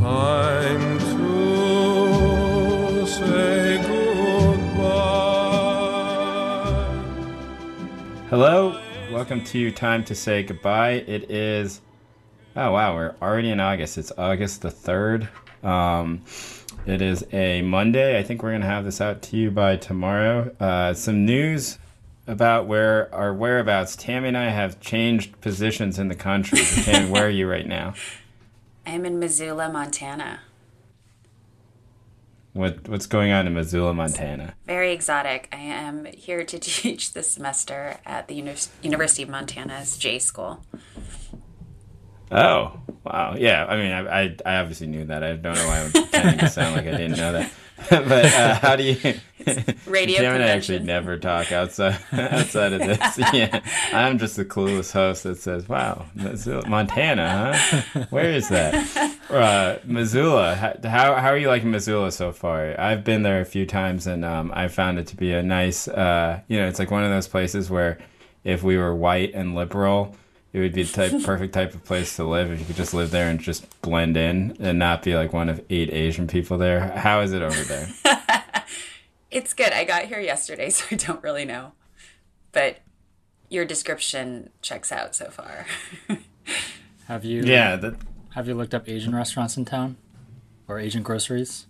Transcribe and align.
Time 0.00 0.98
to 0.98 3.06
say 3.06 3.76
goodbye. 3.82 4.86
Hello, 8.30 8.80
welcome 9.12 9.44
to 9.44 9.70
Time 9.70 10.02
to 10.04 10.14
Say 10.14 10.42
Goodbye. 10.42 11.04
It 11.06 11.30
is, 11.30 11.82
oh 12.56 12.72
wow, 12.72 12.94
we're 12.94 13.14
already 13.20 13.50
in 13.50 13.60
August. 13.60 13.98
It's 13.98 14.10
August 14.16 14.62
the 14.62 14.70
3rd. 14.70 15.28
Um, 15.62 16.22
it 16.86 17.02
is 17.02 17.22
a 17.34 17.60
Monday. 17.60 18.18
I 18.18 18.22
think 18.22 18.42
we're 18.42 18.52
going 18.52 18.62
to 18.62 18.68
have 18.68 18.86
this 18.86 19.02
out 19.02 19.20
to 19.20 19.36
you 19.36 19.50
by 19.50 19.76
tomorrow. 19.76 20.50
Uh, 20.58 20.94
some 20.94 21.26
news 21.26 21.76
about 22.26 22.66
where 22.66 23.14
our 23.14 23.34
whereabouts. 23.34 23.96
Tammy 23.96 24.28
and 24.28 24.38
I 24.38 24.48
have 24.48 24.80
changed 24.80 25.38
positions 25.42 25.98
in 25.98 26.08
the 26.08 26.14
country. 26.14 26.60
Tammy, 26.84 27.10
where 27.10 27.26
are 27.26 27.30
you 27.30 27.46
right 27.46 27.66
now? 27.66 27.92
I'm 28.90 29.06
in 29.06 29.20
Missoula, 29.20 29.70
Montana. 29.70 30.40
What 32.54 32.88
What's 32.88 33.06
going 33.06 33.30
on 33.30 33.46
in 33.46 33.54
Missoula, 33.54 33.94
Montana? 33.94 34.54
Very 34.66 34.92
exotic. 34.92 35.48
I 35.52 35.58
am 35.58 36.06
here 36.06 36.42
to 36.42 36.58
teach 36.58 37.12
this 37.12 37.30
semester 37.30 38.00
at 38.04 38.26
the 38.26 38.34
Uni- 38.34 38.56
University 38.82 39.22
of 39.22 39.28
Montana's 39.28 39.96
J 39.96 40.18
School. 40.18 40.64
Oh, 42.32 42.80
wow. 43.04 43.36
Yeah, 43.38 43.64
I 43.66 43.76
mean, 43.76 43.92
I, 43.92 44.22
I, 44.22 44.36
I 44.44 44.56
obviously 44.56 44.88
knew 44.88 45.04
that. 45.04 45.22
I 45.22 45.36
don't 45.36 45.54
know 45.54 45.68
why 45.68 45.82
I'm 45.82 45.92
pretending 45.92 46.38
to 46.40 46.48
sound 46.48 46.74
like 46.74 46.86
I 46.86 46.96
didn't 46.96 47.16
know 47.16 47.32
that. 47.32 47.52
but 47.90 48.24
uh, 48.24 48.54
how 48.56 48.74
do 48.74 48.82
you? 48.82 49.14
Radio 49.86 50.20
Tim 50.20 50.34
and 50.34 50.42
I 50.42 50.48
actually 50.48 50.80
never 50.80 51.16
talk 51.16 51.52
outside 51.52 51.98
outside 52.12 52.72
of 52.72 52.80
this. 52.80 53.18
Yeah, 53.32 53.60
I'm 53.92 54.18
just 54.18 54.36
the 54.36 54.44
clueless 54.44 54.92
host 54.92 55.22
that 55.24 55.36
says, 55.38 55.68
"Wow, 55.68 56.06
Missoula, 56.14 56.68
Montana, 56.68 57.56
huh? 57.56 58.04
Where 58.10 58.30
is 58.30 58.48
that?" 58.48 59.16
Uh, 59.30 59.78
Missoula. 59.84 60.56
How, 60.56 60.74
how 60.82 61.14
how 61.14 61.28
are 61.28 61.36
you 61.36 61.46
liking 61.46 61.70
Missoula 61.70 62.10
so 62.10 62.32
far? 62.32 62.74
I've 62.80 63.04
been 63.04 63.22
there 63.22 63.40
a 63.40 63.44
few 63.44 63.64
times, 63.64 64.08
and 64.08 64.24
um, 64.24 64.50
I 64.52 64.66
found 64.66 64.98
it 64.98 65.06
to 65.06 65.16
be 65.16 65.32
a 65.32 65.40
nice. 65.40 65.86
Uh, 65.86 66.40
you 66.48 66.58
know, 66.58 66.66
it's 66.66 66.80
like 66.80 66.90
one 66.90 67.04
of 67.04 67.10
those 67.10 67.28
places 67.28 67.70
where 67.70 67.98
if 68.42 68.64
we 68.64 68.76
were 68.76 68.92
white 68.94 69.32
and 69.34 69.54
liberal. 69.54 70.16
It 70.52 70.58
would 70.58 70.72
be 70.72 70.82
the 70.82 70.92
type, 70.92 71.22
perfect 71.22 71.54
type 71.54 71.74
of 71.74 71.84
place 71.84 72.16
to 72.16 72.24
live 72.24 72.50
if 72.50 72.58
you 72.58 72.66
could 72.66 72.74
just 72.74 72.92
live 72.92 73.12
there 73.12 73.30
and 73.30 73.38
just 73.38 73.68
blend 73.82 74.16
in 74.16 74.56
and 74.58 74.80
not 74.80 75.04
be 75.04 75.14
like 75.14 75.32
one 75.32 75.48
of 75.48 75.64
eight 75.70 75.92
Asian 75.92 76.26
people 76.26 76.58
there. 76.58 76.88
How 76.90 77.20
is 77.20 77.32
it 77.32 77.40
over 77.40 77.62
there? 77.62 77.88
It's 79.30 79.54
good. 79.54 79.72
I 79.72 79.84
got 79.84 80.04
here 80.04 80.20
yesterday, 80.20 80.70
so 80.70 80.84
I 80.90 80.96
don't 80.96 81.22
really 81.22 81.44
know. 81.44 81.72
But 82.52 82.78
your 83.48 83.64
description 83.64 84.50
checks 84.62 84.92
out 84.92 85.14
so 85.14 85.30
far. 85.30 85.66
Have 87.06 87.24
you 87.24 87.42
Yeah, 87.42 87.74
that, 87.76 87.96
have 88.34 88.46
you 88.46 88.54
looked 88.54 88.72
up 88.72 88.88
Asian 88.88 89.14
restaurants 89.14 89.56
in 89.56 89.64
town? 89.64 89.96
Or 90.68 90.78
Asian 90.78 91.02
groceries? 91.02 91.66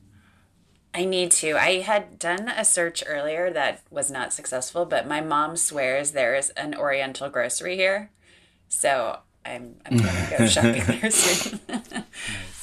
I 0.92 1.06
need 1.06 1.30
to. 1.32 1.56
I 1.56 1.80
had 1.80 2.18
done 2.18 2.48
a 2.48 2.64
search 2.64 3.02
earlier 3.06 3.50
that 3.50 3.80
was 3.90 4.10
not 4.10 4.34
successful, 4.34 4.84
but 4.84 5.06
my 5.06 5.22
mom 5.22 5.56
swears 5.56 6.10
there 6.10 6.34
is 6.34 6.50
an 6.50 6.74
Oriental 6.74 7.30
grocery 7.30 7.76
here. 7.76 8.10
So 8.68 9.20
I'm, 9.46 9.76
I'm 9.86 9.96
going 9.96 10.10
to 10.10 10.36
go 10.38 10.46
shopping 10.48 10.84
there 10.84 11.10
soon. 11.10 11.60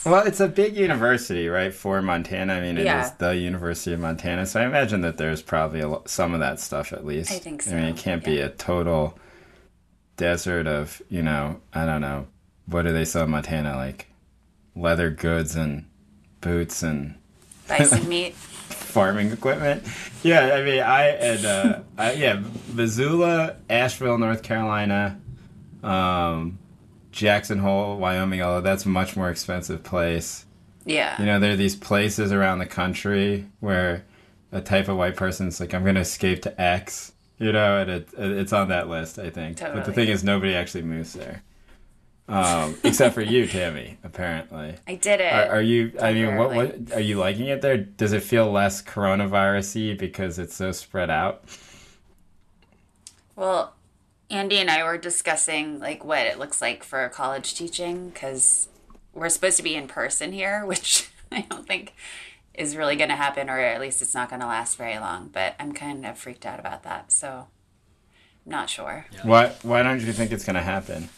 Well, 0.09 0.25
it's 0.25 0.39
a 0.39 0.47
big 0.47 0.75
university, 0.77 1.47
right? 1.49 1.73
For 1.73 2.01
Montana, 2.01 2.53
I 2.55 2.61
mean, 2.61 2.77
it 2.77 2.81
is 2.81 2.85
Yeah. 2.85 3.11
the 3.17 3.35
University 3.35 3.93
of 3.93 3.99
Montana, 3.99 4.45
so 4.45 4.61
I 4.61 4.65
imagine 4.65 5.01
that 5.01 5.17
there's 5.17 5.41
probably 5.41 5.83
lo- 5.83 6.03
some 6.05 6.33
of 6.33 6.39
that 6.39 6.59
stuff 6.59 6.93
at 6.93 7.05
least. 7.05 7.31
I 7.31 7.39
think 7.39 7.61
so. 7.63 7.71
I 7.71 7.75
mean, 7.75 7.85
it 7.85 7.97
can't 7.97 8.23
be 8.23 8.39
a 8.39 8.49
total 8.49 9.17
desert 10.15 10.67
of, 10.67 11.01
you 11.09 11.21
know, 11.21 11.59
I 11.73 11.85
don't 11.85 12.01
know, 12.01 12.27
what 12.65 12.83
do 12.83 12.91
they 12.93 13.05
sell 13.05 13.23
in 13.25 13.31
Montana? 13.31 13.75
Like 13.75 14.07
leather 14.75 15.09
goods 15.09 15.55
and 15.55 15.85
boots 16.41 16.83
and 16.83 17.15
Bison 17.67 18.07
meat. 18.09 18.33
farming 18.35 19.31
equipment. 19.31 19.83
Yeah, 20.23 20.53
I 20.55 20.63
mean, 20.63 20.79
I 20.81 21.07
and 21.09 21.45
uh, 21.45 21.79
I, 21.97 22.13
yeah, 22.13 22.41
Missoula, 22.73 23.55
Asheville, 23.69 24.17
North 24.17 24.43
Carolina, 24.43 25.19
um, 25.83 26.57
Jackson 27.17 27.59
Hole, 27.59 27.97
Wyoming. 27.97 28.41
Although 28.41 28.61
that's 28.61 28.85
a 28.85 28.89
much 28.89 29.17
more 29.17 29.29
expensive 29.29 29.83
place. 29.83 30.45
Yeah. 30.85 31.19
You 31.19 31.25
know, 31.25 31.39
there 31.39 31.51
are 31.51 31.57
these 31.57 31.75
places 31.75 32.31
around 32.31 32.59
the 32.59 32.65
country 32.65 33.47
where 33.59 34.05
a 34.51 34.61
type 34.61 34.87
of 34.87 34.97
white 34.97 35.17
person's 35.17 35.59
like, 35.59 35.73
I'm 35.73 35.83
going 35.83 35.95
to 35.95 36.01
escape 36.01 36.43
to 36.43 36.61
X. 36.61 37.11
You 37.39 37.51
know, 37.51 37.79
and 37.79 37.89
it, 37.89 38.09
it's 38.17 38.53
on 38.53 38.69
that 38.69 38.87
list, 38.87 39.19
I 39.19 39.29
think. 39.29 39.57
Totally. 39.57 39.79
But 39.79 39.85
the 39.85 39.93
thing 39.93 40.07
is, 40.07 40.23
nobody 40.23 40.55
actually 40.55 40.83
moves 40.83 41.13
there. 41.13 41.43
Um, 42.29 42.75
except 42.83 43.13
for 43.13 43.21
you, 43.21 43.47
Tammy, 43.47 43.97
apparently. 44.03 44.75
I 44.87 44.95
did 44.95 45.21
it. 45.21 45.31
Are, 45.31 45.57
are 45.57 45.61
you? 45.61 45.93
I 46.01 46.13
mean, 46.13 46.35
what, 46.35 46.53
what 46.53 46.93
are 46.93 46.99
you 46.99 47.17
liking 47.17 47.47
it 47.47 47.61
there? 47.61 47.77
Does 47.77 48.11
it 48.11 48.23
feel 48.23 48.51
less 48.51 48.81
coronavirusy 48.81 49.97
because 49.97 50.39
it's 50.39 50.55
so 50.55 50.71
spread 50.71 51.09
out? 51.09 51.43
Well, 53.35 53.73
Andy 54.29 54.57
and 54.57 54.69
I 54.69 54.83
were 54.83 54.97
discussing 54.97 55.79
like 55.79 56.03
what 56.03 56.25
it 56.25 56.39
looks 56.39 56.61
like 56.61 56.83
for 56.83 57.07
college 57.09 57.55
teaching 57.55 58.09
because 58.09 58.67
we're 59.13 59.29
supposed 59.29 59.57
to 59.57 59.63
be 59.63 59.75
in 59.75 59.87
person 59.87 60.31
here, 60.31 60.65
which 60.65 61.09
I 61.31 61.41
don't 61.41 61.67
think 61.67 61.93
is 62.53 62.75
really 62.75 62.95
going 62.95 63.09
to 63.09 63.15
happen, 63.15 63.49
or 63.49 63.59
at 63.59 63.79
least 63.79 64.01
it's 64.01 64.15
not 64.15 64.29
going 64.29 64.41
to 64.41 64.47
last 64.47 64.77
very 64.77 64.97
long. 64.97 65.29
But 65.31 65.55
I'm 65.59 65.73
kind 65.73 66.05
of 66.05 66.17
freaked 66.17 66.45
out 66.45 66.59
about 66.59 66.83
that, 66.83 67.11
so 67.11 67.47
I'm 68.45 68.51
not 68.51 68.69
sure 68.69 69.05
Why? 69.23 69.49
Why 69.61 69.83
don't 69.83 70.01
you 70.01 70.11
think 70.13 70.31
it's 70.31 70.45
going 70.45 70.55
to 70.55 70.61
happen? 70.61 71.09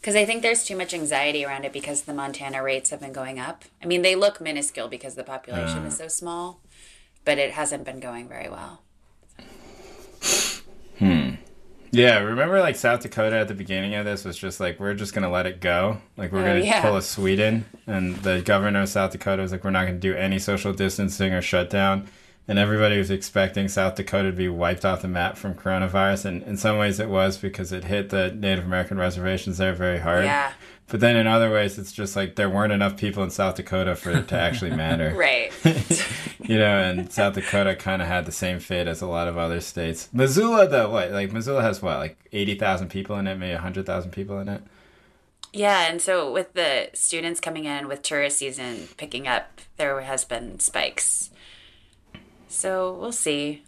because 0.00 0.16
I 0.16 0.24
think 0.24 0.42
there's 0.42 0.64
too 0.64 0.76
much 0.76 0.94
anxiety 0.94 1.44
around 1.44 1.64
it 1.64 1.72
because 1.72 2.02
the 2.02 2.14
Montana 2.14 2.62
rates 2.62 2.90
have 2.90 3.00
been 3.00 3.12
going 3.12 3.38
up. 3.38 3.64
I 3.82 3.86
mean, 3.86 4.02
they 4.02 4.16
look 4.16 4.40
minuscule 4.40 4.88
because 4.88 5.14
the 5.14 5.24
population 5.24 5.80
uh. 5.80 5.88
is 5.88 5.96
so 5.96 6.08
small, 6.08 6.60
but 7.24 7.38
it 7.38 7.52
hasn't 7.52 7.84
been 7.84 8.00
going 8.00 8.26
very 8.28 8.48
well. 8.48 8.80
Yeah, 11.92 12.18
remember 12.20 12.60
like 12.60 12.76
South 12.76 13.00
Dakota 13.00 13.36
at 13.36 13.48
the 13.48 13.54
beginning 13.54 13.94
of 13.96 14.04
this 14.04 14.24
was 14.24 14.36
just 14.36 14.60
like 14.60 14.78
we're 14.78 14.94
just 14.94 15.12
gonna 15.12 15.30
let 15.30 15.46
it 15.46 15.60
go, 15.60 15.98
like 16.16 16.30
we're 16.30 16.42
Oh, 16.42 16.46
gonna 16.46 16.60
yeah. 16.60 16.82
pull 16.82 16.96
a 16.96 17.02
Sweden, 17.02 17.64
and 17.86 18.16
the 18.18 18.42
governor 18.42 18.82
of 18.82 18.88
South 18.88 19.10
Dakota 19.10 19.42
was 19.42 19.50
like 19.50 19.64
we're 19.64 19.70
not 19.70 19.86
gonna 19.86 19.98
do 19.98 20.14
any 20.14 20.38
social 20.38 20.72
distancing 20.72 21.32
or 21.32 21.42
shutdown, 21.42 22.06
and 22.46 22.60
everybody 22.60 22.96
was 22.96 23.10
expecting 23.10 23.66
South 23.66 23.96
Dakota 23.96 24.30
to 24.30 24.36
be 24.36 24.48
wiped 24.48 24.84
off 24.84 25.02
the 25.02 25.08
map 25.08 25.36
from 25.36 25.54
coronavirus, 25.54 26.26
and 26.26 26.42
in 26.44 26.56
some 26.56 26.78
ways 26.78 27.00
it 27.00 27.08
was 27.08 27.38
because 27.38 27.72
it 27.72 27.84
hit 27.84 28.10
the 28.10 28.30
Native 28.32 28.64
American 28.64 28.96
reservations 28.96 29.58
there 29.58 29.72
very 29.74 29.98
hard. 29.98 30.24
Yeah, 30.24 30.52
But 30.90 30.98
then 30.98 31.14
in 31.14 31.28
other 31.28 31.52
ways, 31.52 31.78
it's 31.78 31.92
just 31.92 32.16
like 32.16 32.34
there 32.34 32.50
weren't 32.50 32.72
enough 32.72 32.96
people 32.96 33.22
in 33.22 33.30
South 33.30 33.54
Dakota 33.54 33.94
for 33.94 34.10
it 34.10 34.26
to 34.28 34.36
actually 34.36 34.72
matter. 34.72 35.14
right. 35.16 35.52
you 36.40 36.58
know, 36.58 36.78
and 36.78 37.12
South 37.12 37.34
Dakota 37.34 37.76
kind 37.76 38.02
of 38.02 38.08
had 38.08 38.26
the 38.26 38.32
same 38.32 38.58
fate 38.58 38.88
as 38.88 39.00
a 39.00 39.06
lot 39.06 39.28
of 39.28 39.38
other 39.38 39.60
states. 39.60 40.08
Missoula, 40.12 40.66
though, 40.66 40.90
what? 40.90 41.12
Like 41.12 41.32
Missoula 41.32 41.62
has 41.62 41.80
what? 41.80 41.98
Like 41.98 42.18
eighty 42.32 42.56
thousand 42.56 42.88
people 42.88 43.16
in 43.16 43.28
it, 43.28 43.36
maybe 43.36 43.56
hundred 43.56 43.86
thousand 43.86 44.10
people 44.10 44.40
in 44.40 44.48
it. 44.48 44.62
Yeah, 45.52 45.88
and 45.88 46.02
so 46.02 46.30
with 46.32 46.54
the 46.54 46.90
students 46.92 47.40
coming 47.40 47.66
in 47.66 47.86
with 47.86 48.02
tourist 48.02 48.38
season 48.38 48.88
picking 48.96 49.28
up, 49.28 49.60
there 49.76 50.00
has 50.00 50.24
been 50.24 50.58
spikes. 50.58 51.30
So 52.48 52.92
we'll 52.92 53.12
see. 53.12 53.62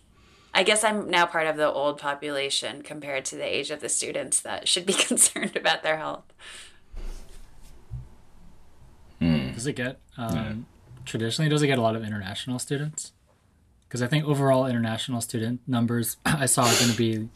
I 0.55 0.65
guess 0.65 0.85
I'm 0.85 1.09
now 1.09 1.27
part 1.27 1.47
of 1.47 1.57
the 1.57 1.71
old 1.71 1.99
population 1.99 2.83
compared 2.83 3.25
to 3.27 3.37
the 3.37 3.45
age 3.45 3.71
of 3.71 3.81
the 3.81 3.89
students 3.89 4.41
that 4.41 4.67
should 4.67 4.87
be 4.87 4.93
concerned 5.09 5.57
about 5.57 5.85
their 5.85 5.99
health. 5.99 6.25
Does 9.55 9.67
it 9.67 9.75
get 9.75 10.01
um, 10.17 10.67
traditionally? 11.05 11.49
Does 11.49 11.63
it 11.63 11.67
get 11.67 11.79
a 11.79 11.83
lot 11.83 11.97
of 11.97 12.05
international 12.05 12.59
students? 12.59 13.13
Because 13.89 14.03
I 14.03 14.07
think 14.07 14.25
overall 14.25 14.67
international 14.67 15.21
student 15.21 15.61
numbers 15.67 16.17
I 16.25 16.47
saw 16.47 16.63
are 16.63 16.75
going 16.79 16.91
to 16.91 16.97
be, 16.97 17.29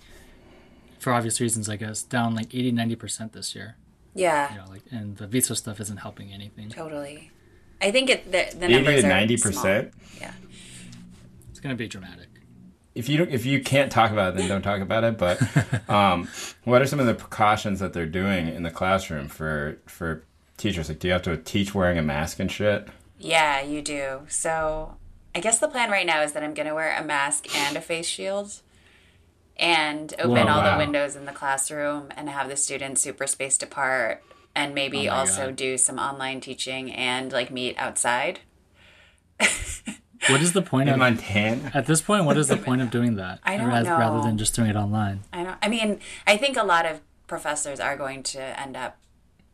for 0.99 1.13
obvious 1.13 1.41
reasons, 1.41 1.69
I 1.69 1.77
guess, 1.77 2.03
down 2.03 2.35
like 2.35 2.55
80, 2.55 2.73
90 2.73 2.97
percent 2.97 3.33
this 3.33 3.55
year. 3.55 3.77
Yeah, 4.15 4.51
You 4.53 4.59
know, 4.61 4.65
like, 4.71 4.83
and 4.91 5.17
the 5.19 5.27
visa 5.27 5.55
stuff 5.55 5.79
isn't 5.81 5.99
helping 5.99 6.33
anything. 6.33 6.71
totally. 6.71 7.31
I 7.83 7.91
think 7.91 8.09
it 8.09 8.25
the, 8.33 8.47
the 8.59 8.65
Eighty 8.65 8.75
numbers 8.75 9.03
to 9.03 9.09
ninety 9.09 9.37
small. 9.37 9.53
percent. 9.53 9.93
Yeah. 10.19 10.33
It's 11.51 11.61
going 11.61 11.75
to 11.75 11.79
be 11.79 11.87
dramatic. 11.87 12.29
If 12.95 13.11
you 13.11 13.19
don't, 13.19 13.31
if 13.31 13.45
you 13.45 13.61
can't 13.63 13.93
talk 13.93 14.11
about 14.11 14.33
it, 14.33 14.37
then 14.39 14.49
don't 14.49 14.63
talk 14.63 14.81
about 14.81 15.05
it. 15.05 15.19
But 15.19 15.39
um, 15.91 16.27
what 16.65 16.81
are 16.81 16.87
some 16.87 16.99
of 17.01 17.05
the 17.07 17.13
precautions 17.15 17.81
that 17.81 17.93
they're 17.93 18.07
doing 18.07 18.49
in 18.49 18.63
the 18.63 18.71
classroom 18.71 19.29
for 19.29 19.77
for 19.85 20.25
teachers? 20.57 20.89
Like, 20.89 20.99
do 20.99 21.09
you 21.09 21.13
have 21.13 21.23
to 21.23 21.37
teach 21.37 21.75
wearing 21.75 21.99
a 21.99 22.03
mask 22.03 22.39
and 22.41 22.51
shit? 22.51 22.89
Yeah, 23.19 23.61
you 23.63 23.83
do. 23.83 24.21
So 24.29 24.97
I 25.35 25.41
guess 25.41 25.59
the 25.59 25.69
plan 25.69 25.91
right 25.91 26.07
now 26.07 26.23
is 26.23 26.33
that 26.33 26.43
I'm 26.43 26.55
going 26.55 26.69
to 26.69 26.75
wear 26.75 26.97
a 26.97 27.05
mask 27.05 27.55
and 27.57 27.77
a 27.77 27.81
face 27.81 28.07
shield 28.07 28.61
and 29.57 30.13
open 30.19 30.31
Whoa, 30.33 30.53
all 30.53 30.63
wow. 30.63 30.73
the 30.73 30.85
windows 30.85 31.17
in 31.17 31.25
the 31.25 31.33
classroom 31.33 32.09
and 32.17 32.29
have 32.29 32.49
the 32.49 32.57
students 32.57 33.01
super 33.01 33.27
spaced 33.27 33.63
apart 33.63 34.23
and 34.55 34.75
maybe 34.75 35.09
Oh 35.09 35.15
also 35.15 35.47
God. 35.47 35.57
do 35.57 35.79
some 35.79 35.99
online 35.99 36.41
teaching 36.41 36.93
and 36.93 37.33
like 37.33 37.51
meet 37.51 37.77
outside. 37.79 38.41
What 40.31 40.43
is 40.43 40.55
the 40.55 40.63
point 40.63 40.89
In 40.89 40.95
of 40.95 40.99
Montana, 40.99 41.71
at 41.75 41.87
this 41.87 42.01
point? 42.01 42.25
What 42.25 42.37
is 42.37 42.49
the 42.49 42.57
point 42.67 42.81
of 42.83 42.91
doing 42.91 43.15
that? 43.17 43.39
I 43.45 43.57
don't 43.57 43.69
rather, 43.69 43.91
rather 43.91 44.23
than 44.23 44.39
just 44.39 44.55
doing 44.57 44.71
it 44.71 44.75
online. 44.77 45.21
I 45.33 45.45
don't 45.45 45.59
I 45.63 45.69
mean, 45.69 46.01
I 46.27 46.37
think 46.37 46.57
a 46.57 46.65
lot 46.65 46.85
of 46.87 47.01
professors 47.27 47.79
are 47.81 47.97
going 47.97 48.23
to 48.25 48.41
end 48.61 48.77
up 48.77 48.97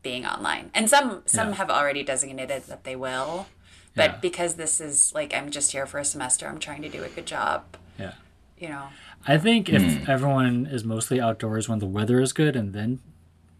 being 0.02 0.26
online. 0.26 0.70
And 0.74 0.88
some 0.88 1.22
some 1.26 1.48
Yeah. 1.50 1.54
have 1.54 1.70
already 1.70 2.02
designated 2.02 2.64
that 2.64 2.84
they 2.84 2.96
will. 2.96 3.46
But 3.94 4.10
Yeah. 4.10 4.16
because 4.20 4.54
this 4.54 4.80
is 4.80 5.12
like 5.14 5.34
I'm 5.34 5.50
just 5.50 5.72
here 5.72 5.86
for 5.86 5.98
a 5.98 6.04
semester, 6.04 6.48
I'm 6.48 6.58
trying 6.58 6.82
to 6.82 6.88
do 6.88 7.02
a 7.04 7.08
good 7.08 7.26
job, 7.26 7.64
Yeah. 7.98 8.14
you 8.58 8.68
know. 8.68 8.88
I 9.26 9.38
think 9.38 9.68
if 9.68 9.82
hmm. 9.82 10.10
everyone 10.10 10.66
is 10.66 10.82
mostly 10.84 11.20
outdoors 11.20 11.68
when 11.68 11.78
the 11.78 11.86
weather 11.86 12.20
is 12.20 12.32
good 12.32 12.56
and 12.56 12.72
then 12.72 13.00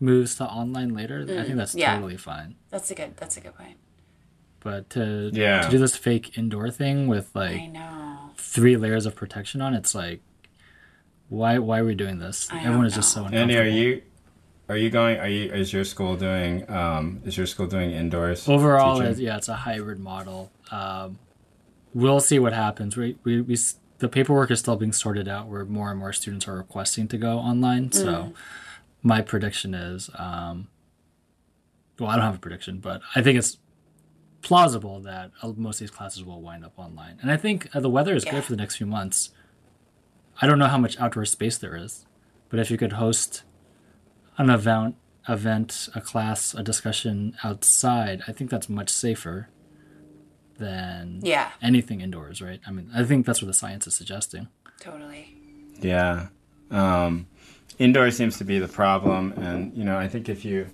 moves 0.00 0.34
to 0.36 0.44
online 0.44 0.92
later, 0.94 1.22
I 1.22 1.26
think 1.26 1.48
mm, 1.48 1.56
that's 1.56 1.74
yeah. 1.76 1.94
totally 1.94 2.16
fine. 2.16 2.56
That's 2.70 2.90
a 2.90 2.94
good 2.94 3.16
that's 3.16 3.36
a 3.36 3.40
good 3.40 3.56
point. 3.56 3.76
But 4.60 4.90
to 4.90 5.30
Yeah. 5.32 5.62
to 5.62 5.70
do 5.70 5.78
this 5.78 5.96
fake 5.96 6.36
indoor 6.36 6.70
thing 6.70 7.06
with 7.06 7.36
I 7.36 7.40
like 7.40 7.70
know. 7.72 8.30
three 8.36 8.76
layers 8.76 9.06
of 9.06 9.14
protection 9.14 9.60
on, 9.60 9.74
it's 9.74 9.94
like 9.94 10.20
why 11.28 11.58
why 11.58 11.78
are 11.78 11.84
we 11.84 11.94
doing 11.94 12.18
this? 12.18 12.48
I 12.50 12.64
Everyone 12.64 12.86
is 12.86 12.94
just 12.94 13.12
so 13.12 13.20
know. 13.20 13.26
uncomfortable. 13.26 13.60
Andy, 13.60 13.70
are 13.70 13.72
you 13.72 14.02
are 14.68 14.76
you 14.76 14.90
going? 14.90 15.18
Are 15.18 15.28
you? 15.28 15.52
Is 15.52 15.72
your 15.72 15.84
school 15.84 16.16
doing? 16.16 16.68
Um, 16.70 17.20
is 17.24 17.36
your 17.36 17.46
school 17.46 17.66
doing 17.66 17.90
indoors? 17.90 18.48
Overall, 18.48 18.96
teaching? 18.96 19.10
it's, 19.10 19.20
yeah, 19.20 19.36
it's 19.36 19.48
a 19.48 19.56
hybrid 19.56 19.98
model. 19.98 20.50
Um, 20.70 21.18
we'll 21.94 22.20
see 22.20 22.38
what 22.38 22.52
happens. 22.52 22.96
We, 22.96 23.16
we, 23.24 23.40
we 23.40 23.56
the 23.98 24.08
paperwork 24.08 24.50
is 24.50 24.60
still 24.60 24.76
being 24.76 24.92
sorted 24.92 25.28
out 25.28 25.48
where 25.48 25.64
more 25.64 25.90
and 25.90 25.98
more 25.98 26.12
students 26.12 26.48
are 26.48 26.54
requesting 26.56 27.06
to 27.08 27.18
go 27.18 27.38
online. 27.38 27.92
So 27.92 28.32
my 29.02 29.20
prediction 29.20 29.74
is, 29.74 30.10
um, 30.14 30.68
well, 31.98 32.10
I 32.10 32.16
don't 32.16 32.24
have 32.24 32.36
a 32.36 32.40
prediction, 32.40 32.78
but 32.78 33.00
I 33.14 33.22
think 33.22 33.38
it's 33.38 33.58
plausible 34.40 34.98
that 35.00 35.30
uh, 35.40 35.52
most 35.56 35.76
of 35.76 35.80
these 35.80 35.90
classes 35.90 36.24
will 36.24 36.40
wind 36.40 36.64
up 36.64 36.72
online. 36.76 37.18
And 37.22 37.30
I 37.30 37.36
think 37.36 37.68
uh, 37.76 37.80
the 37.80 37.90
weather 37.90 38.14
is 38.14 38.24
Yeah. 38.24 38.32
good 38.32 38.44
for 38.44 38.50
the 38.52 38.56
next 38.56 38.76
few 38.76 38.86
months. 38.86 39.30
I 40.40 40.46
don't 40.48 40.58
know 40.58 40.66
how 40.66 40.78
much 40.78 40.98
outdoor 40.98 41.24
space 41.26 41.58
there 41.58 41.76
is, 41.76 42.04
but 42.48 42.58
if 42.58 42.70
you 42.72 42.76
could 42.76 42.94
host 42.94 43.44
an 44.38 44.50
event, 44.50 44.96
event, 45.28 45.88
a 45.94 46.00
class, 46.00 46.54
a 46.54 46.62
discussion 46.62 47.36
outside, 47.44 48.22
I 48.26 48.32
think 48.32 48.50
that's 48.50 48.68
much 48.68 48.90
safer 48.90 49.48
than 50.58 51.20
Yeah, 51.22 51.50
anything 51.60 52.00
indoors, 52.00 52.40
right? 52.42 52.60
I 52.66 52.70
mean, 52.70 52.90
I 52.94 53.04
think 53.04 53.26
that's 53.26 53.42
what 53.42 53.46
the 53.48 53.54
science 53.54 53.86
is 53.86 53.94
suggesting. 53.94 54.48
totally. 54.80 55.34
Yeah. 55.80 56.28
Um, 56.70 57.26
indoor 57.78 58.10
seems 58.10 58.38
to 58.38 58.44
be 58.44 58.58
the 58.58 58.68
problem, 58.68 59.32
and 59.36 59.76
you 59.76 59.84
know, 59.84 59.96
I 59.98 60.08
think 60.08 60.28
if 60.28 60.44
you, 60.44 60.68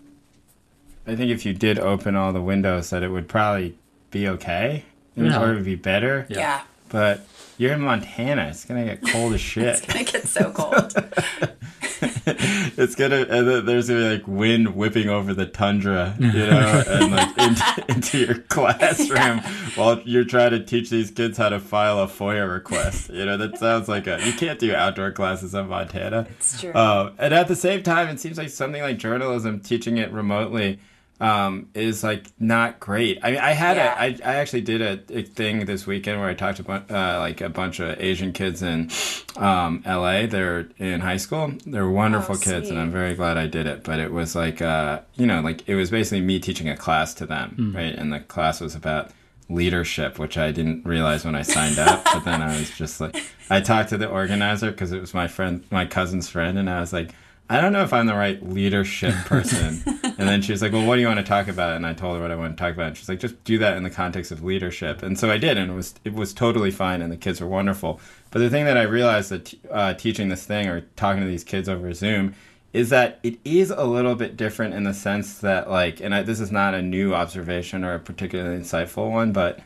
I 1.07 1.17
think 1.17 1.31
if 1.31 1.47
you 1.47 1.55
did 1.55 1.79
open 1.79 2.15
all 2.17 2.33
the 2.33 2.43
windows, 2.43 2.91
that 2.91 3.03
it 3.03 3.09
would 3.09 3.29
probably 3.29 3.79
be 4.11 4.29
okay, 4.29 4.85
and 5.17 5.27
Yeah. 5.27 5.41
or 5.43 5.53
it 5.53 5.55
would 5.55 5.65
be 5.65 5.75
better. 5.77 6.27
Yeah. 6.29 6.39
Yeah. 6.39 6.61
But 6.91 7.27
you're 7.57 7.73
in 7.73 7.81
Montana; 7.81 8.49
it's 8.49 8.65
gonna 8.65 8.85
get 8.85 9.03
cold 9.13 9.33
as 9.35 9.41
shit. 9.53 9.65
It's 9.65 9.81
gonna 9.81 10.05
get 10.05 10.27
so 10.29 10.51
cold. 10.53 10.95
it's 12.27 12.95
gonna 12.95 13.27
and 13.29 13.67
there's 13.67 13.89
gonna 13.89 14.01
be 14.01 14.09
like 14.17 14.29
wind 14.29 14.75
whipping 14.75 15.09
over 15.09 15.35
the 15.35 15.47
tundra, 15.47 16.17
you 16.19 16.33
know, 16.33 16.83
and 16.89 17.13
like 17.13 17.39
into, 17.39 17.85
into 17.89 18.19
your 18.19 18.39
classroom 18.43 19.39
while 19.75 20.01
you're 20.05 20.25
trying 20.25 20.51
to 20.51 20.65
teach 20.65 20.91
these 20.91 21.11
kids 21.11 21.39
how 21.39 21.49
to 21.49 21.59
file 21.59 22.01
a 22.01 22.07
FOIA 22.07 22.51
request. 22.51 23.11
You 23.11 23.25
know, 23.25 23.37
that 23.37 23.59
sounds 23.59 23.89
like 23.89 24.07
a 24.07 24.25
you 24.25 24.33
can't 24.33 24.59
do 24.59 24.75
outdoor 24.75 25.13
classes 25.13 25.55
in 25.55 25.69
Montana. 25.69 26.27
It's 26.31 26.61
true. 26.61 26.75
Um, 26.75 27.15
and 27.19 27.35
at 27.35 27.49
the 27.49 27.57
same 27.57 27.83
time, 27.83 28.09
it 28.09 28.21
seems 28.21 28.39
like 28.39 28.51
something 28.51 28.83
like 28.83 28.99
journalism, 28.99 29.61
teaching 29.61 29.97
it 29.97 30.13
remotely, 30.13 30.79
um, 31.21 31.69
is 31.75 32.05
like 32.05 32.27
not 32.39 32.79
great. 32.81 33.19
I 33.23 33.31
mean, 33.33 33.41
I 33.41 33.51
had 33.53 33.77
Yeah. 33.77 33.95
a, 33.95 33.97
I, 34.01 34.07
I 34.25 34.35
actually 34.37 34.61
did 34.61 34.81
a, 34.83 35.19
a 35.19 35.23
thing 35.23 35.65
this 35.67 35.87
weekend 35.87 36.21
where 36.21 36.29
I 36.29 36.35
talked 36.35 36.59
to 36.59 36.63
bu- 36.63 36.95
uh, 36.95 37.19
like 37.19 37.41
a 37.41 37.49
bunch 37.49 37.81
of 37.81 38.01
Asian 38.01 38.33
kids 38.33 38.63
in 38.63 38.91
um, 39.37 39.83
L.A. 39.85 40.27
They're 40.27 40.69
in 40.79 41.01
high 41.01 41.17
school. 41.17 41.53
They're 41.67 41.89
wonderful 41.91 42.37
Oh, 42.37 42.39
kids, 42.39 42.71
and. 42.71 42.79
I'm 42.79 42.91
very 42.93 43.15
glad 43.15 43.37
I 43.37 43.47
did 43.47 43.67
it. 43.67 43.83
But 43.83 43.99
it 43.99 44.13
was 44.13 44.37
like, 44.37 44.63
uh, 44.63 45.01
you 45.17 45.27
know, 45.27 45.41
like 45.41 45.69
it 45.69 45.75
was 45.75 45.91
basically 45.91 46.21
me 46.21 46.39
teaching 46.39 46.69
a 46.69 46.77
class 46.77 47.15
to 47.15 47.27
them, 47.27 47.73
right? 47.75 47.95
And 47.95 48.13
the 48.13 48.21
class 48.21 48.61
was 48.61 48.75
about 48.77 49.11
leadership, 49.49 50.19
which 50.19 50.37
I 50.39 50.53
didn't 50.53 50.85
realize 50.85 51.25
when 51.25 51.35
I 51.35 51.43
signed 51.43 51.79
up. 51.79 52.05
but 52.05 52.25
then 52.25 52.43
I 52.43 52.59
was 52.59 52.71
just 52.77 53.01
like, 53.01 53.17
I 53.51 53.61
talked 53.61 53.89
to 53.91 53.97
the 53.97 54.09
organizer 54.09 54.71
because 54.71 54.93
it 54.93 55.01
was 55.01 55.15
my 55.15 55.27
friend, 55.27 55.65
my 55.71 55.87
cousin's 55.87 56.29
friend, 56.29 56.59
and 56.59 56.69
I 56.69 56.81
was 56.81 56.93
like, 56.93 57.11
I 57.51 57.61
don't 57.63 57.73
know 57.73 57.83
if 57.83 57.95
I'm 57.95 58.07
the 58.07 58.15
right 58.15 58.43
leadership 58.47 59.15
person. 59.25 59.83
and 60.03 60.29
then 60.29 60.43
she 60.43 60.53
was 60.53 60.61
like, 60.61 60.73
Well, 60.73 60.87
what 60.87 60.97
do 60.97 61.01
you 61.01 61.07
want 61.07 61.19
to 61.19 61.25
talk 61.25 61.49
about? 61.49 61.77
And 61.77 61.87
I 61.87 61.95
told 61.95 62.17
her 62.17 62.23
what 62.23 62.31
I 62.31 62.37
want 62.37 62.57
to 62.57 62.63
talk 62.63 62.75
about. 62.75 62.89
And 62.89 62.97
she's 62.97 63.09
like, 63.09 63.21
Just 63.21 63.43
do 63.45 63.59
that 63.59 63.77
in 63.77 63.83
the 63.83 63.91
context 63.91 64.31
of 64.31 64.45
leadership. 64.45 65.03
And 65.03 65.19
so 65.19 65.31
I 65.31 65.39
did, 65.39 65.57
and 65.57 65.71
it 65.71 65.75
was 65.75 65.95
it 66.05 66.13
was 66.13 66.35
totally 66.35 66.71
fine, 66.71 67.01
and 67.01 67.11
the 67.11 67.17
kids 67.17 67.41
were 67.41 67.47
wonderful. 67.47 68.01
But 68.31 68.41
the 68.41 68.51
thing 68.51 68.67
that 68.67 68.77
I 68.77 68.83
realized 68.83 69.31
that 69.31 69.55
uh, 69.71 69.95
teaching 69.95 70.29
this 70.29 70.45
thing 70.45 70.69
or 70.69 70.83
talking 70.97 71.23
to 71.23 71.29
these 71.29 71.45
kids 71.45 71.69
over 71.69 71.93
Zoom 71.95 72.35
is 72.73 72.91
that 72.91 73.19
it 73.23 73.39
is 73.45 73.71
a 73.71 73.85
little 73.85 74.15
bit 74.15 74.37
different 74.37 74.75
in 74.75 74.85
the 74.85 74.93
sense 74.93 75.39
that 75.39 75.71
like, 75.71 76.01
and 76.01 76.15
I, 76.15 76.23
this 76.23 76.39
is 76.39 76.53
not 76.53 76.75
a 76.75 76.83
new 76.83 77.15
observation 77.15 77.83
or 77.83 77.95
a 77.95 77.99
particularly 77.99 78.59
insightful 78.59 79.11
one, 79.11 79.33
but 79.33 79.61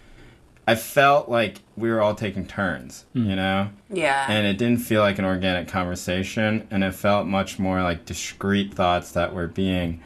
I 0.66 0.74
felt 0.76 1.28
like 1.28 1.58
we 1.76 1.90
were 1.90 2.00
all 2.00 2.14
taking 2.14 2.46
turns, 2.46 3.04
you 3.12 3.36
know 3.36 3.70
yeah. 3.92 4.26
and 4.28 4.46
it 4.46 4.58
didn't 4.58 4.80
feel 4.80 5.00
like 5.00 5.18
an 5.18 5.24
organic 5.24 5.68
conversation 5.68 6.66
and 6.70 6.82
it 6.82 6.94
felt 6.94 7.26
much 7.26 7.58
more 7.58 7.82
like 7.82 8.04
discrete 8.04 8.74
thoughts 8.74 9.12
that 9.12 9.34
were 9.34 9.46
being 9.46 10.02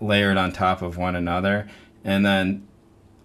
layered 0.00 0.36
on 0.36 0.52
top 0.52 0.82
of 0.82 0.96
one 0.96 1.16
another 1.16 1.68
and 2.04 2.24
then 2.24 2.66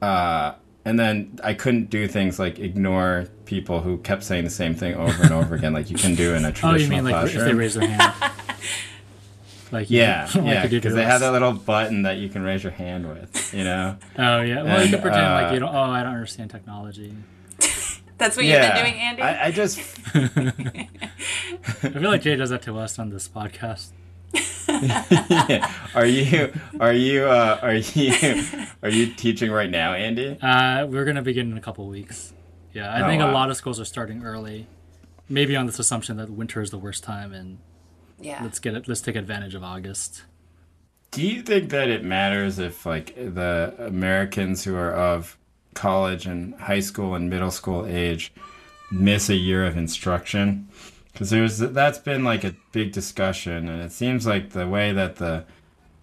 uh 0.01 0.54
and 0.88 1.00
then 1.00 1.39
I 1.44 1.56
couldn't 1.56 1.89
do 1.89 2.07
things 2.07 2.38
like 2.38 2.60
ignore 2.60 3.27
people 3.45 3.81
who 3.81 3.98
kept 3.98 4.24
saying 4.24 4.44
the 4.44 4.51
same 4.51 4.75
thing 4.75 4.94
over 4.94 5.24
and 5.24 5.31
over 5.31 5.56
again, 5.56 5.74
like 5.74 5.89
you 5.89 5.98
can 5.98 6.13
do 6.13 6.36
in 6.36 6.45
a 6.45 6.51
traditional. 6.51 6.69
Oh, 6.69 6.75
traditional 6.75 6.98
you 6.98 7.04
mean 7.04 7.12
like 7.12 7.36
if 7.36 7.42
they 7.42 7.54
raise 7.56 7.74
their 7.74 7.88
hand? 7.88 8.33
like 9.75 9.89
you- 9.89 10.00
yeah, 10.00 10.27
like 10.36 10.45
yeah, 10.45 10.68
because 10.68 10.92
to 10.94 10.95
they 10.95 11.04
have 11.06 11.22
that 11.22 11.31
little 11.31 11.54
button 11.54 12.01
that 12.04 12.18
you 12.18 12.30
can 12.30 12.42
raise 12.44 12.63
your 12.63 12.72
hand 12.74 13.07
with, 13.07 13.54
you 13.54 13.63
know. 13.63 13.98
Oh 14.18 14.42
yeah. 14.42 14.63
Well, 14.63 14.83
you 14.83 14.89
can 14.92 15.01
pretend 15.01 15.25
uh, 15.25 15.42
like 15.42 15.54
you 15.54 15.60
don't. 15.60 15.74
Oh, 15.74 15.80
I 15.92 16.04
don't 16.04 16.13
understand 16.13 16.50
technology. 16.51 17.13
That's 18.18 18.38
what 18.38 18.45
yeah, 18.45 18.66
you've 18.66 18.74
been 18.74 18.83
doing, 18.86 19.01
Andy. 19.01 19.22
I, 19.22 19.45
I 19.48 19.51
just 19.51 19.80
I 20.13 21.89
feel 21.89 22.10
like 22.10 22.22
Jay 22.22 22.36
does 22.36 22.50
that 22.50 22.62
to 22.63 22.77
us 22.80 22.98
on 23.00 23.10
this 23.10 23.27
podcast. 23.27 23.89
are 25.95 26.06
you 26.06 26.51
are 26.80 26.94
you 26.94 27.25
uh, 27.25 27.60
are 27.62 27.74
you 27.75 28.44
are 28.83 28.89
you 28.89 29.07
teaching 29.13 29.51
right 29.51 29.69
now, 29.69 29.94
Andy? 29.94 30.38
Uh, 30.42 30.86
we're 30.88 31.06
gonna 31.06 31.22
begin 31.22 31.51
in 31.51 31.57
a 31.57 31.62
couple 31.62 31.88
weeks. 31.88 32.33
Yeah, 32.74 32.92
I 32.92 33.01
Oh, 33.04 33.07
think 33.07 33.22
a 33.22 33.27
lot 33.27 33.50
of 33.50 33.57
schools 33.57 33.80
are 33.80 33.86
starting 33.86 34.24
early, 34.24 34.68
maybe 35.30 35.56
on 35.56 35.66
this 35.66 35.80
assumption 35.80 36.18
that 36.18 36.30
winter 36.30 36.62
is 36.62 36.72
the 36.72 36.77
worst 36.77 37.04
time, 37.04 37.33
and 37.33 37.60
yeah. 38.19 38.41
let's 38.44 38.59
get 38.59 38.75
it. 38.75 38.88
Let's 38.88 39.01
take 39.01 39.15
advantage 39.15 39.56
of 39.56 39.63
August. 39.63 40.23
Do 41.12 41.25
you 41.25 41.41
think 41.41 41.69
that 41.69 41.89
it 41.89 42.03
matters 42.03 42.59
if 42.59 42.85
like 42.85 43.15
the 43.15 43.73
Americans 43.79 44.63
who 44.63 44.75
are 44.75 44.94
of 44.94 45.38
college 45.73 46.25
and 46.25 46.55
high 46.55 46.79
school 46.79 47.15
and 47.15 47.29
middle 47.29 47.51
school 47.51 47.86
age 47.86 48.34
miss 48.91 49.29
a 49.29 49.36
year 49.36 49.65
of 49.65 49.77
instruction? 49.77 50.67
Because 51.13 51.29
there's 51.29 51.60
that's 51.60 52.00
been 52.00 52.25
like 52.25 52.43
a 52.43 52.55
big 52.74 52.91
discussion, 52.91 53.69
and 53.69 53.81
it 53.81 53.93
seems 53.93 54.27
like 54.27 54.50
the 54.50 54.67
way 54.67 54.91
that 54.91 55.15
the 55.15 55.45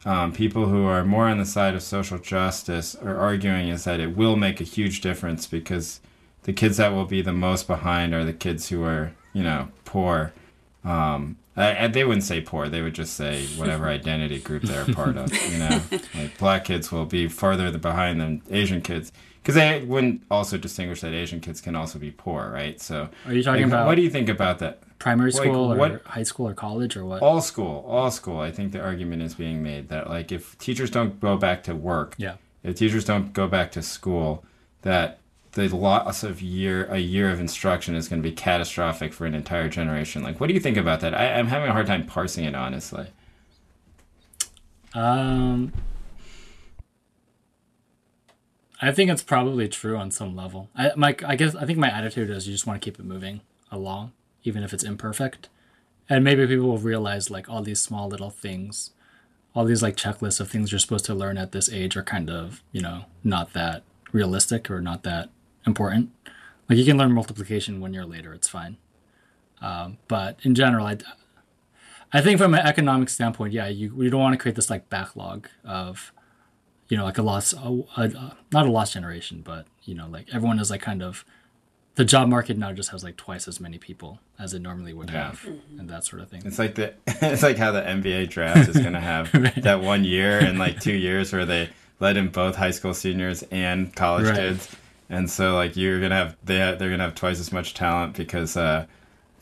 um, 0.05 0.33
people 0.33 0.67
who 0.67 0.87
are 0.87 1.05
more 1.05 1.29
on 1.29 1.39
the 1.39 1.45
side 1.45 1.75
of 1.75 1.83
social 1.83 2.19
justice 2.19 2.95
are 2.97 3.17
arguing 3.17 3.69
is 3.69 3.85
that 3.85 4.01
it 4.01 4.17
will 4.17 4.37
make 4.37 4.61
a 4.61 4.65
huge 4.65 5.01
difference 5.01 5.47
because 5.47 6.01
the 6.45 6.53
kids 6.53 6.79
that 6.79 6.93
will 6.93 7.05
be 7.05 7.23
the 7.23 7.33
most 7.33 7.67
behind 7.67 8.15
are 8.15 8.25
the 8.25 8.33
kids 8.33 8.71
who 8.71 8.83
are 8.83 9.13
you 9.33 9.43
know 9.43 9.69
poor. 9.85 10.33
Um, 10.85 11.37
I, 11.57 11.85
I- 11.85 11.89
they 11.89 12.05
wouldn't 12.05 12.25
say 12.25 12.41
poor; 12.41 12.69
they 12.69 12.83
would 12.83 12.95
just 12.95 13.15
say 13.15 13.47
whatever 13.57 13.87
identity 14.01 14.41
group 14.41 14.63
they're 14.63 14.83
a 14.91 14.95
part 14.95 15.17
of. 15.17 15.33
You 15.53 15.59
know, 15.59 15.81
like 16.15 16.39
black 16.39 16.65
kids 16.65 16.91
will 16.91 17.07
be 17.07 17.29
farther 17.29 17.77
behind 17.77 18.21
than 18.21 18.43
Asian 18.51 18.81
kids 18.81 19.13
because 19.43 19.55
they 19.57 19.85
wouldn't 19.85 20.23
also 20.31 20.57
distinguish 20.57 21.01
that 21.01 21.13
Asian 21.13 21.41
kids 21.41 21.61
can 21.61 21.75
also 21.77 21.99
be 21.99 22.11
poor, 22.13 22.49
right? 22.51 22.81
So, 22.81 23.09
Are 23.27 23.33
you 23.35 23.43
talking 23.43 23.63
like, 23.63 23.71
about 23.73 23.87
what 23.87 23.97
do 23.97 24.03
you 24.03 24.11
think 24.11 24.29
about 24.29 24.59
that? 24.61 24.81
primary 24.99 25.33
like, 25.33 25.43
school 25.43 25.73
or 25.73 25.77
what- 25.77 26.03
high 26.05 26.23
school 26.23 26.47
or 26.49 26.55
college 26.55 26.97
or 26.97 27.05
what? 27.05 27.21
All 27.23 27.41
school, 27.41 27.85
all 27.89 28.09
school. 28.13 28.39
I 28.39 28.53
think 28.53 28.71
the 28.71 28.81
argument 28.81 29.21
is 29.23 29.35
being 29.35 29.61
made 29.63 29.89
that 29.89 30.09
like 30.09 30.31
if 30.31 30.57
teachers 30.59 30.91
don't 30.91 31.19
go 31.21 31.37
back 31.37 31.65
to 31.65 31.75
work, 31.75 32.15
yeah. 32.19 32.35
if 32.63 32.77
teachers 32.77 33.05
don't 33.05 33.33
go 33.33 33.49
back 33.49 33.73
to 33.73 33.83
school, 33.83 34.45
that 34.83 35.19
the 35.53 35.69
loss 35.69 36.23
of 36.23 36.41
year 36.41 36.87
a 36.87 36.99
year 36.99 37.31
of 37.31 37.39
instruction 37.39 37.95
is 37.95 38.09
going 38.09 38.23
to 38.23 38.29
be 38.29 38.35
catastrophic 38.35 39.13
for 39.13 39.27
an 39.27 39.35
entire 39.35 39.69
generation. 39.69 40.23
Like, 40.23 40.41
what 40.41 40.49
do 40.49 40.55
you 40.55 40.61
think 40.61 40.77
about 40.77 41.01
that? 41.01 41.15
I, 41.15 41.35
I'm 41.35 41.49
having 41.49 41.69
a 41.69 41.73
hard 41.73 41.87
time 41.87 42.07
parsing 42.07 42.45
it 42.45 42.55
honestly. 42.55 43.07
Um, 44.95 45.73
I 48.81 48.93
think 48.93 49.11
it's 49.11 49.23
probably 49.23 49.69
true 49.69 49.97
on 49.97 50.11
some 50.11 50.35
level. 50.35 50.69
I 50.75 50.93
my 50.97 51.15
I 51.27 51.37
guess 51.37 51.55
I 51.55 51.67
think 51.67 51.79
my 51.79 51.91
attitude 51.91 52.31
is 52.31 52.47
you 52.47 52.55
just 52.55 52.67
want 52.67 52.81
to 52.81 52.85
keep 52.85 52.99
it 52.99 53.05
moving 53.05 53.43
along, 53.71 54.13
even 54.45 54.63
if 54.63 54.73
it's 54.73 54.85
imperfect, 54.85 55.49
and 56.09 56.25
maybe 56.25 56.47
people 56.47 56.69
will 56.69 56.79
realize 56.79 57.31
like 57.31 57.49
all 57.49 57.63
these 57.63 57.81
small 57.81 58.09
little 58.09 58.31
things, 58.31 58.91
all 59.55 59.65
these 59.65 59.83
like 59.83 59.97
checklists 59.97 60.41
of 60.41 60.51
things 60.51 60.73
you're 60.73 60.79
supposed 60.79 61.05
to 61.07 61.15
learn 61.15 61.37
at 61.37 61.53
this 61.53 61.71
age 61.71 61.97
are 61.97 62.03
kind 62.03 62.31
of 62.31 62.63
you 62.73 62.81
know 62.81 63.05
not 63.23 63.53
that 63.53 63.83
realistic 64.13 64.71
or 64.71 64.81
not 64.81 65.03
that 65.05 65.31
important. 65.67 66.11
Like 66.69 66.79
you 66.79 66.85
can 66.85 66.97
learn 66.99 67.13
multiplication 67.13 67.81
one 67.81 67.93
year 67.93 68.05
later, 68.07 68.33
it's 68.33 68.49
fine. 68.49 68.77
Um, 69.61 69.99
but 70.09 70.39
in 70.43 70.55
general, 70.55 70.87
I 70.87 70.99
I 72.13 72.21
think 72.21 72.39
from 72.39 72.55
an 72.55 72.61
economic 72.67 73.09
standpoint, 73.09 73.53
yeah, 73.53 73.69
you 73.69 73.95
we 73.95 74.11
don't 74.11 74.21
want 74.21 74.35
to 74.35 74.39
create 74.39 74.55
this 74.57 74.69
like 74.71 74.89
backlog 74.91 75.49
of, 75.65 76.13
you 76.89 76.97
know, 76.97 77.05
like 77.05 77.19
a 77.19 77.23
loss, 77.23 77.53
a, 77.55 77.83
a, 77.97 78.37
not 78.53 78.67
a 78.67 78.71
lost 78.71 78.93
generation, 78.93 79.41
but 79.43 79.67
you 79.85 79.95
know, 79.95 80.07
like 80.09 80.27
everyone 80.33 80.59
is 80.59 80.71
like 80.71 80.83
kind 80.83 81.03
of, 81.03 81.25
the 81.95 82.05
job 82.05 82.29
market 82.29 82.57
now 82.59 82.73
just 82.73 82.91
has 82.91 83.05
like 83.05 83.17
twice 83.17 83.47
as 83.49 83.61
many 83.61 83.79
people 83.79 84.19
as 84.39 84.53
it 84.55 84.61
normally 84.63 84.93
would 84.93 85.11
Yeah. 85.11 85.27
have, 85.29 85.47
and 85.79 85.89
that 85.91 86.05
sort 86.05 86.23
of 86.23 86.29
thing. 86.31 86.43
It's 86.45 86.59
like 86.59 86.75
the 86.75 86.95
it's 87.07 87.43
like 87.43 87.57
how 87.57 87.71
the 87.73 87.83
NBA 87.83 88.29
draft 88.31 88.69
is 88.69 88.79
gonna 88.81 89.01
have 89.01 89.31
that 89.63 89.81
one 89.83 90.05
year 90.05 90.39
and 90.41 90.59
like 90.59 90.81
two 90.81 90.95
years 90.95 91.33
where 91.33 91.47
they 91.47 91.71
let 92.01 92.17
in 92.17 92.29
both 92.29 92.57
high 92.57 92.71
school 92.73 92.95
seniors 92.95 93.43
and 93.51 93.95
college 93.95 94.27
Right. 94.27 94.37
kids, 94.37 94.75
and 95.13 95.31
so 95.31 95.55
like 95.55 95.77
you're 95.77 96.01
gonna 96.01 96.17
have 96.17 96.37
they 96.45 96.57
they're 96.57 96.91
gonna 96.91 97.05
have 97.05 97.15
twice 97.15 97.39
as 97.39 97.53
much 97.53 97.75
talent 97.75 98.17
because 98.17 98.57
uh, 98.57 98.87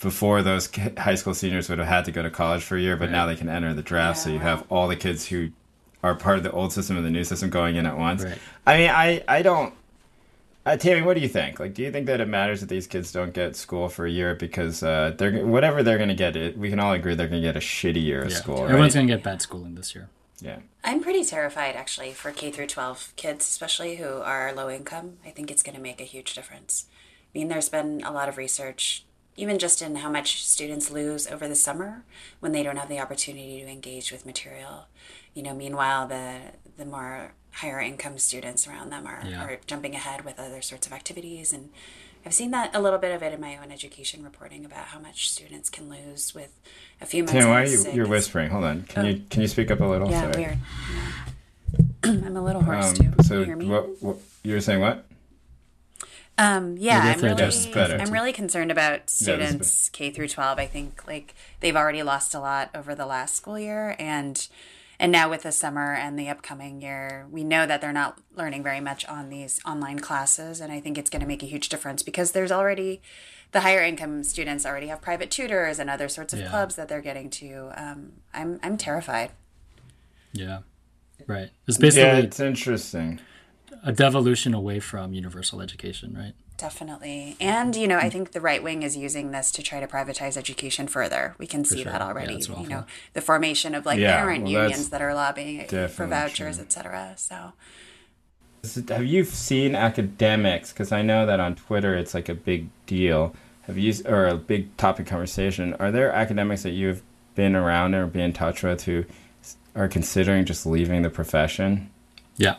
before 0.01 0.43
those 0.43 0.69
high 0.99 1.15
school 1.15 1.33
seniors 1.35 1.69
would 1.71 1.79
have 1.79 1.89
had 1.89 2.05
to 2.07 2.13
go 2.13 2.23
to 2.23 2.31
college 2.31 2.63
for 2.63 2.77
a 2.77 2.81
year, 2.81 2.97
but 2.97 3.11
now 3.11 3.25
they 3.27 3.37
can 3.37 3.49
enter 3.49 3.73
the 3.73 3.83
draft, 3.83 4.19
so 4.19 4.29
you 4.31 4.39
have 4.41 4.65
all 4.71 4.89
the 4.89 4.97
kids 4.97 5.27
who 5.29 5.51
are 6.03 6.15
part 6.15 6.37
of 6.39 6.43
the 6.43 6.51
old 6.53 6.73
system 6.73 6.97
and 6.97 7.05
the 7.07 7.11
new 7.11 7.25
system 7.25 7.51
going 7.51 7.77
in 7.77 7.85
at 7.87 7.97
once. 7.97 8.25
Right. 8.25 8.39
I 8.67 8.77
mean, 8.77 8.91
I 8.91 9.23
I 9.29 9.43
don't. 9.43 9.75
Uh, 10.67 10.77
Tammy, 10.77 11.01
what 11.01 11.15
do 11.15 11.21
you 11.21 11.29
think? 11.29 11.59
Like, 11.59 11.73
do 11.73 11.83
you 11.83 11.91
think 11.91 12.05
that 12.07 12.21
it 12.21 12.29
matters 12.29 12.61
that 12.61 12.69
these 12.69 12.87
kids 12.87 13.13
don't 13.13 13.33
get 13.33 13.57
school 13.57 13.89
for 13.89 14.05
a 14.05 14.11
year 14.11 14.35
because 14.35 14.83
uh, 14.83 15.15
they're 15.17 15.45
whatever 15.47 15.83
they're 15.83 15.97
going 15.97 16.11
to 16.11 16.15
get? 16.15 16.37
It 16.37 16.59
we 16.59 16.69
can 16.69 16.79
all 16.79 16.93
agree 16.93 17.15
they're 17.15 17.29
going 17.29 17.41
to 17.41 17.49
get 17.49 17.57
a 17.57 17.61
shitty 17.61 18.03
year 18.03 18.23
of 18.23 18.31
Yeah. 18.31 18.37
school, 18.37 18.65
Everyone's 18.65 18.95
right? 18.95 19.03
gonna 19.03 19.15
get 19.17 19.23
bad 19.23 19.41
schooling 19.41 19.75
this 19.75 19.95
year. 19.95 20.09
Yeah, 20.43 20.61
I'm 20.85 21.03
pretty 21.03 21.25
terrified 21.25 21.77
actually 21.77 22.13
for 22.13 22.31
K 22.31 22.51
through 22.51 22.67
12 22.69 23.13
kids, 23.17 23.47
especially 23.47 23.97
who 23.97 24.21
are 24.23 24.53
low 24.55 24.71
income. 24.71 25.19
I 25.25 25.31
think 25.31 25.51
it's 25.51 25.63
going 25.63 25.77
to 25.77 25.81
make 25.83 26.01
a 26.01 26.05
huge 26.05 26.35
difference. 26.35 26.87
I 27.35 27.39
mean, 27.39 27.49
there's 27.49 27.69
been 27.69 28.03
a 28.05 28.11
lot 28.13 28.29
of 28.29 28.37
research, 28.37 29.05
even 29.37 29.59
just 29.59 29.83
in 29.83 29.97
how 29.97 30.11
much 30.11 30.45
students 30.45 30.91
lose 30.91 31.27
over 31.27 31.47
the 31.47 31.55
summer 31.55 32.05
when 32.41 32.53
they 32.53 32.63
don't 32.63 32.77
have 32.77 32.89
the 32.89 33.01
opportunity 33.01 33.61
to 33.61 33.69
engage 33.69 34.11
with 34.11 34.27
material. 34.27 34.87
You 35.35 35.43
know, 35.43 35.55
meanwhile, 35.55 36.07
the 36.09 36.39
the 36.77 36.85
more 36.87 37.33
higher 37.53 37.81
income 37.81 38.17
students 38.19 38.67
around 38.67 38.91
them 38.91 39.07
are, 39.07 39.23
Yeah. 39.27 39.43
are 39.45 39.59
jumping 39.67 39.95
ahead 39.95 40.25
with 40.25 40.39
other 40.39 40.63
sorts 40.63 40.87
of 40.87 40.93
activities 40.93 41.53
and 41.53 41.71
I've 42.25 42.35
seen 42.35 42.51
that 42.51 42.75
a 42.75 42.81
little 42.81 42.99
bit 42.99 43.13
of 43.13 43.23
it 43.23 43.33
in 43.33 43.41
my 43.41 43.57
own 43.57 43.71
education 43.73 44.23
reporting 44.23 44.65
about 44.65 44.87
how 44.87 44.99
much 44.99 45.31
students 45.31 45.71
can 45.71 45.89
lose 45.89 46.35
with 46.35 46.59
a 47.01 47.07
few 47.07 47.23
months. 47.23 47.33
Tammy, 47.33 47.47
why 47.47 47.63
are 47.63 47.67
you 47.67 47.77
sick. 47.77 47.95
you're 47.95 48.07
whispering? 48.09 48.51
Hold 48.51 48.65
on, 48.65 48.83
can 48.83 49.07
you 49.07 49.23
can 49.31 49.43
you 49.43 49.49
speak 49.49 49.71
up 49.71 49.81
a 49.81 49.85
little? 49.85 50.09
Oh. 50.09 50.11
Yeah, 50.11 50.33
Sorry. 50.33 50.45
weird. 50.45 50.59
Yeah. 50.95 51.13
I'm 52.27 52.37
a 52.37 52.43
little 52.43 52.63
hoarse 52.63 52.93
too. 52.93 53.07
Um, 53.07 53.13
Can 53.13 53.25
so 53.25 53.39
you 53.39 53.45
hear 53.45 53.57
me? 53.57 53.69
what, 53.69 54.03
what 54.03 54.17
you 54.43 54.55
were 54.55 54.61
saying? 54.61 54.81
What? 54.81 55.07
Um, 56.39 56.77
yeah, 56.79 57.15
I'm 57.15 57.21
really. 57.21 57.75
I'm 57.75 58.11
really 58.11 58.33
concerned 58.33 58.71
about 58.71 59.11
students 59.11 59.91
K 59.91 60.11
through 60.11 60.29
12. 60.29 60.59
I 60.59 60.67
think 60.67 61.07
like 61.07 61.35
they've 61.61 61.77
already 61.77 62.03
lost 62.03 62.35
a 62.35 62.41
lot 62.41 62.71
over 62.75 62.95
the 62.95 63.05
last 63.05 63.37
school 63.37 63.59
year, 63.59 63.95
and 63.99 64.49
and 65.01 65.11
now 65.11 65.29
with 65.29 65.43
the 65.43 65.51
summer 65.51 65.95
and 65.95 66.17
the 66.19 66.29
upcoming 66.29 66.81
year, 66.81 67.27
we 67.31 67.43
know 67.43 67.67
that 67.67 67.81
they're 67.81 67.93
not 67.93 68.21
learning 68.37 68.63
very 68.63 68.81
much 68.81 69.05
on 69.07 69.31
these 69.31 69.59
online 69.67 69.99
classes, 69.99 70.61
and 70.61 70.71
I 70.71 70.79
think 70.79 70.97
it's 70.99 71.11
going 71.11 71.23
to 71.23 71.27
make 71.27 71.43
a 71.43 71.47
huge 71.47 71.69
difference 71.71 72.03
because 72.05 72.31
there's 72.33 72.53
already 72.53 73.01
the 73.53 73.61
higher 73.63 73.83
income 73.83 74.23
students 74.23 74.65
already 74.65 74.87
have 74.89 75.01
private 75.01 75.31
tutors 75.31 75.79
and 75.81 75.91
other 75.91 76.09
sorts 76.09 76.33
of 76.33 76.39
Yeah. 76.41 76.51
clubs 76.51 76.77
that 76.77 76.89
they're 76.89 77.01
getting 77.01 77.31
to. 77.31 77.73
Um, 77.77 78.13
I'm 78.33 78.61
I'm 78.63 78.77
terrified. 78.77 79.33
Yeah, 80.33 80.61
right. 81.27 81.51
It's 81.67 81.77
Yeah, 81.79 81.83
basically 81.83 82.21
it's 82.27 82.39
interesting. 82.39 83.21
a 83.83 83.93
devolution 83.93 84.53
away 84.55 84.79
from 84.81 85.15
universal 85.15 85.61
education, 85.63 86.15
right? 86.17 86.35
Definitely. 86.61 87.37
And, 87.41 87.75
you 87.75 87.89
know, 87.89 87.97
I 87.97 88.11
think 88.11 88.33
the 88.33 88.41
right 88.41 88.63
wing 88.63 88.83
is 88.83 88.95
using 88.95 89.31
this 89.31 89.51
to 89.53 89.63
try 89.63 89.81
to 89.81 89.87
privatize 89.87 90.37
education 90.37 90.89
further. 90.89 91.35
We 91.39 91.47
can 91.47 91.65
see 91.65 91.85
sure. 91.85 91.93
that 91.93 92.03
already. 92.03 92.35
it's 92.35 92.49
you 92.49 92.69
know, 92.69 92.85
the 93.15 93.23
formation 93.23 93.75
of 93.75 93.87
like 93.87 93.99
Yeah, 93.99 94.19
parent 94.19 94.45
well, 94.45 94.53
unions 94.53 94.91
that 94.91 95.01
are 95.01 95.15
lobbying 95.15 95.67
for 95.89 96.07
vouchers, 96.07 96.57
true. 96.57 96.65
et 96.67 96.71
cetera. 96.71 97.15
So, 97.17 97.55
Have 98.95 99.07
you 99.07 99.25
seen 99.25 99.75
academics? 99.75 100.71
Because 100.71 100.93
I 100.93 101.01
know 101.01 101.25
that 101.25 101.41
on 101.41 101.55
Twitter 101.55 101.97
it's 101.97 102.13
like 102.13 102.29
a 102.29 102.35
big 102.35 102.69
deal. 102.85 103.35
Have 103.63 103.79
you 103.79 103.95
or 104.05 104.27
a 104.27 104.37
big 104.37 104.77
topic 104.77 105.07
conversation? 105.07 105.73
Are 105.81 105.91
there 105.91 106.13
academics 106.13 106.63
that 106.65 106.73
you've 106.73 107.03
been 107.37 107.57
around 107.57 107.95
or 107.95 108.07
been 108.07 108.21
in 108.21 108.33
touch 108.35 108.63
with 108.63 108.85
who 108.85 109.07
are 109.75 109.89
considering 109.89 110.45
just 110.45 110.67
leaving 110.67 111.01
the 111.01 111.11
profession? 111.11 111.89
Yeah, 112.37 112.57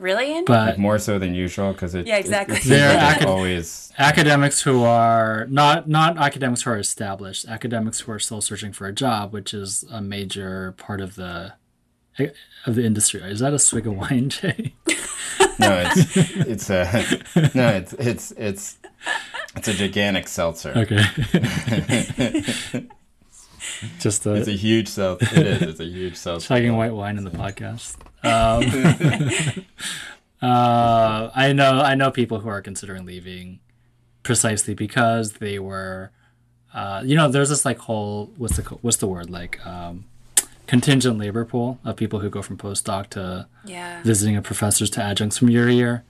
really? 0.00 0.32
Andy? 0.32 0.44
but 0.46 0.66
Like 0.70 0.78
more 0.78 0.98
so 0.98 1.18
than 1.18 1.34
usual 1.34 1.72
because 1.72 1.94
it 1.94 2.06
Yeah, 2.06 2.16
exactly. 2.16 2.56
It, 2.56 2.66
it 2.66 2.68
They're 2.68 2.96
like 2.96 3.16
acad- 3.18 3.28
always 3.28 3.92
academics 3.98 4.60
who 4.62 4.82
are 4.84 5.46
not 5.50 5.88
not 5.88 6.18
academics 6.18 6.62
who 6.62 6.70
are 6.70 6.78
established, 6.78 7.46
academics 7.48 8.00
who 8.00 8.12
are 8.12 8.18
still 8.18 8.40
searching 8.40 8.72
for 8.72 8.86
a 8.86 8.92
job, 8.92 9.32
which 9.32 9.52
is 9.54 9.84
a 9.90 10.00
major 10.00 10.72
part 10.78 11.00
of 11.00 11.14
the 11.16 11.54
eh, 12.18 12.28
of 12.66 12.74
the 12.74 12.84
industry. 12.84 13.20
Is 13.22 13.40
that 13.40 13.52
a 13.52 13.58
swig 13.58 13.86
of 13.86 13.96
wine, 13.96 14.28
Jay? 14.36 14.74
no, 15.58 15.84
it's 15.86 16.16
it's 16.16 16.70
a 16.70 16.84
no, 17.54 17.68
it's 17.68 17.92
it's 17.94 18.32
it's 18.32 18.78
it's 19.56 19.68
a 19.68 19.74
gigantic 19.74 20.28
seltzer. 20.28 20.72
Okay. 20.76 21.02
Just 23.98 24.26
a, 24.26 24.34
It's 24.34 24.48
a 24.48 24.52
a 24.52 24.56
huge 24.56 24.88
seltzer. 24.88 25.26
It 25.40 25.46
is. 25.46 25.62
It's 25.62 25.80
a 25.80 25.84
huge 25.84 26.16
seltzer. 26.16 26.48
chugging 26.48 26.76
white 26.76 26.92
wine 26.92 27.16
in 27.18 27.24
the 27.24 27.30
podcast. 27.30 27.96
Um, 28.22 28.64
uh, 30.42 31.30
I 31.34 31.52
know 31.54 31.80
I 31.80 31.94
know 31.94 32.10
people 32.10 32.40
who 32.40 32.48
are 32.48 32.62
considering 32.62 33.04
leaving 33.04 33.60
precisely 34.22 34.74
because 34.74 35.34
they 35.34 35.58
were, 35.58 36.10
uh, 36.74 37.02
you 37.04 37.16
know, 37.16 37.28
there's 37.28 37.48
this 37.48 37.64
like 37.64 37.78
whole 37.78 38.30
what's 38.36 38.56
the 38.56 38.62
what's 38.82 38.98
the 38.98 39.06
word 39.06 39.30
like 39.30 39.64
um, 39.66 40.04
contingent 40.70 41.18
labor 41.18 41.44
pool 41.44 41.80
of 41.84 41.96
people 41.96 42.20
who 42.20 42.30
go 42.30 42.42
from 42.42 42.56
postdoc 42.56 43.08
to 43.08 43.46
yeah. 43.64 44.02
visiting 44.04 44.36
a 44.36 44.42
professors 44.42 44.88
to 44.88 45.02
adjuncts 45.02 45.38
from 45.38 45.50
year 45.50 45.66
to 45.66 45.74
year. 45.74 46.04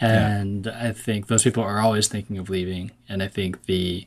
And 0.00 0.66
I 0.66 0.90
think 0.90 1.28
those 1.28 1.44
people 1.44 1.62
are 1.62 1.78
always 1.78 2.08
thinking 2.08 2.36
of 2.36 2.50
leaving. 2.50 2.90
And 3.08 3.22
I 3.22 3.28
think 3.28 3.66
the 3.66 4.06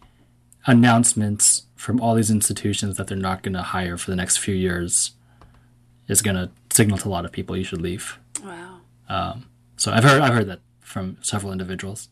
announcements 0.65 1.63
from 1.75 2.01
all 2.01 2.15
these 2.15 2.29
institutions 2.29 2.97
that 2.97 3.07
they're 3.07 3.17
not 3.17 3.43
going 3.43 3.53
to 3.53 3.61
hire 3.61 3.95
for 3.97 4.11
the 4.11 4.17
next 4.17 4.37
few 4.37 4.53
years 4.53 5.11
is 6.07 6.21
going 6.21 6.35
to 6.35 6.49
signal 6.71 6.97
to 6.99 7.07
a 7.07 7.09
lot 7.09 7.25
of 7.25 7.31
people 7.31 7.57
you 7.57 7.63
should 7.63 7.81
leave. 7.81 8.19
Wow. 8.43 8.79
So 9.77 9.91
I've 9.91 10.03
heard 10.03 10.21
I've 10.21 10.33
heard 10.33 10.47
that 10.47 10.59
from 10.81 11.17
several 11.21 11.51
individuals. 11.51 12.09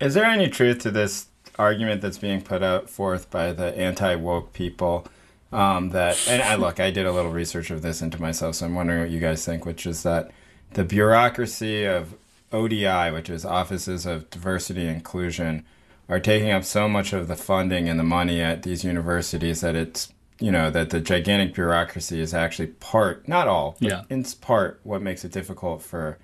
Is 0.00 0.14
there 0.14 0.24
any 0.24 0.48
truth 0.48 0.80
to 0.80 0.90
this 0.90 1.28
argument 1.58 2.02
that's 2.02 2.18
being 2.18 2.42
put 2.42 2.62
out 2.62 2.90
forth 2.90 3.30
by 3.30 3.52
the 3.52 3.76
anti 3.78 4.16
woke 4.16 4.52
people? 4.52 5.06
Um, 5.52 5.90
that 5.90 6.28
and 6.28 6.42
I 6.42 6.56
look, 6.56 6.80
I 6.80 6.90
did 6.90 7.06
a 7.06 7.12
little 7.12 7.30
research 7.30 7.70
of 7.70 7.80
this 7.80 8.02
into 8.02 8.20
myself, 8.20 8.56
so 8.56 8.66
I'm 8.66 8.74
wondering 8.74 9.00
what 9.00 9.10
you 9.10 9.20
guys 9.20 9.44
think, 9.46 9.64
which 9.64 9.86
is 9.86 10.02
that 10.02 10.32
the 10.72 10.84
bureaucracy 10.84 11.84
of 11.84 12.14
ODI, 12.52 13.12
which 13.12 13.30
is 13.30 13.44
Offices 13.44 14.04
of 14.06 14.28
Diversity 14.28 14.86
and 14.86 14.96
Inclusion, 14.96 15.64
are 16.08 16.18
taking 16.18 16.50
up 16.50 16.64
so 16.64 16.88
much 16.88 17.12
of 17.12 17.28
the 17.28 17.36
funding 17.36 17.88
and 17.88 17.98
the 17.98 18.04
money 18.04 18.42
at 18.42 18.64
these 18.64 18.84
universities 18.84 19.60
that 19.60 19.76
it's 19.76 20.12
you 20.38 20.50
know 20.52 20.70
that 20.70 20.90
the 20.90 21.00
gigantic 21.00 21.54
bureaucracy 21.54 22.20
is 22.20 22.34
actually 22.34 22.68
part, 22.68 23.26
not 23.28 23.48
all, 23.48 23.76
but 23.80 23.90
Yeah. 23.90 24.02
in 24.10 24.24
part 24.40 24.80
what 24.82 25.00
makes 25.02 25.24
it 25.24 25.32
difficult 25.32 25.82
for 25.82 26.18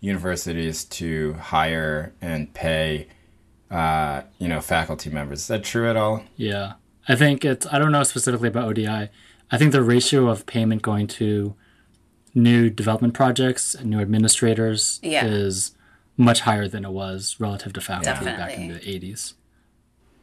universities 0.00 0.84
to 0.84 1.32
hire 1.34 2.12
and 2.20 2.52
pay 2.54 3.08
uh, 3.70 4.22
you 4.38 4.48
know 4.48 4.60
faculty 4.60 5.10
members. 5.10 5.40
Is 5.40 5.46
that 5.48 5.64
true 5.64 5.88
at 5.90 5.96
all? 5.96 6.22
Yeah. 6.36 6.74
I 7.08 7.16
think 7.16 7.44
it's 7.44 7.66
I 7.72 7.78
don't 7.78 7.92
know 7.92 8.02
specifically 8.02 8.48
about 8.48 8.68
ODI. 8.68 9.08
I 9.50 9.58
think 9.58 9.72
the 9.72 9.82
ratio 9.82 10.28
of 10.28 10.46
payment 10.46 10.82
going 10.82 11.06
to 11.08 11.54
new 12.34 12.70
development 12.70 13.14
projects 13.14 13.74
and 13.74 13.90
new 13.90 14.00
administrators 14.00 15.00
Yeah. 15.02 15.24
is 15.26 15.72
much 16.16 16.40
higher 16.40 16.68
than 16.68 16.84
it 16.84 16.90
was 16.90 17.36
relative 17.38 17.72
to 17.74 17.80
faculty 17.80 18.24
back 18.24 18.52
in 18.56 18.68
the 18.68 18.78
80s. 18.80 19.34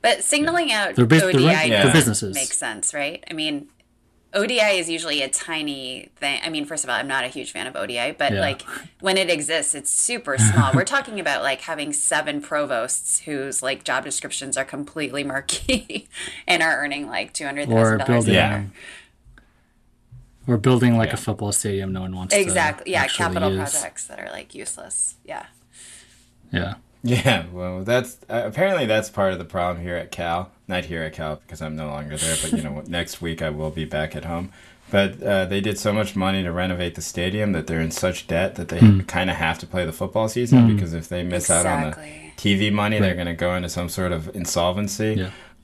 But 0.06 0.24
signaling 0.24 0.72
out 0.72 0.94
They're, 0.96 1.08
bas- 1.08 1.24
ODI 1.24 1.38
they're, 1.40 1.48
run- 1.56 1.68
Yeah. 1.68 1.84
they're 1.86 1.94
businesses. 1.94 2.36
makes 2.36 2.56
sense, 2.60 2.94
right? 2.94 3.24
I 3.28 3.34
mean, 3.34 3.70
ODI 4.36 4.78
is 4.78 4.88
usually 4.88 5.24
a 5.24 5.28
tiny 5.30 6.10
thing. 6.18 6.40
I 6.44 6.50
mean, 6.50 6.66
first 6.66 6.84
of 6.84 6.92
all, 6.92 6.96
I'm 6.96 7.08
not 7.08 7.24
a 7.24 7.28
huge 7.28 7.52
fan 7.52 7.66
of 7.66 7.76
ODI, 7.76 8.12
but 8.12 8.32
Yeah. 8.34 8.40
like 8.40 8.62
when 9.00 9.18
it 9.18 9.32
exists, 9.32 9.74
it's 9.74 9.90
super 9.90 10.38
small. 10.38 10.74
We're 10.76 10.84
talking 10.84 11.20
about 11.20 11.42
like 11.42 11.62
having 11.62 11.92
seven 11.92 12.40
provosts 12.40 13.22
whose 13.22 13.64
like 13.64 13.84
job 13.84 14.04
descriptions 14.04 14.58
are 14.58 14.64
completely 14.64 15.24
murky 15.24 16.08
and 16.48 16.62
are 16.62 16.78
earning 16.84 17.08
like 17.08 17.34
two 17.34 17.46
hundred 17.46 17.68
or 17.70 17.98
dollars 17.98 18.02
a 18.02 18.06
building, 18.06 18.34
Yeah. 18.36 18.60
year. 18.60 18.72
or 20.48 20.58
building 20.58 20.98
like 20.98 21.08
Yeah. 21.10 21.14
a 21.16 21.18
football 21.18 21.52
stadium 21.52 21.94
no 21.94 22.02
one 22.02 22.16
wants 22.16 22.36
Exactly. 22.36 22.84
to 22.86 22.92
Yeah, 22.92 23.02
actually 23.02 23.26
capital 23.26 23.52
use. 23.56 23.72
projects 23.72 24.06
that 24.06 24.20
are 24.20 24.30
like 24.30 24.54
useless. 24.54 25.16
Yeah. 25.26 25.48
Yeah. 26.52 26.76
Yeah, 27.08 27.46
well, 27.54 27.84
that's 27.84 28.18
uh, 28.30 28.42
apparently 28.46 28.88
that's 28.88 29.10
part 29.12 29.32
of 29.32 29.38
the 29.40 29.46
problem 29.46 29.84
here 29.84 29.96
at 29.96 30.12
Cal. 30.12 30.50
Not 30.68 30.86
here 30.86 31.04
at 31.04 31.14
Cal 31.14 31.36
because 31.36 31.62
I'm 31.62 31.76
no 31.76 31.86
longer 31.88 32.18
there, 32.18 32.36
but 32.42 32.52
you 32.54 32.64
know, 32.64 32.82
next 32.88 33.22
week 33.22 33.42
I 33.44 33.52
will 33.52 33.70
be 33.70 33.86
back 33.86 34.16
at 34.16 34.26
home. 34.26 34.52
But 34.90 35.22
uh, 35.22 35.46
they 35.46 35.62
did 35.62 35.78
so 35.78 35.94
much 35.94 36.16
money 36.16 36.42
to 36.44 36.52
renovate 36.52 36.96
the 36.96 37.02
stadium 37.02 37.52
that 37.52 37.68
they're 37.68 37.80
in 37.82 37.92
such 37.92 38.26
debt 38.28 38.56
that 38.56 38.70
they 38.70 38.80
Hmm. 38.80 39.00
kind 39.02 39.30
of 39.30 39.36
have 39.36 39.60
to 39.60 39.68
play 39.68 39.86
the 39.86 39.94
football 39.94 40.28
season 40.30 40.76
because 40.76 40.94
if 40.94 41.08
they 41.08 41.22
miss 41.24 41.50
out 41.52 41.66
on 41.68 41.92
the 41.92 41.98
TV 42.38 42.72
money, 42.72 43.00
they're 43.00 43.16
going 43.16 43.26
to 43.28 43.34
go 43.34 43.56
into 43.56 43.70
some 43.70 43.90
sort 43.90 44.12
of 44.12 44.36
insolvency. 44.36 45.16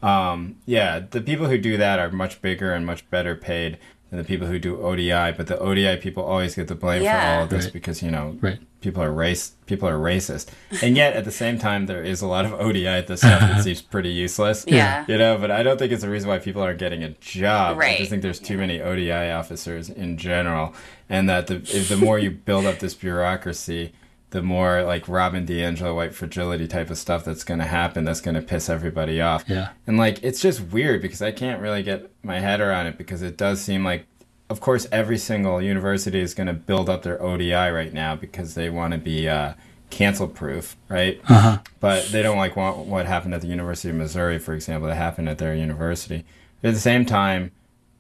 Yeah. 0.04 0.32
um, 0.32 0.58
yeah, 0.66 1.00
the 1.10 1.22
people 1.22 1.48
who 1.48 1.58
do 1.58 1.78
that 1.78 1.98
are 2.00 2.12
much 2.12 2.42
bigger 2.42 2.74
and 2.74 2.86
much 2.86 3.08
better 3.10 3.36
paid 3.36 3.78
than 4.12 4.20
the 4.20 4.26
people 4.26 4.46
who 4.46 4.60
do 4.60 4.80
ODI. 4.80 5.32
But 5.36 5.48
the 5.48 5.58
ODI 5.58 5.96
people 5.98 6.24
always 6.24 6.54
get 6.54 6.68
the 6.68 6.76
blame 6.76 7.02
for 7.04 7.10
all 7.10 7.44
of 7.44 7.50
this 7.50 7.64
Right. 7.66 7.74
because 7.74 8.04
you 8.04 8.12
know 8.12 8.38
Right. 8.42 8.60
people 8.82 9.02
are 9.02 9.12
race 9.12 9.54
people 9.66 9.88
are 9.88 9.98
racist, 9.98 10.48
and 10.84 10.96
yet 10.98 11.16
at 11.16 11.24
the 11.24 11.32
same 11.32 11.58
time 11.58 11.86
there 11.86 12.04
is 12.04 12.22
a 12.22 12.28
lot 12.28 12.44
of 12.46 12.52
ODI 12.54 12.86
at 12.88 13.08
this 13.08 13.22
stuff 13.22 13.40
that 13.40 13.52
uh-huh. 13.52 13.62
seems 13.62 13.82
pretty 13.82 14.10
useless. 14.10 14.66
Yeah. 14.68 15.06
You 15.08 15.18
know, 15.18 15.38
but 15.40 15.50
I 15.50 15.64
don't 15.64 15.80
think 15.80 15.94
it's 15.94 16.04
the 16.04 16.10
reason 16.10 16.28
why 16.30 16.40
people 16.40 16.62
aren't 16.62 16.78
getting 16.78 17.04
a 17.04 17.10
job. 17.22 17.78
I 17.78 17.80
Right. 17.80 17.98
just 17.98 18.10
think 18.10 18.22
there's 18.22 18.40
too 18.40 18.58
many 18.58 18.82
ODI 18.82 19.32
officers 19.32 19.90
in 19.90 20.18
general, 20.18 20.74
and 21.10 21.30
that 21.30 21.48
the 21.48 21.56
if 21.56 21.88
the 21.90 21.96
more 21.98 22.20
you 22.20 22.32
build 22.32 22.66
up 22.66 22.80
this 22.80 22.94
bureaucracy, 22.94 23.94
the 24.32 24.42
more 24.42 24.84
like 24.84 25.08
Robin 25.08 25.46
DiAngelo 25.46 25.94
white 25.96 26.16
fragility 26.16 26.68
type 26.68 26.90
of 26.90 26.98
stuff 26.98 27.24
that's 27.24 27.44
going 27.44 27.60
to 27.60 27.66
happen. 27.66 28.06
That's 28.06 28.22
going 28.22 28.36
to 28.36 28.42
piss 28.42 28.70
everybody 28.70 29.22
off. 29.22 29.44
Yeah. 29.48 29.70
And 29.86 29.98
like 29.98 30.24
it's 30.24 30.42
just 30.42 30.62
weird 30.62 31.02
because 31.02 31.22
I 31.22 31.32
can't 31.32 31.62
really 31.62 31.84
get 31.84 32.10
my 32.24 32.40
head 32.40 32.60
around 32.62 32.88
it 32.88 32.98
because 32.98 33.22
it 33.22 33.38
does 33.38 33.62
seem 33.62 33.84
like 33.84 34.08
of 34.50 34.60
course 34.60 34.88
every 34.92 35.18
single 35.18 35.62
university 35.62 36.20
is 36.20 36.34
going 36.34 36.48
to 36.48 36.54
build 36.54 36.90
up 36.90 37.04
their 37.04 37.22
ODI 37.22 37.52
right 37.52 37.94
now 37.94 38.16
because 38.16 38.56
they 38.56 38.70
want 38.70 38.94
to 38.94 38.98
be 38.98 39.28
uh, 39.28 39.54
cancel 39.90 40.28
proof, 40.28 40.78
right? 40.88 41.22
Uh-huh. 41.28 41.60
But 41.80 42.08
they 42.08 42.24
don't 42.24 42.38
like 42.38 42.56
want 42.56 42.78
what 42.80 43.06
happened 43.06 43.34
at 43.34 43.42
the 43.42 43.48
University 43.48 43.90
of 43.90 43.96
Missouri, 43.96 44.40
for 44.40 44.54
example, 44.54 44.88
that 44.88 44.96
happened 44.96 45.30
at 45.30 45.38
their 45.38 45.54
university. 45.54 46.26
But 46.62 46.70
at 46.70 46.74
the 46.74 46.80
same 46.80 47.06
time, 47.06 47.52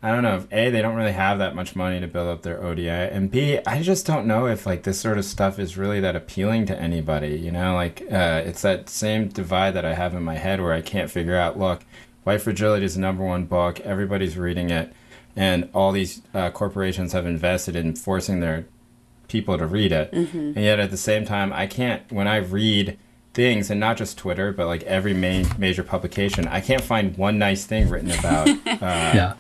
I 0.04 0.12
don't 0.12 0.24
know 0.24 0.38
if 0.38 0.52
A, 0.52 0.72
they 0.72 0.82
don't 0.82 0.96
really 0.96 1.12
have 1.12 1.38
that 1.40 1.54
much 1.54 1.76
money 1.76 2.00
to 2.00 2.08
build 2.08 2.28
up 2.28 2.42
their 2.42 2.64
ODI, 2.64 2.90
and 2.90 3.30
B, 3.30 3.60
I 3.68 3.84
just 3.84 4.06
don't 4.06 4.26
know 4.26 4.48
if 4.48 4.66
like 4.66 4.82
this 4.84 5.00
sort 5.00 5.20
of 5.20 5.26
stuff 5.26 5.60
is 5.60 5.78
really 5.78 6.00
that 6.00 6.16
appealing 6.16 6.66
to 6.68 6.80
anybody. 6.80 7.38
You 7.38 7.52
know, 7.52 7.76
like 7.76 8.02
uh, 8.12 8.42
it's 8.46 8.64
that 8.64 8.90
same 8.90 9.28
divide 9.28 9.76
that 9.76 9.86
I 9.86 9.94
have 9.94 10.16
in 10.16 10.24
my 10.24 10.36
head 10.36 10.60
where 10.60 10.74
I 10.74 10.82
can't 10.82 11.12
figure 11.12 11.36
out. 11.38 11.60
Look, 11.60 11.82
White 12.24 12.42
Fragility 12.42 12.86
is 12.86 12.96
the 12.96 13.02
number 13.02 13.24
one 13.24 13.46
book. 13.46 13.80
Everybody's 13.82 14.38
reading 14.38 14.72
it, 14.72 14.92
and 15.36 15.70
all 15.72 15.92
these 15.92 16.22
uh, 16.34 16.50
corporations 16.50 17.14
have 17.14 17.28
invested 17.28 17.76
in 17.76 17.96
forcing 17.96 18.40
their 18.40 18.66
people 19.28 19.56
to 19.58 19.68
read 19.68 19.92
it, 19.92 20.12
and 20.12 20.58
yet 20.58 20.80
at 20.80 20.90
the 20.90 20.98
same 20.98 21.26
time, 21.26 21.54
I 21.54 21.68
can't. 21.68 22.12
When 22.12 22.28
I 22.28 22.38
read 22.38 22.98
things, 23.36 23.70
and 23.70 23.80
not 23.80 23.98
just 23.98 24.18
Twitter, 24.18 24.52
but 24.52 24.66
like 24.66 24.82
every 24.84 25.14
main 25.14 25.48
major 25.60 25.84
publication, 25.84 26.48
I 26.48 26.60
can't 26.60 26.82
find 26.84 27.16
one 27.18 27.38
nice 27.38 27.66
thing 27.66 27.88
written 27.88 28.10
about. 28.12 28.48
Uh, 28.82 29.12
yeah. 29.14 29.34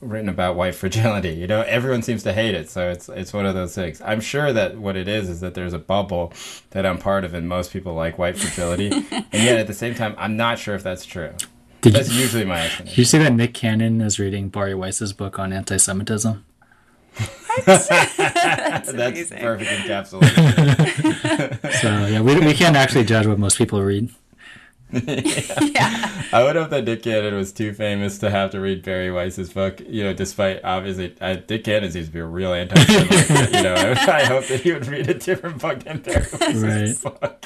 Written 0.00 0.28
about 0.28 0.56
white 0.56 0.74
fragility. 0.74 1.30
You 1.30 1.46
know, 1.46 1.62
everyone 1.62 2.02
seems 2.02 2.22
to 2.24 2.32
hate 2.32 2.54
it, 2.54 2.68
so 2.68 2.90
it's 2.90 3.08
it's 3.08 3.32
one 3.32 3.46
of 3.46 3.54
those 3.54 3.74
things. 3.74 4.02
I'm 4.02 4.20
sure 4.20 4.52
that 4.52 4.76
what 4.76 4.96
it 4.96 5.08
is 5.08 5.30
is 5.30 5.40
that 5.40 5.54
there's 5.54 5.72
a 5.72 5.78
bubble 5.78 6.32
that 6.70 6.84
I'm 6.84 6.98
part 6.98 7.24
of, 7.24 7.32
and 7.32 7.48
most 7.48 7.72
people 7.72 7.94
like 7.94 8.18
white 8.18 8.36
fragility, 8.36 8.88
and 9.10 9.24
yet 9.32 9.58
at 9.58 9.66
the 9.66 9.72
same 9.74 9.94
time, 9.94 10.14
I'm 10.18 10.36
not 10.36 10.58
sure 10.58 10.74
if 10.74 10.82
that's 10.82 11.06
true. 11.06 11.32
Did 11.80 11.92
That's 11.92 12.10
you, 12.12 12.20
usually 12.22 12.44
my 12.46 12.70
did 12.78 12.96
you 12.96 13.04
see 13.04 13.18
that 13.18 13.34
Nick 13.34 13.52
Cannon 13.52 14.00
is 14.00 14.18
reading 14.18 14.48
Bari 14.48 14.74
Weiss's 14.74 15.12
book 15.12 15.38
on 15.38 15.52
anti-Semitism? 15.52 16.42
That's 17.66 18.88
amazing. 18.88 19.38
perfect 19.38 19.70
encapsulation. 19.70 21.72
So 21.80 22.06
yeah, 22.06 22.20
we, 22.22 22.38
we 22.40 22.54
can't 22.54 22.74
actually 22.76 23.04
judge 23.04 23.26
what 23.26 23.38
most 23.38 23.58
people 23.58 23.82
read. 23.82 24.08
yeah. 25.06 26.22
I 26.32 26.42
would 26.42 26.56
hope 26.56 26.70
that 26.70 26.84
Dick 26.84 27.02
Cannon 27.02 27.34
was 27.34 27.52
too 27.52 27.72
famous 27.72 28.18
to 28.18 28.30
have 28.30 28.50
to 28.50 28.60
read 28.60 28.84
Bari 28.84 29.10
Weiss's 29.10 29.52
book. 29.52 29.80
You 29.80 30.04
know, 30.04 30.14
despite 30.14 30.64
obviously 30.64 31.14
uh, 31.20 31.34
Dick 31.34 31.64
Cannon 31.64 31.90
seems 31.90 32.06
to 32.06 32.12
be 32.12 32.20
a 32.20 32.24
real 32.24 32.52
anti-Semite. 32.52 33.52
you 33.54 33.62
know, 33.62 33.74
I, 33.74 34.10
I 34.10 34.24
hope 34.24 34.46
that 34.46 34.60
he 34.60 34.72
would 34.72 34.86
read 34.86 35.08
a 35.08 35.14
different 35.14 35.60
book 35.60 35.80
than 35.80 35.98
Bari 35.98 36.26
Weiss's 36.40 37.00
book. 37.00 37.44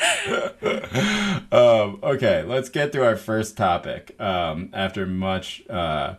um, 1.52 1.98
okay, 2.02 2.42
let's 2.42 2.68
get 2.68 2.92
to 2.92 3.04
our 3.04 3.16
first 3.16 3.56
topic. 3.56 4.14
Um, 4.20 4.70
after 4.72 5.06
much 5.06 5.62
uh, 5.68 6.14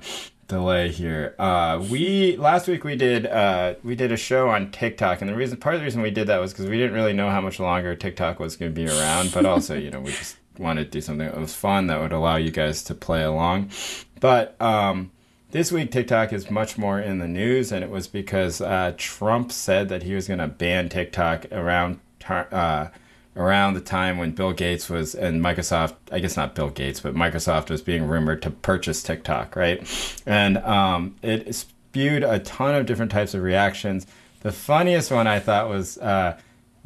delay 0.47 0.89
here, 0.89 1.35
uh, 1.39 1.83
we 1.89 2.37
last 2.37 2.67
week 2.67 2.83
we 2.83 2.95
did 2.95 3.25
uh, 3.25 3.75
we 3.83 3.95
did 3.95 4.11
a 4.11 4.17
show 4.17 4.49
on 4.49 4.71
TikTok, 4.71 5.21
and 5.21 5.29
the 5.29 5.35
reason 5.35 5.57
part 5.57 5.75
of 5.75 5.81
the 5.81 5.85
reason 5.85 6.01
we 6.01 6.11
did 6.11 6.27
that 6.27 6.39
was 6.39 6.51
because 6.51 6.67
we 6.67 6.77
didn't 6.77 6.93
really 6.93 7.13
know 7.13 7.29
how 7.29 7.41
much 7.41 7.59
longer 7.59 7.95
TikTok 7.95 8.39
was 8.39 8.55
going 8.55 8.73
to 8.73 8.75
be 8.75 8.87
around, 8.87 9.31
but 9.31 9.45
also 9.45 9.75
you 9.75 9.89
know 9.89 10.01
we 10.01 10.11
just 10.11 10.37
wanted 10.59 10.85
to 10.85 10.91
do 10.91 11.01
something 11.01 11.25
that 11.25 11.39
was 11.39 11.55
fun 11.55 11.87
that 11.87 11.99
would 11.99 12.11
allow 12.11 12.35
you 12.35 12.51
guys 12.51 12.83
to 12.83 12.95
play 12.95 13.23
along. 13.23 13.71
But 14.19 14.59
um, 14.61 15.11
this 15.51 15.71
week, 15.71 15.91
TikTok 15.91 16.31
is 16.33 16.51
much 16.51 16.77
more 16.77 16.99
in 16.99 17.19
the 17.19 17.27
news, 17.27 17.71
and 17.71 17.83
it 17.83 17.89
was 17.89 18.07
because 18.07 18.61
uh, 18.61 18.93
Trump 18.97 19.51
said 19.51 19.89
that 19.89 20.03
he 20.03 20.13
was 20.13 20.27
going 20.27 20.39
to 20.39 20.47
ban 20.47 20.89
TikTok 20.89 21.45
around 21.51 21.99
uh, 22.27 22.89
around 23.35 23.73
the 23.73 23.81
time 23.81 24.17
when 24.17 24.31
Bill 24.31 24.51
Gates 24.51 24.89
was 24.89 25.15
and 25.15 25.41
Microsoft. 25.41 25.95
I 26.11 26.19
guess 26.19 26.37
not 26.37 26.53
Bill 26.53 26.69
Gates, 26.69 26.99
but 26.99 27.15
Microsoft 27.15 27.69
was 27.69 27.81
being 27.81 28.05
rumored 28.05 28.41
to 28.43 28.51
purchase 28.51 29.01
TikTok, 29.01 29.55
right? 29.55 29.81
And 30.25 30.57
um, 30.59 31.15
it 31.23 31.55
spewed 31.55 32.23
a 32.23 32.39
ton 32.39 32.75
of 32.75 32.85
different 32.85 33.11
types 33.11 33.33
of 33.33 33.41
reactions. 33.41 34.05
The 34.41 34.51
funniest 34.51 35.11
one 35.11 35.25
I 35.25 35.39
thought 35.39 35.69
was. 35.69 35.97
Uh, 35.97 36.37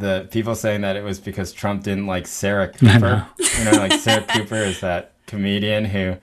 the 0.03 0.27
people 0.31 0.55
saying 0.55 0.81
that 0.81 0.95
it 0.95 1.03
was 1.03 1.19
because 1.19 1.51
Trump 1.51 1.83
didn't 1.83 2.05
like 2.07 2.27
Sarah 2.27 2.67
Cooper. 2.73 3.27
you 3.57 3.63
know, 3.65 3.71
like 3.71 3.93
Sarah 3.93 4.23
Cooper 4.23 4.55
is 4.55 4.79
that 4.81 5.13
comedian 5.25 5.85
who 5.85 6.17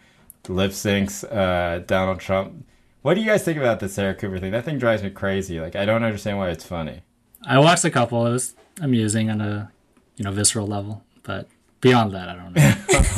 lip 0.48 0.70
syncs 0.72 1.24
uh, 1.30 1.80
Donald 1.80 2.20
Trump. 2.20 2.64
What 3.02 3.14
do 3.14 3.20
you 3.20 3.26
guys 3.26 3.42
think 3.44 3.56
about 3.58 3.80
the 3.80 3.88
Sarah 3.88 4.14
Cooper 4.14 4.38
thing? 4.38 4.52
That 4.52 4.64
thing 4.64 4.78
drives 4.78 5.02
me 5.02 5.10
crazy. 5.10 5.58
Like, 5.60 5.74
I 5.76 5.84
don't 5.86 6.04
understand 6.04 6.38
why 6.38 6.50
it's 6.50 6.64
funny. 6.64 7.00
I 7.46 7.58
watched 7.58 7.84
a 7.84 7.90
couple. 7.90 8.26
It 8.26 8.32
was 8.32 8.54
amusing 8.82 9.30
on 9.30 9.40
a 9.40 9.72
you 10.16 10.24
know 10.24 10.32
visceral 10.32 10.66
level, 10.66 11.02
but 11.22 11.48
beyond 11.80 12.12
that, 12.12 12.28
I 12.28 12.34
don't 12.34 12.54
know. 12.54 12.70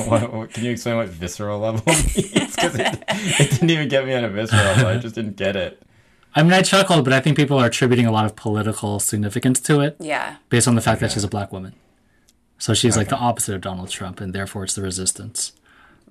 what, 0.11 0.33
what- 0.33 0.51
can 0.53 0.65
you 0.65 0.71
explain 0.71 0.97
what 0.97 1.09
visceral 1.09 1.59
level 1.59 1.83
means? 1.87 2.13
Because 2.55 2.77
it, 2.77 3.03
it 3.09 3.51
didn't 3.51 3.71
even 3.71 3.89
get 3.89 4.07
me 4.07 4.15
on 4.15 4.25
a 4.25 4.29
visceral 4.29 4.63
level. 4.63 4.87
I 4.87 4.99
just 4.99 5.15
didn't 5.17 5.37
get 5.37 5.57
it. 5.57 5.83
I 6.35 6.43
mean, 6.43 6.53
I 6.53 6.63
chuckled, 6.63 7.05
but 7.05 7.13
I 7.13 7.21
think 7.21 7.37
people 7.37 7.59
are 7.59 7.67
attributing 7.67 8.07
a 8.07 8.13
lot 8.13 8.25
of 8.25 8.35
political 8.37 8.99
significance 9.01 9.61
to 9.61 9.81
it 9.81 9.97
Yeah. 10.01 10.37
based 10.49 10.67
on 10.67 10.75
the 10.75 10.81
fact 10.81 11.01
that 11.01 11.13
she's 11.13 11.25
a 11.25 11.29
black 11.29 11.53
woman. 11.53 11.75
So 12.59 12.75
she's 12.75 12.97
like 12.97 13.09
the 13.09 13.17
opposite 13.17 13.55
of 13.55 13.61
Donald 13.61 13.91
Trump, 13.91 14.21
and 14.21 14.33
therefore 14.33 14.65
it's 14.65 14.75
the 14.75 14.83
resistance. 14.83 15.53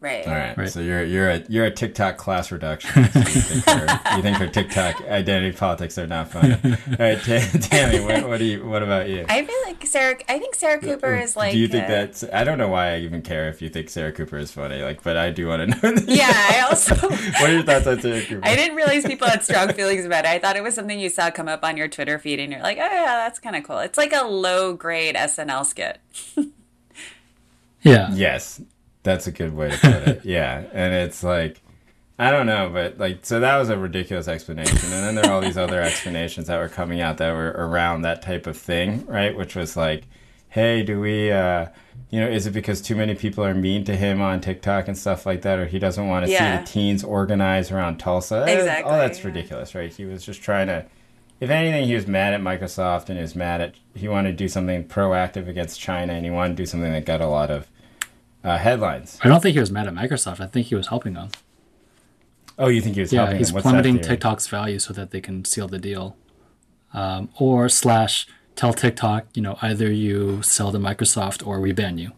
Right. 0.02 0.26
All 0.28 0.34
right, 0.34 0.58
Right. 0.58 0.68
so 0.68 0.80
you're 0.80 1.04
you're 1.04 1.30
a 1.30 1.44
you're 1.48 1.66
a 1.66 1.70
TikTok 1.72 2.18
class 2.18 2.52
reduction. 2.52 2.92
So 3.12 3.20
you, 3.20 3.26
think 3.26 3.66
her, 3.70 4.16
you 4.18 4.22
think 4.24 4.38
her 4.38 4.48
TikTok 4.48 5.00
identity 5.02 5.56
politics 5.56 5.96
are 6.00 6.08
not 6.08 6.32
funny. 6.32 6.54
All 6.54 6.96
right, 6.98 7.20
Ta- 7.22 7.48
Tammy, 7.62 8.00
what, 8.00 8.28
what 8.28 8.40
do 8.40 8.46
you? 8.46 8.66
What 8.66 8.82
about 8.82 9.10
you? 9.10 9.28
I 9.30 9.46
feel 9.46 9.56
like 9.64 9.86
Sarah. 9.86 10.18
I 10.28 10.40
think 10.40 10.56
Sarah 10.56 10.80
Cooper 10.80 11.16
is 11.16 11.36
like. 11.36 11.52
do 11.52 11.60
you 11.60 11.68
think 11.68 11.86
uh, 11.86 11.90
that's? 11.90 12.24
I 12.34 12.44
don't 12.44 12.58
know 12.58 12.68
why 12.70 12.96
I 12.96 12.98
even 13.02 13.22
care 13.22 13.48
if 13.50 13.62
you 13.62 13.70
think 13.70 13.90
Sarah 13.92 14.12
Cooper 14.12 14.40
is 14.40 14.52
funny. 14.52 14.82
Like, 14.82 15.04
but 15.04 15.18
I 15.18 15.30
do 15.30 15.48
want 15.48 15.72
to 15.72 15.78
know. 15.92 15.94
that- 15.96 16.08
Yeah. 16.10 16.32
I 16.34 16.62
also. 16.68 16.96
what 17.08 17.42
are 17.44 17.54
your 17.54 17.62
thoughts 17.62 17.86
on 17.86 18.02
Sarah 18.02 18.22
Cooper? 18.26 18.42
I 18.44 18.56
didn't 18.56 18.76
realize 18.76 19.06
people 19.06 19.28
had 19.28 19.44
strong 19.44 19.72
feelings 19.74 20.04
about 20.04 20.26
it. 20.26 20.32
I 20.32 20.40
thought 20.40 20.56
it 20.56 20.64
was 20.64 20.74
something 20.74 21.00
you 21.00 21.10
saw 21.10 21.30
come 21.30 21.48
up 21.48 21.64
on 21.64 21.78
your 21.78 21.88
Twitter 21.88 22.18
feed, 22.18 22.40
and 22.40 22.52
you're 22.52 22.64
like, 22.64 22.80
"Oh 22.80 22.82
yeah, 22.92 23.18
that's 23.18 23.38
kind 23.38 23.56
of 23.56 23.64
cool." 23.66 23.78
It's 23.78 24.00
like 24.00 24.14
a 24.14 24.24
low 24.24 24.74
grade 24.74 25.14
SNL 25.16 25.64
skit. 25.64 26.00
Yeah. 27.84 28.10
Yes, 28.14 28.62
that's 29.04 29.28
a 29.28 29.32
good 29.32 29.54
way 29.56 29.70
to 29.72 29.78
put 29.78 29.94
it. 30.08 30.22
Yeah, 30.26 30.64
and 30.74 30.94
it's 30.94 31.24
like. 31.24 31.62
I 32.20 32.30
don't 32.30 32.46
know, 32.46 32.70
but 32.72 33.00
like, 33.00 33.26
so 33.26 33.40
that 33.40 33.58
was 33.58 33.70
a 33.70 33.78
ridiculous 33.80 34.28
explanation. 34.28 34.78
And 34.78 34.92
then 34.92 35.16
there 35.16 35.26
are 35.26 35.32
all 35.32 35.42
these 35.42 35.58
other 35.58 35.82
explanations 35.82 36.46
that 36.48 36.60
were 36.60 36.70
coming 36.70 37.02
out 37.02 37.18
that 37.18 37.34
were 37.34 37.50
around 37.50 38.04
that 38.04 38.22
type 38.22 38.46
of 38.46 38.56
thing, 38.56 39.04
right? 39.08 39.36
Which 39.36 39.56
was 39.56 39.76
like, 39.76 40.04
hey, 40.50 40.84
do 40.84 41.00
we, 41.00 41.32
uh, 41.32 41.66
you 42.12 42.20
know, 42.20 42.28
is 42.30 42.46
it 42.46 42.52
because 42.52 42.80
too 42.80 42.96
many 42.96 43.16
people 43.16 43.44
are 43.44 43.56
mean 43.56 43.86
to 43.86 43.96
him 43.96 44.22
on 44.22 44.40
TikTok 44.40 44.88
and 44.88 44.96
stuff 44.96 45.26
like 45.26 45.42
that, 45.42 45.58
or 45.58 45.66
he 45.66 45.80
doesn't 45.80 46.08
want 46.10 46.28
to 46.28 46.32
Yeah. 46.32 46.60
see 46.60 46.64
the 46.64 46.72
teens 46.72 47.04
organize 47.04 47.72
around 47.72 47.98
Tulsa? 47.98 48.46
Eh, 48.48 48.52
Exactly, 48.54 48.92
All 48.92 49.00
that's 49.00 49.18
yeah. 49.22 49.26
ridiculous, 49.26 49.74
right? 49.74 49.92
He 49.92 50.06
was 50.06 50.24
just 50.24 50.44
trying 50.44 50.68
to, 50.68 50.86
if 51.40 51.50
anything, 51.50 51.86
he 51.88 51.96
was 51.96 52.06
mad 52.06 52.36
at 52.36 52.42
Microsoft 52.42 53.10
and 53.10 53.18
he 53.18 53.24
was 53.24 53.36
mad 53.36 53.62
at, 53.62 53.74
he 53.96 54.08
wanted 54.08 54.32
to 54.32 54.38
do 54.38 54.48
something 54.48 54.84
proactive 54.84 55.48
against 55.48 55.80
China 55.80 56.14
and 56.14 56.24
he 56.24 56.30
wanted 56.30 56.56
to 56.56 56.62
do 56.62 56.68
something 56.68 56.92
that 56.92 57.06
got 57.06 57.20
a 57.22 57.28
lot 57.28 57.50
of 57.50 57.68
uh, 58.43 58.58
headlines. 58.58 59.19
I 59.23 59.27
don't 59.27 59.41
think 59.41 59.54
he 59.54 59.60
was 59.60 59.71
mad 59.71 59.88
at 59.88 59.93
Microsoft. 59.93 60.39
I 60.39 60.47
think 60.47 60.67
he 60.67 60.75
was 60.75 60.88
helping 60.88 61.13
them. 61.13 61.30
Oh, 62.58 62.67
you 62.67 62.82
think 62.82 62.95
he 62.95 63.01
was 63.01 63.12
Yeah, 63.13 63.21
helping 63.21 63.38
he's 63.39 63.51
them? 63.51 63.62
Plummeting? 63.62 63.99
TikTok's 64.01 64.47
value 64.47 64.80
so 64.80 64.93
that 64.93 65.12
they 65.12 65.21
can 65.21 65.45
seal 65.45 65.67
the 65.67 65.80
deal, 65.80 66.15
um, 66.93 67.30
or 67.39 67.69
slash 67.69 68.27
tell 68.56 68.73
TikTok, 68.73 69.25
you 69.34 69.41
know, 69.41 69.58
either 69.62 69.91
you 69.91 70.41
sell 70.43 70.71
to 70.71 70.77
Microsoft 70.77 71.45
or 71.45 71.60
we 71.60 71.71
ban 71.71 71.97
you. 71.97 72.12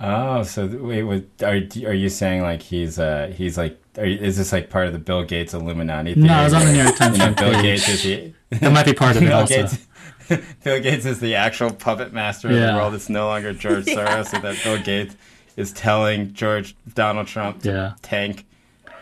Oh, 0.00 0.42
so 0.42 0.66
wait, 0.66 1.04
what, 1.04 1.24
are 1.44 1.60
are 1.86 1.94
you 1.94 2.08
saying 2.08 2.42
like 2.42 2.60
he's 2.60 2.98
uh 2.98 3.32
he's 3.36 3.56
like 3.56 3.80
are, 3.96 4.04
is 4.04 4.36
this 4.36 4.52
like 4.52 4.68
part 4.68 4.88
of 4.88 4.92
the 4.92 4.98
Bill 4.98 5.22
Gates 5.22 5.54
Illuminati? 5.54 6.14
Theory 6.14 6.26
No, 6.26 6.40
it 6.40 6.44
was 6.44 6.54
on 6.54 6.64
the 6.66 6.72
New 6.72 6.82
York 6.82 6.96
Times 6.96 7.16
You 7.16 7.18
know, 7.26 7.34
front 7.34 7.36
Bill. 7.36 7.62
Gates 7.62 7.88
is 7.88 8.02
the 8.02 8.34
That 8.50 8.72
might 8.72 8.84
be 8.84 8.94
part 8.94 9.14
of 9.14 9.22
it 9.22 9.26
Bill 9.26 9.38
also. 9.38 9.54
Gates. 9.62 9.86
Bill 10.64 10.80
Gates 10.80 11.04
is 11.06 11.20
the 11.20 11.34
actual 11.34 11.72
puppet 11.72 12.12
master 12.12 12.48
of 12.48 12.54
the 12.54 12.60
world. 12.74 12.94
It's 12.94 13.08
no 13.08 13.26
longer 13.26 13.52
George 13.52 13.84
Soros, 13.86 14.26
so 14.28 14.38
that 14.40 14.58
Bill 14.64 14.78
Gates 14.82 15.16
is 15.56 15.72
telling 15.72 16.32
George 16.32 16.74
Donald 16.94 17.26
Trump 17.26 17.62
to 17.62 17.68
Yeah. 17.70 17.92
tank 18.02 18.46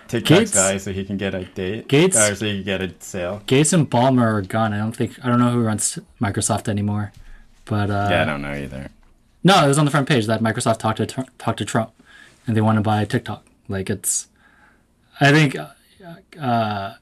TikTok's 0.09 0.38
Gates- 0.41 0.53
value 0.55 0.79
so 0.79 0.93
he 0.93 1.05
can 1.05 1.17
get 1.19 1.35
a 1.35 1.45
date. 1.45 1.87
Gates- 1.88 2.17
or 2.17 2.35
so 2.35 2.47
he 2.47 2.55
can 2.57 2.64
get 2.64 2.81
a 2.83 2.93
sale. 3.01 3.43
Gates 3.47 3.73
and 3.73 3.88
Ballmer 3.91 4.23
are 4.38 4.43
gone. 4.43 4.73
I 4.73 4.79
don't 4.79 4.97
think 4.97 5.19
I 5.25 5.29
don't 5.29 5.38
know 5.38 5.51
who 5.51 5.61
runs 5.62 5.99
Microsoft 6.21 6.69
anymore, 6.69 7.12
but 7.67 7.91
uh, 7.91 8.09
yeah, 8.11 8.23
I 8.23 8.25
don't 8.25 8.41
know 8.43 8.53
either. 8.55 8.88
no, 9.45 9.62
it 9.64 9.69
was 9.69 9.79
on 9.79 9.85
the 9.85 9.91
front 9.91 10.09
page 10.09 10.27
that 10.27 10.41
Microsoft 10.41 10.79
talked 10.79 10.97
to 10.99 11.27
talked 11.38 11.59
to 11.59 11.64
Trump, 11.67 11.93
and 12.47 12.57
they 12.57 12.61
want 12.62 12.77
to 12.77 12.83
buy 12.83 13.05
TikTok. 13.05 13.45
Like 13.69 13.91
it's, 13.91 14.29
I 15.21 15.31
think, 15.31 15.55
uh, 16.41 16.95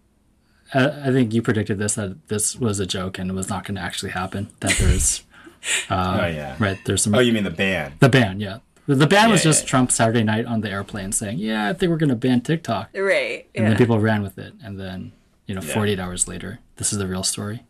I, 0.77 1.09
I 1.09 1.13
think 1.13 1.33
you 1.35 1.43
predicted 1.43 1.79
this 1.79 1.95
that 1.95 2.29
this 2.29 2.57
was 2.57 2.79
a 2.81 2.87
joke 2.87 3.19
and 3.19 3.31
it 3.31 3.35
was 3.35 3.49
not 3.49 3.65
going 3.65 3.77
to 3.77 3.81
actually 3.81 4.13
happen. 4.13 4.49
That 4.61 4.77
there's, 4.79 5.23
uh, 5.91 6.19
Oh 6.23 6.27
yeah. 6.27 6.57
right, 6.59 6.79
there's 6.85 7.03
some 7.03 7.15
Oh, 7.15 7.21
you 7.21 7.33
mean 7.33 7.45
the 7.45 7.51
ban? 7.51 7.95
the 8.01 8.09
ban, 8.09 8.41
yeah. 8.41 8.59
The- 8.87 8.95
The 8.95 9.07
ban 9.07 9.31
was 9.31 9.43
just 9.43 9.65
yeah. 9.65 9.69
Trump 9.71 9.91
Saturday 9.91 10.23
night 10.23 10.45
on 10.47 10.61
the 10.61 10.71
airplane 10.71 11.11
saying, 11.13 11.39
"Yeah, 11.39 11.69
I 11.69 11.73
think 11.73 11.91
we're 11.91 11.97
going 11.97 12.11
to 12.11 12.15
ban 12.17 12.41
TikTok," 12.41 12.91
Right. 12.95 13.47
and 13.55 13.67
then 13.67 13.77
people 13.77 13.99
ran 13.99 14.23
with 14.23 14.39
it, 14.39 14.53
and 14.63 14.79
then 14.79 15.11
you 15.47 15.55
know, 15.57 15.61
Yeah. 15.63 15.75
48 15.75 15.99
hours 16.01 16.29
later, 16.29 16.59
this 16.77 16.93
is 16.93 16.99
the 16.99 17.07
real 17.09 17.23
story. 17.25 17.65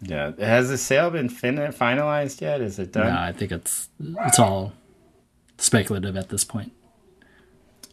Yeah. 0.00 0.32
Has 0.38 0.68
the 0.68 0.78
sale 0.78 1.10
been 1.10 1.28
fin- 1.28 1.56
finalized 1.56 2.40
yet? 2.40 2.60
Is 2.60 2.78
it 2.78 2.92
done? 2.92 3.06
No, 3.12 3.18
I 3.20 3.32
think 3.32 3.50
it's 3.52 3.88
it's 4.00 4.38
all 4.38 4.72
speculative 5.58 6.16
at 6.16 6.28
this 6.28 6.44
point. 6.44 6.72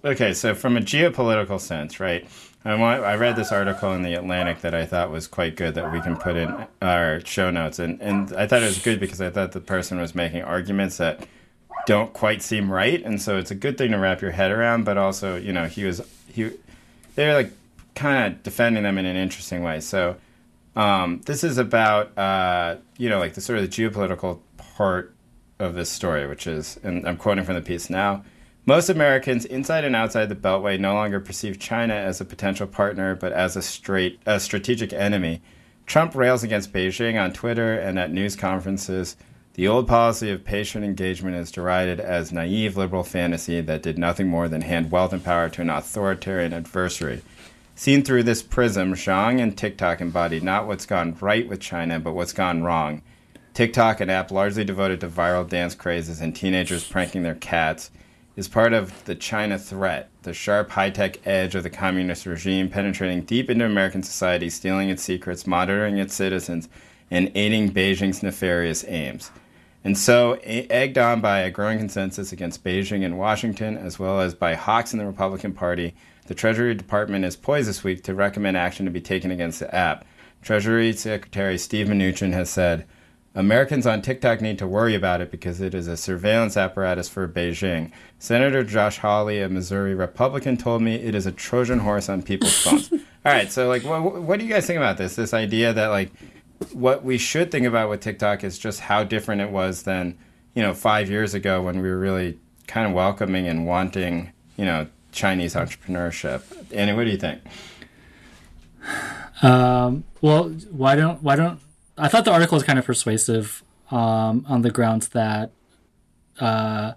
Okay, 0.03 0.33
so 0.33 0.55
from 0.55 0.77
a 0.77 0.81
geopolitical 0.81 1.59
sense, 1.59 1.99
right? 1.99 2.27
I 2.63 3.15
read 3.15 3.35
this 3.35 3.51
article 3.51 3.91
in 3.93 4.03
the 4.03 4.13
Atlantic 4.13 4.61
that 4.61 4.75
I 4.75 4.85
thought 4.85 5.09
was 5.09 5.27
quite 5.27 5.55
good 5.55 5.75
that 5.75 5.91
we 5.91 5.99
can 6.01 6.15
put 6.15 6.35
in 6.35 6.67
our 6.81 7.19
show 7.25 7.49
notes, 7.49 7.79
and 7.79 7.99
and 8.01 8.33
I 8.33 8.45
thought 8.47 8.61
it 8.61 8.67
was 8.67 8.79
good 8.79 8.99
because 8.99 9.19
I 9.19 9.29
thought 9.29 9.51
the 9.51 9.61
person 9.61 9.99
was 9.99 10.13
making 10.13 10.43
arguments 10.43 10.97
that 10.97 11.27
don't 11.87 12.13
quite 12.13 12.41
seem 12.43 12.71
right, 12.71 13.01
and 13.03 13.21
so 13.21 13.37
it's 13.37 13.51
a 13.51 13.55
good 13.55 13.77
thing 13.77 13.91
to 13.91 13.97
wrap 13.97 14.21
your 14.21 14.31
head 14.31 14.51
around. 14.51 14.83
But 14.83 14.97
also, 14.97 15.37
you 15.37 15.53
know, 15.53 15.65
he 15.65 15.83
was 15.83 16.01
he 16.31 16.51
they're 17.15 17.33
like 17.33 17.51
kind 17.95 18.33
of 18.33 18.43
defending 18.43 18.83
them 18.83 18.97
in 18.97 19.05
an 19.05 19.15
interesting 19.15 19.63
way. 19.63 19.79
So 19.79 20.17
um, 20.75 21.21
this 21.25 21.43
is 21.43 21.57
about 21.57 22.15
uh, 22.17 22.75
you 22.97 23.09
know 23.09 23.19
like 23.19 23.33
the 23.33 23.41
sort 23.41 23.59
of 23.59 23.69
the 23.69 23.75
geopolitical 23.75 24.39
part 24.57 25.13
of 25.59 25.75
this 25.75 25.89
story, 25.89 26.27
which 26.27 26.47
is, 26.47 26.79
and 26.83 27.07
I'm 27.07 27.17
quoting 27.17 27.43
from 27.43 27.55
the 27.55 27.61
piece 27.61 27.89
now. 27.89 28.23
Most 28.65 28.89
Americans 28.89 29.43
inside 29.45 29.85
and 29.85 29.95
outside 29.95 30.27
the 30.27 30.35
Beltway 30.35 30.79
no 30.79 30.93
longer 30.93 31.19
perceive 31.19 31.57
China 31.57 31.95
as 31.95 32.21
a 32.21 32.25
potential 32.25 32.67
partner, 32.67 33.15
but 33.15 33.31
as 33.31 33.55
a 33.55 33.61
straight 33.61 34.19
a 34.27 34.39
strategic 34.39 34.93
enemy. 34.93 35.41
Trump 35.87 36.13
rails 36.13 36.43
against 36.43 36.71
Beijing 36.71 37.19
on 37.19 37.33
Twitter 37.33 37.73
and 37.73 37.97
at 37.97 38.11
news 38.11 38.35
conferences. 38.35 39.17
The 39.55 39.67
old 39.67 39.87
policy 39.87 40.29
of 40.29 40.45
patient 40.45 40.85
engagement 40.85 41.37
is 41.37 41.51
derided 41.51 41.99
as 41.99 42.31
naive 42.31 42.77
liberal 42.77 43.03
fantasy 43.03 43.61
that 43.61 43.81
did 43.81 43.97
nothing 43.97 44.27
more 44.27 44.47
than 44.47 44.61
hand 44.61 44.91
wealth 44.91 45.11
and 45.11 45.23
power 45.23 45.49
to 45.49 45.61
an 45.61 45.71
authoritarian 45.71 46.53
adversary. 46.53 47.23
Seen 47.73 48.03
through 48.03 48.23
this 48.23 48.43
prism, 48.43 48.93
Zhang 48.93 49.41
and 49.41 49.57
TikTok 49.57 50.01
embody 50.01 50.39
not 50.39 50.67
what's 50.67 50.85
gone 50.85 51.17
right 51.19 51.49
with 51.49 51.59
China, 51.59 51.99
but 51.99 52.13
what's 52.13 52.31
gone 52.31 52.61
wrong. 52.61 53.01
TikTok, 53.55 54.01
an 54.01 54.11
app 54.11 54.29
largely 54.29 54.63
devoted 54.63 54.99
to 55.01 55.09
viral 55.09 55.49
dance 55.49 55.73
crazes 55.73 56.21
and 56.21 56.35
teenagers 56.35 56.87
pranking 56.87 57.23
their 57.23 57.35
cats, 57.35 57.89
is 58.41 58.47
part 58.47 58.73
of 58.73 59.05
the 59.05 59.13
China 59.13 59.55
threat, 59.59 60.09
the 60.23 60.33
sharp 60.33 60.71
high 60.71 60.89
tech 60.89 61.27
edge 61.27 61.53
of 61.53 61.61
the 61.61 61.69
communist 61.69 62.25
regime 62.25 62.67
penetrating 62.67 63.21
deep 63.21 63.51
into 63.51 63.63
American 63.63 64.01
society, 64.01 64.49
stealing 64.49 64.89
its 64.89 65.03
secrets, 65.03 65.45
monitoring 65.45 65.99
its 65.99 66.15
citizens, 66.15 66.67
and 67.11 67.31
aiding 67.35 67.69
Beijing's 67.71 68.23
nefarious 68.23 68.83
aims. 68.87 69.29
And 69.83 69.95
so, 69.95 70.39
egged 70.43 70.97
on 70.97 71.21
by 71.21 71.41
a 71.41 71.51
growing 71.51 71.77
consensus 71.77 72.31
against 72.31 72.63
Beijing 72.63 73.05
and 73.05 73.19
Washington, 73.19 73.77
as 73.77 73.99
well 73.99 74.19
as 74.19 74.33
by 74.33 74.55
hawks 74.55 74.91
in 74.91 74.97
the 74.97 75.05
Republican 75.05 75.53
Party, 75.53 75.93
the 76.25 76.33
Treasury 76.33 76.73
Department 76.73 77.25
is 77.25 77.35
poised 77.35 77.69
this 77.69 77.83
week 77.83 78.03
to 78.05 78.15
recommend 78.15 78.57
action 78.57 78.85
to 78.85 78.91
be 78.91 79.01
taken 79.01 79.29
against 79.29 79.59
the 79.59 79.73
app. 79.73 80.03
Treasury 80.41 80.93
Secretary 80.93 81.59
Steve 81.59 81.85
Mnuchin 81.85 82.33
has 82.33 82.49
said, 82.49 82.87
Americans 83.33 83.87
on 83.87 84.01
TikTok 84.01 84.41
need 84.41 84.57
to 84.59 84.67
worry 84.67 84.93
about 84.93 85.21
it 85.21 85.31
because 85.31 85.61
it 85.61 85.73
is 85.73 85.87
a 85.87 85.95
surveillance 85.95 86.57
apparatus 86.57 87.07
for 87.07 87.27
Beijing. 87.27 87.91
Senator 88.19 88.63
Josh 88.63 88.97
Hawley, 88.97 89.41
a 89.41 89.47
Missouri 89.47 89.95
Republican, 89.95 90.57
told 90.57 90.81
me 90.81 90.95
it 90.95 91.15
is 91.15 91.25
a 91.25 91.31
Trojan 91.31 91.79
horse 91.79 92.09
on 92.09 92.23
people's 92.23 92.57
phones. 92.57 92.91
All 92.91 92.99
right, 93.31 93.49
so 93.49 93.69
like, 93.69 93.83
what, 93.83 94.21
what 94.21 94.39
do 94.39 94.45
you 94.45 94.51
guys 94.51 94.65
think 94.65 94.77
about 94.77 94.97
this? 94.97 95.15
This 95.15 95.33
idea 95.33 95.71
that 95.71 95.87
like, 95.87 96.11
what 96.73 97.05
we 97.05 97.17
should 97.17 97.51
think 97.51 97.65
about 97.65 97.89
with 97.89 98.01
TikTok 98.01 98.43
is 98.43 98.59
just 98.59 98.81
how 98.81 99.03
different 99.03 99.41
it 99.41 99.49
was 99.49 99.83
than, 99.83 100.17
you 100.53 100.61
know, 100.61 100.73
five 100.73 101.09
years 101.09 101.33
ago 101.33 101.61
when 101.61 101.81
we 101.81 101.89
were 101.89 101.99
really 101.99 102.37
kind 102.67 102.85
of 102.85 102.93
welcoming 102.93 103.47
and 103.47 103.65
wanting, 103.65 104.31
you 104.57 104.65
know, 104.65 104.87
Chinese 105.11 105.55
entrepreneurship. 105.55 106.41
Annie, 106.75 106.93
what 106.93 107.05
do 107.05 107.11
you 107.11 107.17
think? 107.17 107.41
Um, 109.41 110.03
well, 110.21 110.49
why 110.69 110.95
don't 110.95 111.21
why 111.23 111.35
don't 111.35 111.59
I 111.97 112.07
thought 112.07 112.25
the 112.25 112.31
article 112.31 112.55
was 112.55 112.63
kind 112.63 112.79
of 112.79 112.85
persuasive 112.85 113.63
um, 113.89 114.45
on 114.47 114.61
the 114.61 114.71
grounds 114.71 115.09
that 115.09 115.51
uh, 116.39 116.93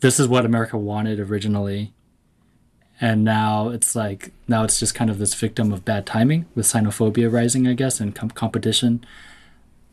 this 0.00 0.18
is 0.18 0.28
what 0.28 0.44
America 0.44 0.76
wanted 0.76 1.20
originally, 1.20 1.92
and 3.00 3.24
now 3.24 3.68
it's 3.68 3.94
like 3.94 4.32
now 4.48 4.64
it's 4.64 4.80
just 4.80 4.94
kind 4.94 5.10
of 5.10 5.18
this 5.18 5.34
victim 5.34 5.72
of 5.72 5.84
bad 5.84 6.06
timing 6.06 6.46
with 6.54 6.66
xenophobia 6.66 7.32
rising, 7.32 7.66
I 7.66 7.74
guess, 7.74 8.00
and 8.00 8.14
com- 8.14 8.30
competition. 8.30 9.04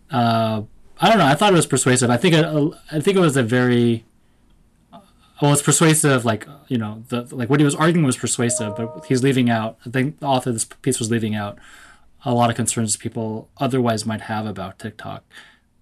Uh, 0.10 0.64
I 1.00 1.10
don't 1.10 1.18
know. 1.18 1.26
I 1.26 1.36
thought 1.36 1.54
it 1.54 1.56
was 1.56 1.66
persuasive. 1.66 2.10
I 2.10 2.18
think 2.18 2.36
it, 2.36 2.46
I 2.46 3.00
think 3.00 3.18
it 3.18 3.22
was 3.22 3.36
a 3.36 3.44
very 3.44 4.06
well, 5.42 5.52
it's 5.52 5.62
persuasive. 5.62 6.24
Like 6.24 6.48
you 6.70 6.78
know, 6.78 7.04
the 7.10 7.28
like 7.36 7.50
what 7.50 7.60
he 7.60 7.66
was 7.66 7.76
arguing 7.76 8.06
was 8.06 8.16
persuasive, 8.18 8.76
but 8.78 9.06
he's 9.08 9.24
leaving 9.24 9.50
out. 9.50 9.78
I 9.86 9.90
think 9.90 10.20
the 10.20 10.26
author 10.26 10.52
of 10.52 10.56
this 10.56 10.66
piece 10.66 11.00
was 11.00 11.12
leaving 11.12 11.36
out 11.36 11.58
a 12.26 12.34
lot 12.34 12.50
of 12.50 12.56
concerns 12.56 12.96
people 12.98 13.50
otherwise 13.58 14.06
might 14.06 14.22
have 14.22 14.46
about 14.46 14.80
TikTok. 14.80 15.24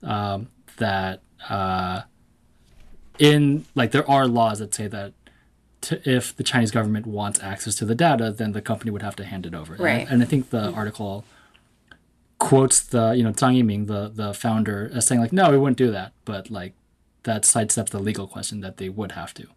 Um, 0.04 0.50
that 0.78 1.22
uh, 1.50 2.02
in 3.20 3.66
like 3.76 3.92
there 3.92 4.10
are 4.10 4.26
laws 4.28 4.60
that 4.60 4.74
say 4.74 4.88
that 4.88 5.14
to, 5.82 6.10
if 6.10 6.36
the 6.36 6.44
Chinese 6.44 6.72
government 6.72 7.06
wants 7.06 7.40
access 7.42 7.76
to 7.76 7.86
the 7.86 7.96
data, 7.96 8.32
then 8.32 8.52
the 8.54 8.62
company 8.62 8.92
would 8.92 9.02
have 9.02 9.16
to 9.18 9.26
hand 9.26 9.46
it 9.46 9.54
over. 9.54 9.74
And 9.76 9.82
I- 9.82 9.86
Right. 9.86 10.08
And, 10.10 10.22
I 10.22 10.26
think 10.26 10.50
the 10.50 10.72
article 10.72 11.26
quotes 12.38 12.82
the 12.82 13.12
you 13.12 13.24
know 13.24 13.32
Zhang 13.32 13.62
Yiming, 13.62 13.88
the 13.88 14.12
the 14.14 14.34
founder, 14.34 14.90
as 14.94 15.06
saying 15.06 15.22
like, 15.22 15.34
no, 15.34 15.52
we 15.52 15.58
wouldn't 15.58 15.78
do 15.78 15.92
that, 15.92 16.14
but 16.26 16.50
like 16.50 16.74
that 17.24 17.44
sidesteps 17.44 17.90
the 17.90 18.00
legal 18.00 18.26
question 18.28 18.62
that 18.62 18.78
they 18.78 18.90
would 18.90 19.12
have 19.14 19.34
to. 19.36 19.48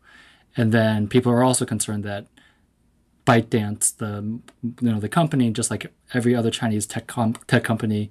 And 0.57 0.71
then 0.71 1.09
people 1.09 1.33
are 1.33 1.43
also 1.43 1.65
concerned 1.65 2.05
that 2.05 2.27
ByteDance, 3.27 3.97
the 3.97 4.41
you 4.63 4.93
know 4.93 5.01
the 5.01 5.09
company, 5.09 5.51
just 5.51 5.71
like 5.71 5.93
every 6.13 6.35
other 6.35 6.51
Chinese 6.51 6.87
tech 6.87 7.07
com- 7.07 7.37
tech 7.47 7.65
company, 7.65 8.11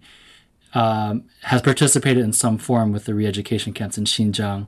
um, 0.74 1.26
has 1.44 1.62
participated 1.62 2.24
in 2.24 2.34
some 2.34 2.58
form 2.58 2.92
with 2.92 3.06
the 3.06 3.14
re-education 3.14 3.74
camps 3.74 3.98
in 3.98 4.06
Xinjiang, 4.06 4.68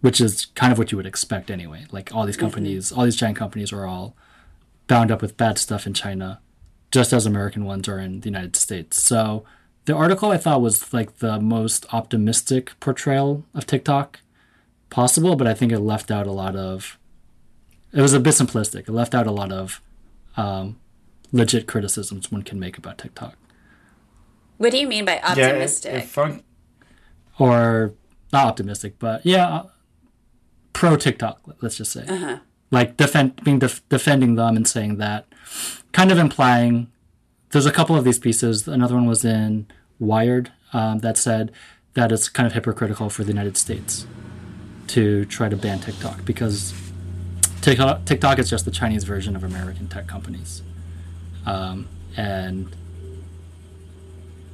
which 0.00 0.20
is 0.20 0.46
kind 0.54 0.72
of 0.72 0.78
what 0.78 0.92
you 0.92 0.96
would 0.96 1.06
expect 1.06 1.50
anyway. 1.50 1.86
Like 1.90 2.14
all 2.14 2.24
these 2.24 2.36
companies, 2.36 2.92
all 2.92 3.04
these 3.04 3.16
giant 3.16 3.36
companies 3.36 3.72
are 3.72 3.84
all 3.84 4.16
bound 4.86 5.10
up 5.10 5.22
with 5.22 5.36
bad 5.36 5.58
stuff 5.58 5.86
in 5.86 5.94
China, 5.94 6.40
just 6.92 7.12
as 7.12 7.26
American 7.26 7.64
ones 7.64 7.88
are 7.88 7.98
in 7.98 8.20
the 8.20 8.28
United 8.28 8.54
States. 8.54 9.02
So 9.02 9.44
the 9.86 9.96
article 9.96 10.30
I 10.30 10.38
thought 10.38 10.60
was 10.60 10.92
like 10.92 11.18
the 11.18 11.40
most 11.40 11.92
optimistic 11.92 12.78
portrayal 12.80 13.44
of 13.54 13.66
TikTok 13.66 14.20
possible, 14.88 15.36
but 15.36 15.46
I 15.46 15.54
think 15.54 15.72
it 15.72 15.80
left 15.80 16.10
out 16.10 16.26
a 16.26 16.32
lot 16.32 16.54
of. 16.56 16.98
It 17.94 18.00
was 18.02 18.12
a 18.12 18.20
bit 18.20 18.34
simplistic. 18.34 18.88
It 18.88 18.90
left 18.90 19.14
out 19.14 19.26
a 19.26 19.30
lot 19.30 19.52
of 19.52 19.80
um, 20.36 20.78
legit 21.32 21.66
criticisms 21.66 22.30
one 22.32 22.42
can 22.42 22.58
make 22.58 22.76
about 22.78 22.98
TikTok, 22.98 23.36
What 24.58 24.70
do 24.72 24.78
you 24.78 24.88
mean 24.88 25.04
by 25.04 25.20
optimistic? 25.20 25.92
Yeah, 25.92 25.98
it, 25.98 26.02
it 26.04 26.06
fun- 26.08 26.42
or 27.38 27.94
not 28.32 28.46
optimistic, 28.46 28.98
but 28.98 29.24
yeah, 29.24 29.46
uh, 29.48 29.66
pro 30.72 30.96
TikTok. 30.96 31.40
Let's 31.60 31.76
just 31.76 31.92
say, 31.92 32.38
like 32.70 32.96
defend 32.96 33.42
being 33.44 33.58
def- 33.60 33.88
defending 33.88 34.34
them 34.36 34.56
and 34.56 34.66
saying 34.66 34.98
that, 34.98 35.26
kind 35.92 36.10
of 36.10 36.18
implying. 36.18 36.90
There's 37.50 37.66
a 37.66 37.72
couple 37.72 37.94
of 37.94 38.02
these 38.04 38.18
pieces. 38.18 38.66
Another 38.66 38.94
one 38.96 39.06
was 39.06 39.24
in 39.24 39.66
Wired 40.00 40.50
um, 40.72 40.98
that 41.00 41.16
said 41.16 41.52
that 41.94 42.10
it's 42.10 42.28
kind 42.28 42.46
of 42.48 42.52
hypocritical 42.52 43.08
for 43.08 43.22
the 43.22 43.30
United 43.30 43.56
States 43.56 44.06
to 44.88 45.24
try 45.26 45.48
to 45.48 45.56
ban 45.56 45.78
TikTok 45.78 46.24
because 46.24 46.72
TikTok, 47.64 48.04
TikTok 48.04 48.38
is 48.38 48.50
just 48.50 48.66
the 48.66 48.70
Chinese 48.70 49.04
version 49.04 49.34
of 49.34 49.42
American 49.42 49.88
tech 49.88 50.06
companies, 50.06 50.62
um, 51.46 51.88
and 52.14 52.74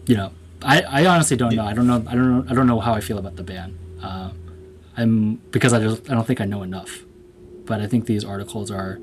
you 0.06 0.16
know, 0.16 0.30
I, 0.62 0.82
I 0.82 1.06
honestly 1.06 1.36
don't 1.36 1.54
know. 1.54 1.64
I 1.64 1.72
don't 1.72 1.88
know. 1.88 2.04
I 2.06 2.14
don't 2.14 2.30
know. 2.30 2.44
I 2.48 2.54
don't 2.54 2.66
know 2.68 2.78
how 2.78 2.92
I 2.92 3.00
feel 3.00 3.18
about 3.18 3.34
the 3.34 3.42
ban. 3.42 3.76
Uh, 4.00 4.30
I'm 4.96 5.36
because 5.50 5.72
I 5.72 5.80
just 5.80 6.08
I 6.08 6.14
don't 6.14 6.26
think 6.26 6.40
I 6.40 6.44
know 6.44 6.62
enough. 6.62 7.00
But 7.64 7.80
I 7.80 7.86
think 7.88 8.06
these 8.06 8.24
articles 8.24 8.70
are 8.70 9.00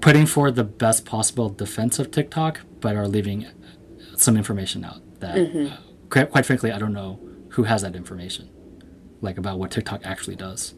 putting 0.00 0.24
forward 0.26 0.54
the 0.54 0.64
best 0.64 1.04
possible 1.04 1.48
defense 1.50 1.98
of 1.98 2.10
TikTok, 2.10 2.60
but 2.80 2.96
are 2.96 3.08
leaving 3.08 3.46
some 4.16 4.36
information 4.36 4.84
out 4.84 5.00
that, 5.20 5.38
uh, 5.38 5.76
quite, 6.10 6.30
quite 6.30 6.46
frankly, 6.46 6.70
I 6.70 6.78
don't 6.78 6.92
know 6.92 7.18
who 7.50 7.62
has 7.62 7.80
that 7.82 7.96
information, 7.96 8.50
like 9.22 9.38
about 9.38 9.58
what 9.58 9.70
TikTok 9.70 10.00
actually 10.04 10.36
does. 10.36 10.74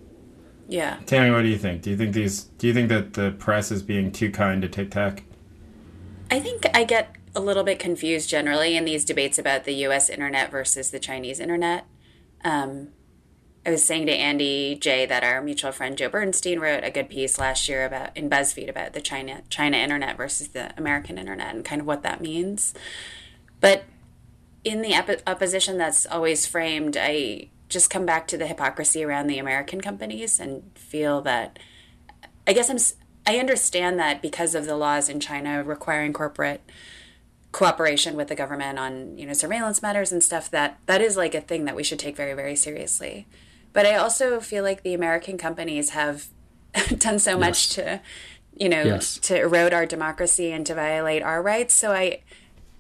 Yeah. 0.69 0.99
Tammy, 1.07 1.31
what 1.31 1.43
do 1.43 1.49
you 1.49 1.59
think? 1.59 1.83
Do 1.83 1.91
you 1.91 1.97
think 1.97 2.15
these? 2.15 2.45
Do 2.45 2.67
you 2.67 2.75
think 2.75 2.89
that 2.89 3.15
the 3.15 3.33
press 3.33 3.71
is 3.71 3.83
being 3.83 4.11
too 4.11 4.31
kind 4.31 4.63
to 4.63 4.69
TikTok? 4.69 5.23
I 6.31 6.41
think 6.41 6.67
I 6.75 6.85
get 6.85 7.15
a 7.35 7.41
little 7.41 7.63
bit 7.63 7.79
confused 7.79 8.29
generally 8.29 8.77
in 8.77 8.85
these 8.85 9.05
debates 9.05 9.39
about 9.39 9.65
the 9.65 9.75
US 9.87 10.09
internet 10.09 10.51
versus 10.51 10.91
the 10.91 10.99
Chinese 10.99 11.39
internet. 11.39 11.87
Um, 12.45 12.89
I 13.65 13.71
was 13.71 13.85
saying 13.85 14.07
to 14.07 14.13
Andy 14.13 14.77
J 14.77 15.07
that 15.07 15.23
our 15.23 15.43
mutual 15.43 15.73
friend 15.73 15.99
Joe 15.99 16.09
Bernstein 16.09 16.61
wrote 16.61 16.85
a 16.85 16.91
good 16.91 17.09
piece 17.09 17.39
last 17.39 17.69
year 17.69 17.85
about 17.85 18.17
in 18.17 18.31
BuzzFeed 18.31 18.69
about 18.69 18.93
the 18.93 19.01
China 19.01 19.43
China 19.49 19.77
internet 19.77 20.17
versus 20.17 20.49
the 20.49 20.73
American 20.77 21.19
internet 21.19 21.55
and 21.55 21.65
kind 21.65 21.81
of 21.81 21.87
what 21.87 22.03
that 22.03 22.21
means. 22.21 22.75
But 23.61 23.85
in 24.65 24.83
the 24.83 24.95
op- 24.95 25.23
opposition 25.27 25.79
that's 25.79 26.07
always 26.07 26.47
framed, 26.47 26.97
I 26.97 27.49
just 27.69 27.91
come 27.91 28.07
back 28.07 28.27
to 28.29 28.37
the 28.39 28.47
hypocrisy 28.47 29.03
around 29.05 29.27
the 29.27 29.39
American 29.39 29.81
companies 29.81 30.39
and 30.41 30.63
feel 30.75 31.21
that 31.23 31.59
I 32.47 32.53
guess 32.53 32.71
I'm 32.71 32.79
I 33.29 33.39
understand 33.39 33.99
that 33.99 34.23
because 34.23 34.55
of 34.55 34.67
the 34.67 34.77
laws 34.77 35.09
in 35.09 35.19
China 35.19 35.65
requiring 35.65 36.13
corporate 36.13 36.63
cooperation 37.53 38.17
with 38.17 38.29
the 38.29 38.35
government 38.35 38.79
on 38.79 39.17
you 39.17 39.27
know 39.27 39.33
surveillance 39.33 39.81
matters 39.83 40.13
and 40.13 40.23
stuff 40.23 40.51
that 40.51 40.79
that 40.87 41.01
is 41.01 41.17
like 41.17 41.35
a 41.35 41.41
thing 41.41 41.65
that 41.65 41.75
we 41.75 41.83
should 41.83 41.99
take 41.99 42.17
very 42.17 42.35
very 42.35 42.55
seriously. 42.57 43.27
But 43.73 43.85
i 43.87 43.95
also 43.95 44.41
feel 44.41 44.63
like 44.63 44.83
the 44.83 44.95
american 44.95 45.37
companies 45.39 45.91
have 45.91 46.29
done 46.99 47.19
so 47.19 47.39
much 47.39 47.71
to 47.71 48.01
you 48.57 48.69
know 48.69 48.83
Yes. 48.83 49.19
to 49.19 49.39
erode 49.41 49.73
our 49.73 49.87
democracy 49.87 50.53
and 50.53 50.65
to 50.67 50.75
violate 50.75 51.23
our 51.23 51.43
rights. 51.43 51.75
So 51.75 51.93
i 51.93 52.21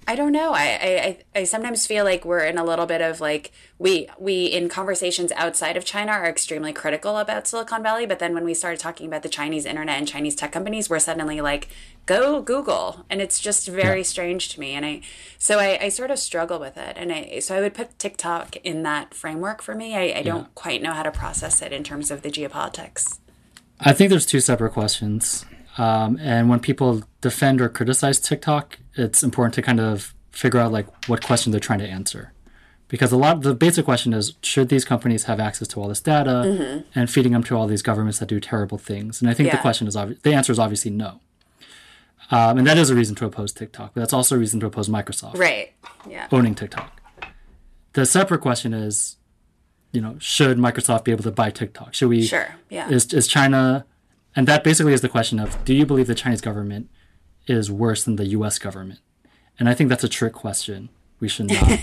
I 0.08 0.14
don't 0.14 0.30
know. 0.30 0.52
I, 0.52 1.18
I, 1.34 1.40
I- 1.40 1.44
sometimes 1.44 1.86
feel 1.86 2.04
like 2.04 2.24
we're 2.24 2.44
in 2.44 2.58
a 2.58 2.64
little 2.64 2.86
bit 2.86 3.00
of 3.00 3.20
like 3.20 3.50
we 3.78 4.08
we 4.18 4.46
in 4.46 4.68
conversations 4.68 5.32
outside 5.32 5.76
of 5.76 5.84
China 5.84 6.12
are 6.12 6.26
extremely 6.26 6.72
critical 6.72 7.18
about 7.18 7.48
Silicon 7.48 7.82
Valley, 7.82 8.06
but 8.06 8.18
then 8.20 8.32
when 8.32 8.44
we 8.44 8.54
started 8.54 8.78
talking 8.78 9.06
about 9.08 9.22
the 9.22 9.28
Chinese 9.28 9.64
internet 9.66 9.98
and 9.98 10.06
Chinese 10.06 10.36
tech 10.36 10.52
companies, 10.52 10.88
we're 10.88 11.00
suddenly 11.00 11.40
like, 11.40 11.68
go 12.06 12.40
Google, 12.40 13.04
and 13.10 13.20
it's 13.20 13.40
just 13.40 13.66
very 13.66 14.04
strange 14.04 14.48
to 14.50 14.60
me. 14.60 14.72
And 14.72 14.86
I 14.86 15.00
so 15.38 15.58
I, 15.58 15.78
I 15.82 15.88
sort 15.88 16.12
of 16.12 16.18
struggle 16.20 16.60
with 16.60 16.76
it, 16.76 16.96
and 16.96 17.12
I 17.12 17.40
so 17.40 17.56
I 17.56 17.60
would 17.60 17.74
put 17.74 17.98
TikTok 17.98 18.56
in 18.58 18.84
that 18.84 19.12
framework 19.12 19.60
for 19.60 19.74
me. 19.74 19.96
I, 19.96 20.18
I 20.18 20.22
don't 20.22 20.54
quite 20.54 20.82
know 20.82 20.92
how 20.92 21.02
to 21.02 21.10
process 21.10 21.60
it 21.62 21.72
in 21.72 21.82
terms 21.82 22.10
of 22.12 22.22
the 22.22 22.30
geopolitics. 22.30 23.18
I 23.80 23.92
think 23.92 24.10
there's 24.10 24.24
two 24.26 24.40
separate 24.40 24.72
questions. 24.72 25.44
Um, 25.78 26.16
and 26.22 26.48
when 26.48 26.60
people 26.60 27.02
defend 27.20 27.60
or 27.60 27.68
criticize 27.68 28.18
TikTok, 28.18 28.78
it's 28.96 29.22
important 29.22 29.54
to 29.54 29.62
kind 29.62 29.80
of 29.80 30.14
figure 30.32 30.60
out 30.60 30.72
like 30.72 30.86
what 31.08 31.24
question 31.24 31.50
they're 31.50 31.60
trying 31.60 31.78
to 31.80 31.86
answer. 31.88 32.32
Because 32.88 33.10
a 33.10 33.16
lot 33.16 33.36
of 33.36 33.42
the 33.42 33.54
basic 33.54 33.84
question 33.84 34.12
is 34.12 34.34
should 34.42 34.68
these 34.68 34.84
companies 34.84 35.24
have 35.24 35.40
access 35.40 35.66
to 35.68 35.80
all 35.80 35.88
this 35.88 36.00
data 36.00 36.84
and 36.94 37.10
feeding 37.10 37.32
them 37.32 37.42
to 37.44 37.56
all 37.56 37.66
these 37.66 37.82
governments 37.82 38.18
that 38.20 38.26
do 38.28 38.38
terrible 38.38 38.78
things? 38.78 39.20
And 39.20 39.28
I 39.28 39.34
think 39.34 39.50
the 39.50 39.58
question 39.58 39.86
is 39.88 39.96
obvi- 39.96 40.20
the 40.22 40.32
answer 40.32 40.52
is 40.52 40.58
obviously 40.58 40.90
no. 40.92 41.20
Um, 42.30 42.58
and 42.58 42.66
that 42.66 42.76
is 42.78 42.90
a 42.90 42.94
reason 42.94 43.14
to 43.16 43.24
oppose 43.26 43.52
TikTok, 43.52 43.94
but 43.94 44.00
that's 44.00 44.12
also 44.12 44.34
a 44.34 44.38
reason 44.38 44.58
to 44.60 44.66
oppose 44.66 44.88
Microsoft 44.88 45.36
Right. 45.36 45.72
Yeah. 46.08 46.26
owning 46.32 46.54
TikTok. 46.56 47.00
The 47.92 48.04
separate 48.06 48.40
question 48.40 48.74
is, 48.74 49.16
you 49.92 50.00
know, 50.00 50.16
should 50.18 50.58
Microsoft 50.58 51.04
be 51.04 51.12
able 51.12 51.22
to 51.22 51.30
buy 51.30 51.50
TikTok? 51.50 51.94
Should 51.94 52.08
we 52.08 52.22
Sure. 52.26 52.54
Yeah. 52.68 52.88
is 52.90 53.12
is 53.14 53.26
China, 53.28 53.84
and 54.34 54.46
that 54.48 54.62
basically 54.64 54.92
is 54.92 55.00
the 55.00 55.08
question 55.08 55.38
of 55.38 55.64
do 55.64 55.72
you 55.72 55.86
believe 55.86 56.06
the 56.08 56.14
Chinese 56.14 56.40
government 56.40 56.88
is 57.46 57.70
worse 57.70 58.04
than 58.04 58.16
the 58.16 58.26
U.S. 58.26 58.58
government? 58.58 59.00
And 59.58 59.68
I 59.68 59.74
think 59.74 59.88
that's 59.88 60.04
a 60.04 60.08
trick 60.08 60.32
question. 60.32 60.88
We 61.20 61.28
should 61.28 61.48
not 61.48 61.80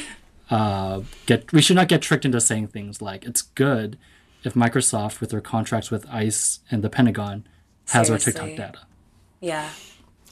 uh, 0.50 1.02
get 1.26 1.52
we 1.52 1.60
should 1.60 1.76
not 1.76 1.88
get 1.88 2.02
tricked 2.02 2.24
into 2.24 2.40
saying 2.40 2.68
things 2.68 3.02
like 3.02 3.24
it's 3.24 3.42
good 3.42 3.98
if 4.42 4.54
Microsoft 4.54 5.20
with 5.20 5.30
their 5.30 5.40
contracts 5.42 5.90
with 5.90 6.06
ICE 6.10 6.60
and 6.70 6.82
the 6.82 6.88
Pentagon 6.88 7.46
has 7.88 8.10
our 8.10 8.18
TikTok 8.18 8.48
data. 8.56 8.78
yeah. 9.40 9.70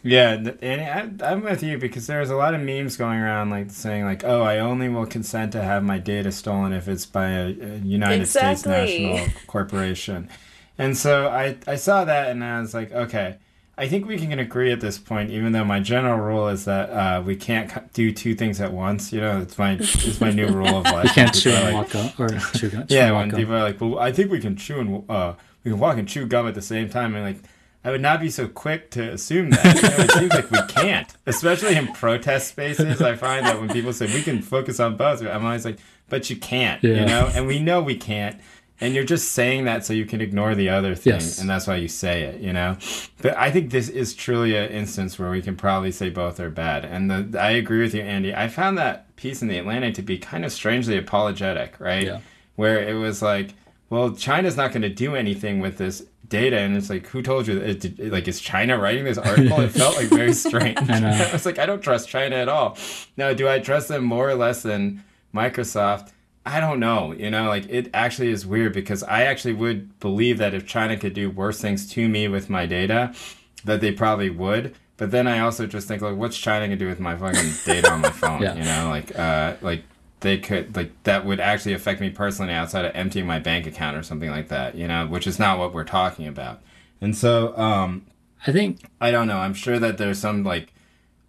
Yeah, 0.04 0.52
and 0.62 1.20
I, 1.20 1.32
I'm 1.32 1.42
with 1.42 1.60
you 1.60 1.76
because 1.76 2.06
there's 2.06 2.30
a 2.30 2.36
lot 2.36 2.54
of 2.54 2.60
memes 2.60 2.96
going 2.96 3.18
around 3.18 3.50
like 3.50 3.72
saying 3.72 4.04
like, 4.04 4.22
"Oh, 4.22 4.42
I 4.42 4.58
only 4.60 4.88
will 4.88 5.06
consent 5.06 5.50
to 5.52 5.62
have 5.62 5.82
my 5.82 5.98
data 5.98 6.30
stolen 6.30 6.72
if 6.72 6.86
it's 6.86 7.04
by 7.04 7.30
a, 7.30 7.46
a 7.46 7.78
United 7.78 8.26
States 8.26 8.64
national 8.64 9.26
corporation." 9.48 10.28
And 10.78 10.96
so 10.96 11.26
I 11.26 11.56
I 11.66 11.74
saw 11.74 12.04
that 12.04 12.30
and 12.30 12.44
I 12.44 12.60
was 12.60 12.74
like, 12.74 12.92
"Okay, 12.92 13.38
I 13.78 13.88
think 13.88 14.06
we 14.06 14.18
can 14.18 14.38
agree 14.38 14.72
at 14.72 14.80
this 14.80 14.98
point." 14.98 15.30
Even 15.30 15.52
though 15.52 15.64
my 15.64 15.80
general 15.80 16.18
rule 16.18 16.48
is 16.48 16.64
that 16.66 16.90
uh, 16.90 17.22
we 17.22 17.36
can't 17.36 17.70
do 17.92 18.12
two 18.12 18.34
things 18.34 18.60
at 18.60 18.72
once. 18.72 19.12
You 19.12 19.20
know, 19.20 19.40
it's 19.40 19.56
my 19.58 19.72
it's 19.80 20.20
my 20.20 20.30
new 20.30 20.48
rule 20.48 20.78
of 20.78 20.84
life. 20.92 21.04
You 21.04 21.10
can't 21.10 21.34
chew 21.34 21.50
and 21.50 21.64
like, 21.76 21.94
walk 21.94 22.16
gum 22.16 22.26
or 22.26 22.38
chew 22.54 22.70
yeah, 22.88 23.12
when 23.12 23.30
people 23.30 23.54
are 23.54 23.62
like, 23.62 23.80
"Well, 23.80 23.98
I 23.98 24.12
think 24.12 24.30
we 24.30 24.40
can 24.40 24.56
chew 24.56 24.80
and 24.80 25.04
uh, 25.10 25.34
we 25.64 25.70
can 25.70 25.80
walk 25.80 25.96
and 25.98 26.08
chew 26.08 26.26
gum 26.26 26.46
at 26.48 26.54
the 26.54 26.62
same 26.62 26.88
time," 26.90 27.14
and 27.14 27.24
like, 27.24 27.38
I 27.84 27.90
would 27.90 28.00
not 28.02 28.20
be 28.20 28.28
so 28.30 28.48
quick 28.48 28.90
to 28.92 29.12
assume 29.12 29.50
that. 29.50 29.64
You 29.76 29.82
know, 29.82 30.04
it 30.04 30.10
seems 30.12 30.32
like 30.32 30.50
we 30.50 30.62
can't, 30.68 31.08
especially 31.26 31.76
in 31.76 31.86
protest 31.92 32.48
spaces. 32.48 33.00
I 33.00 33.14
find 33.16 33.46
that 33.46 33.60
when 33.60 33.68
people 33.68 33.92
say 33.92 34.06
we 34.12 34.22
can 34.22 34.42
focus 34.42 34.80
on 34.80 34.96
both, 34.96 35.22
I'm 35.22 35.44
always 35.44 35.64
like, 35.64 35.78
"But 36.08 36.28
you 36.30 36.36
can't," 36.36 36.82
Yeah. 36.82 36.94
you 37.00 37.06
know, 37.06 37.30
and 37.34 37.46
we 37.46 37.60
know 37.60 37.80
we 37.80 37.96
can't. 37.96 38.40
And 38.80 38.94
you're 38.94 39.04
just 39.04 39.32
saying 39.32 39.64
that 39.64 39.84
so 39.84 39.92
you 39.92 40.06
can 40.06 40.20
ignore 40.20 40.54
the 40.54 40.68
other 40.68 40.94
thing, 40.94 41.14
Yes. 41.14 41.40
and 41.40 41.50
that's 41.50 41.66
why 41.66 41.76
you 41.76 41.88
say 41.88 42.22
it, 42.22 42.40
you 42.40 42.52
know. 42.52 42.76
But 43.20 43.36
I 43.36 43.50
think 43.50 43.70
this 43.72 43.88
is 43.88 44.14
truly 44.14 44.54
an 44.56 44.70
instance 44.70 45.18
where 45.18 45.30
we 45.30 45.42
can 45.42 45.56
probably 45.56 45.90
say 45.90 46.10
both 46.10 46.38
are 46.38 46.48
bad. 46.50 46.84
And 46.84 47.10
the, 47.10 47.40
I 47.40 47.50
agree 47.50 47.80
with 47.82 47.92
you, 47.92 48.02
Andy. 48.02 48.32
I 48.32 48.46
found 48.46 48.78
that 48.78 49.14
piece 49.16 49.42
in 49.42 49.48
the 49.48 49.58
Atlantic 49.58 49.94
to 49.94 50.02
be 50.02 50.16
kind 50.16 50.44
of 50.44 50.52
strangely 50.52 50.96
apologetic, 50.96 51.80
right? 51.80 52.04
Yeah. 52.06 52.20
Where 52.54 52.80
it 52.80 52.94
was 52.94 53.20
like, 53.20 53.54
well, 53.90 54.12
China's 54.12 54.56
not 54.56 54.70
going 54.70 54.82
to 54.82 54.88
do 54.88 55.16
anything 55.16 55.58
with 55.58 55.78
this 55.78 56.04
data, 56.28 56.58
and 56.58 56.76
it's 56.76 56.90
like, 56.90 57.06
who 57.08 57.20
told 57.22 57.48
you? 57.48 57.58
That? 57.58 57.84
It, 57.84 58.12
like, 58.12 58.28
is 58.28 58.38
China 58.40 58.78
writing 58.78 59.02
this 59.04 59.18
article? 59.30 59.60
It 59.60 59.70
felt 59.72 59.96
like 59.96 60.06
very 60.08 60.34
strange. 60.34 60.78
I 60.88 61.00
know. 61.00 61.08
I 61.28 61.32
was 61.32 61.46
like, 61.46 61.58
I 61.58 61.66
don't 61.66 61.80
trust 61.82 62.08
China 62.08 62.36
at 62.36 62.48
all. 62.48 62.76
Now, 63.16 63.32
do 63.32 63.48
I 63.48 63.58
trust 63.58 63.88
them 63.88 64.04
more 64.04 64.28
or 64.28 64.34
less 64.36 64.62
than 64.62 65.02
Microsoft? 65.34 66.12
I 66.48 66.60
don't 66.60 66.80
know. 66.80 67.12
You 67.12 67.30
know, 67.30 67.48
like 67.48 67.66
it 67.68 67.90
actually 67.92 68.30
is 68.30 68.46
weird 68.46 68.72
because 68.72 69.02
I 69.02 69.24
actually 69.24 69.52
would 69.52 70.00
believe 70.00 70.38
that 70.38 70.54
if 70.54 70.66
China 70.66 70.96
could 70.96 71.12
do 71.12 71.30
worse 71.30 71.60
things 71.60 71.86
to 71.90 72.08
me 72.08 72.26
with 72.26 72.48
my 72.48 72.64
data, 72.64 73.12
that 73.64 73.82
they 73.82 73.92
probably 73.92 74.30
would. 74.30 74.74
But 74.96 75.10
then 75.10 75.26
I 75.28 75.40
also 75.40 75.66
just 75.66 75.86
think 75.86 76.00
like, 76.00 76.16
what's 76.16 76.38
China 76.38 76.66
gonna 76.66 76.76
do 76.76 76.88
with 76.88 77.00
my 77.00 77.16
fucking 77.16 77.52
data 77.66 77.92
on 77.92 78.00
my 78.00 78.10
phone? 78.22 78.40
Yeah. 78.40 78.54
You 78.54 78.64
know, 78.64 78.88
like, 78.88 79.16
uh, 79.16 79.56
like 79.60 79.84
they 80.20 80.38
could 80.38 80.74
like 80.74 80.90
that 81.02 81.26
would 81.26 81.38
actually 81.38 81.74
affect 81.74 82.00
me 82.00 82.08
personally 82.08 82.54
outside 82.54 82.86
of 82.86 82.92
emptying 82.94 83.26
my 83.26 83.38
bank 83.38 83.66
account 83.66 83.96
or 83.96 84.02
something 84.02 84.30
like 84.30 84.48
that. 84.48 84.74
You 84.74 84.88
know, 84.88 85.06
which 85.06 85.26
is 85.26 85.38
not 85.38 85.58
what 85.58 85.74
we're 85.74 85.84
talking 85.84 86.26
about. 86.26 86.62
And 87.00 87.14
so, 87.14 87.56
um, 87.58 88.06
I 88.46 88.52
think 88.52 88.80
I 89.02 89.10
don't 89.10 89.28
know. 89.28 89.38
I'm 89.38 89.54
sure 89.54 89.78
that 89.78 89.98
there's 89.98 90.18
some 90.18 90.44
like 90.44 90.72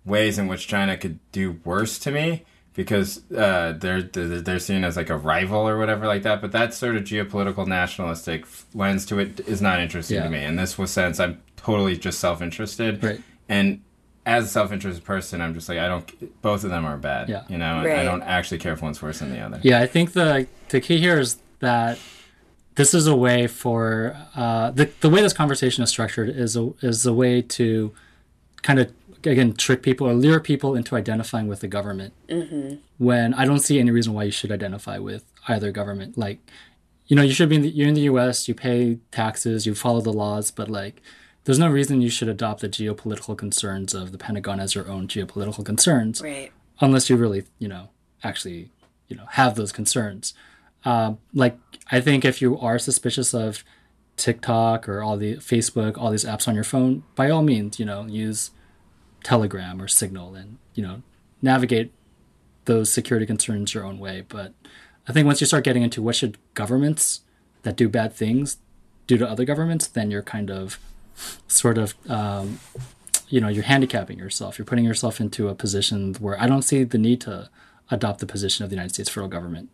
ways 0.05 0.37
in 0.37 0.47
which 0.47 0.65
China 0.65 0.95
could 0.95 1.19
do 1.33 1.59
worse 1.65 1.99
to 1.99 2.11
me 2.11 2.45
because 2.79 3.29
uh, 3.33 3.73
they're 3.73 4.03
they're 4.03 4.39
they're 4.39 4.57
seen 4.59 4.85
as 4.85 4.95
like 4.95 5.09
a 5.09 5.17
rival 5.17 5.67
or 5.67 5.77
whatever 5.77 6.07
like 6.07 6.23
that. 6.23 6.39
But 6.39 6.53
that 6.53 6.73
sort 6.73 6.95
of 6.95 7.03
geopolitical 7.03 7.67
nationalistic 7.67 8.45
lens 8.73 9.05
to 9.07 9.19
it 9.19 9.41
is 9.41 9.61
not 9.61 9.81
interesting 9.81 10.15
Yeah. 10.15 10.23
to 10.23 10.29
me. 10.29 10.41
In 10.45 10.55
this 10.55 10.77
was 10.77 10.89
sense, 10.89 11.19
I'm 11.19 11.41
totally 11.57 11.97
just 11.97 12.19
self 12.21 12.41
interested. 12.41 13.03
Right. 13.03 13.21
And 13.49 13.81
as 14.25 14.45
a 14.45 14.47
self 14.47 14.71
interested 14.71 15.03
person, 15.03 15.41
I'm 15.41 15.53
just 15.53 15.67
like 15.67 15.77
I 15.77 15.89
don't. 15.89 16.41
Both 16.41 16.63
of 16.63 16.69
them 16.69 16.85
are 16.85 16.95
bad. 16.95 17.27
Yeah. 17.27 17.43
You 17.49 17.57
know, 17.57 17.81
and 17.81 17.91
I 17.91 18.05
don't 18.05 18.23
actually 18.23 18.59
care 18.59 18.71
if 18.71 18.81
one's 18.81 19.01
worse 19.01 19.19
than 19.19 19.29
the 19.31 19.41
other. 19.41 19.59
Yeah, 19.61 19.81
I 19.81 19.85
think 19.85 20.13
the 20.13 20.47
the 20.69 20.79
key 20.79 20.99
here 20.99 21.19
is 21.19 21.35
that 21.59 21.99
this 22.75 22.93
is 22.93 23.07
a 23.07 23.15
way 23.15 23.47
for 23.47 24.15
uh, 24.37 24.71
the 24.71 24.89
the 25.01 25.09
way 25.09 25.21
this 25.21 25.33
conversation 25.33 25.83
is 25.83 25.89
structured 25.89 26.29
is 26.29 26.55
a 26.55 26.71
is 26.81 27.05
a 27.05 27.11
way 27.11 27.41
to 27.41 27.91
kind 28.61 28.79
of 28.79 28.89
again 29.25 29.53
trick 29.53 29.81
people 29.83 30.07
or 30.07 30.13
lure 30.13 30.39
people 30.39 30.75
into 30.75 30.95
identifying 30.95 31.47
with 31.47 31.59
the 31.61 31.67
government. 31.67 32.13
Mm-hmm. 32.27 32.75
When 32.97 33.33
I 33.33 33.45
don't 33.45 33.59
see 33.59 33.79
any 33.79 33.91
reason 33.91 34.13
why 34.13 34.23
you 34.23 34.31
should 34.31 34.51
identify 34.51 34.97
with 34.97 35.25
either 35.47 35.71
government. 35.71 36.17
Like, 36.17 36.39
you 37.07 37.15
know, 37.15 37.21
you 37.23 37.33
should 37.33 37.49
be 37.49 37.55
in 37.55 37.61
the, 37.63 37.69
you're 37.69 37.87
in 37.87 37.95
the 37.95 38.01
U.S. 38.01 38.47
You 38.47 38.53
pay 38.55 38.99
taxes, 39.11 39.65
you 39.65 39.73
follow 39.75 40.01
the 40.01 40.13
laws, 40.13 40.51
but 40.51 40.69
like. 40.69 41.01
There's 41.45 41.57
no 41.57 41.69
reason 41.69 42.01
you 42.01 42.09
should 42.11 42.27
adopt 42.27 42.61
the 42.61 42.69
geopolitical 42.69 43.35
concerns 43.35 43.95
of 43.95 44.11
the 44.11 44.19
Pentagon 44.19 44.59
as 44.59 44.75
your 44.75 44.87
own 44.87 45.07
geopolitical 45.07 45.65
concerns 45.65 46.21
Right. 46.21 46.51
unless 46.79 47.09
you 47.09 47.15
really, 47.15 47.45
you 47.57 47.67
know, 47.67 47.89
actually, 48.23 48.69
you 49.07 49.15
know, 49.15 49.25
have 49.31 49.55
those 49.55 49.71
concerns. 49.71 50.35
Um, 50.85 51.17
like, 51.33 51.57
I 51.89 52.01
think 52.01 52.23
if 52.23 52.39
you 52.41 52.59
are 52.59 52.77
suspicious 52.77 53.33
of 53.33 53.63
TikTok 54.17 54.87
or 54.87 55.01
all 55.01 55.17
the 55.17 55.37
Facebook, 55.37 55.97
all 55.97 56.11
these 56.11 56.25
apps 56.25 56.47
on 56.47 56.53
your 56.55 56.63
phone, 56.63 57.03
by 57.15 57.29
all 57.29 57.41
means, 57.41 57.79
you 57.79 57.85
know, 57.85 58.05
use 58.05 58.51
Telegram 59.23 59.81
or 59.81 59.87
Signal 59.87 60.35
and 60.35 60.57
you 60.73 60.83
know 60.83 61.01
navigate 61.41 61.91
those 62.65 62.91
security 62.91 63.25
concerns 63.25 63.73
your 63.73 63.85
own 63.85 63.99
way. 63.99 64.23
But 64.27 64.53
I 65.07 65.13
think 65.13 65.25
once 65.25 65.41
you 65.41 65.47
start 65.47 65.63
getting 65.63 65.83
into 65.83 66.01
what 66.01 66.15
should 66.15 66.37
governments 66.53 67.21
that 67.63 67.75
do 67.75 67.89
bad 67.89 68.13
things 68.13 68.57
do 69.07 69.17
to 69.17 69.27
other 69.27 69.45
governments, 69.45 69.87
then 69.87 70.11
you're 70.11 70.21
kind 70.21 70.49
of 70.49 70.79
sort 71.47 71.77
of 71.77 71.95
um, 72.09 72.59
you 73.27 73.41
know 73.41 73.47
you're 73.47 73.63
handicapping 73.63 74.17
yourself 74.17 74.57
you're 74.57 74.65
putting 74.65 74.85
yourself 74.85 75.19
into 75.19 75.49
a 75.49 75.55
position 75.55 76.15
where 76.15 76.39
i 76.41 76.47
don't 76.47 76.61
see 76.61 76.83
the 76.83 76.97
need 76.97 77.19
to 77.19 77.49
adopt 77.91 78.19
the 78.19 78.25
position 78.25 78.63
of 78.63 78.69
the 78.69 78.75
united 78.75 78.93
states 78.93 79.09
federal 79.09 79.27
government 79.27 79.69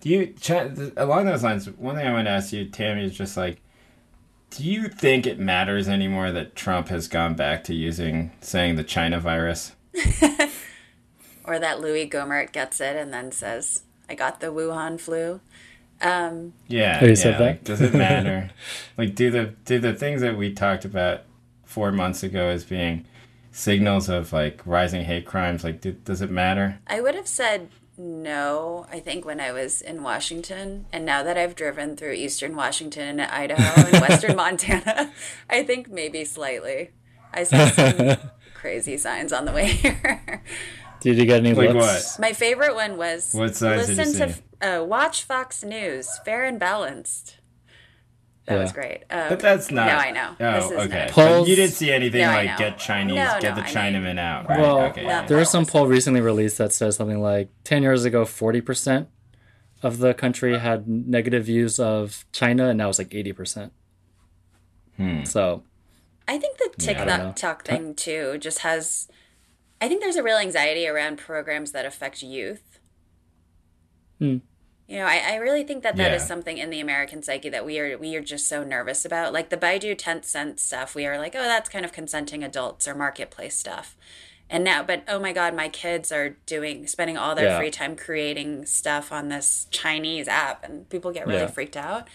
Do 0.00 0.10
you 0.10 0.34
along 0.96 1.26
those 1.26 1.42
lines? 1.42 1.68
One 1.70 1.96
thing 1.96 2.06
I 2.06 2.12
want 2.12 2.26
to 2.26 2.30
ask 2.30 2.52
you, 2.52 2.66
Tammy, 2.66 3.04
is 3.04 3.16
just 3.16 3.36
like, 3.36 3.60
do 4.50 4.64
you 4.64 4.88
think 4.88 5.26
it 5.26 5.38
matters 5.38 5.88
anymore 5.88 6.32
that 6.32 6.56
Trump 6.56 6.88
has 6.88 7.08
gone 7.08 7.34
back 7.34 7.64
to 7.64 7.74
using 7.74 8.32
saying 8.40 8.76
the 8.76 8.84
China 8.84 9.20
virus? 9.20 9.72
Or 11.44 11.58
that 11.58 11.80
Louie 11.80 12.08
Gohmert 12.08 12.52
gets 12.52 12.78
it 12.78 12.94
and 12.94 13.10
then 13.12 13.32
says, 13.32 13.82
I 14.06 14.14
got 14.14 14.40
the 14.40 14.48
Wuhan 14.48 15.00
flu. 15.00 15.40
Um, 16.02 16.52
Yeah, 16.66 17.00
you 17.02 17.08
yeah. 17.08 17.14
said 17.14 17.34
that? 17.34 17.40
like, 17.40 17.64
does 17.64 17.80
it 17.80 17.94
matter? 18.06 18.50
like, 18.98 19.14
do 19.14 19.30
the 19.30 19.54
do 19.64 19.78
the 19.78 19.94
things 19.94 20.20
that 20.20 20.36
we 20.36 20.52
talked 20.52 20.84
about 20.84 21.22
four 21.64 21.90
months 21.90 22.22
ago 22.22 22.48
as 22.48 22.64
being 22.64 23.06
signals 23.50 24.10
of 24.10 24.30
like 24.32 24.60
rising 24.66 25.04
hate 25.04 25.24
crimes? 25.24 25.64
Like, 25.64 25.80
do, 25.80 25.92
does 25.92 26.20
it 26.20 26.30
matter? 26.30 26.80
I 26.86 27.00
would 27.00 27.14
have 27.14 27.26
said 27.26 27.70
no, 27.98 28.86
I 28.90 29.00
think, 29.00 29.24
when 29.24 29.40
I 29.40 29.50
was 29.52 29.80
in 29.82 30.02
Washington. 30.04 30.86
And 30.92 31.04
now 31.04 31.22
that 31.24 31.36
I've 31.36 31.56
driven 31.56 31.96
through 31.96 32.12
eastern 32.12 32.54
Washington 32.54 33.18
and 33.20 33.30
Idaho 33.30 33.88
and 33.88 34.00
western 34.08 34.36
Montana, 34.36 35.12
I 35.50 35.64
think 35.64 35.90
maybe 35.90 36.24
slightly. 36.24 36.90
I 37.34 37.42
saw 37.42 37.68
some 37.68 38.16
crazy 38.54 38.96
signs 38.96 39.32
on 39.32 39.44
the 39.44 39.52
way 39.52 39.66
here. 39.66 40.42
Did 41.00 41.18
you 41.18 41.26
get 41.26 41.40
any 41.44 41.54
Like 41.54 41.70
looks? 41.74 42.18
My 42.18 42.32
favorite 42.32 42.74
one 42.74 42.96
was 42.96 43.32
What 43.34 43.56
signs 43.56 43.86
did 43.86 43.96
you 43.98 44.04
listen 44.04 44.28
see? 44.34 44.42
to 44.60 44.80
uh, 44.80 44.84
watch 44.84 45.24
Fox 45.24 45.62
News, 45.64 46.08
fair 46.24 46.44
and 46.44 46.58
balanced. 46.58 47.37
That 48.48 48.54
Yeah. 48.54 48.60
was 48.62 48.72
great. 48.72 49.02
Um, 49.10 49.28
But 49.28 49.40
that's 49.40 49.70
not. 49.70 49.86
No, 49.86 49.92
I 49.92 50.10
know. 50.10 50.34
Oh, 50.40 50.52
This 50.54 50.64
is 50.70 50.86
okay. 50.86 51.04
not- 51.06 51.14
But 51.14 51.48
you 51.48 51.54
didn't 51.54 51.74
see 51.74 51.92
anything 51.92 52.22
No, 52.22 52.28
like 52.28 52.56
get 52.56 52.78
Chinese, 52.78 53.16
No, 53.16 53.38
get 53.40 53.54
no, 53.56 53.62
the 53.62 53.68
I 53.68 53.90
know. 53.90 53.98
Chinamen 54.00 54.18
out, 54.18 54.48
right? 54.48 54.58
Well, 54.58 54.80
okay. 54.86 55.06
No. 55.06 55.26
there 55.26 55.36
was 55.36 55.50
some 55.50 55.66
poll 55.66 55.86
recently 55.86 56.22
released 56.22 56.56
that 56.58 56.72
says 56.72 56.96
something 56.96 57.20
like 57.20 57.50
10 57.64 57.82
years 57.82 58.06
ago, 58.06 58.24
40% 58.24 59.08
of 59.82 59.98
the 59.98 60.14
country 60.14 60.58
had 60.58 60.88
negative 60.88 61.44
views 61.44 61.78
of 61.78 62.24
China, 62.32 62.68
and 62.70 62.78
now 62.78 62.88
it's 62.88 62.98
like 62.98 63.10
80%. 63.14 63.70
Hmm. 64.96 65.24
So, 65.24 65.62
I 66.26 66.38
think 66.38 66.56
the 66.58 66.90
I 66.90 67.04
don't. 67.04 67.26
TikTok 67.36 67.64
thing 67.66 67.94
too 67.94 68.38
just 68.38 68.60
has. 68.60 69.08
I 69.80 69.88
think 69.88 70.00
there's 70.00 70.16
a 70.16 70.22
real 70.22 70.38
anxiety 70.38 70.88
around 70.88 71.18
programs 71.18 71.72
that 71.72 71.84
affect 71.86 72.22
youth. 72.22 72.80
Hmm. 74.18 74.38
You 74.88 74.96
know, 74.98 75.04
I, 75.04 75.18
I 75.32 75.34
really 75.36 75.64
think 75.64 75.82
that 75.82 75.96
that 75.98 76.14
is 76.14 76.22
Yeah. 76.22 76.28
something 76.28 76.56
in 76.58 76.70
the 76.70 76.80
American 76.80 77.22
psyche 77.22 77.50
that 77.50 77.66
we 77.66 77.78
are 77.78 77.98
we 77.98 78.16
are 78.16 78.22
just 78.22 78.48
so 78.48 78.64
nervous 78.64 79.04
about. 79.04 79.34
Like 79.34 79.50
the 79.50 79.58
Baidu 79.58 79.94
Tencent 79.96 80.58
stuff, 80.58 80.94
we 80.94 81.06
are 81.06 81.18
like, 81.18 81.34
oh, 81.36 81.42
that's 81.42 81.68
kind 81.68 81.84
of 81.84 81.92
consenting 81.92 82.42
adults 82.42 82.88
or 82.88 82.94
marketplace 82.94 83.56
stuff. 83.56 83.96
And 84.48 84.64
now, 84.64 84.82
but 84.82 85.04
oh 85.06 85.18
my 85.18 85.34
God, 85.34 85.54
my 85.54 85.68
kids 85.68 86.10
are 86.10 86.30
doing 86.46 86.86
spending 86.86 87.18
all 87.18 87.34
their 87.34 87.50
Yeah. 87.50 87.58
free 87.58 87.70
time 87.70 87.96
creating 87.96 88.64
stuff 88.64 89.12
on 89.12 89.28
this 89.28 89.66
Chinese 89.70 90.26
app, 90.26 90.64
and 90.64 90.88
people 90.88 91.10
get 91.12 91.26
really 91.26 91.40
Yeah. 91.40 91.46
freaked 91.48 91.76
out. 91.76 92.08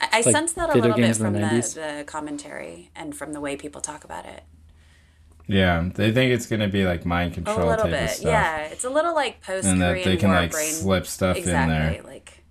I, 0.00 0.08
I 0.12 0.16
Like 0.22 0.32
sense 0.32 0.52
that 0.54 0.70
a 0.70 0.74
little 0.74 0.96
bit 0.96 1.16
from 1.16 1.34
the 1.34 1.40
the, 1.40 1.80
the 1.98 2.04
commentary 2.06 2.90
and 2.96 3.14
from 3.14 3.34
the 3.34 3.40
way 3.42 3.56
people 3.56 3.82
talk 3.82 4.04
about 4.04 4.24
it. 4.24 4.42
Yeah, 5.48 5.88
they 5.94 6.12
think 6.12 6.32
it's 6.32 6.46
gonna 6.46 6.68
be 6.68 6.84
like 6.84 7.04
mind 7.06 7.34
control. 7.34 7.56
A 7.56 7.58
control 7.58 7.70
little 7.70 7.84
type 7.84 8.02
of 8.02 8.08
bit, 8.08 8.16
stuff, 8.16 8.26
yeah. 8.26 8.58
It's 8.64 8.84
a 8.84 8.90
little 8.90 9.14
like 9.14 9.42
post 9.42 9.66
and 9.66 9.80
that 9.80 10.02
they 10.04 10.16
can 10.16 10.30
like 10.30 10.50
brain 10.50 10.72
slip 10.72 11.06
stuff 11.06 11.36
exactly 11.36 11.74
in 11.76 11.80
there. 11.92 12.02
like 12.02 12.42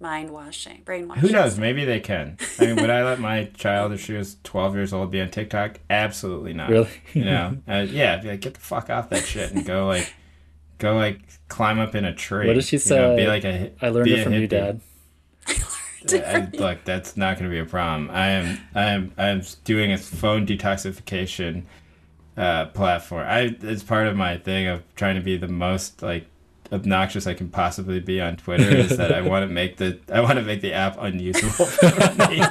mind 0.00 0.30
washing, 0.30 0.82
brainwashing. 0.84 1.22
Who 1.22 1.30
knows? 1.30 1.58
Maybe 1.58 1.84
they 1.84 2.00
can. 2.12 2.36
I 2.58 2.66
mean, 2.66 2.76
would 2.76 2.90
I 2.90 3.04
let 3.04 3.20
my 3.20 3.44
child, 3.54 3.92
if 3.92 4.04
she 4.04 4.12
was 4.14 4.36
12 4.42 4.74
years 4.74 4.92
old, 4.92 5.10
be 5.10 5.20
on 5.20 5.30
TikTok? 5.30 5.80
Absolutely 5.88 6.52
not. 6.52 6.68
Really? 6.68 6.90
You 7.14 7.24
know? 7.24 7.56
Uh, 7.66 7.86
yeah, 7.88 8.16
be 8.16 8.28
like, 8.28 8.40
get 8.40 8.54
the 8.54 8.60
fuck 8.60 8.90
off 8.90 9.08
that 9.10 9.24
shit 9.24 9.52
and 9.52 9.64
go 9.64 9.86
like, 9.86 10.12
go 10.78 10.96
like 10.96 11.20
climb 11.48 11.78
up 11.78 11.94
in 11.94 12.04
a 12.04 12.14
tree. 12.14 12.46
What 12.48 12.54
did 12.54 12.64
she 12.64 12.76
You 12.76 12.96
know, 12.96 13.16
be 13.16 13.22
say? 13.22 13.28
like 13.28 13.44
a. 13.44 13.72
I 13.80 13.88
learned 13.88 14.10
it 14.10 14.18
a 14.18 14.24
from 14.24 14.32
you. 14.34 14.46
Dad. 14.48 14.80
I, 16.10 16.48
look, 16.54 16.84
that's 16.84 17.16
not 17.16 17.38
going 17.38 17.48
to 17.48 17.54
be 17.54 17.60
a 17.60 17.64
problem. 17.64 18.10
I 18.10 18.30
am, 18.30 18.58
I 18.74 18.82
am, 18.86 19.12
I 19.16 19.28
am 19.28 19.42
doing 19.64 19.92
a 19.92 19.98
phone 19.98 20.44
detoxification 20.46 21.62
uh, 22.36 22.66
platform. 22.66 23.26
I 23.26 23.56
it's 23.60 23.82
part 23.82 24.06
of 24.06 24.16
my 24.16 24.36
thing 24.38 24.66
of 24.66 24.82
trying 24.94 25.16
to 25.16 25.20
be 25.20 25.36
the 25.36 25.48
most 25.48 26.02
like 26.02 26.26
obnoxious 26.72 27.26
I 27.26 27.34
can 27.34 27.50
possibly 27.50 28.00
be 28.00 28.20
on 28.20 28.36
Twitter 28.36 28.74
is 28.74 28.96
that 28.96 29.12
I 29.12 29.20
want 29.20 29.46
to 29.46 29.46
make 29.52 29.76
the 29.76 29.98
I 30.12 30.20
want 30.20 30.38
to 30.38 30.42
make 30.42 30.62
the 30.62 30.72
app 30.72 30.96
unusable 30.98 31.50
for 31.66 31.86
me. 31.86 32.42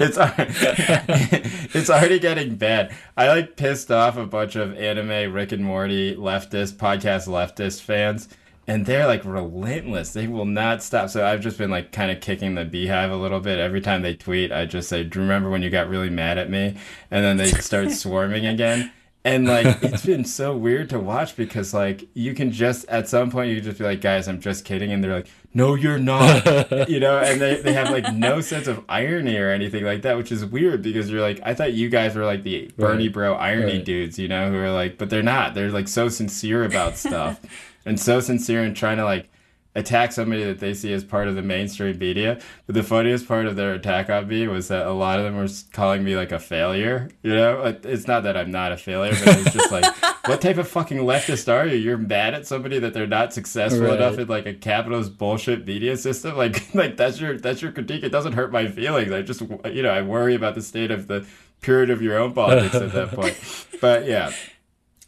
It's 0.00 0.18
it's 1.74 1.90
already 1.90 2.18
getting 2.18 2.56
bad. 2.56 2.92
I 3.16 3.28
like 3.28 3.56
pissed 3.56 3.90
off 3.90 4.16
a 4.16 4.26
bunch 4.26 4.56
of 4.56 4.76
anime 4.76 5.32
Rick 5.32 5.52
and 5.52 5.64
Morty 5.64 6.16
leftist 6.16 6.74
podcast 6.74 7.28
leftist 7.28 7.82
fans. 7.82 8.28
And 8.66 8.86
they're 8.86 9.06
like 9.06 9.24
relentless. 9.24 10.12
They 10.12 10.28
will 10.28 10.44
not 10.44 10.80
stop. 10.80 11.08
So 11.10 11.26
I've 11.26 11.40
just 11.40 11.58
been 11.58 11.70
like 11.70 11.90
kind 11.90 12.12
of 12.12 12.20
kicking 12.20 12.54
the 12.54 12.64
beehive 12.64 13.10
a 13.10 13.16
little 13.16 13.40
bit. 13.40 13.58
Every 13.58 13.80
time 13.80 14.02
they 14.02 14.14
tweet, 14.14 14.52
I 14.52 14.64
just 14.64 14.88
say, 14.88 15.02
Do 15.02 15.18
you 15.18 15.22
remember 15.22 15.50
when 15.50 15.62
you 15.62 15.70
got 15.70 15.88
really 15.88 16.10
mad 16.10 16.38
at 16.38 16.50
me? 16.50 16.76
And 17.10 17.24
then 17.24 17.36
they 17.36 17.50
start 17.50 17.90
swarming 17.90 18.46
again. 18.46 18.92
And 19.24 19.46
like 19.46 19.66
it's 19.82 20.06
been 20.06 20.24
so 20.24 20.56
weird 20.56 20.88
to 20.90 20.98
watch 20.98 21.36
because 21.36 21.74
like 21.74 22.08
you 22.14 22.32
can 22.34 22.50
just 22.52 22.86
at 22.88 23.08
some 23.08 23.30
point 23.30 23.50
you 23.50 23.60
just 23.60 23.78
be 23.78 23.84
like, 23.84 24.00
guys, 24.00 24.28
I'm 24.28 24.40
just 24.40 24.64
kidding, 24.64 24.90
and 24.92 25.04
they're 25.04 25.14
like, 25.14 25.28
No, 25.52 25.74
you're 25.74 25.98
not. 25.98 26.44
you 26.88 27.00
know, 27.00 27.18
and 27.18 27.38
they, 27.40 27.60
they 27.60 27.74
have 27.74 27.90
like 27.90 28.14
no 28.14 28.40
sense 28.40 28.66
of 28.66 28.82
irony 28.88 29.36
or 29.36 29.50
anything 29.50 29.84
like 29.84 30.02
that, 30.02 30.16
which 30.16 30.32
is 30.32 30.44
weird 30.46 30.80
because 30.82 31.10
you're 31.10 31.20
like, 31.20 31.38
I 31.44 31.52
thought 31.54 31.74
you 31.74 31.90
guys 31.90 32.14
were 32.16 32.24
like 32.24 32.44
the 32.44 32.70
Bernie 32.78 33.08
Right. 33.08 33.12
bro 33.12 33.34
irony 33.34 33.74
Right. 33.76 33.84
dudes, 33.84 34.18
you 34.18 34.28
know, 34.28 34.50
who 34.50 34.56
are 34.56 34.72
like 34.72 34.96
but 34.96 35.10
they're 35.10 35.22
not. 35.22 35.54
They're 35.54 35.70
like 35.70 35.88
so 35.88 36.08
sincere 36.08 36.64
about 36.64 36.96
stuff 36.96 37.40
and 37.84 38.00
so 38.00 38.20
sincere 38.20 38.62
and 38.62 38.74
trying 38.74 38.96
to 38.96 39.04
like 39.04 39.30
attack 39.76 40.10
somebody 40.10 40.42
that 40.42 40.58
they 40.58 40.74
see 40.74 40.92
as 40.92 41.04
part 41.04 41.28
of 41.28 41.36
the 41.36 41.42
mainstream 41.42 41.96
media. 41.98 42.40
But 42.66 42.74
the 42.74 42.82
funniest 42.82 43.28
part 43.28 43.46
of 43.46 43.54
their 43.54 43.72
attack 43.74 44.10
on 44.10 44.26
me 44.26 44.48
was 44.48 44.66
that 44.68 44.86
a 44.86 44.92
lot 44.92 45.18
of 45.20 45.24
them 45.24 45.36
were 45.36 45.46
calling 45.72 46.02
me 46.02 46.16
like 46.16 46.32
a 46.32 46.40
failure. 46.40 47.08
You 47.22 47.34
know, 47.36 47.76
it's 47.84 48.08
not 48.08 48.24
that 48.24 48.36
I'm 48.36 48.50
not 48.50 48.72
a 48.72 48.76
failure, 48.76 49.14
but 49.24 49.38
it's 49.38 49.52
just 49.52 49.70
like, 49.70 49.84
what 50.26 50.40
type 50.40 50.58
of 50.58 50.66
fucking 50.68 50.98
leftist 50.98 51.52
are 51.52 51.66
you? 51.66 51.76
You're 51.76 51.98
mad 51.98 52.34
at 52.34 52.46
somebody 52.48 52.80
that 52.80 52.94
they're 52.94 53.06
not 53.06 53.32
successful 53.32 53.82
Right. 53.86 53.94
enough 53.96 54.18
in 54.18 54.26
like 54.26 54.46
a 54.46 54.54
capitalist 54.54 55.16
bullshit 55.16 55.64
media 55.66 55.96
system. 55.96 56.36
Like, 56.36 56.74
like 56.74 56.96
that's 56.96 57.20
your 57.20 57.38
that's 57.38 57.62
your 57.62 57.70
critique. 57.70 58.02
It 58.02 58.10
doesn't 58.10 58.32
hurt 58.32 58.50
my 58.50 58.66
feelings. 58.66 59.12
I 59.12 59.22
just 59.22 59.40
you 59.40 59.82
know 59.82 59.90
I 59.90 60.02
worry 60.02 60.34
about 60.34 60.56
the 60.56 60.62
state 60.62 60.90
of 60.90 61.06
the 61.06 61.24
period 61.60 61.90
of 61.90 62.02
your 62.02 62.18
own 62.18 62.32
politics 62.32 62.74
at 62.74 62.92
that 62.92 63.10
point. 63.14 63.38
But 63.80 64.06
yeah. 64.06 64.32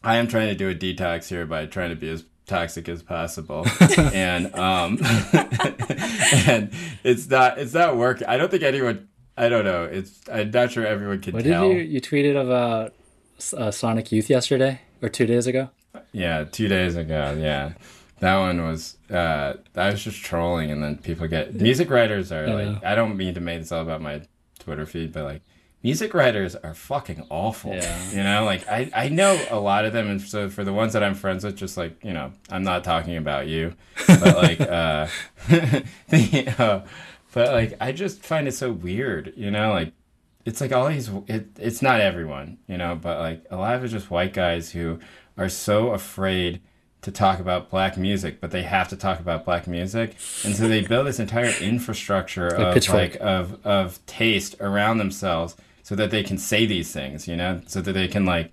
I 0.04 0.16
am 0.16 0.26
trying 0.26 0.48
to 0.48 0.54
do 0.56 0.68
a 0.68 0.74
detox 0.74 1.28
here 1.28 1.46
by 1.46 1.66
trying 1.66 1.90
to 1.90 1.94
be 1.96 2.08
as 2.10 2.24
toxic 2.52 2.88
as 2.88 3.02
possible, 3.02 3.66
and 3.98 4.54
um, 4.54 4.98
and 6.46 6.70
it's 7.04 7.28
not 7.28 7.58
it's 7.58 7.74
not 7.74 7.96
working. 7.96 8.26
I 8.28 8.36
don't 8.36 8.50
think 8.50 8.62
anyone. 8.62 9.08
I 9.36 9.48
don't 9.48 9.64
know. 9.64 9.84
It's 9.84 10.20
I'm 10.30 10.50
not 10.50 10.70
sure 10.72 10.86
everyone 10.86 11.20
can 11.20 11.32
What 11.34 11.44
did 11.44 11.50
tell. 11.50 11.66
you 11.66 11.78
you 11.78 12.00
tweeted 12.00 12.40
about 12.40 12.94
uh, 13.56 13.70
Sonic 13.70 14.12
Youth 14.12 14.28
yesterday 14.28 14.80
or 15.00 15.08
two 15.08 15.26
days 15.26 15.46
ago? 15.46 15.70
Yeah, 16.12 16.44
two 16.44 16.68
days 16.68 16.96
ago. 16.96 17.36
Yeah, 17.38 17.72
that 18.20 18.38
one 18.38 18.62
was. 18.62 18.96
Uh, 19.10 19.54
I 19.74 19.90
was 19.90 20.04
just 20.04 20.22
trolling, 20.22 20.70
and 20.70 20.82
then 20.82 20.98
people 20.98 21.26
get 21.28 21.54
music 21.54 21.90
writers 21.90 22.30
are 22.30 22.46
I 22.46 22.52
like. 22.64 22.84
I 22.84 22.94
don't 22.94 23.16
mean 23.16 23.34
to 23.34 23.40
make 23.40 23.60
this 23.60 23.72
all 23.72 23.82
about 23.82 24.00
my 24.02 24.22
Twitter 24.58 24.86
feed, 24.86 25.12
but 25.12 25.24
like. 25.24 25.42
Music 25.82 26.14
writers 26.14 26.54
are 26.54 26.74
fucking 26.74 27.26
awful. 27.28 27.72
Yeah. 27.72 27.98
You 28.12 28.22
know, 28.22 28.44
like 28.44 28.68
I, 28.68 28.90
I 28.94 29.08
know 29.08 29.40
a 29.50 29.58
lot 29.58 29.84
of 29.84 29.92
them, 29.92 30.08
and 30.08 30.20
so 30.20 30.48
for 30.50 30.64
the 30.64 30.72
ones 30.72 30.92
that 30.92 31.02
I'm 31.02 31.14
friends 31.14 31.44
with, 31.44 31.56
just 31.56 31.76
like 31.76 32.04
you 32.04 32.12
know, 32.12 32.32
I'm 32.50 32.62
not 32.62 32.84
talking 32.84 33.16
about 33.16 33.46
you, 33.46 33.74
but 34.06 34.36
like, 34.36 34.60
uh, 34.60 35.06
the, 36.08 36.54
uh, 36.58 36.80
but 37.32 37.52
like 37.52 37.76
I 37.80 37.92
just 37.92 38.22
find 38.22 38.46
it 38.46 38.52
so 38.52 38.70
weird. 38.70 39.32
You 39.34 39.50
know, 39.50 39.72
like 39.72 39.92
it's 40.44 40.60
like 40.60 40.72
all 40.72 40.88
these 40.88 41.08
it, 41.26 41.46
it's 41.58 41.82
not 41.82 42.00
everyone 42.00 42.58
you 42.66 42.76
know 42.76 42.94
but 43.00 43.18
like 43.20 43.44
a 43.50 43.56
lot 43.56 43.74
of 43.74 43.84
it's 43.84 43.92
just 43.92 44.10
white 44.10 44.32
guys 44.32 44.72
who 44.72 44.98
are 45.36 45.48
so 45.48 45.90
afraid 45.90 46.60
to 47.00 47.10
talk 47.10 47.40
about 47.40 47.70
black 47.70 47.96
music 47.96 48.40
but 48.40 48.50
they 48.50 48.62
have 48.62 48.88
to 48.88 48.96
talk 48.96 49.18
about 49.18 49.44
black 49.44 49.66
music 49.66 50.16
and 50.44 50.54
so 50.54 50.68
they 50.68 50.82
build 50.82 51.06
this 51.06 51.18
entire 51.18 51.52
infrastructure 51.60 52.48
of 52.48 52.88
like 52.88 53.16
of 53.20 53.64
of 53.66 54.04
taste 54.06 54.54
around 54.60 54.98
themselves 54.98 55.56
so 55.82 55.94
that 55.94 56.10
they 56.10 56.22
can 56.22 56.38
say 56.38 56.66
these 56.66 56.92
things 56.92 57.26
you 57.28 57.36
know 57.36 57.60
so 57.66 57.80
that 57.80 57.92
they 57.92 58.08
can 58.08 58.24
like 58.24 58.52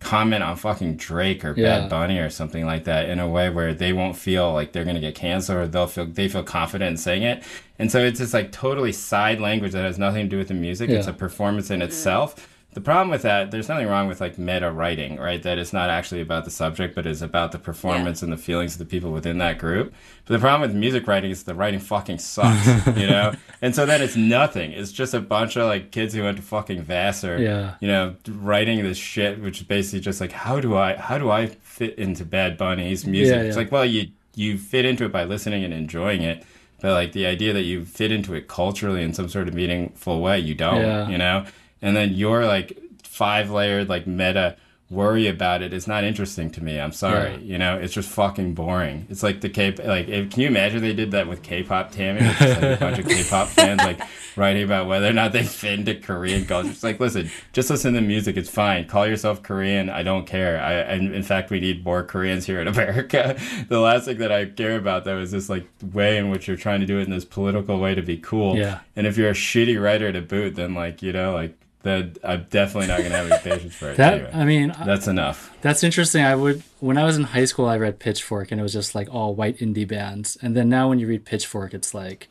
comment 0.00 0.42
on 0.42 0.56
fucking 0.56 0.96
Drake 0.96 1.44
or 1.44 1.52
Yeah. 1.54 1.80
Bad 1.80 1.90
Bunny 1.90 2.18
or 2.18 2.30
something 2.30 2.64
like 2.64 2.84
that 2.84 3.10
in 3.10 3.20
a 3.20 3.28
way 3.28 3.50
where 3.50 3.74
they 3.74 3.92
won't 3.92 4.16
feel 4.16 4.50
like 4.52 4.72
they're 4.72 4.84
gonna 4.86 4.98
get 4.98 5.14
canceled 5.14 5.58
or 5.58 5.66
they'll 5.68 5.86
feel 5.86 6.06
they 6.06 6.26
feel 6.26 6.42
confident 6.42 6.92
in 6.92 6.96
saying 6.96 7.22
it. 7.22 7.42
And 7.78 7.92
so 7.92 7.98
it's 8.02 8.18
just 8.18 8.32
like 8.32 8.50
totally 8.50 8.92
side 8.92 9.40
language 9.40 9.72
that 9.72 9.84
has 9.84 9.98
nothing 9.98 10.24
to 10.24 10.28
do 10.30 10.38
with 10.38 10.48
the 10.48 10.54
music. 10.54 10.88
It's 10.98 11.06
a 11.06 11.12
performance 11.12 11.70
in 11.70 11.82
itself. 11.82 12.48
The 12.72 12.80
problem 12.80 13.08
with 13.10 13.22
that, 13.22 13.50
there's 13.50 13.68
nothing 13.68 13.88
wrong 13.88 14.06
with 14.06 14.20
like 14.20 14.38
meta 14.38 14.70
writing, 14.70 15.16
right? 15.16 15.42
That 15.42 15.58
it's 15.58 15.72
not 15.72 15.90
actually 15.90 16.20
about 16.20 16.44
the 16.44 16.52
subject, 16.52 16.94
but 16.94 17.04
it's 17.04 17.20
about 17.20 17.50
the 17.50 17.58
performance 17.58 18.22
and 18.22 18.32
the 18.32 18.36
feelings 18.36 18.74
of 18.74 18.78
the 18.78 18.84
people 18.84 19.10
within 19.10 19.38
that 19.38 19.58
group. 19.58 19.92
But 20.24 20.34
the 20.34 20.38
problem 20.38 20.60
with 20.60 20.76
music 20.78 21.08
writing 21.08 21.32
is 21.32 21.42
the 21.42 21.54
writing 21.54 21.80
fucking 21.80 22.18
sucks, 22.18 22.86
you 22.96 23.06
know? 23.08 23.32
And 23.62 23.74
so 23.74 23.84
then 23.84 24.00
it's 24.00 24.16
nothing. 24.16 24.72
It's 24.72 24.90
just 24.90 25.12
a 25.12 25.20
bunch 25.20 25.56
of 25.56 25.66
like 25.66 25.90
kids 25.90 26.14
who 26.14 26.22
went 26.22 26.36
to 26.38 26.42
fucking 26.42 26.82
Vassar, 26.82 27.38
Yeah. 27.38 27.74
you 27.80 27.88
know, 27.88 28.14
writing 28.26 28.82
this 28.82 28.96
shit, 28.96 29.42
which 29.42 29.58
is 29.58 29.64
basically 29.66 30.00
just 30.00 30.18
like, 30.20 30.32
how 30.32 30.60
do 30.60 30.76
I, 30.76 30.96
how 30.96 31.18
do 31.18 31.30
I 31.30 31.46
fit 31.46 31.98
into 31.98 32.24
Bad 32.24 32.56
Bunny's 32.56 33.04
music? 33.04 33.34
Yeah, 33.36 33.42
It's 33.42 33.56
like, 33.56 33.70
well, 33.72 33.84
you 33.84 34.08
you 34.36 34.56
fit 34.56 34.84
into 34.86 35.04
it 35.04 35.12
by 35.12 35.24
listening 35.24 35.64
and 35.64 35.74
enjoying 35.74 36.22
it, 36.22 36.42
but 36.80 36.92
like 36.92 37.12
the 37.12 37.26
idea 37.26 37.52
that 37.52 37.64
you 37.64 37.84
fit 37.84 38.12
into 38.12 38.32
it 38.32 38.46
culturally 38.48 39.02
in 39.02 39.12
some 39.12 39.28
sort 39.28 39.48
of 39.48 39.54
meaningful 39.54 40.20
way, 40.20 40.38
you 40.38 40.54
don't, 40.54 40.80
Yeah. 40.80 41.08
you 41.08 41.18
know. 41.18 41.44
And 41.82 41.96
then 41.96 42.12
you're 42.12 42.46
like 42.46 42.78
five 43.02 43.50
layered 43.50 43.88
like 43.88 44.06
meta 44.06 44.56
worry 44.90 45.28
about 45.28 45.62
it 45.62 45.72
is 45.72 45.86
not 45.86 46.02
interesting 46.02 46.50
to 46.50 46.62
me. 46.62 46.78
I'm 46.78 46.92
sorry. 46.92 47.30
Yeah. 47.30 47.38
You 47.38 47.58
know, 47.58 47.78
it's 47.78 47.94
just 47.94 48.08
fucking 48.08 48.54
boring. 48.54 49.06
It's 49.08 49.22
like 49.22 49.40
the 49.40 49.48
K 49.48 49.70
like 49.72 50.08
if, 50.08 50.30
can 50.30 50.42
you 50.42 50.48
imagine 50.48 50.82
they 50.82 50.92
did 50.92 51.12
that 51.12 51.28
with 51.28 51.42
K-pop 51.42 51.92
Tammy? 51.92 52.20
Like 52.20 52.40
a 52.40 52.76
bunch 52.78 52.98
of 52.98 53.06
K-pop 53.08 53.48
fans 53.48 53.78
like 53.78 54.00
writing 54.36 54.64
about 54.64 54.88
whether 54.88 55.08
or 55.08 55.12
not 55.12 55.32
they 55.32 55.44
fit 55.44 55.78
into 55.78 55.94
Korean 55.94 56.44
culture. 56.44 56.70
It's 56.70 56.82
like, 56.82 56.98
listen, 56.98 57.30
just 57.52 57.70
listen 57.70 57.94
to 57.94 58.00
the 58.00 58.06
music. 58.06 58.36
It's 58.36 58.50
fine. 58.50 58.86
Call 58.86 59.06
yourself 59.06 59.44
Korean. 59.44 59.88
I 59.88 60.02
don't 60.02 60.26
care. 60.26 60.60
I 60.60 60.72
and 60.72 61.14
in 61.14 61.22
fact, 61.22 61.50
we 61.50 61.60
need 61.60 61.84
more 61.84 62.02
Koreans 62.02 62.44
here 62.44 62.60
in 62.60 62.66
America. 62.68 63.38
The 63.68 63.78
last 63.78 64.06
thing 64.06 64.18
that 64.18 64.32
I 64.32 64.46
care 64.46 64.76
about 64.76 65.04
though 65.04 65.18
is 65.20 65.30
this 65.30 65.48
like 65.48 65.66
way 65.92 66.16
in 66.16 66.30
which 66.30 66.48
you're 66.48 66.56
trying 66.56 66.80
to 66.80 66.86
do 66.86 66.98
it 66.98 67.02
in 67.02 67.10
this 67.10 67.24
political 67.24 67.78
way 67.78 67.94
to 67.94 68.02
be 68.02 68.16
cool. 68.16 68.56
Yeah. 68.56 68.80
And 68.96 69.06
if 69.06 69.16
you're 69.16 69.30
a 69.30 69.34
shitty 69.34 69.80
writer 69.80 70.10
to 70.12 70.20
boot, 70.20 70.56
then 70.56 70.74
like 70.74 71.02
you 71.02 71.12
know 71.12 71.32
like. 71.34 71.56
That 71.82 72.18
I'm 72.22 72.46
definitely 72.50 72.88
not 72.88 72.98
gonna 73.02 73.16
have 73.16 73.30
any 73.30 73.40
patience 73.42 73.74
for 73.74 73.90
it. 73.90 73.96
That 73.96 74.14
anyway. 74.14 74.30
I 74.34 74.44
mean, 74.44 74.70
I- 74.72 74.84
That's 74.84 75.06
enough. 75.08 75.50
that's 75.62 75.82
interesting. 75.82 76.22
I 76.22 76.34
would 76.34 76.62
when 76.80 76.98
I 76.98 77.04
was 77.04 77.16
in 77.16 77.24
high 77.24 77.46
school, 77.46 77.66
I 77.66 77.78
read 77.78 77.98
Pitchfork, 77.98 78.50
and 78.52 78.60
it 78.60 78.62
was 78.62 78.72
just 78.74 78.94
like 78.94 79.08
all 79.14 79.34
white 79.34 79.56
indie 79.58 79.88
bands. 79.88 80.36
And 80.42 80.54
then 80.56 80.68
now, 80.68 80.88
when 80.90 80.98
you 80.98 81.06
read 81.06 81.24
Pitchfork, 81.24 81.72
it's 81.72 81.94
like 81.94 82.28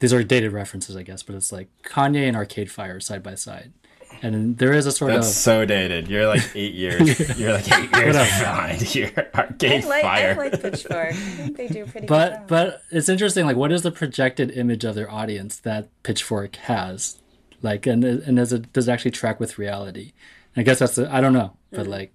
these 0.00 0.12
are 0.12 0.22
dated 0.24 0.52
references, 0.52 0.96
I 0.96 1.02
guess, 1.02 1.22
but 1.22 1.36
it's 1.36 1.52
like 1.52 1.68
Kanye 1.84 2.26
and 2.26 2.36
Arcade 2.36 2.70
Fire 2.70 2.98
side 3.00 3.22
by 3.22 3.34
side, 3.36 3.72
and 4.20 4.58
there 4.58 4.72
is 4.72 4.84
a 4.86 4.90
sort 4.92 5.12
That's 5.12 5.28
of 5.28 5.32
so 5.34 5.64
dated. 5.64 6.08
You're 6.08 6.26
like 6.26 6.42
eight 6.56 6.74
years. 6.74 7.38
You're 7.38 7.52
like 7.52 7.70
eight 7.72 7.96
years 7.96 8.16
behind 8.16 8.82
here. 8.82 9.30
Arcade 9.34 9.84
I 9.84 9.88
like, 9.88 10.02
Fire. 10.02 10.32
I 10.32 10.48
like 10.48 10.60
Pitchfork. 10.60 11.08
I 11.08 11.12
think 11.12 11.56
they 11.56 11.68
do 11.68 11.84
a 11.84 11.86
pretty 11.86 12.00
good 12.00 12.08
but 12.08 12.32
job. 12.32 12.46
but 12.48 12.82
it's 12.90 13.08
interesting 13.08 13.46
like 13.46 13.56
what 13.56 13.70
is 13.70 13.82
the 13.82 13.92
projected 13.92 14.50
image 14.50 14.82
of 14.84 14.96
their 14.96 15.08
audience 15.10 15.56
that 15.60 15.88
pitchfork 16.02 16.56
has 16.56 17.18
like 17.62 17.86
and 17.86 18.04
and 18.04 18.36
does 18.36 18.52
it 18.52 18.72
does 18.72 18.88
it 18.88 18.92
actually 18.92 19.10
track 19.10 19.38
with 19.40 19.58
reality 19.58 20.12
i 20.56 20.62
guess 20.62 20.78
that's 20.78 20.94
the, 20.96 21.12
i 21.14 21.20
don't 21.20 21.32
know 21.32 21.56
but 21.72 21.86
like 21.86 22.12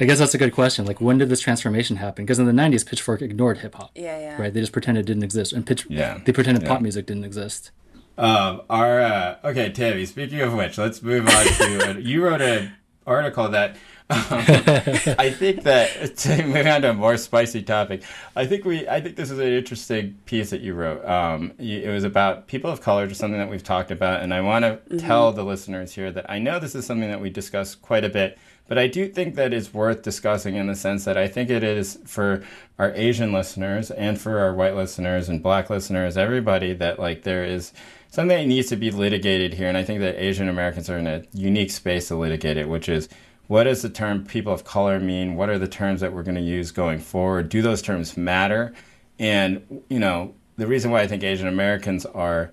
i 0.00 0.04
guess 0.04 0.18
that's 0.18 0.34
a 0.34 0.38
good 0.38 0.52
question 0.52 0.84
like 0.86 1.00
when 1.00 1.18
did 1.18 1.28
this 1.28 1.40
transformation 1.40 1.96
happen 1.96 2.24
because 2.24 2.38
in 2.38 2.46
the 2.46 2.52
90s 2.52 2.86
pitchfork 2.86 3.22
ignored 3.22 3.58
hip-hop 3.58 3.90
yeah, 3.94 4.18
yeah. 4.18 4.40
right 4.40 4.52
they 4.54 4.60
just 4.60 4.72
pretended 4.72 5.00
it 5.00 5.06
didn't 5.06 5.22
exist 5.24 5.52
and 5.52 5.66
pitch 5.66 5.86
Yeah. 5.88 6.18
they 6.24 6.32
pretended 6.32 6.62
Yeah. 6.62 6.68
pop 6.68 6.80
music 6.82 7.06
didn't 7.06 7.24
exist 7.24 7.70
Um, 8.18 8.62
our 8.68 9.00
uh, 9.00 9.36
okay, 9.44 9.70
Tammy. 9.72 10.04
Speaking 10.04 10.40
of 10.42 10.52
which, 10.52 10.76
let's 10.76 11.00
move 11.02 11.26
on 11.26 11.44
to. 11.46 12.00
you 12.02 12.22
wrote 12.22 12.42
an 12.42 12.72
article 13.06 13.48
that 13.48 13.76
I 15.18 15.30
think 15.30 15.62
that 15.62 16.16
to 16.16 16.42
move 16.44 16.66
on 16.66 16.82
to 16.82 16.90
a 16.90 16.94
more 16.94 17.16
spicy 17.16 17.62
topic. 17.62 18.02
I 18.34 18.44
think 18.44 18.64
we. 18.64 18.88
I 18.88 19.00
think 19.00 19.14
this 19.14 19.30
is 19.30 19.38
an 19.38 19.46
interesting 19.46 20.18
piece 20.24 20.50
that 20.50 20.62
you 20.62 20.74
wrote. 20.74 21.04
Um, 21.04 21.52
it 21.58 21.88
was 21.88 22.02
about 22.02 22.48
people 22.48 22.70
of 22.70 22.80
color, 22.80 23.06
just 23.06 23.20
something 23.20 23.38
that 23.38 23.48
we've 23.48 23.62
talked 23.62 23.92
about, 23.92 24.22
and 24.22 24.34
I 24.34 24.40
want 24.40 24.64
to 24.64 24.98
tell 24.98 25.32
the 25.32 25.44
listeners 25.44 25.94
here 25.94 26.10
that 26.10 26.28
I 26.28 26.40
know 26.40 26.58
this 26.58 26.74
is 26.74 26.84
something 26.84 27.08
that 27.08 27.20
we 27.20 27.30
discuss 27.30 27.76
quite 27.76 28.04
a 28.04 28.08
bit. 28.08 28.36
But 28.66 28.78
I 28.78 28.86
do 28.86 29.08
think 29.08 29.34
that 29.34 29.52
it's 29.52 29.74
worth 29.74 30.02
discussing 30.02 30.54
in 30.54 30.68
the 30.68 30.76
sense 30.76 31.04
that 31.04 31.16
I 31.16 31.26
think 31.26 31.50
it 31.50 31.64
is 31.64 31.98
for 32.04 32.44
our 32.78 32.92
Asian 32.94 33.32
listeners 33.32 33.90
and 33.90 34.20
for 34.20 34.38
our 34.38 34.54
white 34.54 34.76
listeners 34.76 35.28
and 35.28 35.42
black 35.42 35.70
listeners, 35.70 36.16
everybody, 36.16 36.72
that 36.74 37.00
like 37.00 37.24
there 37.24 37.44
is 37.44 37.72
something 38.10 38.36
that 38.36 38.46
needs 38.46 38.68
to 38.68 38.76
be 38.76 38.92
litigated 38.92 39.54
here. 39.54 39.66
And 39.66 39.76
I 39.76 39.82
think 39.82 40.00
that 40.00 40.22
Asian 40.22 40.48
Americans 40.48 40.88
are 40.88 40.98
in 40.98 41.08
a 41.08 41.24
unique 41.32 41.72
space 41.72 42.08
to 42.08 42.16
litigate 42.16 42.56
it, 42.56 42.68
which 42.68 42.88
is 42.88 43.08
what 43.50 43.64
does 43.64 43.82
the 43.82 43.90
term 43.90 44.24
people 44.24 44.52
of 44.52 44.62
color 44.62 45.00
mean? 45.00 45.34
What 45.34 45.48
are 45.48 45.58
the 45.58 45.66
terms 45.66 46.00
that 46.02 46.12
we're 46.12 46.22
going 46.22 46.36
to 46.36 46.40
use 46.40 46.70
going 46.70 47.00
forward? 47.00 47.48
Do 47.48 47.62
those 47.62 47.82
terms 47.82 48.16
matter? 48.16 48.72
And, 49.18 49.82
you 49.88 49.98
know, 49.98 50.34
the 50.56 50.68
reason 50.68 50.92
why 50.92 51.00
I 51.00 51.08
think 51.08 51.24
Asian 51.24 51.48
Americans 51.48 52.06
are 52.06 52.52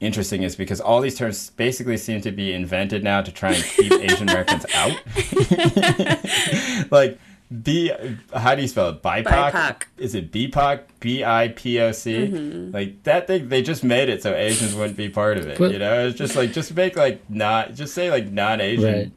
interesting 0.00 0.42
is 0.42 0.54
because 0.54 0.82
all 0.82 1.00
these 1.00 1.16
terms 1.16 1.48
basically 1.48 1.96
seem 1.96 2.20
to 2.20 2.30
be 2.30 2.52
invented 2.52 3.02
now 3.02 3.22
to 3.22 3.32
try 3.32 3.54
and 3.54 3.64
keep 3.64 3.90
Asian 4.02 4.28
Americans 4.28 4.66
out. 4.74 5.00
like 6.90 7.18
B, 7.62 7.90
how 8.34 8.54
do 8.54 8.60
you 8.60 8.68
spell 8.68 8.90
it? 8.90 9.02
BIPOC? 9.02 9.24
BIPOC. 9.24 9.82
Is 9.96 10.14
it 10.14 10.30
BIPOC? 10.30 10.80
B 11.00 11.24
I 11.24 11.54
P 11.56 11.80
O 11.80 11.90
C? 11.92 12.26
Like 12.26 13.02
that 13.04 13.26
thing, 13.26 13.48
they 13.48 13.62
just 13.62 13.82
made 13.82 14.10
it 14.10 14.22
so 14.22 14.34
Asians 14.34 14.74
wouldn't 14.74 14.98
be 14.98 15.08
part 15.08 15.38
of 15.38 15.46
it. 15.46 15.56
But- 15.56 15.72
you 15.72 15.78
know, 15.78 16.06
it's 16.08 16.18
just 16.18 16.36
like 16.36 16.52
just 16.52 16.74
make 16.74 16.96
like 16.96 17.30
not 17.30 17.72
just 17.72 17.94
say 17.94 18.10
like 18.10 18.30
non-Asian 18.30 18.84
Right. 18.92 19.12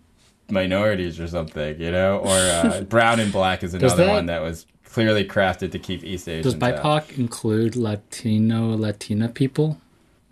Minorities 0.50 1.20
or 1.20 1.28
something. 1.28 1.80
You 1.80 1.92
know, 1.92 2.18
or 2.20 2.30
uh, 2.38 2.82
brown 2.90 3.20
and 3.20 3.32
black 3.32 3.64
is 3.64 3.74
another 3.74 4.06
that- 4.06 4.10
one 4.14 4.26
that 4.28 4.42
was 4.42 4.66
clearly 4.86 5.24
crafted 5.26 5.72
to 5.74 5.80
keep 5.80 6.04
East 6.04 6.28
Asians. 6.28 6.56
does 6.56 6.64
out. 6.64 6.82
bipoc 6.84 7.18
include 7.20 7.76
latino 7.76 8.76
latina 8.76 9.28
people 9.30 9.80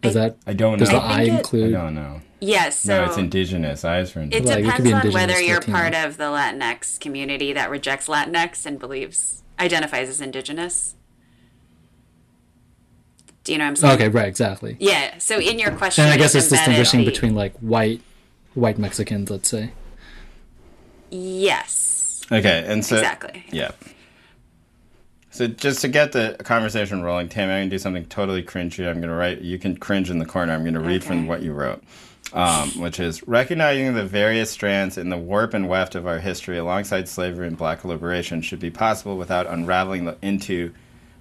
does 0.01 0.15
that 0.15 0.37
I 0.47 0.53
don't 0.53 0.79
does 0.79 0.89
know. 0.91 0.99
the 0.99 1.05
I 1.05 1.13
i 1.13 1.17
think 1.17 1.27
it- 1.27 1.33
I 1.33 1.37
include 1.37 1.71
don't 1.73 1.93
know. 1.95 2.21
Yes. 2.41 2.79
So 2.79 2.97
no, 3.03 3.05
it's 3.09 3.17
indigenous. 3.17 3.83
Eyes 3.85 4.11
for 4.11 4.19
It 4.19 4.23
indigenous. 4.23 4.49
Well, 4.49 4.59
you 4.59 4.71
could 4.71 4.83
depends 4.83 5.03
be 5.03 5.09
on 5.09 5.13
whether 5.13 5.41
you're 5.41 5.55
Latino. 5.59 5.77
part 5.77 5.95
of 5.95 6.17
the 6.17 6.23
Latinx 6.25 6.99
community 6.99 7.53
that 7.53 7.69
rejects 7.69 8.07
Latinx 8.07 8.65
and 8.65 8.77
believes 8.79 9.43
identifies 9.59 10.09
as 10.09 10.19
indigenous. 10.21 10.95
Do 13.43 13.51
you 13.51 13.57
know 13.59 13.65
what 13.65 13.69
I'm 13.69 13.75
saying? 13.75 13.93
okay 13.95 14.07
right 14.09 14.27
exactly 14.27 14.77
Yeah. 14.79 15.17
So 15.19 15.39
in 15.39 15.59
your 15.59 15.71
question, 15.71 16.05
and 16.05 16.13
i 16.13 16.17
guess 16.17 16.33
it's 16.35 16.49
distinguishing 16.49 17.01
the- 17.01 17.05
between 17.11 17.35
like 17.35 17.55
white 17.59 18.01
white 18.53 18.77
mexicans 18.79 19.29
let's 19.29 19.49
say 19.49 19.71
Yes. 21.15 22.21
Okay, 22.31 22.65
and 22.67 22.83
so 22.83 22.95
Exactly. 22.95 23.43
Yeah. 23.51 23.71
So 25.29 25.47
just 25.47 25.81
to 25.81 25.89
get 25.89 26.13
the 26.13 26.37
conversation 26.43 27.03
rolling, 27.03 27.27
Tammy, 27.27 27.51
I'm 27.51 27.61
gonna 27.63 27.71
do 27.71 27.77
something 27.77 28.05
totally 28.05 28.41
cringy. 28.41 28.89
I'm 28.89 29.01
gonna 29.01 29.15
write. 29.15 29.41
You 29.41 29.59
can 29.59 29.75
cringe 29.75 30.09
in 30.09 30.19
the 30.19 30.25
corner. 30.25 30.53
I'm 30.53 30.63
gonna 30.63 30.79
read 30.79 31.03
from 31.03 31.27
what 31.27 31.41
you 31.41 31.51
wrote, 31.51 31.83
um, 32.31 32.69
which 32.79 32.99
is 32.99 33.27
recognizing 33.27 33.93
the 33.93 34.05
various 34.05 34.49
strands 34.49 34.97
in 34.97 35.09
the 35.09 35.17
warp 35.17 35.53
and 35.53 35.67
weft 35.67 35.93
of 35.93 36.07
our 36.07 36.19
history, 36.19 36.57
alongside 36.57 37.09
slavery 37.09 37.47
and 37.47 37.57
black 37.57 37.83
liberation, 37.83 38.41
should 38.41 38.61
be 38.61 38.71
possible 38.71 39.17
without 39.17 39.45
unraveling 39.45 40.05
the 40.05 40.17
into, 40.21 40.73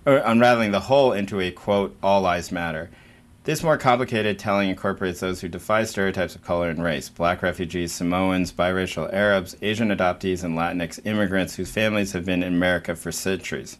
or 0.07 0.19
unraveling 0.19 0.71
the 0.71 0.81
whole 0.81 1.13
into 1.13 1.41
a 1.41 1.51
quote 1.51 1.97
all 2.03 2.21
lives 2.21 2.53
matter. 2.53 2.91
This 3.45 3.63
more 3.63 3.77
complicated 3.77 4.39
telling 4.39 4.71
incorporates 4.71 5.21
those 5.21 5.43
who 5.43 5.49
defy 5.49 5.85
stereotypes 5.85 6.35
of 6.35 6.43
color 6.43 6.71
and 6.71 6.83
race 6.83 7.11
black 7.11 7.43
refugees, 7.43 7.93
Samoans, 7.93 8.51
biracial 8.51 9.13
Arabs, 9.13 9.55
Asian 9.61 9.91
adoptees, 9.91 10.43
and 10.43 10.57
Latinx 10.57 10.99
immigrants 11.05 11.57
whose 11.57 11.71
families 11.71 12.13
have 12.13 12.25
been 12.25 12.43
in 12.43 12.55
America 12.55 12.97
for 12.97 13.13
centuries. 13.13 13.77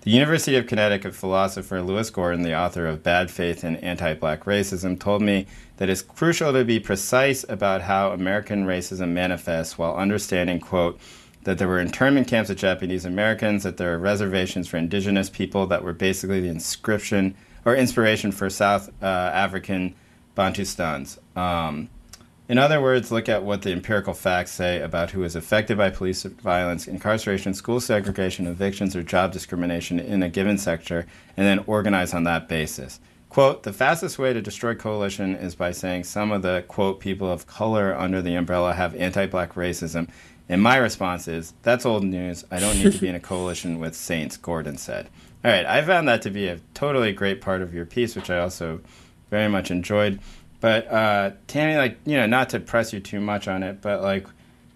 The 0.00 0.10
University 0.10 0.56
of 0.56 0.66
Connecticut 0.66 1.14
philosopher 1.14 1.82
Lewis 1.82 2.10
Gordon, 2.10 2.42
the 2.42 2.58
author 2.58 2.84
of 2.88 3.04
Bad 3.04 3.30
Faith 3.30 3.62
and 3.62 3.76
Anti 3.76 4.14
Black 4.14 4.42
Racism, 4.42 4.98
told 4.98 5.22
me 5.22 5.46
that 5.76 5.88
it's 5.88 6.02
crucial 6.02 6.52
to 6.52 6.64
be 6.64 6.80
precise 6.80 7.44
about 7.48 7.82
how 7.82 8.10
American 8.10 8.66
racism 8.66 9.10
manifests 9.10 9.78
while 9.78 9.94
understanding, 9.94 10.58
quote, 10.58 10.98
that 11.44 11.58
there 11.58 11.68
were 11.68 11.78
internment 11.78 12.26
camps 12.26 12.50
of 12.50 12.56
Japanese 12.56 13.04
Americans, 13.04 13.62
that 13.62 13.76
there 13.76 13.94
are 13.94 13.98
reservations 13.98 14.66
for 14.66 14.78
indigenous 14.78 15.30
people 15.30 15.64
that 15.68 15.84
were 15.84 15.92
basically 15.92 16.40
the 16.40 16.48
inscription 16.48 17.36
or 17.66 17.76
inspiration 17.76 18.32
for 18.32 18.48
South 18.48 18.88
uh, 19.02 19.06
African 19.06 19.94
Bantustans. 20.36 21.18
Um, 21.36 21.90
in 22.48 22.58
other 22.58 22.80
words, 22.80 23.10
look 23.10 23.28
at 23.28 23.42
what 23.42 23.62
the 23.62 23.72
empirical 23.72 24.14
facts 24.14 24.52
say 24.52 24.80
about 24.80 25.10
who 25.10 25.24
is 25.24 25.34
affected 25.34 25.76
by 25.76 25.90
police 25.90 26.22
violence, 26.22 26.86
incarceration, 26.86 27.54
school 27.54 27.80
segregation, 27.80 28.46
evictions, 28.46 28.94
or 28.94 29.02
job 29.02 29.32
discrimination 29.32 29.98
in 29.98 30.22
a 30.22 30.28
given 30.28 30.56
sector, 30.56 31.06
and 31.36 31.44
then 31.44 31.64
organize 31.66 32.14
on 32.14 32.22
that 32.22 32.48
basis. 32.48 33.00
Quote, 33.28 33.64
the 33.64 33.72
fastest 33.72 34.16
way 34.16 34.32
to 34.32 34.40
destroy 34.40 34.76
coalition 34.76 35.34
is 35.34 35.56
by 35.56 35.72
saying 35.72 36.04
some 36.04 36.30
of 36.30 36.42
the, 36.42 36.64
quote, 36.68 37.00
people 37.00 37.30
of 37.30 37.48
color 37.48 37.92
under 37.96 38.22
the 38.22 38.36
umbrella 38.36 38.74
have 38.74 38.94
anti 38.94 39.26
black 39.26 39.54
racism. 39.54 40.08
And 40.48 40.62
my 40.62 40.76
response 40.76 41.26
is, 41.26 41.52
that's 41.62 41.84
old 41.84 42.04
news. 42.04 42.44
I 42.52 42.60
don't 42.60 42.78
need 42.78 42.92
to 42.92 43.00
be 43.00 43.08
in 43.08 43.16
a 43.16 43.20
coalition 43.20 43.80
with 43.80 43.96
saints, 43.96 44.36
Gordon 44.36 44.78
said. 44.78 45.10
All 45.46 45.52
right, 45.52 45.64
I 45.64 45.80
found 45.82 46.08
that 46.08 46.22
to 46.22 46.30
be 46.30 46.48
a 46.48 46.58
totally 46.74 47.12
great 47.12 47.40
part 47.40 47.62
of 47.62 47.72
your 47.72 47.86
piece, 47.86 48.16
which 48.16 48.30
I 48.30 48.40
also 48.40 48.80
very 49.30 49.48
much 49.48 49.70
enjoyed. 49.70 50.18
But 50.58 50.88
uh, 50.88 51.30
Tammy, 51.46 51.76
like 51.76 51.98
you 52.04 52.16
know, 52.16 52.26
not 52.26 52.48
to 52.50 52.58
press 52.58 52.92
you 52.92 52.98
too 52.98 53.20
much 53.20 53.46
on 53.46 53.62
it, 53.62 53.80
but 53.80 54.02
like, 54.02 54.26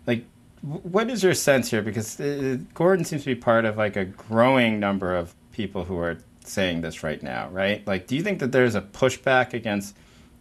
like, 0.07 0.25
what 0.63 1.11
is 1.11 1.25
your 1.25 1.35
sense 1.35 1.73
here? 1.73 1.83
Because 1.83 2.21
uh, 2.21 2.59
Gordon 2.73 3.05
seems 3.05 3.23
to 3.23 3.35
be 3.35 3.35
part 3.35 3.65
of 3.65 3.79
like 3.79 3.97
a 3.97 4.05
growing 4.05 4.79
number 4.79 5.17
of 5.17 5.35
people 5.51 5.83
who 5.83 5.99
are 5.99 6.19
saying 6.45 6.83
this 6.83 7.03
right 7.03 7.21
now, 7.21 7.49
right? 7.49 7.85
Like, 7.85 8.07
do 8.07 8.15
you 8.15 8.23
think 8.23 8.39
that 8.39 8.53
there's 8.53 8.77
a 8.77 8.81
pushback 8.81 9.53
against 9.53 9.97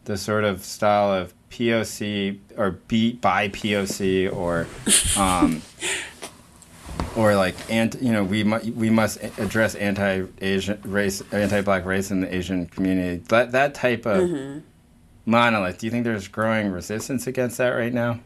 the 0.05 0.15
sort 0.15 0.43
of 0.43 0.63
style 0.63 1.11
of 1.11 1.33
POC 1.49 2.37
or 2.55 2.71
beat 2.87 3.19
by 3.19 3.49
POC 3.49 4.31
or, 4.31 4.67
um, 5.19 5.63
or 7.15 7.35
like 7.35 7.55
and 7.69 7.95
you 8.01 8.11
know 8.11 8.23
we 8.23 8.43
mu- 8.43 8.71
we 8.75 8.89
must 8.89 9.21
address 9.37 9.75
anti 9.75 10.25
Asian 10.41 10.81
race 10.83 11.21
anti 11.31 11.61
black 11.61 11.85
race 11.85 12.11
in 12.11 12.21
the 12.21 12.33
Asian 12.33 12.65
community 12.67 13.23
that 13.29 13.51
that 13.51 13.73
type 13.73 14.05
of 14.05 14.29
mm-hmm. 14.29 14.59
monolith. 15.25 15.79
Do 15.79 15.87
you 15.87 15.91
think 15.91 16.03
there's 16.03 16.27
growing 16.27 16.71
resistance 16.71 17.27
against 17.27 17.57
that 17.57 17.69
right 17.69 17.93
now? 17.93 18.19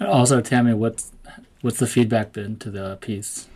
Also, 0.00 0.40
Tammy, 0.40 0.74
what's 0.74 1.12
what's 1.60 1.78
the 1.78 1.86
feedback 1.86 2.32
been 2.32 2.56
to 2.58 2.70
the 2.70 2.96
piece? 3.00 3.48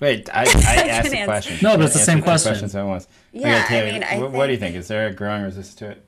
Wait, 0.00 0.28
I, 0.32 0.40
I 0.40 0.44
asked 0.88 1.10
the 1.10 1.18
answer. 1.18 1.24
question. 1.24 1.58
No, 1.62 1.76
but 1.76 1.84
it's 1.86 1.94
the 1.94 2.00
same 2.00 2.22
question. 2.22 2.50
questions 2.50 2.74
at 2.74 2.84
once. 2.84 3.06
Yeah, 3.32 3.62
okay, 3.64 3.80
Tammy, 3.80 3.90
I 3.90 3.92
mean, 3.92 4.02
I 4.02 4.28
wh- 4.28 4.32
what 4.32 4.46
do 4.46 4.52
you 4.52 4.58
think- 4.58 4.72
think? 4.74 4.80
Is 4.80 4.88
there 4.88 5.06
a 5.06 5.12
growing 5.12 5.44
resistance 5.44 5.76
to 5.76 5.90
it? 5.90 6.06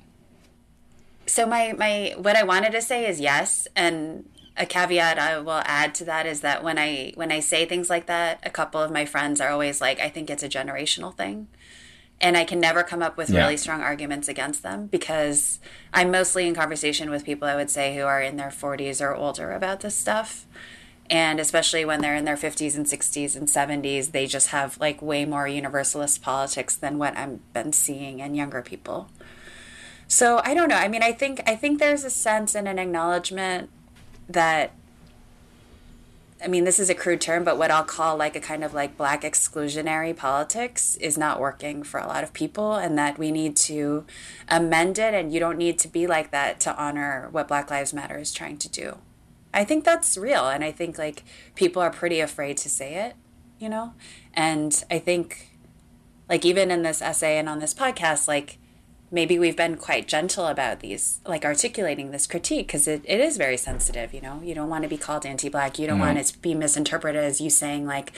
So 1.26 1.46
my 1.46 1.72
my 1.72 2.14
what 2.18 2.36
I 2.36 2.42
wanted 2.42 2.72
to 2.72 2.82
say 2.82 3.08
is 3.08 3.20
yes, 3.20 3.66
and 3.74 4.28
a 4.56 4.66
caveat 4.66 5.18
I 5.18 5.38
will 5.38 5.62
add 5.64 5.94
to 5.96 6.04
that 6.04 6.26
is 6.26 6.40
that 6.40 6.62
when 6.62 6.78
I 6.78 7.12
when 7.16 7.32
I 7.32 7.40
say 7.40 7.64
things 7.66 7.90
like 7.90 8.06
that, 8.06 8.38
a 8.42 8.50
couple 8.50 8.80
of 8.80 8.90
my 8.92 9.04
friends 9.04 9.40
are 9.40 9.50
always 9.50 9.80
like, 9.80 9.98
"I 10.00 10.08
think 10.08 10.30
it's 10.30 10.42
a 10.42 10.48
generational 10.48 11.14
thing," 11.14 11.48
and 12.20 12.36
I 12.36 12.44
can 12.44 12.60
never 12.60 12.82
come 12.82 13.02
up 13.02 13.16
with 13.16 13.30
Yeah. 13.30 13.40
really 13.40 13.56
strong 13.56 13.80
arguments 13.82 14.28
against 14.28 14.62
them 14.62 14.86
because 14.86 15.58
I'm 15.92 16.10
mostly 16.10 16.46
in 16.46 16.54
conversation 16.54 17.10
with 17.10 17.24
people 17.24 17.48
I 17.48 17.56
would 17.56 17.70
say 17.70 17.96
who 17.96 18.02
are 18.04 18.22
in 18.22 18.36
their 18.36 18.50
40s 18.50 19.00
or 19.00 19.14
older 19.14 19.52
about 19.52 19.80
this 19.80 19.96
stuff. 19.96 20.46
And 21.10 21.38
especially 21.38 21.84
when 21.84 22.00
they're 22.00 22.16
in 22.16 22.24
their 22.24 22.36
50s 22.36 22.76
and 22.76 22.86
60s 22.88 23.36
and 23.36 23.46
70s, 23.46 24.12
they 24.12 24.26
just 24.26 24.48
have 24.48 24.78
like 24.80 25.02
way 25.02 25.26
more 25.26 25.46
universalist 25.46 26.22
politics 26.22 26.76
than 26.76 26.96
what 26.96 27.14
I've 27.16 27.52
been 27.52 27.74
seeing 27.74 28.20
in 28.20 28.34
younger 28.34 28.62
people. 28.62 29.10
So 30.08 30.40
I 30.44 30.54
don't 30.54 30.68
know. 30.68 30.76
I 30.76 30.88
mean, 30.88 31.02
I 31.02 31.12
think 31.12 31.42
I 31.46 31.56
think 31.56 31.78
there's 31.78 32.04
a 32.04 32.10
sense 32.10 32.54
and 32.54 32.68
an 32.68 32.78
acknowledgement 32.78 33.68
that 34.28 34.72
I 36.44 36.46
mean, 36.46 36.64
this 36.64 36.78
is 36.78 36.90
a 36.90 36.94
crude 36.94 37.22
term, 37.22 37.42
but 37.42 37.56
what 37.56 37.70
I'll 37.70 37.84
call 37.84 38.18
like 38.18 38.36
a 38.36 38.40
kind 38.40 38.62
of 38.62 38.74
like 38.74 38.98
black 38.98 39.22
exclusionary 39.22 40.14
politics 40.14 40.94
is 40.96 41.16
not 41.16 41.40
working 41.40 41.82
for 41.82 41.98
a 41.98 42.06
lot 42.06 42.22
of 42.22 42.34
people, 42.34 42.74
and 42.74 42.98
that 42.98 43.18
we 43.18 43.30
need 43.30 43.56
to 43.56 44.04
amend 44.48 44.98
it. 44.98 45.14
And 45.14 45.32
you 45.32 45.40
don't 45.40 45.56
need 45.56 45.78
to 45.78 45.88
be 45.88 46.06
like 46.06 46.32
that 46.32 46.60
to 46.60 46.76
honor 46.76 47.28
what 47.30 47.48
Black 47.48 47.70
Lives 47.70 47.94
Matter 47.94 48.18
is 48.18 48.30
trying 48.30 48.58
to 48.58 48.68
do. 48.68 48.98
I 49.54 49.64
think 49.64 49.84
that's 49.84 50.18
real, 50.18 50.46
and 50.48 50.62
I 50.62 50.70
think 50.70 50.98
like 50.98 51.22
people 51.54 51.80
are 51.80 51.90
pretty 51.90 52.20
afraid 52.20 52.58
to 52.58 52.68
say 52.68 52.96
it, 52.96 53.14
you 53.58 53.70
know? 53.70 53.94
And 54.34 54.84
I 54.90 54.98
think 54.98 55.56
like 56.28 56.44
even 56.44 56.70
in 56.70 56.82
this 56.82 57.00
essay 57.00 57.38
and 57.38 57.48
on 57.48 57.60
this 57.60 57.72
podcast, 57.72 58.28
like 58.28 58.58
maybe 59.14 59.38
we've 59.38 59.56
been 59.56 59.76
quite 59.76 60.08
gentle 60.08 60.48
about 60.48 60.80
these, 60.80 61.20
like 61.24 61.44
articulating 61.44 62.10
this 62.10 62.26
critique 62.26 62.66
because 62.66 62.88
it, 62.88 63.02
it 63.04 63.20
is 63.20 63.36
very 63.36 63.56
sensitive, 63.56 64.12
you 64.12 64.20
know? 64.20 64.40
You 64.42 64.54
don't 64.56 64.68
want 64.68 64.82
to 64.82 64.88
be 64.88 64.96
called 64.96 65.24
anti 65.24 65.48
black. 65.48 65.78
You 65.78 65.86
don't 65.86 66.00
want 66.00 66.18
it 66.18 66.26
to 66.26 66.38
be 66.38 66.52
misinterpreted 66.54 67.22
as 67.22 67.40
you 67.40 67.48
saying, 67.48 67.86
like, 67.86 68.12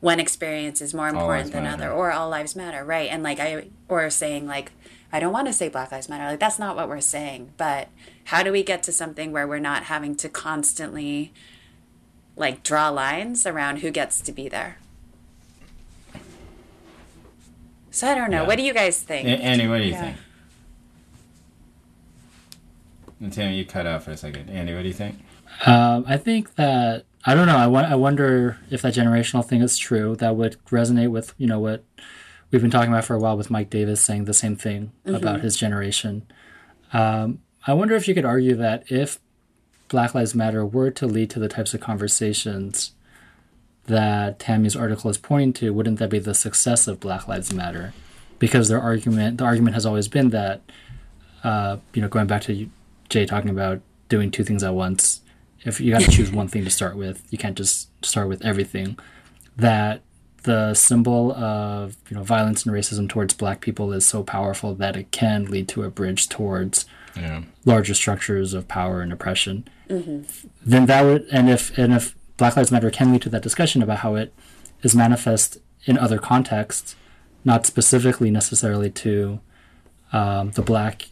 one 0.00 0.20
experience 0.20 0.80
is 0.82 0.92
more 0.92 1.08
important 1.08 1.52
than 1.52 1.62
matter. 1.64 1.84
other 1.84 1.92
or 1.92 2.12
all 2.12 2.28
lives 2.28 2.54
matter, 2.54 2.84
right? 2.84 3.08
And 3.10 3.22
like, 3.22 3.40
I, 3.40 3.68
or 3.88 4.10
saying, 4.10 4.46
like, 4.46 4.72
I 5.10 5.20
don't 5.20 5.32
want 5.32 5.46
to 5.46 5.52
say 5.52 5.68
Black 5.68 5.90
Lives 5.92 6.08
Matter. 6.08 6.24
Like, 6.24 6.40
that's 6.40 6.58
not 6.58 6.74
what 6.76 6.88
we're 6.88 7.00
saying. 7.00 7.52
But 7.56 7.88
how 8.24 8.42
do 8.42 8.50
we 8.52 8.62
get 8.62 8.82
to 8.84 8.92
something 8.92 9.30
where 9.30 9.46
we're 9.46 9.58
not 9.58 9.84
having 9.84 10.16
to 10.16 10.28
constantly, 10.28 11.32
like, 12.36 12.62
draw 12.62 12.88
lines 12.88 13.46
around 13.46 13.78
who 13.78 13.90
gets 13.90 14.20
to 14.22 14.32
be 14.32 14.48
there? 14.48 14.78
So 17.90 18.08
I 18.08 18.14
don't 18.14 18.30
know. 18.30 18.42
Yeah. 18.42 18.46
What 18.46 18.56
do 18.56 18.64
you 18.64 18.72
guys 18.72 19.00
think? 19.02 19.28
A- 19.28 19.32
Andy, 19.32 19.68
what 19.68 19.78
do 19.78 19.84
you 19.84 19.90
Yeah. 19.90 20.00
think? 20.00 20.16
And 23.22 23.32
Tammy, 23.32 23.56
you 23.56 23.64
cut 23.64 23.86
out 23.86 24.02
for 24.02 24.10
a 24.10 24.16
second. 24.16 24.50
Andy, 24.50 24.74
what 24.74 24.82
do 24.82 24.88
you 24.88 24.94
think? 24.94 25.18
Um, 25.64 26.04
I 26.08 26.16
think 26.16 26.56
that 26.56 27.04
I 27.24 27.34
don't 27.34 27.46
know. 27.46 27.56
I, 27.56 27.92
I 27.92 27.94
wonder 27.94 28.58
if 28.70 28.82
that 28.82 28.94
generational 28.94 29.44
thing 29.44 29.62
is 29.62 29.78
true. 29.78 30.16
That 30.16 30.34
would 30.36 30.56
resonate 30.66 31.10
with 31.10 31.32
you 31.38 31.46
know 31.46 31.60
what 31.60 31.84
we've 32.50 32.60
been 32.60 32.70
talking 32.70 32.90
about 32.92 33.04
for 33.04 33.14
a 33.14 33.18
while 33.20 33.36
with 33.36 33.48
Mike 33.50 33.70
Davis 33.70 34.00
saying 34.02 34.24
the 34.24 34.34
same 34.34 34.56
thing 34.56 34.90
about 35.06 35.40
his 35.40 35.56
generation. 35.56 36.26
Um, 36.92 37.40
I 37.66 37.74
wonder 37.74 37.94
if 37.94 38.08
you 38.08 38.14
could 38.14 38.24
argue 38.24 38.56
that 38.56 38.90
if 38.90 39.20
Black 39.88 40.14
Lives 40.14 40.34
Matter 40.34 40.66
were 40.66 40.90
to 40.90 41.06
lead 41.06 41.30
to 41.30 41.38
the 41.38 41.48
types 41.48 41.74
of 41.74 41.80
conversations 41.80 42.92
that 43.86 44.38
Tammy's 44.38 44.74
article 44.76 45.10
is 45.10 45.18
pointing 45.18 45.52
to, 45.54 45.70
wouldn't 45.72 45.98
that 46.00 46.10
be 46.10 46.18
the 46.18 46.34
success 46.34 46.88
of 46.88 46.98
Black 47.00 47.28
Lives 47.28 47.52
Matter? 47.52 47.92
Because 48.38 48.68
their 48.68 48.80
argument, 48.80 49.38
the 49.38 49.44
argument 49.44 49.74
has 49.74 49.86
always 49.86 50.08
been 50.08 50.30
that, 50.30 50.60
uh, 51.44 51.76
you 51.94 52.02
know, 52.02 52.08
going 52.08 52.26
back 52.26 52.42
to 52.42 52.52
you- 52.52 52.70
Jay 53.12 53.26
talking 53.26 53.50
about 53.50 53.80
doing 54.08 54.30
two 54.30 54.42
things 54.42 54.62
at 54.64 54.74
once, 54.74 55.20
if 55.64 55.80
you 55.80 55.92
got 55.92 56.00
to 56.02 56.10
choose 56.10 56.32
one 56.32 56.48
thing 56.48 56.64
to 56.64 56.70
start 56.70 56.96
with, 56.96 57.22
you 57.30 57.36
can't 57.38 57.56
just 57.56 57.88
start 58.04 58.26
with 58.28 58.44
everything. 58.44 58.98
That 59.56 60.00
the 60.44 60.74
symbol 60.74 61.30
of 61.32 61.96
you 62.08 62.16
know 62.16 62.22
violence 62.24 62.64
and 62.66 62.74
racism 62.74 63.08
towards 63.08 63.34
Black 63.34 63.60
people 63.60 63.92
is 63.92 64.04
so 64.06 64.22
powerful 64.24 64.74
that 64.74 64.96
it 64.96 65.10
can 65.12 65.44
lead 65.44 65.68
to 65.68 65.84
a 65.84 65.90
bridge 65.90 66.28
towards 66.28 66.86
Yeah. 67.14 67.42
larger 67.66 67.92
structures 67.94 68.54
of 68.54 68.66
power 68.66 69.02
and 69.02 69.12
oppression. 69.12 69.68
Then 70.64 70.86
that 70.86 71.02
would, 71.04 71.26
and 71.30 71.50
if 71.50 71.76
and 71.78 71.92
if 71.92 72.16
Black 72.38 72.56
Lives 72.56 72.72
Matter 72.72 72.90
can 72.90 73.12
lead 73.12 73.20
to 73.22 73.28
that 73.28 73.42
discussion 73.42 73.82
about 73.82 73.98
how 73.98 74.14
it 74.14 74.32
is 74.82 74.94
manifest 74.96 75.58
in 75.84 75.98
other 75.98 76.18
contexts, 76.18 76.96
not 77.44 77.66
specifically 77.66 78.30
necessarily 78.30 78.88
to 78.90 79.38
um, 80.14 80.50
the 80.52 80.62
Black 80.62 81.08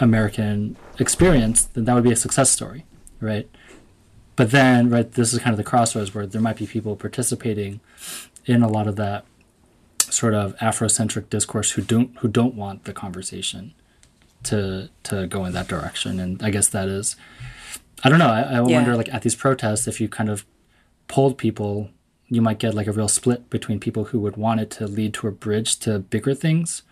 American 0.00 0.76
experience, 0.98 1.64
then 1.64 1.84
that 1.84 1.94
would 1.94 2.04
be 2.04 2.12
a 2.12 2.16
success 2.16 2.50
story, 2.50 2.84
right? 3.20 3.48
But 4.36 4.50
then, 4.50 4.90
right, 4.90 5.10
this 5.12 5.32
is 5.32 5.38
kind 5.38 5.52
of 5.52 5.58
the 5.58 5.64
crossroads 5.64 6.14
where 6.14 6.26
there 6.26 6.40
might 6.42 6.56
be 6.56 6.66
people 6.66 6.96
participating 6.96 7.80
in 8.46 8.62
a 8.62 8.68
lot 8.68 8.86
of 8.88 8.96
that 8.96 9.24
sort 10.00 10.34
of 10.34 10.56
Afrocentric 10.58 11.30
discourse 11.30 11.72
who 11.72 11.82
don't 11.82 12.16
who 12.18 12.28
don't 12.28 12.54
want 12.54 12.84
the 12.84 12.92
conversation 12.92 13.72
to 14.44 14.88
to 15.04 15.26
go 15.26 15.44
in 15.44 15.52
that 15.52 15.68
direction. 15.68 16.18
And 16.20 16.42
I 16.42 16.50
guess 16.50 16.68
that 16.68 16.88
is, 16.88 17.16
I 18.02 18.08
don't 18.08 18.18
know. 18.18 18.28
I, 18.28 18.40
I 18.42 18.52
Yeah. 18.54 18.60
wonder, 18.60 18.96
like 18.96 19.12
at 19.14 19.22
these 19.22 19.34
protests, 19.36 19.86
if 19.86 20.00
you 20.00 20.08
kind 20.08 20.28
of 20.28 20.44
polled 21.08 21.38
people, 21.38 21.90
you 22.28 22.42
might 22.42 22.58
get 22.58 22.74
like 22.74 22.86
a 22.88 22.92
real 22.92 23.08
split 23.08 23.48
between 23.50 23.78
people 23.78 24.04
who 24.06 24.18
would 24.20 24.36
want 24.36 24.60
it 24.60 24.70
to 24.72 24.86
lead 24.86 25.14
to 25.14 25.28
a 25.28 25.30
bridge 25.30 25.78
to 25.80 26.00
bigger 26.00 26.34
things, 26.34 26.82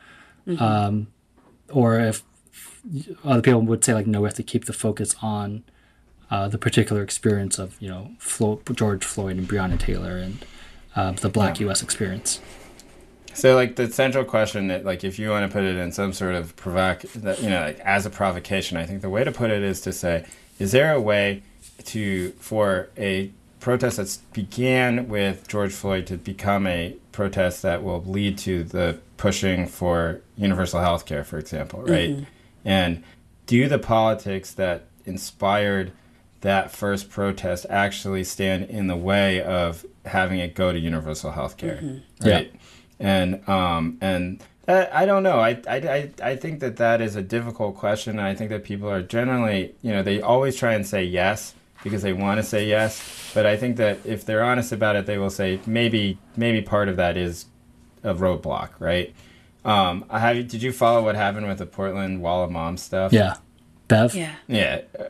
um, 0.59 1.09
or 1.70 1.98
if 1.98 2.22
other 3.24 3.43
people 3.43 3.61
would 3.62 3.85
say 3.85 3.95
like, 3.95 4.07
no, 4.07 4.20
we 4.20 4.26
have 4.26 4.35
to 4.35 4.43
keep 4.43 4.64
the 4.64 4.72
focus 4.72 5.14
on 5.22 5.62
uh, 6.30 6.49
the 6.49 6.59
particular 6.59 7.03
experience 7.03 7.59
of 7.59 7.80
you 7.80 7.89
know 7.89 8.11
Flo- 8.18 8.62
George 8.72 9.05
Floyd 9.05 9.37
and 9.37 9.49
Breonna 9.49 9.78
Taylor 9.78 10.16
and 10.16 10.45
uh, 10.97 11.12
the 11.12 11.28
Black 11.28 11.61
U.S. 11.61 11.83
experience. 11.83 12.41
So, 13.35 13.55
like 13.55 13.76
the 13.76 13.91
central 13.91 14.24
question 14.24 14.68
that, 14.68 14.85
like, 14.85 15.05
if 15.05 15.18
you 15.18 15.30
want 15.30 15.51
to 15.51 15.53
put 15.53 15.64
it 15.64 15.76
in 15.76 15.91
some 15.93 16.12
sort 16.12 16.35
of 16.35 16.55
provoc, 16.57 17.01
that 17.12 17.43
you 17.43 17.49
know, 17.49 17.61
like 17.61 17.78
as 17.80 18.05
a 18.05 18.11
provocation, 18.11 18.76
I 18.76 18.85
think 18.85 19.01
the 19.01 19.09
way 19.09 19.24
to 19.24 19.33
put 19.33 19.51
it 19.51 19.62
is 19.62 19.80
to 19.83 19.93
say, 19.93 20.26
is 20.59 20.72
there 20.72 20.93
a 20.93 21.01
way 21.01 21.43
to 21.85 22.30
for 22.33 22.89
a 22.97 23.30
protest 23.61 23.97
that 23.97 24.18
began 24.33 25.09
with 25.09 25.47
George 25.49 25.72
Floyd 25.72 26.07
to 26.09 26.16
become 26.16 26.66
a 26.66 26.97
protest 27.12 27.62
that 27.62 27.83
will 27.83 28.03
lead 28.05 28.37
to 28.39 28.64
the 28.64 28.99
pushing 29.16 29.66
for 29.66 30.20
universal 30.37 30.80
health 30.80 31.07
care, 31.07 31.24
for 31.24 31.39
example, 31.39 31.83
right? 31.83 32.26
And 32.64 33.02
do 33.46 33.68
the 33.68 33.78
politics 33.78 34.52
that 34.54 34.84
inspired 35.04 35.92
that 36.42 36.70
first 36.72 37.08
protest 37.10 37.66
actually 37.70 38.24
stand 38.24 38.64
in 38.70 38.86
the 38.88 38.96
way 38.96 39.40
of 39.42 39.84
having 40.04 40.38
it 40.40 40.54
go 40.54 40.72
to 40.72 40.78
universal 40.78 41.30
health 41.32 41.56
care, 41.56 42.00
Yeah. 42.20 42.34
right? 42.34 42.54
And 42.98 43.48
um 43.48 43.98
and 44.00 44.42
that, 44.66 44.94
I 44.94 45.06
don't 45.06 45.24
know. 45.24 45.40
I, 45.40 45.60
I, 45.68 45.76
I, 45.76 46.10
I 46.22 46.36
think 46.36 46.60
that 46.60 46.76
that 46.76 47.00
is 47.00 47.16
a 47.16 47.22
difficult 47.22 47.76
question. 47.76 48.20
I 48.20 48.32
think 48.34 48.50
that 48.50 48.62
people 48.62 48.88
are 48.88 49.02
generally, 49.02 49.74
you 49.82 49.90
know, 49.92 50.04
they 50.04 50.20
always 50.20 50.54
try 50.56 50.74
and 50.74 50.86
say 50.86 51.02
yes 51.02 51.54
because 51.82 52.02
they 52.02 52.12
want 52.12 52.38
to 52.38 52.44
say 52.44 52.68
yes. 52.68 53.02
But 53.34 53.44
I 53.44 53.56
think 53.56 53.76
that 53.78 53.98
if 54.04 54.24
they're 54.24 54.44
honest 54.44 54.70
about 54.70 54.94
it, 54.94 55.06
they 55.06 55.18
will 55.18 55.30
say 55.30 55.58
maybe 55.66 56.18
maybe 56.36 56.62
part 56.62 56.88
of 56.88 56.96
that 56.96 57.16
is 57.16 57.46
a 58.04 58.14
roadblock, 58.14 58.70
right? 58.78 59.12
Um, 59.64 60.04
I 60.10 60.18
have, 60.18 60.48
did 60.48 60.62
you 60.62 60.72
follow 60.72 61.04
what 61.04 61.14
happened 61.14 61.46
with 61.46 61.58
the 61.58 61.66
Portland 61.66 62.20
Wall 62.20 62.42
of 62.44 62.50
Mom 62.50 62.76
stuff? 62.76 63.12
Yeah, 63.12 63.36
Bev. 63.88 64.14
Yeah. 64.14 64.34
Yeah, 64.48 64.80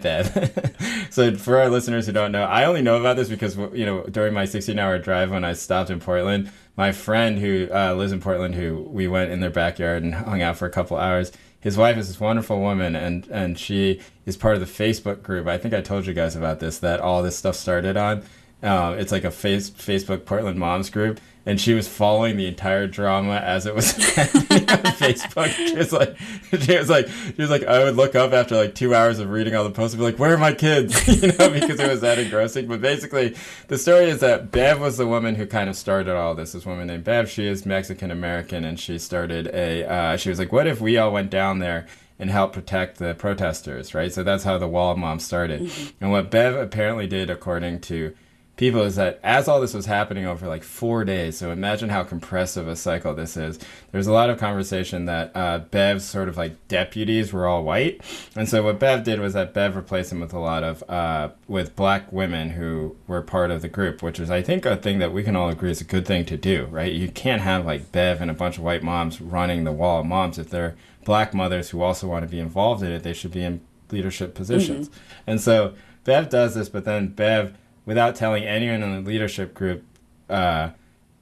that. 0.00 0.74
so 1.10 1.36
for 1.36 1.58
our 1.58 1.68
listeners 1.68 2.06
who 2.06 2.12
don't 2.12 2.32
know, 2.32 2.44
I 2.44 2.64
only 2.64 2.82
know 2.82 2.98
about 2.98 3.16
this 3.16 3.28
because 3.28 3.56
you 3.56 3.84
know 3.84 4.04
during 4.04 4.32
my 4.32 4.44
16-hour 4.44 4.98
drive 5.00 5.30
when 5.30 5.44
I 5.44 5.52
stopped 5.52 5.90
in 5.90 6.00
Portland, 6.00 6.50
my 6.76 6.90
friend 6.90 7.38
who 7.38 7.68
uh, 7.72 7.94
lives 7.94 8.12
in 8.12 8.20
Portland, 8.20 8.54
who 8.54 8.82
we 8.90 9.06
went 9.06 9.30
in 9.30 9.40
their 9.40 9.50
backyard 9.50 10.02
and 10.02 10.14
hung 10.14 10.42
out 10.42 10.56
for 10.56 10.66
a 10.66 10.70
couple 10.70 10.96
hours. 10.96 11.32
His 11.60 11.76
wife 11.76 11.96
is 11.96 12.08
this 12.08 12.20
wonderful 12.20 12.60
woman, 12.60 12.96
and 12.96 13.26
and 13.28 13.58
she 13.58 14.00
is 14.26 14.36
part 14.36 14.54
of 14.54 14.60
the 14.60 14.66
Facebook 14.66 15.22
group. 15.22 15.46
I 15.46 15.58
think 15.58 15.72
I 15.72 15.80
told 15.80 16.06
you 16.06 16.14
guys 16.14 16.34
about 16.34 16.60
this 16.60 16.78
that 16.78 17.00
all 17.00 17.22
this 17.22 17.36
stuff 17.36 17.56
started 17.56 17.96
on. 17.96 18.22
Uh, 18.64 18.96
it's 18.98 19.12
like 19.12 19.24
a 19.24 19.30
face, 19.30 19.68
Facebook 19.68 20.24
Portland 20.24 20.58
moms 20.58 20.88
group, 20.88 21.20
and 21.44 21.60
she 21.60 21.74
was 21.74 21.86
following 21.86 22.38
the 22.38 22.46
entire 22.46 22.86
drama 22.86 23.36
as 23.36 23.66
it 23.66 23.74
was 23.74 23.92
happening 24.14 24.68
on 24.70 24.78
Facebook. 24.94 25.52
She 25.64 25.76
was 25.76 25.92
like, 25.92 26.16
she 26.62 26.78
was 26.78 26.88
like, 26.88 27.08
she 27.08 27.42
was 27.42 27.50
like, 27.50 27.64
I 27.64 27.84
would 27.84 27.96
look 27.96 28.14
up 28.14 28.32
after 28.32 28.56
like 28.56 28.74
two 28.74 28.94
hours 28.94 29.18
of 29.18 29.28
reading 29.28 29.54
all 29.54 29.64
the 29.64 29.70
posts 29.70 29.94
and 29.94 30.00
be 30.00 30.04
like, 30.04 30.18
"Where 30.18 30.32
are 30.32 30.38
my 30.38 30.54
kids?" 30.54 31.06
you 31.22 31.32
know, 31.32 31.50
because 31.50 31.78
it 31.78 31.90
was 31.90 32.00
that 32.00 32.18
engrossing. 32.18 32.66
But 32.66 32.80
basically, 32.80 33.36
the 33.68 33.76
story 33.76 34.08
is 34.08 34.20
that 34.20 34.50
Bev 34.50 34.80
was 34.80 34.96
the 34.96 35.06
woman 35.06 35.34
who 35.34 35.46
kind 35.46 35.68
of 35.68 35.76
started 35.76 36.14
all 36.16 36.34
this. 36.34 36.52
This 36.52 36.64
woman 36.64 36.86
named 36.86 37.04
Bev. 37.04 37.28
She 37.28 37.46
is 37.46 37.66
Mexican 37.66 38.10
American, 38.10 38.64
and 38.64 38.80
she 38.80 38.98
started 38.98 39.48
a. 39.48 39.84
Uh, 39.84 40.16
she 40.16 40.30
was 40.30 40.38
like, 40.38 40.52
"What 40.52 40.66
if 40.66 40.80
we 40.80 40.96
all 40.96 41.12
went 41.12 41.30
down 41.30 41.58
there?" 41.58 41.86
and 42.16 42.30
help 42.30 42.52
protect 42.52 42.98
the 42.98 43.12
protesters, 43.12 43.92
right? 43.92 44.12
So 44.12 44.22
that's 44.22 44.44
how 44.44 44.56
the 44.56 44.68
Wall 44.68 44.92
of 44.92 44.98
Moms 44.98 45.24
started. 45.24 45.68
And 46.00 46.12
what 46.12 46.30
Bev 46.30 46.54
apparently 46.54 47.08
did, 47.08 47.28
according 47.28 47.80
to 47.82 48.14
people 48.56 48.82
is 48.82 48.96
that 48.96 49.18
as 49.22 49.48
all 49.48 49.60
this 49.60 49.74
was 49.74 49.86
happening 49.86 50.26
over 50.26 50.46
like 50.46 50.62
four 50.62 51.04
days, 51.04 51.38
so 51.38 51.50
imagine 51.50 51.88
how 51.88 52.04
compressive 52.04 52.68
a 52.68 52.76
cycle 52.76 53.14
this 53.14 53.36
is. 53.36 53.58
There's 53.90 54.06
a 54.06 54.12
lot 54.12 54.30
of 54.30 54.38
conversation 54.38 55.06
that 55.06 55.32
uh, 55.34 55.58
Bev's 55.58 56.04
sort 56.04 56.28
of 56.28 56.36
like 56.36 56.68
deputies 56.68 57.32
were 57.32 57.46
all 57.46 57.64
white, 57.64 58.00
and 58.36 58.48
so 58.48 58.62
what 58.62 58.78
Bev 58.78 59.04
did 59.04 59.20
was 59.20 59.34
that 59.34 59.54
Bev 59.54 59.76
replaced 59.76 60.10
them 60.10 60.20
with 60.20 60.32
a 60.32 60.38
lot 60.38 60.62
of 60.62 60.88
uh, 60.88 61.30
with 61.48 61.74
black 61.76 62.12
women 62.12 62.50
who 62.50 62.96
were 63.06 63.22
part 63.22 63.50
of 63.50 63.62
the 63.62 63.68
group, 63.68 64.02
which 64.02 64.20
is 64.20 64.30
I 64.30 64.42
think 64.42 64.64
a 64.64 64.76
thing 64.76 64.98
that 65.00 65.12
we 65.12 65.22
can 65.22 65.36
all 65.36 65.48
agree 65.48 65.70
is 65.70 65.80
a 65.80 65.84
good 65.84 66.06
thing 66.06 66.24
to 66.26 66.36
do, 66.36 66.66
right? 66.66 66.92
You 66.92 67.08
can't 67.08 67.42
have 67.42 67.66
like 67.66 67.92
Bev 67.92 68.20
and 68.20 68.30
a 68.30 68.34
bunch 68.34 68.58
of 68.58 68.64
white 68.64 68.82
moms 68.82 69.20
running 69.20 69.64
the 69.64 69.72
wall 69.72 70.00
of 70.00 70.06
moms 70.06 70.38
if 70.38 70.50
they're 70.50 70.76
black 71.04 71.34
mothers 71.34 71.70
who 71.70 71.82
also 71.82 72.06
want 72.08 72.24
to 72.24 72.30
be 72.30 72.38
involved 72.38 72.82
in 72.82 72.92
it. 72.92 73.02
They 73.02 73.12
should 73.12 73.32
be 73.32 73.42
in 73.42 73.60
leadership 73.90 74.34
positions, 74.34 74.90
and 75.26 75.40
so 75.40 75.74
Bev 76.04 76.28
does 76.28 76.54
this, 76.54 76.68
but 76.68 76.84
then 76.84 77.08
Bev 77.08 77.56
without 77.86 78.16
telling 78.16 78.44
anyone 78.44 78.82
in 78.82 79.02
the 79.04 79.08
leadership 79.08 79.54
group, 79.54 79.84
uh, 80.28 80.70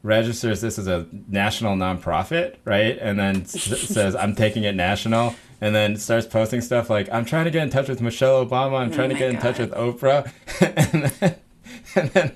registers 0.02 0.60
this 0.60 0.78
as 0.78 0.86
a 0.86 1.06
national 1.28 1.76
nonprofit, 1.76 2.56
right? 2.64 2.98
And 3.00 3.18
then 3.18 3.42
s- 3.42 3.62
says, 3.88 4.16
I'm 4.16 4.34
taking 4.34 4.64
it 4.64 4.74
national. 4.74 5.34
And 5.60 5.74
then 5.76 5.96
starts 5.96 6.26
posting 6.26 6.60
stuff 6.60 6.90
like, 6.90 7.08
I'm 7.12 7.24
trying 7.24 7.44
to 7.44 7.50
get 7.52 7.62
in 7.62 7.70
touch 7.70 7.88
with 7.88 8.00
Michelle 8.00 8.44
Obama. 8.44 8.80
I'm 8.80 8.90
trying 8.90 9.10
to 9.10 9.14
my 9.14 9.20
get 9.20 9.30
in 9.30 9.40
touch 9.40 9.58
with 9.58 9.70
Oprah. 9.72 10.28
and, 10.60 11.04
then, 11.04 11.36
and 11.94 12.10
then 12.10 12.32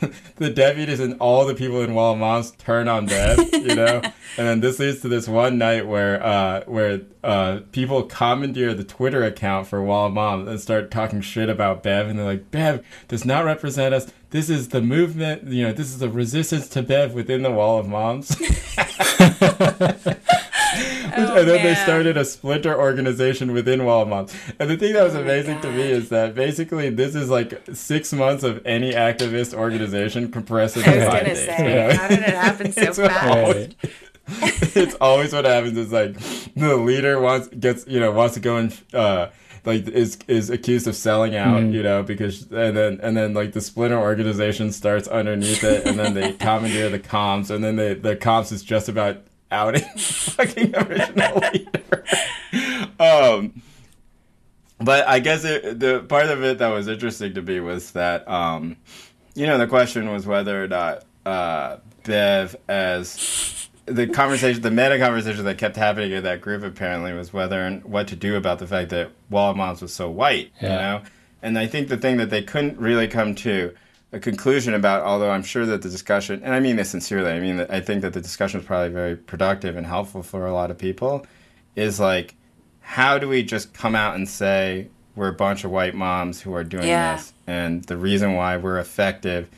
the 0.36 0.50
deputies 0.50 1.00
and 1.00 1.18
all 1.20 1.46
the 1.46 1.54
people 1.54 1.80
in 1.82 1.94
Wall 1.94 2.12
of 2.12 2.18
Moms 2.18 2.52
turn 2.52 2.88
on 2.88 3.06
Bev, 3.06 3.38
you 3.52 3.74
know? 3.74 4.00
and 4.38 4.46
then 4.46 4.60
this 4.60 4.78
leads 4.78 5.00
to 5.00 5.08
this 5.08 5.28
one 5.28 5.58
night 5.58 5.86
where 5.86 6.22
uh, 6.22 6.64
where 6.66 7.02
uh, 7.22 7.60
people 7.72 8.02
commandeer 8.02 8.74
the 8.74 8.84
Twitter 8.84 9.24
account 9.24 9.66
for 9.66 9.82
Wall 9.82 10.06
of 10.06 10.12
Moms 10.12 10.48
and 10.48 10.60
start 10.60 10.90
talking 10.90 11.20
shit 11.20 11.48
about 11.48 11.82
Bev. 11.82 12.08
And 12.08 12.18
they're 12.18 12.26
like, 12.26 12.50
Bev 12.50 12.84
does 13.08 13.24
not 13.24 13.44
represent 13.44 13.94
us. 13.94 14.12
This 14.30 14.50
is 14.50 14.70
the 14.70 14.82
movement, 14.82 15.44
you 15.48 15.62
know, 15.64 15.72
this 15.72 15.88
is 15.88 15.98
the 15.98 16.08
resistance 16.08 16.68
to 16.70 16.82
Bev 16.82 17.14
within 17.14 17.42
the 17.42 17.52
Wall 17.52 17.78
of 17.78 17.86
Moms. 17.86 18.36
Oh, 21.16 21.36
and 21.38 21.48
then 21.48 21.62
they 21.62 21.74
started 21.76 22.16
a 22.16 22.24
splinter 22.24 22.76
organization 22.78 23.52
within 23.52 23.80
Walmart. 23.80 24.34
And 24.58 24.68
the 24.68 24.76
thing 24.76 24.94
that 24.94 25.04
was 25.04 25.14
amazing 25.14 25.60
to 25.60 25.70
me 25.70 25.82
is 25.82 26.08
that 26.08 26.34
basically 26.34 26.90
this 26.90 27.14
is 27.14 27.30
like 27.30 27.62
six 27.72 28.12
months 28.12 28.42
of 28.42 28.60
any 28.66 28.92
activist 28.92 29.54
organization 29.54 30.32
compressed 30.32 30.76
I 30.76 30.80
into 30.80 30.90
was 30.98 31.04
five 31.08 31.12
gonna 31.22 31.34
days. 31.34 31.44
say, 31.46 31.58
you 31.58 31.74
know? 31.88 31.96
how 31.96 32.08
did 32.08 32.18
it 32.18 32.24
happen 32.34 32.72
so 32.72 32.80
It's 32.82 32.98
fast? 32.98 33.26
always- 33.30 33.74
it's 34.74 34.94
always 35.02 35.32
what 35.32 35.44
happens 35.44 35.76
is 35.76 35.92
like 35.92 36.16
the 36.56 36.76
leader 36.76 37.20
wants 37.20 37.46
gets 37.48 37.86
you 37.86 38.00
know 38.00 38.10
wants 38.10 38.32
to 38.34 38.40
go 38.40 38.56
and 38.56 38.80
uh 38.94 39.28
like 39.66 39.86
is 39.88 40.16
is 40.28 40.48
accused 40.48 40.86
of 40.88 40.96
selling 40.96 41.36
out 41.36 41.62
you 41.62 41.82
know 41.82 42.02
because 42.02 42.42
and 42.50 42.74
then 42.74 42.98
and 43.02 43.16
then 43.16 43.34
like 43.34 43.52
the 43.52 43.60
splinter 43.60 43.98
organization 43.98 44.72
starts 44.72 45.06
underneath 45.08 45.62
it 45.62 45.86
and 45.86 45.98
then 45.98 46.14
they 46.14 46.32
commandeer 46.32 46.88
the 46.88 46.98
comms 46.98 47.50
and 47.50 47.62
then 47.62 47.76
they 47.76 47.92
the 47.92 48.16
comms 48.16 48.50
is 48.50 48.62
just 48.62 48.88
about 48.88 49.18
outing. 49.50 49.82
The 49.94 50.00
fucking 50.36 50.76
original 50.76 51.42
leader. 51.52 52.04
Um 52.98 53.62
but 54.80 55.06
I 55.06 55.20
guess 55.20 55.44
it, 55.44 55.80
the 55.80 56.00
part 56.00 56.26
of 56.26 56.42
it 56.42 56.58
that 56.58 56.68
was 56.68 56.88
interesting 56.88 57.34
to 57.34 57.42
me 57.42 57.60
was 57.60 57.92
that, 57.92 58.28
um, 58.28 58.76
you 59.34 59.46
know, 59.46 59.56
the 59.56 59.66
question 59.66 60.10
was 60.10 60.26
whether 60.26 60.62
or 60.62 60.68
not 60.68 61.04
uh, 61.24 61.78
Bev, 62.04 62.56
as 62.68 63.68
the 63.86 64.06
conversation, 64.06 64.62
the 64.62 64.70
meta 64.70 64.98
conversation 64.98 65.44
that 65.44 65.58
kept 65.58 65.76
happening 65.76 66.12
in 66.12 66.24
that 66.24 66.40
group 66.40 66.62
apparently 66.62 67.12
was 67.12 67.32
whether 67.32 67.60
and 67.60 67.84
what 67.84 68.08
to 68.08 68.16
do 68.16 68.36
about 68.36 68.58
the 68.58 68.66
fact 68.66 68.90
that 68.90 69.10
Wall 69.30 69.54
Moms 69.54 69.80
was 69.80 69.92
so 69.92 70.10
white, 70.10 70.52
you 70.60 70.68
know? 70.68 71.02
And 71.42 71.58
I 71.58 71.66
think 71.66 71.88
the 71.88 71.96
thing 71.96 72.16
that 72.16 72.30
they 72.30 72.42
couldn't 72.42 72.78
really 72.78 73.06
come 73.06 73.34
to 73.36 73.74
a 74.14 74.20
conclusion 74.20 74.74
about, 74.74 75.02
although 75.02 75.30
I'm 75.30 75.42
sure 75.42 75.66
that 75.66 75.82
the 75.82 75.88
discussion, 75.90 76.40
and 76.44 76.54
I 76.54 76.60
mean 76.60 76.76
this 76.76 76.90
sincerely, 76.90 77.30
I 77.32 77.40
mean, 77.40 77.56
that 77.58 77.70
I 77.70 77.80
think 77.80 78.02
that 78.02 78.12
the 78.12 78.20
discussion 78.20 78.60
was 78.60 78.66
probably 78.66 78.90
very 78.90 79.16
productive 79.16 79.76
and 79.76 79.84
helpful 79.86 80.22
for 80.22 80.46
a 80.46 80.52
lot 80.52 80.70
of 80.70 80.78
people, 80.78 81.26
is 81.74 81.98
like, 81.98 82.34
how 82.80 83.18
do 83.18 83.28
we 83.28 83.42
just 83.42 83.74
come 83.74 83.94
out 83.94 84.14
and 84.14 84.28
say 84.28 84.88
we're 85.16 85.28
a 85.28 85.32
bunch 85.32 85.64
of 85.64 85.70
white 85.70 85.94
moms 85.94 86.40
who 86.40 86.54
are 86.54 86.64
doing 86.64 86.86
Yeah. 86.88 87.16
this 87.16 87.32
and 87.46 87.82
the 87.84 87.96
reason 87.96 88.34
why 88.34 88.56
we're 88.56 88.78
effective 88.78 89.48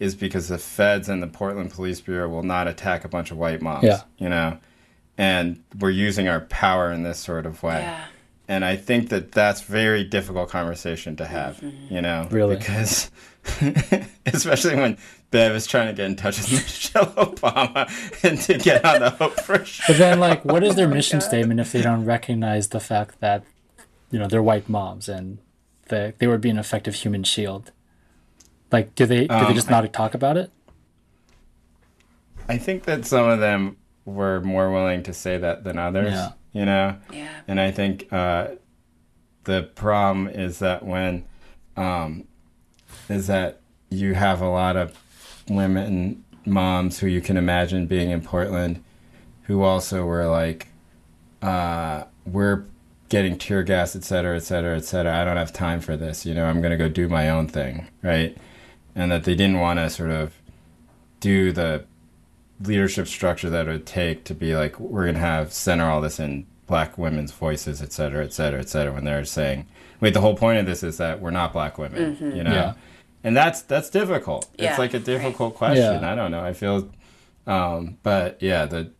is 0.00 0.14
because 0.14 0.48
the 0.48 0.58
feds 0.58 1.08
and 1.08 1.22
the 1.22 1.26
Portland 1.26 1.70
Police 1.70 2.00
Bureau 2.00 2.28
will 2.28 2.42
not 2.42 2.68
attack 2.68 3.04
a 3.04 3.08
bunch 3.08 3.30
of 3.30 3.38
white 3.38 3.60
moms, 3.62 3.84
Yeah. 3.84 4.00
you 4.18 4.28
know, 4.28 4.58
and 5.18 5.62
we're 5.78 5.90
using 5.90 6.28
our 6.28 6.40
power 6.40 6.92
in 6.92 7.02
this 7.02 7.18
sort 7.18 7.46
of 7.46 7.62
way. 7.62 7.80
Yeah. 7.80 8.04
And 8.48 8.64
I 8.64 8.76
think 8.76 9.08
that 9.08 9.32
that's 9.32 9.62
very 9.62 10.04
difficult 10.04 10.50
conversation 10.50 11.16
to 11.16 11.26
have, 11.26 11.60
you 11.90 12.00
know, 12.00 12.28
Really? 12.30 12.56
because 12.56 13.10
especially 14.26 14.76
when 14.76 14.98
Bev 15.30 15.52
is 15.56 15.66
trying 15.66 15.88
to 15.88 15.92
get 15.92 16.06
in 16.06 16.16
touch 16.16 16.38
with 16.38 16.52
Michelle 16.52 17.06
Obama 17.14 17.88
and 18.24 18.40
to 18.42 18.58
get 18.58 18.84
on 18.84 19.00
the 19.00 19.10
Oprah 19.10 19.64
show. 19.64 19.84
But 19.88 19.98
then, 19.98 20.20
like, 20.20 20.44
what 20.44 20.62
is 20.62 20.76
their 20.76 20.88
mission 20.88 21.20
statement 21.20 21.58
if 21.60 21.72
they 21.72 21.82
don't 21.82 22.04
recognize 22.04 22.68
the 22.68 22.80
fact 22.80 23.20
that, 23.20 23.42
you 24.10 24.18
know, 24.18 24.28
they're 24.28 24.42
white 24.42 24.68
moms 24.68 25.08
and 25.08 25.38
they 25.88 26.14
they 26.18 26.26
would 26.26 26.40
be 26.40 26.50
an 26.50 26.58
effective 26.58 26.94
human 26.94 27.24
shield? 27.24 27.72
Like, 28.70 28.94
do 28.94 29.06
they 29.06 29.26
do 29.26 29.34
Um, 29.34 29.46
they 29.48 29.54
just 29.54 29.70
not 29.70 29.92
talk 29.92 30.14
about 30.14 30.36
it? 30.36 30.50
I 32.48 32.58
think 32.58 32.84
that 32.84 33.04
some 33.04 33.28
of 33.28 33.40
them 33.40 33.76
were 34.04 34.40
more 34.40 34.70
willing 34.70 35.02
to 35.04 35.12
say 35.12 35.36
that 35.38 35.64
than 35.64 35.78
others. 35.78 36.12
Yeah. 36.12 36.32
You 36.56 36.64
know, 36.64 36.96
Yeah. 37.12 37.28
and 37.46 37.60
I 37.60 37.70
think 37.70 38.10
uh, 38.10 38.48
the 39.44 39.64
problem 39.74 40.26
is 40.26 40.58
that 40.60 40.82
when 40.86 41.24
um, 41.76 42.24
is 43.10 43.26
that 43.26 43.60
you 43.90 44.14
have 44.14 44.40
a 44.40 44.48
lot 44.48 44.74
of 44.74 44.96
women 45.50 46.24
moms 46.46 47.00
who 47.00 47.08
you 47.08 47.20
can 47.20 47.36
imagine 47.36 47.86
being 47.86 48.10
in 48.10 48.22
Portland 48.22 48.82
who 49.42 49.62
also 49.62 50.06
were 50.06 50.26
like, 50.26 50.68
uh, 51.42 52.04
we're 52.24 52.64
getting 53.10 53.36
tear 53.36 53.62
gas, 53.62 53.94
et 53.94 54.02
cetera, 54.02 54.34
et 54.36 54.40
cetera, 54.40 54.76
et 54.78 54.84
cetera. 54.86 55.14
I 55.14 55.24
don't 55.24 55.36
have 55.36 55.52
time 55.52 55.80
for 55.82 55.94
this. 55.94 56.24
You 56.24 56.32
know, 56.34 56.46
I'm 56.46 56.60
going 56.62 56.70
to 56.70 56.78
go 56.78 56.88
do 56.88 57.06
my 57.06 57.28
own 57.28 57.48
thing, 57.48 57.86
right? 58.02 58.34
And 58.94 59.12
that 59.12 59.24
they 59.24 59.34
didn't 59.34 59.60
want 59.60 59.78
to 59.78 59.90
sort 59.90 60.10
of 60.10 60.32
do 61.20 61.52
the 61.52 61.84
leadership 62.60 63.06
structure 63.06 63.50
that 63.50 63.68
it 63.68 63.70
would 63.70 63.86
take 63.86 64.24
to 64.24 64.34
be 64.34 64.56
like, 64.56 64.78
we're 64.80 65.04
going 65.04 65.14
to 65.14 65.20
have 65.20 65.52
center 65.52 65.84
all 65.84 66.00
this 66.00 66.18
in 66.18 66.46
black 66.66 66.98
women's 66.98 67.32
voices, 67.32 67.82
et 67.82 67.92
cetera, 67.92 68.24
et 68.24 68.32
cetera, 68.32 68.60
et 68.60 68.68
cetera, 68.68 68.92
when 68.92 69.04
they're 69.04 69.24
saying, 69.24 69.66
wait, 70.00 70.14
the 70.14 70.20
whole 70.20 70.36
point 70.36 70.58
of 70.58 70.66
this 70.66 70.82
is 70.82 70.96
that 70.98 71.20
we're 71.20 71.30
not 71.30 71.52
black 71.52 71.78
women, 71.78 72.16
you 72.20 72.42
know? 72.42 72.52
Yeah. 72.52 72.74
And 73.24 73.36
that's 73.36 73.62
that's 73.62 73.90
difficult. 73.90 74.48
Yeah, 74.56 74.70
it's 74.70 74.78
like 74.78 74.94
a 74.94 74.98
right. 74.98 75.04
difficult 75.04 75.56
question. 75.56 76.02
Yeah. 76.02 76.12
I 76.12 76.14
don't 76.14 76.30
know. 76.30 76.44
I 76.44 76.52
feel 76.52 76.88
um, 77.46 77.98
but 78.02 78.40
yeah, 78.40 78.66
the 78.66 78.92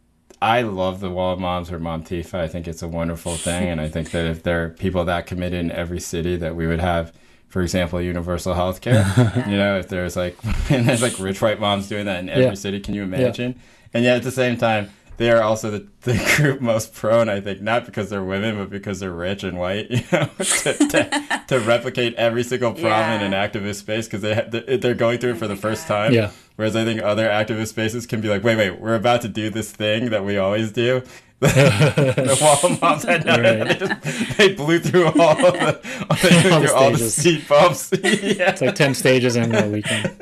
I 0.42 0.62
love 0.62 1.00
the 1.00 1.10
Wall 1.10 1.32
of 1.32 1.38
Moms 1.38 1.70
or 1.70 1.78
Mom 1.78 2.04
Tifa. 2.04 2.34
I 2.34 2.48
think 2.48 2.68
it's 2.68 2.82
a 2.82 2.88
wonderful 2.88 3.36
thing, 3.36 3.68
and 3.68 3.80
I 3.80 3.88
think 3.88 4.10
that 4.10 4.26
if 4.26 4.42
there 4.42 4.64
are 4.64 4.68
people 4.68 5.04
that 5.04 5.26
committed 5.26 5.60
in 5.60 5.70
every 5.70 6.00
city, 6.00 6.36
that 6.36 6.54
we 6.54 6.66
would 6.66 6.80
have, 6.80 7.12
for 7.56 7.62
example, 7.62 8.02
universal 8.02 8.52
health 8.52 8.82
care. 8.82 9.02
you 9.48 9.56
know, 9.56 9.78
if 9.78 9.88
there's 9.88 10.14
like 10.14 10.36
and 10.70 10.86
there's 10.86 11.00
like 11.00 11.18
rich 11.18 11.40
white 11.40 11.58
moms 11.58 11.88
doing 11.88 12.04
that 12.04 12.20
in 12.20 12.28
every 12.28 12.44
Yeah. 12.44 12.52
city, 12.54 12.80
can 12.80 12.92
you 12.92 13.02
imagine? 13.02 13.58
And 13.94 14.04
yet 14.04 14.18
at 14.18 14.24
the 14.24 14.30
same 14.30 14.58
time, 14.58 14.90
they 15.16 15.30
are 15.30 15.40
also 15.40 15.70
the, 15.70 15.86
the 16.02 16.34
group 16.36 16.60
most 16.60 16.92
prone, 16.92 17.30
I 17.30 17.40
think, 17.40 17.62
not 17.62 17.86
because 17.86 18.10
they're 18.10 18.22
women, 18.22 18.58
but 18.58 18.68
because 18.68 19.00
they're 19.00 19.10
rich 19.10 19.42
and 19.42 19.56
white, 19.58 19.90
you 19.90 20.02
know, 20.12 20.26
to, 20.36 20.74
to, 20.74 21.40
to 21.48 21.60
replicate 21.60 22.12
every 22.16 22.42
single 22.42 22.72
problem 22.74 23.22
in 23.22 23.32
an 23.32 23.32
activist 23.32 23.76
space 23.76 24.06
because 24.06 24.20
they 24.20 24.34
ha- 24.34 24.44
they're 24.50 24.76
they're 24.76 24.94
going 24.94 25.18
through 25.18 25.30
it 25.30 25.38
for 25.38 25.48
the 25.48 25.56
first 25.56 25.86
time. 25.86 26.12
Yeah. 26.12 26.32
Whereas 26.56 26.76
I 26.76 26.84
think 26.84 27.00
other 27.00 27.26
activist 27.26 27.68
spaces 27.68 28.04
can 28.06 28.20
be 28.20 28.28
like, 28.28 28.44
wait, 28.44 28.56
wait, 28.56 28.78
we're 28.78 28.96
about 28.96 29.22
to 29.22 29.28
do 29.28 29.48
this 29.48 29.72
thing 29.72 30.10
that 30.10 30.26
we 30.26 30.36
always 30.36 30.72
do. 30.72 31.02
The 31.40 32.78
moms 32.82 33.02
had 33.04 33.24
no, 33.26 33.32
Right. 33.36 33.68
they, 33.68 33.74
just, 33.86 34.36
they 34.38 34.52
blew 34.54 34.78
through 34.78 35.06
all 35.06 35.32
of 35.46 35.52
the, 35.52 35.80
they 36.22 36.42
blew 36.42 36.50
All 36.52 36.60
the 36.62 36.74
all 36.74 36.90
the 36.92 36.96
stages. 36.98 37.14
speed 37.16 37.48
bumps. 37.48 37.90
yeah. 37.92 38.50
It's 38.52 38.60
like 38.62 38.74
ten 38.74 38.94
stages 38.94 39.36
in 39.36 39.54
a 39.54 39.68
weekend. 39.68 40.16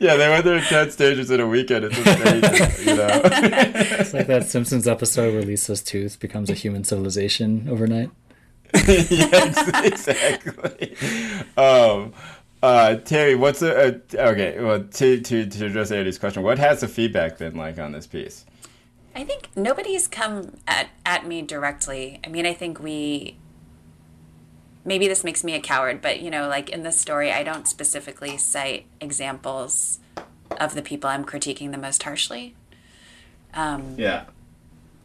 yeah, 0.00 0.16
they 0.16 0.28
went 0.28 0.44
through 0.44 0.60
10 0.60 0.90
stages 0.90 1.30
in 1.30 1.40
a 1.40 1.46
weekend. 1.46 1.84
It's 1.84 1.96
just 1.96 2.20
crazy, 2.20 2.90
you 2.90 2.96
know? 2.96 3.20
It's 3.24 4.14
like 4.14 4.26
that 4.28 4.46
Simpsons 4.48 4.88
episode 4.88 5.34
where 5.34 5.42
Lisa's 5.42 5.82
tooth 5.82 6.18
becomes 6.18 6.48
a 6.48 6.54
human 6.54 6.82
civilization 6.84 7.66
overnight. 7.68 8.10
yes, 8.74 9.68
exactly. 9.84 10.96
Um, 11.56 12.12
uh, 12.62 12.96
Terry, 12.96 13.34
what's 13.34 13.60
a, 13.62 13.94
uh, 13.96 13.98
okay? 14.16 14.56
Well, 14.58 14.82
to 14.84 15.20
to 15.20 15.46
to 15.46 15.66
address 15.66 15.90
Andy's 15.90 16.18
question, 16.18 16.42
what 16.42 16.58
has 16.58 16.80
the 16.80 16.88
feedback 16.88 17.38
been 17.38 17.54
like 17.56 17.78
on 17.78 17.92
this 17.92 18.06
piece? 18.06 18.44
I 19.14 19.24
think 19.24 19.48
nobody's 19.54 20.08
come 20.08 20.56
at, 20.66 20.88
at 21.06 21.26
me 21.26 21.42
directly. 21.42 22.20
I 22.24 22.28
mean, 22.28 22.46
I 22.46 22.54
think 22.54 22.80
we. 22.80 23.36
Maybe 24.84 25.08
this 25.08 25.24
makes 25.24 25.42
me 25.42 25.54
a 25.54 25.60
coward, 25.60 26.02
but 26.02 26.20
you 26.20 26.30
know, 26.30 26.46
like 26.46 26.68
in 26.68 26.82
this 26.82 26.98
story, 27.00 27.32
I 27.32 27.42
don't 27.42 27.66
specifically 27.66 28.36
cite 28.36 28.84
examples 29.00 29.98
of 30.60 30.74
the 30.74 30.82
people 30.82 31.08
I'm 31.08 31.24
critiquing 31.24 31.72
the 31.72 31.78
most 31.78 32.02
harshly. 32.02 32.54
Um, 33.54 33.94
Yeah, 33.96 34.24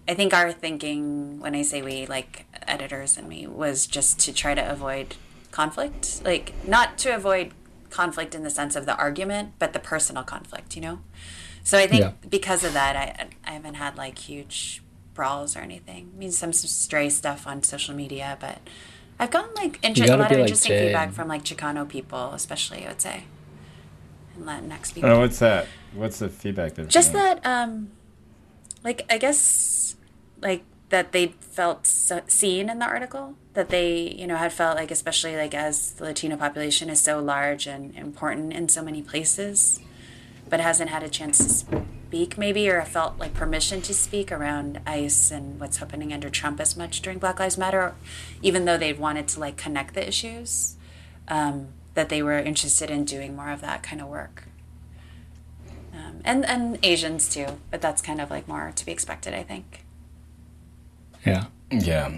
I 0.08 0.16
think 0.16 0.34
our 0.34 0.52
thinking, 0.52 1.40
when 1.40 1.56
I 1.56 1.62
say 1.62 1.82
we, 1.82 2.08
like 2.08 2.46
editors 2.68 3.16
and 3.16 3.30
me, 3.30 3.48
was 3.48 3.86
just 3.88 4.20
to 4.22 4.34
try 4.34 4.56
to 4.56 4.72
avoid 4.72 5.16
conflict. 5.52 6.22
Like, 6.26 6.54
not 6.68 6.98
to 7.00 7.16
avoid 7.16 7.52
conflict 7.90 8.36
in 8.36 8.44
the 8.44 8.50
sense 8.50 8.76
of 8.76 8.86
the 8.86 8.98
argument, 8.98 9.54
but 9.60 9.74
the 9.74 9.80
personal 9.80 10.24
conflict, 10.24 10.76
you 10.76 10.82
know? 10.82 11.00
So 11.70 11.78
I 11.78 11.86
think 11.86 12.02
Yeah. 12.02 12.12
because 12.28 12.64
of 12.64 12.74
that, 12.74 12.96
I, 12.96 13.28
I 13.46 13.52
haven't 13.52 13.76
had 13.76 13.96
like 13.96 14.18
huge 14.18 14.82
brawls 15.14 15.56
or 15.56 15.60
anything. 15.60 16.12
I 16.16 16.18
mean, 16.18 16.32
some, 16.32 16.52
some 16.52 16.68
stray 16.68 17.12
stuff 17.12 17.46
on 17.46 17.62
social 17.62 17.94
media, 17.94 18.38
but 18.40 18.58
I've 19.20 19.30
gotten 19.30 19.54
like 19.54 19.78
inter- 19.84 20.06
a 20.06 20.18
lot 20.18 20.32
of 20.32 20.32
like 20.32 20.40
interesting 20.40 20.72
Jay. 20.72 20.86
feedback 20.86 21.12
from 21.14 21.28
like 21.28 21.44
Chicano 21.44 21.88
people, 21.88 22.32
especially, 22.34 22.88
I 22.88 22.90
would 22.90 23.02
say, 23.02 23.26
and 24.36 24.46
Latinx 24.48 24.96
people. 24.96 25.12
Oh, 25.12 25.20
what's 25.20 25.38
that? 25.40 25.68
What's 25.94 26.18
the 26.18 26.30
feedback? 26.30 26.74
That 26.74 26.88
Just 26.88 27.14
that, 27.14 27.46
um, 27.46 27.92
like, 28.84 29.06
I 29.08 29.20
guess, 29.20 29.96
like, 30.42 30.64
that 30.90 31.12
they 31.12 31.36
felt 31.40 31.86
so, 31.86 32.22
seen 32.26 32.68
in 32.68 32.80
the 32.80 32.86
article, 32.86 33.36
that 33.54 33.70
they, 33.70 34.16
you 34.18 34.26
know, 34.26 34.38
had 34.38 34.52
felt 34.54 34.76
like, 34.76 34.90
especially 34.90 35.36
like 35.36 35.54
as 35.54 35.92
the 35.92 36.06
Latino 36.06 36.36
population 36.36 36.90
is 36.90 37.00
so 37.00 37.20
large 37.20 37.68
and 37.68 37.96
important 37.96 38.54
in 38.54 38.70
so 38.70 38.82
many 38.82 39.04
places, 39.04 39.80
but 40.50 40.60
hasn't 40.60 40.90
had 40.90 41.04
a 41.04 41.10
chance 41.10 41.38
to 41.38 41.50
speak, 41.50 42.38
maybe, 42.38 42.70
or 42.70 42.82
felt 42.84 43.18
like 43.20 43.34
permission 43.34 43.82
to 43.84 43.94
speak 43.94 44.32
around 44.32 44.80
ICE 44.86 45.32
and 45.32 45.60
what's 45.60 45.78
happening 45.78 46.12
under 46.12 46.30
Trump 46.30 46.60
as 46.60 46.76
much 46.76 47.02
during 47.02 47.20
Black 47.20 47.40
Lives 47.40 47.58
Matter, 47.58 47.94
even 48.42 48.66
though 48.66 48.78
they'd 48.78 49.00
wanted 49.00 49.28
to 49.30 49.40
like 49.40 49.58
connect 49.58 49.94
the 49.94 50.08
issues, 50.08 50.76
um, 51.28 51.68
that 51.94 52.10
they 52.10 52.22
were 52.24 52.38
interested 52.40 52.90
in 52.90 53.06
doing 53.06 53.36
more 53.36 53.50
of 53.52 53.62
that 53.62 53.84
kind 53.84 54.02
of 54.02 54.08
work 54.08 54.44
um, 55.94 56.22
and 56.24 56.46
and 56.46 56.80
Asians 56.84 57.28
too. 57.30 57.60
But 57.72 57.82
that's 57.82 58.02
kind 58.02 58.22
of 58.22 58.30
like 58.30 58.48
more 58.48 58.72
to 58.76 58.86
be 58.86 58.92
expected, 58.92 59.34
I 59.34 59.44
think. 59.44 59.86
Yeah. 61.26 61.46
Yeah. 61.72 62.18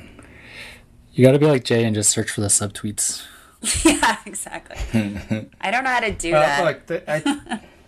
You 1.14 1.26
got 1.26 1.32
to 1.34 1.40
be 1.40 1.46
like 1.46 1.64
Jay 1.66 1.84
and 1.84 1.94
just 1.96 2.10
search 2.10 2.30
for 2.30 2.42
the 2.42 2.48
subtweets. 2.48 3.24
yeah, 3.86 4.18
exactly. 4.26 4.78
I 5.62 5.72
don't 5.72 5.84
know 5.84 5.90
how 5.90 6.00
to 6.00 6.12
do 6.12 6.32
Well, 6.32 6.42
that. 6.42 6.64
look, 6.64 6.86
the, 6.88 7.12
I, 7.12 7.60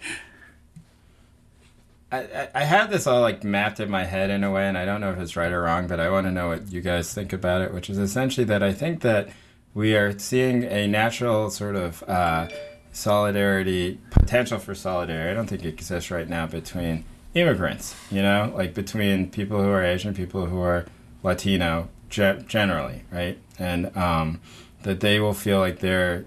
I, 2.13 2.49
I- 2.53 2.63
have 2.63 2.89
this 2.91 3.07
all 3.07 3.21
like 3.21 3.43
mapped 3.43 3.79
in 3.79 3.89
my 3.89 4.03
head 4.03 4.29
in 4.29 4.43
a 4.43 4.51
way, 4.51 4.67
and 4.67 4.77
I 4.77 4.85
don't 4.85 5.01
know 5.01 5.11
if 5.11 5.19
it's 5.19 5.35
right 5.35 5.51
or 5.51 5.61
wrong, 5.63 5.87
but 5.87 5.99
I 5.99 6.09
want 6.09 6.27
to 6.27 6.31
know 6.31 6.49
what 6.49 6.71
you 6.71 6.81
guys 6.81 7.13
think 7.13 7.33
about 7.33 7.61
it, 7.61 7.73
which 7.73 7.89
is 7.89 7.97
essentially 7.97 8.45
that 8.45 8.61
I 8.63 8.71
think 8.73 9.01
that 9.01 9.29
we 9.73 9.95
are 9.95 10.17
seeing 10.19 10.63
a 10.63 10.87
natural 10.87 11.49
sort 11.49 11.75
of 11.75 12.03
uh, 12.07 12.47
solidarity, 12.91 13.99
potential 14.11 14.59
for 14.59 14.75
solidarity. 14.75 15.31
I 15.31 15.33
don't 15.33 15.47
think 15.47 15.65
it 15.65 15.69
exists 15.69 16.11
right 16.11 16.29
now 16.29 16.45
between 16.45 17.03
immigrants, 17.33 17.95
you 18.11 18.21
know, 18.21 18.53
like 18.55 18.73
between 18.73 19.29
people 19.29 19.61
who 19.61 19.69
are 19.69 19.83
Asian, 19.83 20.13
people 20.13 20.45
who 20.45 20.61
are 20.61 20.85
Latino, 21.23 21.89
ge- 22.09 22.45
generally, 22.47 23.03
right? 23.11 23.37
And 23.59 23.95
um, 23.97 24.39
that 24.83 24.99
they 24.99 25.19
will 25.19 25.33
feel 25.33 25.59
like 25.59 25.79
they're 25.79 26.25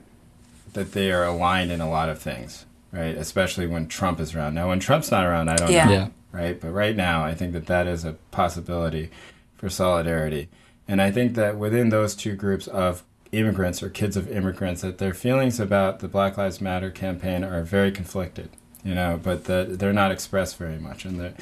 that 0.72 0.93
they 0.93 1.11
are 1.11 1.24
aligned 1.24 1.72
in 1.72 1.80
a 1.80 1.89
lot 1.89 2.11
of 2.11 2.18
things, 2.18 2.65
right? 2.93 3.16
Especially 3.16 3.66
when 3.66 3.87
Trump 3.89 4.20
is 4.20 4.34
around. 4.34 4.55
Now, 4.55 4.68
when 4.68 4.80
Trump's 4.80 5.11
not 5.11 5.24
around, 5.26 5.49
I 5.49 5.57
don't 5.57 5.70
Yeah. 5.70 5.84
know, 5.87 5.93
Yeah. 5.93 6.09
right? 6.32 6.61
But 6.61 6.70
right 6.70 6.97
now, 6.97 7.24
I 7.24 7.34
think 7.34 7.53
that 7.53 7.66
that 7.66 7.87
is 7.87 8.05
a 8.05 8.12
possibility 8.30 9.11
for 9.57 9.68
solidarity. 9.68 10.49
And 10.89 11.03
I 11.03 11.11
think 11.11 11.34
that 11.34 11.57
within 11.59 11.89
those 11.89 12.14
two 12.14 12.34
groups 12.34 12.66
of 12.68 13.03
immigrants 13.32 13.82
or 13.82 13.89
kids 13.91 14.16
of 14.16 14.30
immigrants, 14.30 14.82
that 14.82 14.99
their 14.99 15.12
feelings 15.14 15.59
about 15.59 15.99
the 15.99 16.09
Black 16.09 16.37
Lives 16.39 16.61
Matter 16.61 16.91
campaign 16.91 17.43
are 17.43 17.62
very 17.62 17.91
conflicted, 17.91 18.51
you 18.84 18.95
know, 18.95 19.18
but 19.22 19.45
that 19.45 19.78
they're 19.78 19.93
not 19.93 20.12
expressed 20.12 20.57
very 20.57 20.78
much. 20.78 21.05
And 21.05 21.18
that 21.20 21.34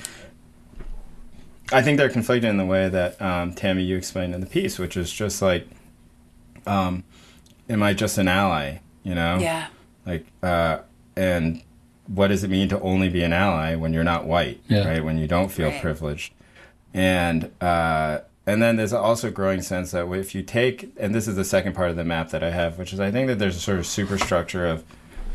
I 1.73 1.83
think 1.83 1.99
they're 1.99 2.09
conflicted 2.11 2.49
in 2.51 2.57
the 2.57 2.65
way 2.67 2.89
that 2.89 3.21
um, 3.21 3.53
Tammy 3.53 3.83
you 3.83 3.97
explained 3.97 4.35
in 4.35 4.41
the 4.41 4.47
piece, 4.47 4.79
which 4.79 4.97
is 4.97 5.11
just 5.13 5.41
like, 5.43 5.67
um, 6.67 7.05
am 7.69 7.83
I 7.83 7.93
just 7.95 8.19
an 8.19 8.29
ally? 8.29 8.79
You 9.03 9.15
know, 9.15 9.39
yeah, 9.39 9.67
like, 10.07 10.27
uh, 10.43 10.79
and 11.17 11.63
what 12.07 12.29
does 12.29 12.45
it 12.45 12.51
mean 12.51 12.69
to 12.69 12.81
only 12.81 13.09
be 13.09 13.23
an 13.23 13.33
ally 13.33 13.75
when 13.75 13.93
you're 13.93 14.05
not 14.05 14.27
white, 14.27 14.61
Yeah. 14.69 14.87
right? 14.87 15.05
When 15.05 15.17
you 15.19 15.27
don't 15.27 15.51
feel 15.51 15.71
Right. 15.71 15.81
privileged, 15.81 16.33
and 16.93 17.51
uh, 17.61 18.19
and 18.47 18.63
then 18.63 18.77
there's 18.77 18.93
also 18.93 19.29
a 19.29 19.31
growing 19.31 19.63
sense 19.63 19.93
that 19.93 20.07
if 20.13 20.35
you 20.35 20.43
take, 20.43 20.93
and 20.99 21.15
this 21.15 21.27
is 21.27 21.37
the 21.37 21.45
second 21.45 21.75
part 21.75 21.89
of 21.91 21.97
the 21.97 22.05
map 22.05 22.29
that 22.31 22.43
I 22.45 22.51
have, 22.51 22.79
which 22.79 22.93
is 22.93 23.01
I 23.01 23.11
think 23.11 23.29
that 23.29 23.39
there's 23.39 23.57
a 23.57 23.61
sort 23.61 23.79
of 23.79 23.87
superstructure 23.87 24.67
of 24.67 24.85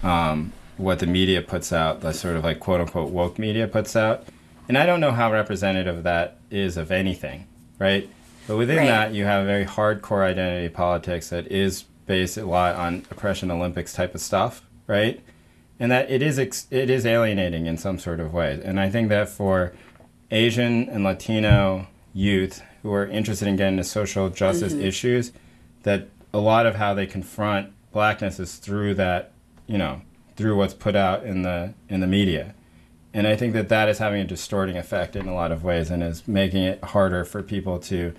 um, 0.03 0.53
what 0.77 0.99
the 0.99 1.07
media 1.07 1.41
puts 1.41 1.73
out, 1.73 2.01
the 2.01 2.13
sort 2.13 2.35
of 2.35 2.43
like 2.43 2.59
quote 2.59 2.81
unquote 2.81 3.09
woke 3.11 3.39
media 3.39 3.67
puts 3.67 3.95
out, 3.95 4.25
and 4.67 4.77
I 4.77 4.85
don't 4.85 4.99
know 4.99 5.11
how 5.11 5.31
representative 5.31 6.03
that 6.03 6.37
is 6.51 6.77
of 6.77 6.91
anything, 6.91 7.47
right? 7.79 8.07
But 8.47 8.57
within 8.57 8.77
Right. 8.77 8.87
that, 8.87 9.13
you 9.13 9.25
have 9.25 9.45
very 9.45 9.65
hardcore 9.65 10.23
identity 10.23 10.69
politics 10.69 11.29
that 11.29 11.47
is 11.51 11.83
based 12.05 12.37
a 12.37 12.45
lot 12.45 12.75
on 12.75 13.05
oppression 13.11 13.51
Olympics 13.51 13.93
type 13.93 14.15
of 14.15 14.21
stuff, 14.21 14.61
right? 14.87 15.19
And 15.79 15.91
that 15.91 16.11
it 16.11 16.21
is 16.21 16.37
ex- 16.37 16.67
it 16.69 16.89
is 16.89 17.05
alienating 17.05 17.65
in 17.65 17.77
some 17.77 17.99
sort 17.99 18.19
of 18.19 18.33
way. 18.33 18.59
And 18.63 18.79
I 18.79 18.89
think 18.89 19.09
that 19.09 19.29
for 19.29 19.73
Asian 20.29 20.89
and 20.89 21.03
Latino 21.03 21.87
youth 22.13 22.61
who 22.83 22.93
are 22.93 23.07
interested 23.07 23.47
in 23.47 23.55
getting 23.55 23.77
to 23.77 23.83
social 23.83 24.29
justice 24.29 24.73
mm-hmm. 24.73 24.83
issues, 24.83 25.31
that 25.83 26.09
a 26.33 26.39
lot 26.39 26.65
of 26.65 26.75
how 26.75 26.93
they 26.93 27.05
confront 27.05 27.71
blackness 27.91 28.39
is 28.39 28.57
through 28.57 28.93
that, 28.95 29.31
you 29.67 29.77
know, 29.77 30.01
through 30.35 30.55
what's 30.57 30.73
put 30.73 30.95
out 30.95 31.23
in 31.23 31.41
the 31.43 31.73
in 31.87 31.99
the 31.99 32.07
media. 32.07 32.53
And 33.13 33.25
I 33.25 33.35
think 33.35 33.53
that 33.53 33.69
that 33.69 33.89
is 33.89 33.97
having 33.97 34.21
a 34.21 34.25
distorting 34.25 34.77
effect 34.77 35.15
in 35.15 35.27
a 35.27 35.33
lot 35.33 35.51
of 35.51 35.63
ways 35.63 35.89
and 35.89 36.03
is 36.03 36.27
making 36.27 36.63
it 36.63 36.83
harder 36.83 37.25
for 37.25 37.41
people 37.41 37.79
to 37.79 38.13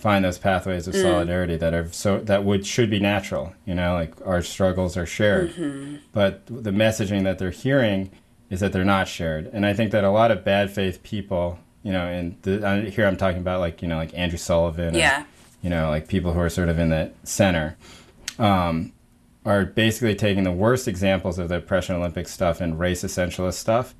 find 0.00 0.24
those 0.24 0.38
pathways 0.38 0.88
of 0.88 0.94
solidarity 0.96 1.56
that 1.56 1.74
are 1.74 1.88
so 1.92 2.18
that 2.20 2.42
would 2.44 2.66
should 2.66 2.88
be 2.90 2.98
natural 2.98 3.52
you 3.66 3.74
know 3.74 3.94
like 3.94 4.14
our 4.26 4.42
struggles 4.42 4.96
are 4.96 5.06
shared. 5.06 5.52
But 6.12 6.46
the 6.46 6.70
messaging 6.70 7.22
that 7.24 7.38
they're 7.38 7.50
hearing 7.50 8.10
is 8.50 8.60
that 8.60 8.72
they're 8.72 8.84
not 8.84 9.06
shared. 9.08 9.46
And 9.52 9.64
i 9.66 9.72
think 9.74 9.90
that 9.92 10.02
a 10.04 10.10
lot 10.10 10.30
of 10.30 10.44
bad 10.44 10.70
faith 10.70 11.02
people 11.02 11.58
you 11.82 11.92
know 11.92 12.06
and 12.06 12.36
the, 12.42 12.90
here 12.90 13.06
i'm 13.06 13.16
talking 13.16 13.40
about 13.40 13.60
like 13.60 13.80
you 13.82 13.88
know 13.88 13.96
like 13.96 14.12
andrew 14.18 14.38
sullivan 14.38 14.94
or, 14.94 14.98
yeah, 14.98 15.24
you 15.62 15.70
know 15.70 15.88
like 15.88 16.08
people 16.08 16.32
who 16.34 16.40
are 16.40 16.50
sort 16.50 16.68
of 16.68 16.78
in 16.78 16.90
the 16.90 17.10
center 17.24 17.76
um, 18.38 18.92
are 19.44 19.64
basically 19.64 20.14
taking 20.14 20.44
the 20.44 20.52
worst 20.52 20.86
examples 20.88 21.38
of 21.38 21.48
the 21.48 21.56
oppression 21.56 21.96
olympics 21.96 22.32
stuff 22.32 22.60
and 22.60 22.78
race 22.78 23.02
essentialist 23.02 23.54
stuff 23.54 23.94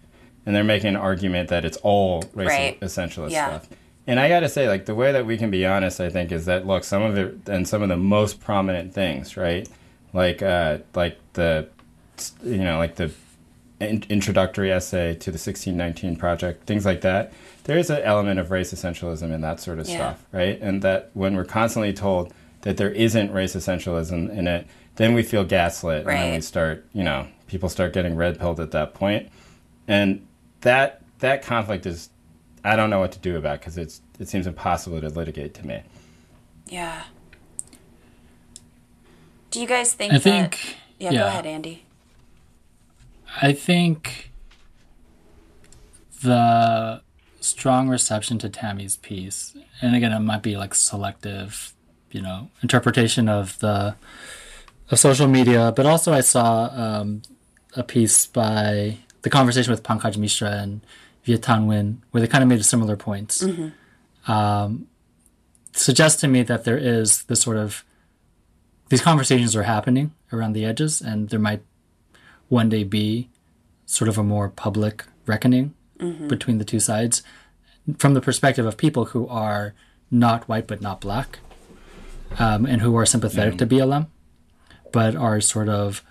and 0.45 0.55
they're 0.55 0.65
making 0.65 0.89
an 0.91 0.97
argument 0.97 1.49
that 1.49 1.65
it's 1.65 1.77
all 1.79 2.23
race 2.35 2.49
Right. 2.49 2.81
essentialist 2.81 3.31
Yeah. 3.31 3.47
stuff 3.61 3.69
and 4.11 4.19
I 4.19 4.29
got 4.29 4.41
to 4.41 4.49
say, 4.49 4.67
like, 4.69 4.87
the 4.87 4.95
way 4.97 5.13
that 5.13 5.25
we 5.25 5.37
can 5.37 5.51
be 5.51 5.65
honest, 5.65 6.01
I 6.01 6.11
think, 6.11 6.33
is 6.33 6.47
that, 6.47 6.67
look, 6.67 6.83
some 6.83 7.03
of 7.03 7.17
it, 7.17 7.49
and 7.49 7.67
some 7.69 7.81
of 7.83 7.89
the 7.89 7.97
most 7.97 8.41
prominent 8.41 8.93
things, 8.93 9.37
right? 9.37 9.69
Like, 10.13 10.43
uh, 10.43 10.79
like 10.97 11.17
the, 11.35 11.69
you 12.43 12.59
know, 12.59 12.77
like 12.79 12.97
the 12.97 13.13
in- 13.79 14.05
introductory 14.09 14.73
essay 14.73 15.15
to 15.15 15.31
the 15.31 15.39
1619 15.39 16.17
project, 16.17 16.67
things 16.67 16.85
like 16.85 17.03
that. 17.03 17.33
There 17.65 17.79
is 17.79 17.89
an 17.89 18.03
element 18.03 18.41
of 18.41 18.51
race 18.51 18.75
essentialism 18.75 19.33
in 19.33 19.43
that 19.43 19.61
sort 19.61 19.79
of 19.79 19.89
Yeah. 19.89 19.95
stuff, 19.95 20.25
right? 20.33 20.59
And 20.61 20.83
that 20.83 21.11
when 21.15 21.37
we're 21.37 21.45
constantly 21.45 21.93
told 21.93 22.33
that 22.63 22.77
there 22.79 22.91
isn't 22.91 23.33
race 23.33 23.55
essentialism 23.55 24.37
in 24.37 24.49
it, 24.49 24.67
then 24.97 25.15
we 25.15 25.23
feel 25.23 25.45
gaslit, 25.45 26.01
and 26.01 26.09
then 26.09 26.35
we 26.35 26.41
start, 26.41 26.85
you 26.93 27.05
know, 27.05 27.29
people 27.47 27.69
start 27.69 27.93
getting 27.93 28.17
red 28.17 28.41
pilled 28.41 28.59
at 28.59 28.73
that 28.73 28.93
point, 28.93 29.29
and 29.87 30.27
that 30.63 31.01
that 31.21 31.43
conflict 31.43 31.87
is 31.87 32.09
I 32.65 32.77
don't 32.77 32.91
know 32.91 33.01
what 33.01 33.13
to 33.13 33.19
do 33.19 33.37
about 33.37 33.61
because 33.61 33.79
it's 33.79 34.01
it 34.19 34.29
seems 34.29 34.47
impossible 34.47 35.01
to 35.01 35.09
litigate 35.09 35.55
to 35.55 35.67
me. 35.67 35.83
yeah. 36.69 37.05
Do 39.51 39.61
you 39.61 39.67
guys 39.67 39.95
think? 39.95 40.13
I 40.13 40.17
that- 40.19 40.23
think. 40.23 40.77
Yeah, 41.01 41.13
go 41.13 41.27
ahead, 41.27 41.47
Andy. 41.47 41.85
I 43.43 43.53
think 43.53 44.31
the 46.23 47.01
strong 47.41 47.89
reception 47.89 48.39
to 48.39 48.49
Tammy's 48.49 48.97
piece, 48.99 49.57
and 49.81 49.97
again, 49.97 50.13
it 50.13 50.21
might 50.21 50.43
be 50.43 50.57
like 50.57 50.75
selective, 50.75 51.73
you 52.11 52.21
know, 52.21 52.51
interpretation 52.63 53.29
of 53.29 53.59
the 53.61 53.95
of 54.91 54.99
social 54.99 55.27
media, 55.27 55.73
but 55.75 55.87
also 55.87 56.13
I 56.13 56.21
saw 56.21 56.65
um, 56.75 57.23
a 57.75 57.83
piece 57.83 58.27
by 58.27 58.99
the 59.23 59.31
conversation 59.31 59.71
with 59.71 59.83
Pankaj 59.83 60.17
Mishra 60.17 60.51
and 60.51 60.81
Viet 61.31 61.43
Thanh 61.43 61.67
Nguyen, 61.67 61.99
where 62.11 62.21
they 62.21 62.27
kind 62.27 62.43
of 62.43 62.49
made 62.49 62.65
similar 62.65 62.97
points. 62.97 63.43
Um, 64.27 64.89
suggests 65.73 66.21
to 66.21 66.29
me 66.29 66.43
that 66.43 66.65
there 66.65 66.77
is 66.77 67.23
this 67.25 67.41
sort 67.41 67.57
of 67.57 67.85
these 68.89 69.01
conversations 69.03 69.55
are 69.55 69.63
happening 69.63 70.13
around 70.33 70.53
the 70.55 70.65
edges, 70.65 71.01
and 71.01 71.29
there 71.29 71.39
might 71.39 71.63
one 72.49 72.69
day 72.69 72.83
be 72.83 73.29
sort 73.87 74.09
of 74.09 74.19
a 74.19 74.23
more 74.25 74.49
public 74.49 75.05
reckoning 75.27 75.75
between 76.29 76.59
the 76.59 76.65
two 76.65 76.81
sides 76.81 77.23
from 77.99 78.15
the 78.15 78.21
perspective 78.21 78.65
of 78.67 78.77
people 78.77 79.05
who 79.07 79.29
are 79.29 79.75
not 80.11 80.49
white 80.49 80.67
but 80.67 80.81
not 80.81 81.01
black 81.01 81.39
um, 82.39 82.65
and 82.67 82.81
who 82.81 82.97
are 82.97 83.05
sympathetic 83.07 83.59
to 83.59 83.67
BLM 83.67 84.07
but 84.93 85.15
are 85.15 85.41
sort 85.41 85.69
of 85.69 86.03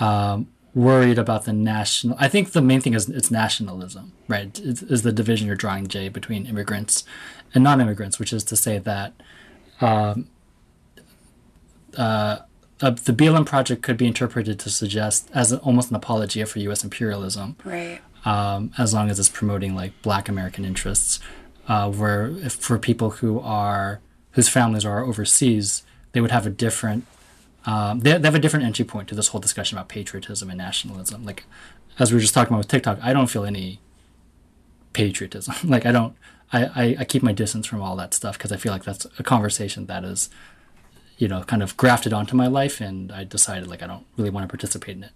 um, 0.00 0.46
worried 0.74 1.18
about 1.18 1.44
the 1.44 1.52
national 1.52 2.16
I 2.18 2.28
think 2.28 2.52
the 2.52 2.62
main 2.62 2.80
thing 2.80 2.94
is 2.94 3.08
it's 3.08 3.30
nationalism 3.30 4.12
right 4.28 4.58
is, 4.58 4.82
is 4.82 5.02
the 5.02 5.12
division 5.12 5.46
you're 5.46 5.56
drawing 5.56 5.86
Jay 5.86 6.08
between 6.08 6.46
immigrants 6.46 7.04
and 7.54 7.62
non-immigrants 7.62 8.18
which 8.18 8.32
is 8.32 8.42
to 8.44 8.56
say 8.56 8.78
that 8.78 9.12
um, 9.82 10.28
uh, 11.96 12.38
uh, 12.80 12.90
the 12.90 13.12
BLM 13.12 13.46
project 13.46 13.82
could 13.82 13.96
be 13.96 14.06
interpreted 14.06 14.58
to 14.60 14.70
suggest 14.70 15.28
as 15.34 15.52
a, 15.52 15.58
almost 15.58 15.90
an 15.90 15.96
apologia 15.96 16.46
for 16.46 16.58
U.S. 16.60 16.82
imperialism, 16.82 17.56
Right. 17.64 18.00
um, 18.24 18.72
as 18.78 18.92
long 18.92 19.08
as 19.10 19.18
it's 19.20 19.28
promoting 19.28 19.74
like 19.74 19.92
Black 20.02 20.28
American 20.28 20.64
interests. 20.64 21.20
Uh, 21.68 21.88
where 21.90 22.26
if 22.38 22.54
for 22.54 22.76
people 22.76 23.10
who 23.10 23.38
are 23.38 24.00
whose 24.32 24.48
families 24.48 24.84
are 24.84 25.04
overseas, 25.04 25.84
they 26.10 26.20
would 26.20 26.32
have 26.32 26.44
a 26.44 26.50
different 26.50 27.06
um, 27.64 28.00
they, 28.00 28.16
they 28.18 28.26
have 28.26 28.34
a 28.34 28.38
different 28.38 28.66
entry 28.66 28.84
point 28.84 29.08
to 29.08 29.14
this 29.14 29.28
whole 29.28 29.40
discussion 29.40 29.78
about 29.78 29.88
patriotism 29.88 30.50
and 30.50 30.58
nationalism. 30.58 31.24
Like 31.24 31.44
as 31.98 32.10
we 32.10 32.16
were 32.16 32.20
just 32.20 32.34
talking 32.34 32.52
about 32.52 32.58
with 32.58 32.68
TikTok, 32.68 32.98
I 33.02 33.12
don't 33.12 33.28
feel 33.28 33.44
any 33.44 33.80
patriotism. 34.92 35.54
like 35.64 35.86
I 35.86 35.92
don't, 35.92 36.14
I, 36.52 36.64
I, 36.64 36.96
I 37.00 37.04
keep 37.04 37.22
my 37.22 37.32
distance 37.32 37.66
from 37.66 37.80
all 37.82 37.96
that 37.96 38.14
stuff 38.14 38.36
because 38.36 38.52
I 38.52 38.56
feel 38.56 38.72
like 38.72 38.84
that's 38.84 39.06
a 39.18 39.22
conversation 39.22 39.86
that 39.86 40.04
is, 40.04 40.28
you 41.18 41.28
know, 41.28 41.42
kind 41.44 41.62
of 41.62 41.76
grafted 41.76 42.12
onto 42.12 42.36
my 42.36 42.46
life, 42.46 42.80
and 42.80 43.12
I 43.12 43.24
decided 43.24 43.68
like 43.68 43.82
I 43.82 43.86
don't 43.86 44.04
really 44.16 44.30
want 44.30 44.44
to 44.44 44.48
participate 44.48 44.96
in 44.96 45.04
it. 45.04 45.12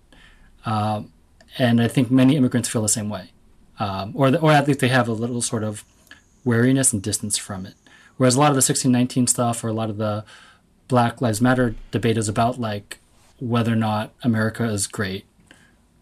Um, 0.65 1.13
and 1.59 1.81
I 1.81 1.89
think 1.89 2.11
many 2.11 2.37
immigrants 2.37 2.69
feel 2.69 2.83
the 2.83 2.89
same 2.89 3.09
way, 3.09 3.33
um, 3.79 4.13
or 4.15 4.31
the, 4.31 4.41
or 4.41 4.53
at 4.53 4.67
least 4.67 4.81
they 4.81 4.89
have 4.89 5.09
a 5.09 5.13
little 5.13 5.43
sort 5.43 5.65
of 5.65 5.85
wariness 6.45 6.93
and 6.93 7.03
distance 7.03 7.37
from 7.37 7.67
it. 7.67 7.75
Whereas 8.17 8.37
a 8.37 8.39
lot 8.39 8.51
of 8.51 8.55
the 8.55 8.59
1619 8.59 9.27
stuff 9.27 9.63
or 9.63 9.69
a 9.69 9.73
lot 9.73 9.91
of 9.91 9.99
the 9.99 10.25
Black 10.89 11.21
Lives 11.21 11.41
Matter 11.41 11.75
debate 11.91 12.17
is 12.19 12.29
about 12.29 12.59
like 12.61 12.99
whether 13.41 13.73
or 13.73 13.77
not 13.77 14.13
America 14.23 14.65
is 14.65 14.87
great, 14.87 15.25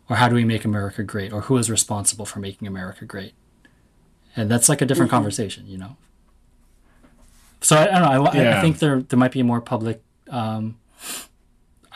or 0.09 0.17
how 0.17 0.29
do 0.29 0.35
we 0.35 0.45
make 0.45 0.65
America 0.65 1.03
great, 1.03 1.33
or 1.33 1.43
who 1.43 1.57
is 1.57 1.71
responsible 1.71 2.27
for 2.27 2.39
making 2.41 2.69
America 2.69 3.05
great, 3.05 3.33
and 4.37 4.51
that's 4.51 4.69
like 4.69 4.81
a 4.83 4.87
different 4.87 5.11
conversation, 5.11 5.67
you 5.67 5.79
know. 5.79 5.97
So 7.61 7.77
I, 7.77 7.83
I 7.97 7.99
don't 7.99 8.03
know. 8.03 8.25
I, 8.27 8.31
I- 8.33 8.37
I 8.59 8.61
think 8.61 8.79
there 8.79 9.01
there 9.03 9.19
might 9.19 9.33
be 9.33 9.43
more 9.43 9.61
public. 9.61 10.03
Um, 10.31 10.77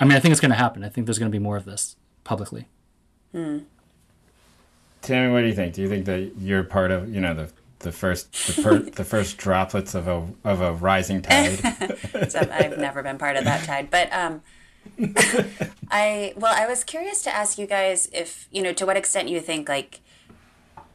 I 0.01 0.05
mean, 0.05 0.17
I 0.17 0.21
think 0.21 0.33
it's 0.33 0.41
going 0.41 0.51
to 0.51 0.57
happen. 0.57 0.85
I 0.85 0.89
think 0.89 1.07
there's 1.07 1.19
going 1.19 1.31
to 1.31 1.37
be 1.37 1.43
more 1.43 1.57
of 1.57 1.65
this 1.65 1.97
publicly. 2.25 2.69
Tammy, 5.03 5.33
what 5.33 5.41
do 5.43 5.47
you 5.47 5.55
think? 5.55 5.75
Do 5.75 5.83
you 5.83 5.89
think 5.89 6.07
that 6.07 6.33
you're 6.39 6.63
part 6.65 6.91
of 6.91 7.13
you 7.15 7.21
know 7.21 7.35
the 7.35 7.51
the 7.81 7.93
first 7.93 8.33
the, 8.57 8.63
per, 8.63 8.79
the 8.79 9.05
first 9.05 9.37
droplets 9.37 9.95
of 9.95 10.09
a 10.09 10.27
of 10.45 10.61
a 10.61 10.73
rising 10.73 11.23
tide? 11.23 11.59
So 12.31 12.41
I've 12.51 12.79
never 12.79 13.03
been 13.03 13.19
part 13.19 13.37
of 13.37 13.45
that 13.45 13.65
tide, 13.65 13.91
but 13.91 14.13
um, 14.13 14.43
I 15.91 16.33
well, 16.37 16.53
I 16.55 16.67
was 16.67 16.85
curious 16.85 17.23
to 17.23 17.35
ask 17.35 17.59
you 17.59 17.67
guys 17.67 18.09
if 18.13 18.49
you 18.51 18.63
know 18.63 18.73
to 18.73 18.85
what 18.87 18.97
extent 18.97 19.29
you 19.29 19.41
think 19.41 19.69
like 19.69 20.01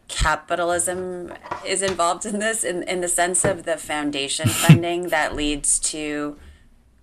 capitalism 0.07 1.33
is 1.65 1.81
involved 1.81 2.25
in 2.25 2.39
this, 2.39 2.63
in 2.63 2.83
in 2.83 3.01
the 3.01 3.07
sense 3.07 3.45
of 3.45 3.63
the 3.63 3.77
foundation 3.77 4.47
funding 4.63 5.07
that 5.09 5.35
leads 5.35 5.79
to 5.79 6.37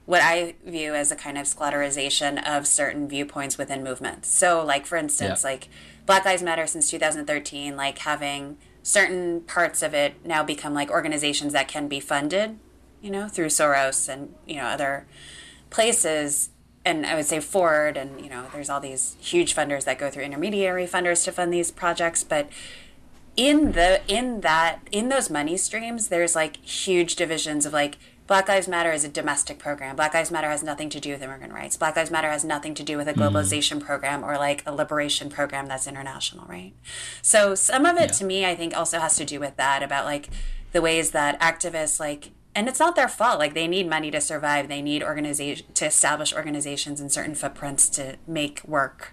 what 0.06 0.20
I 0.22 0.54
view 0.66 0.94
as 0.94 1.12
a 1.12 1.16
kind 1.16 1.38
of 1.38 1.46
sclerorization 1.46 2.42
of 2.46 2.66
certain 2.66 3.08
viewpoints 3.08 3.56
within 3.56 3.84
movements. 3.84 4.28
So, 4.28 4.64
like 4.64 4.86
for 4.86 4.96
instance, 4.96 5.42
Yeah. 5.44 5.50
like 5.50 5.68
Black 6.06 6.24
Lives 6.24 6.42
Matter 6.42 6.66
since 6.66 6.90
2013, 6.90 7.76
like 7.76 7.98
having 7.98 8.58
certain 8.82 9.42
parts 9.42 9.82
of 9.82 9.94
it 9.94 10.14
now 10.24 10.42
become 10.42 10.74
like 10.74 10.90
organizations 10.90 11.52
that 11.52 11.68
can 11.68 11.88
be 11.88 12.00
funded, 12.00 12.58
you 13.00 13.10
know, 13.10 13.28
through 13.28 13.46
Soros 13.46 14.08
and 14.08 14.34
you 14.46 14.56
know 14.56 14.64
other 14.64 15.06
places. 15.70 16.50
And 16.84 17.04
I 17.04 17.14
would 17.14 17.26
say 17.26 17.40
Ford, 17.40 17.96
and 17.96 18.20
you 18.20 18.30
know, 18.30 18.46
there's 18.52 18.70
all 18.70 18.80
these 18.80 19.16
huge 19.20 19.54
funders 19.54 19.84
that 19.84 19.98
go 19.98 20.10
through 20.10 20.24
intermediary 20.24 20.86
funders 20.86 21.24
to 21.24 21.32
fund 21.32 21.52
these 21.52 21.70
projects, 21.70 22.24
but 22.24 22.48
in 23.36 23.72
the 23.72 24.00
in 24.08 24.40
that 24.40 24.80
in 24.90 25.08
those 25.08 25.30
money 25.30 25.56
streams 25.56 26.08
there's 26.08 26.34
like 26.34 26.56
huge 26.56 27.16
divisions 27.16 27.64
of 27.64 27.72
like 27.72 27.96
black 28.30 28.48
lives 28.48 28.68
matter 28.68 28.92
is 28.92 29.02
a 29.02 29.08
domestic 29.08 29.58
program. 29.58 29.96
Black 29.96 30.14
lives 30.14 30.30
matter 30.30 30.48
has 30.48 30.62
nothing 30.62 30.88
to 30.88 31.00
do 31.00 31.10
with 31.10 31.20
immigrant 31.20 31.52
rights. 31.52 31.76
Black 31.76 31.96
lives 31.96 32.12
matter 32.12 32.30
has 32.30 32.44
nothing 32.44 32.74
to 32.74 32.84
do 32.84 32.96
with 32.96 33.08
a 33.08 33.12
mm-hmm. 33.12 33.22
globalization 33.22 33.80
program 33.80 34.22
or 34.22 34.38
like 34.38 34.62
a 34.64 34.72
liberation 34.72 35.28
program 35.28 35.66
that's 35.66 35.88
international 35.88 36.46
right? 36.46 36.72
So 37.22 37.56
some 37.56 37.84
of 37.84 37.96
it 37.96 38.10
Yeah. 38.10 38.18
to 38.18 38.24
me 38.24 38.46
i 38.46 38.54
think 38.54 38.76
also 38.76 39.00
has 39.00 39.16
to 39.16 39.24
do 39.24 39.40
with 39.40 39.56
that 39.56 39.82
about 39.82 40.04
like 40.04 40.28
the 40.70 40.80
ways 40.80 41.10
that 41.10 41.40
activists 41.40 41.98
like 41.98 42.30
and 42.54 42.68
it's 42.68 42.78
not 42.78 42.94
their 42.94 43.08
fault. 43.08 43.38
Like 43.40 43.54
they 43.54 43.66
need 43.66 43.88
money 43.88 44.10
to 44.12 44.20
survive. 44.20 44.68
They 44.68 44.82
need 44.82 45.02
organization 45.02 45.66
to 45.74 45.86
establish 45.86 46.32
organizations 46.32 47.00
in 47.00 47.08
certain 47.08 47.34
footprints 47.34 47.88
to 47.90 48.16
make 48.26 48.62
work 48.64 49.12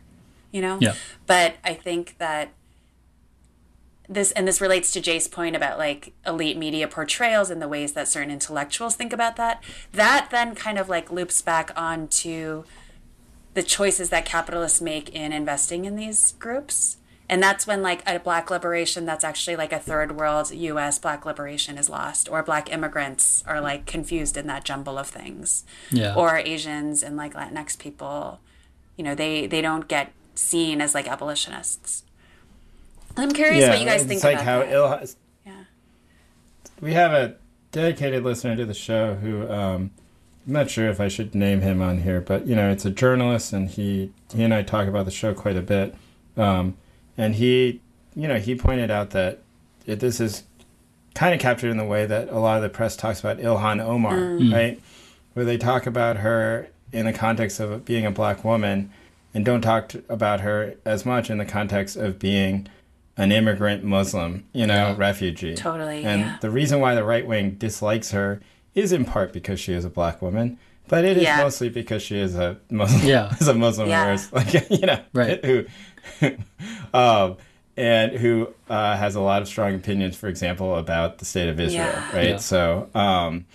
you 0.51 0.61
know? 0.61 0.77
Yeah. 0.79 0.93
but 1.25 1.55
i 1.63 1.73
think 1.73 2.15
that 2.17 2.49
this 4.09 4.31
and 4.31 4.47
this 4.47 4.61
relates 4.61 4.91
to 4.91 5.01
Jay's 5.01 5.27
point 5.27 5.55
about 5.55 5.77
like 5.77 6.13
elite 6.25 6.57
media 6.57 6.87
portrayals 6.87 7.49
and 7.49 7.61
the 7.61 7.67
ways 7.67 7.93
that 7.93 8.07
certain 8.07 8.31
intellectuals 8.31 8.95
think 8.95 9.11
about 9.11 9.35
that. 9.35 9.63
That 9.91 10.29
then 10.31 10.55
kind 10.55 10.77
of 10.77 10.87
like 10.87 11.11
loops 11.11 11.41
back 11.41 11.71
onto 11.75 12.63
the 13.53 13.63
choices 13.63 14.09
that 14.09 14.25
capitalists 14.25 14.79
make 14.79 15.09
in 15.09 15.33
investing 15.33 15.85
in 15.85 15.95
these 15.95 16.33
groups. 16.33 16.97
And 17.29 17.43
that's 17.43 17.67
when 17.67 17.81
like 17.81 18.01
a 18.07 18.19
black 18.19 18.49
liberation 18.49 19.05
that's 19.05 19.25
actually 19.25 19.57
like 19.57 19.73
a 19.73 19.79
third 19.79 20.15
world 20.15 20.51
US 20.53 20.99
black 20.99 21.25
liberation 21.25 21.77
is 21.77 21.89
lost 21.89 22.29
or 22.29 22.41
black 22.43 22.71
immigrants 22.71 23.43
are 23.45 23.59
like 23.59 23.85
confused 23.85 24.37
in 24.37 24.47
that 24.47 24.63
jumble 24.63 24.97
of 24.97 25.07
things. 25.07 25.65
Yeah. 25.91 26.15
Or 26.15 26.37
Asians 26.37 27.03
and 27.03 27.17
like 27.17 27.33
Latinx 27.33 27.77
people, 27.77 28.39
you 28.95 29.03
know, 29.03 29.15
they 29.15 29.47
they 29.47 29.59
don't 29.61 29.89
get 29.89 30.13
seen 30.35 30.79
as 30.79 30.95
like 30.95 31.07
abolitionists. 31.07 32.03
I'm 33.17 33.31
curious 33.31 33.67
what 33.67 33.79
you 33.79 33.85
guys 33.85 34.01
it's 34.01 34.07
think 34.09 34.23
like 34.23 34.35
about 34.35 34.45
how 34.45 34.59
that. 34.59 34.71
ill. 34.71 35.07
Yeah. 35.45 35.63
We 36.81 36.93
have 36.93 37.11
a 37.11 37.35
dedicated 37.71 38.23
listener 38.23 38.55
to 38.55 38.65
the 38.65 38.73
show 38.73 39.15
who 39.15 39.49
um, 39.49 39.91
I'm 40.45 40.53
not 40.53 40.69
sure 40.69 40.87
if 40.89 40.99
I 41.01 41.07
should 41.07 41.33
name 41.35 41.61
him 41.61 41.81
on 41.81 41.99
here, 42.03 42.21
but 42.21 42.47
you 42.47 42.55
know, 42.55 42.69
it's 42.69 42.85
a 42.85 42.91
journalist, 42.91 43.51
and 43.53 43.69
he 43.69 44.11
he 44.33 44.43
and 44.43 44.53
I 44.53 44.61
talk 44.63 44.87
about 44.87 45.05
the 45.05 45.11
show 45.11 45.33
quite 45.33 45.57
a 45.57 45.61
bit. 45.61 45.95
Um, 46.37 46.77
and 47.17 47.35
he, 47.35 47.81
you 48.15 48.27
know, 48.27 48.37
he 48.39 48.55
pointed 48.55 48.91
out 48.91 49.09
that 49.11 49.39
it, 49.85 49.99
this 49.99 50.19
is 50.19 50.43
kind 51.15 51.33
of 51.33 51.39
captured 51.39 51.71
in 51.71 51.77
the 51.77 51.85
way 51.85 52.05
that 52.05 52.29
a 52.29 52.37
lot 52.37 52.57
of 52.57 52.63
the 52.63 52.69
press 52.69 52.95
talks 52.95 53.19
about 53.19 53.39
Ilhan 53.39 53.81
Omar, 53.83 54.13
Mm. 54.13 54.53
right? 54.53 54.81
Where 55.33 55.45
they 55.45 55.57
talk 55.57 55.87
about 55.87 56.17
her 56.17 56.67
in 56.93 57.05
the 57.07 57.13
context 57.13 57.59
of 57.59 57.83
being 57.85 58.05
a 58.05 58.11
black 58.11 58.43
woman, 58.45 58.91
and 59.33 59.43
don't 59.43 59.61
talk 59.61 59.89
t- 59.89 60.01
about 60.09 60.41
her 60.41 60.75
as 60.85 61.05
much 61.05 61.29
in 61.31 61.39
the 61.39 61.45
context 61.45 61.95
of 61.97 62.19
being 62.19 62.67
an 63.17 63.31
immigrant 63.31 63.83
Muslim, 63.83 64.45
you 64.53 64.67
know, 64.67 64.89
Yeah. 64.89 64.95
refugee. 64.97 65.55
Totally, 65.55 66.03
And 66.03 66.21
yeah. 66.21 66.37
the 66.41 66.49
reason 66.51 66.79
why 66.79 66.93
the 66.95 67.03
right 67.03 67.25
wing 67.25 67.51
dislikes 67.51 68.11
her 68.11 68.39
is 68.75 68.91
in 68.91 69.05
part 69.05 69.33
because 69.33 69.59
she 69.59 69.73
is 69.73 69.83
a 69.85 69.89
black 69.89 70.21
woman, 70.21 70.57
but 70.87 71.03
it 71.03 71.17
is 71.17 71.23
Yeah. 71.23 71.37
mostly 71.37 71.69
because 71.69 72.01
she 72.03 72.19
is 72.19 72.35
a 72.35 72.57
Muslim. 72.69 73.05
Yeah. 73.07 73.33
is 73.41 73.47
a 73.47 73.53
Muslim, 73.55 73.89
Yeah. 73.89 74.03
whereas, 74.05 74.31
like 74.39 74.69
you 74.69 74.85
know, 74.85 74.99
Right. 75.13 75.43
who, 75.43 75.65
um, 76.93 77.37
and 77.75 78.11
who 78.13 78.49
uh, 78.69 78.97
has 78.97 79.15
a 79.15 79.21
lot 79.21 79.41
of 79.41 79.47
strong 79.47 79.75
opinions, 79.75 80.15
for 80.15 80.27
example, 80.27 80.75
about 80.75 81.19
the 81.19 81.25
state 81.25 81.49
of 81.49 81.59
Israel, 81.59 81.85
Yeah. 81.87 82.15
right? 82.15 82.29
Yeah. 82.29 82.37
So, 82.37 82.89
um, 82.95 83.45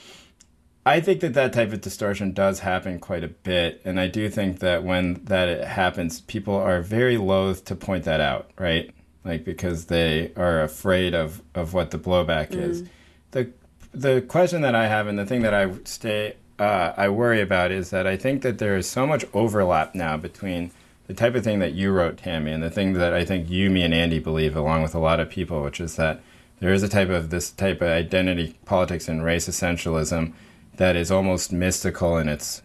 I 0.84 0.98
think 1.00 1.20
that 1.20 1.34
that 1.34 1.52
type 1.52 1.72
of 1.72 1.80
distortion 1.80 2.32
does 2.32 2.60
happen 2.60 2.98
quite 2.98 3.22
a 3.22 3.28
bit, 3.28 3.80
and 3.84 4.00
I 4.00 4.08
do 4.08 4.28
think 4.28 4.58
that 4.58 4.82
when 4.82 5.20
that 5.24 5.64
happens, 5.68 6.20
people 6.22 6.56
are 6.56 6.80
very 6.80 7.16
loath 7.16 7.64
to 7.66 7.76
point 7.76 8.02
that 8.04 8.20
out, 8.20 8.50
right? 8.58 8.90
Like 9.24 9.44
because 9.44 9.86
they 9.86 10.32
are 10.36 10.62
afraid 10.62 11.14
of 11.14 11.42
of 11.54 11.74
what 11.74 11.90
the 11.90 11.98
blowback 11.98 12.54
is. 12.54 12.82
the 13.30 13.50
The 13.92 14.22
question 14.22 14.62
that 14.62 14.74
I 14.74 14.88
have, 14.88 15.06
and 15.06 15.18
the 15.18 15.26
thing 15.26 15.42
that 15.42 15.54
I 15.54 15.70
stay 15.84 16.36
uh, 16.58 16.92
I 16.96 17.08
worry 17.08 17.40
about, 17.40 17.70
is 17.70 17.90
that 17.90 18.06
I 18.06 18.16
think 18.16 18.42
that 18.42 18.58
there 18.58 18.76
is 18.76 18.88
so 18.88 19.06
much 19.06 19.24
overlap 19.32 19.94
now 19.94 20.16
between 20.16 20.70
the 21.06 21.14
type 21.14 21.34
of 21.34 21.44
thing 21.44 21.58
that 21.58 21.74
you 21.74 21.90
wrote, 21.90 22.16
Tammy, 22.18 22.52
and 22.52 22.62
the 22.62 22.70
thing 22.70 22.94
that 22.94 23.12
I 23.12 23.24
think 23.24 23.50
you, 23.50 23.68
me, 23.70 23.82
and 23.82 23.92
Andy 23.92 24.18
believe, 24.18 24.56
along 24.56 24.82
with 24.82 24.94
a 24.94 25.00
lot 25.00 25.20
of 25.20 25.28
people, 25.28 25.62
which 25.62 25.80
is 25.80 25.96
that 25.96 26.20
there 26.60 26.72
is 26.72 26.82
a 26.82 26.88
type 26.88 27.08
of 27.08 27.30
this 27.30 27.50
type 27.50 27.82
of 27.82 27.88
identity 27.88 28.56
politics 28.64 29.08
and 29.08 29.24
race 29.24 29.48
essentialism 29.48 30.32
that 30.76 30.96
is 30.96 31.10
almost 31.10 31.52
mystical 31.52 32.16
in 32.16 32.28
its 32.28 32.62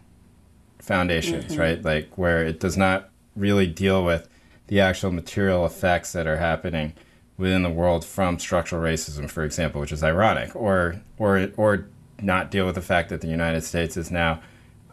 foundations, 0.79 1.57
right? 1.57 1.83
Like 1.83 2.17
where 2.17 2.45
it 2.45 2.59
does 2.59 2.77
not 2.77 3.09
really 3.35 3.67
deal 3.67 4.05
with 4.05 4.29
the 4.67 4.79
actual 4.79 5.11
material 5.11 5.65
effects 5.65 6.11
that 6.13 6.27
are 6.27 6.37
happening 6.37 6.93
within 7.37 7.63
the 7.63 7.69
world 7.69 8.03
from 8.03 8.39
structural 8.39 8.81
racism, 8.81 9.29
for 9.29 9.43
example, 9.43 9.79
which 9.81 9.91
is 9.91 10.03
ironic, 10.03 10.55
or 10.55 11.01
or 11.17 11.49
or 11.57 11.87
not 12.21 12.49
deal 12.51 12.65
with 12.65 12.75
the 12.75 12.81
fact 12.81 13.09
that 13.09 13.21
the 13.21 13.27
United 13.27 13.63
States 13.63 13.95
is 13.97 14.09
now 14.11 14.41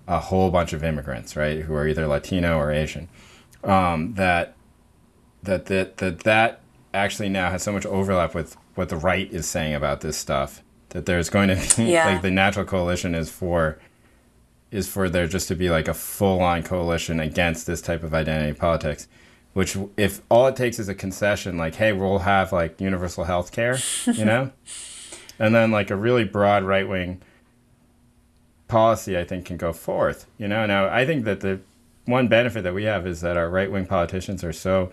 a 0.06 0.18
whole 0.20 0.50
bunch 0.50 0.72
of 0.74 0.84
immigrants, 0.84 1.34
right, 1.36 1.60
who 1.62 1.74
are 1.74 1.88
either 1.88 2.06
Latino 2.06 2.58
or 2.58 2.70
Asian. 2.70 3.08
Um, 3.62 4.14
that 4.14 4.54
that 5.42 5.66
that 5.66 5.96
that 5.98 6.20
that 6.20 6.60
actually 6.92 7.28
now 7.28 7.50
has 7.50 7.62
so 7.62 7.72
much 7.72 7.86
overlap 7.86 8.34
with 8.34 8.56
what 8.74 8.88
the 8.88 8.96
right 8.96 9.32
is 9.32 9.46
saying 9.46 9.74
about 9.74 10.00
this 10.02 10.16
stuff 10.16 10.62
that 10.90 11.06
there's 11.06 11.28
going 11.30 11.48
to 11.48 11.76
be 11.76 11.84
Yeah. 11.92 12.06
like 12.06 12.22
the 12.22 12.30
natural 12.30 12.64
coalition 12.64 13.14
is 13.14 13.30
for 13.30 13.78
is 14.70 14.88
for 14.88 15.08
there 15.08 15.26
just 15.26 15.48
to 15.48 15.54
be 15.54 15.70
like 15.70 15.88
a 15.88 15.94
full 15.94 16.40
on 16.40 16.62
coalition 16.62 17.20
against 17.20 17.66
this 17.66 17.80
type 17.80 18.02
of 18.02 18.12
identity 18.12 18.52
politics. 18.58 19.06
Which, 19.54 19.76
if 19.96 20.20
all 20.28 20.46
it 20.48 20.56
takes 20.56 20.78
is 20.78 20.88
a 20.88 20.94
concession, 20.94 21.56
like, 21.56 21.76
hey, 21.76 21.92
we'll 21.92 22.18
have 22.18 22.52
like 22.52 22.80
universal 22.80 23.24
health 23.24 23.52
care, 23.52 23.78
you 24.06 24.24
know? 24.26 24.50
and 25.38 25.54
then 25.54 25.70
like 25.70 25.90
a 25.90 25.96
really 25.96 26.24
broad 26.24 26.64
right 26.64 26.88
wing 26.88 27.20
policy 28.68 29.16
I 29.16 29.24
think 29.24 29.46
can 29.46 29.56
go 29.56 29.72
forth. 29.72 30.26
You 30.38 30.48
know, 30.48 30.66
now 30.66 30.88
I 30.88 31.06
think 31.06 31.24
that 31.24 31.40
the 31.40 31.60
one 32.06 32.28
benefit 32.28 32.62
that 32.64 32.74
we 32.74 32.84
have 32.84 33.06
is 33.06 33.20
that 33.20 33.36
our 33.36 33.48
right 33.48 33.70
wing 33.70 33.86
politicians 33.86 34.44
are 34.44 34.52
so 34.52 34.92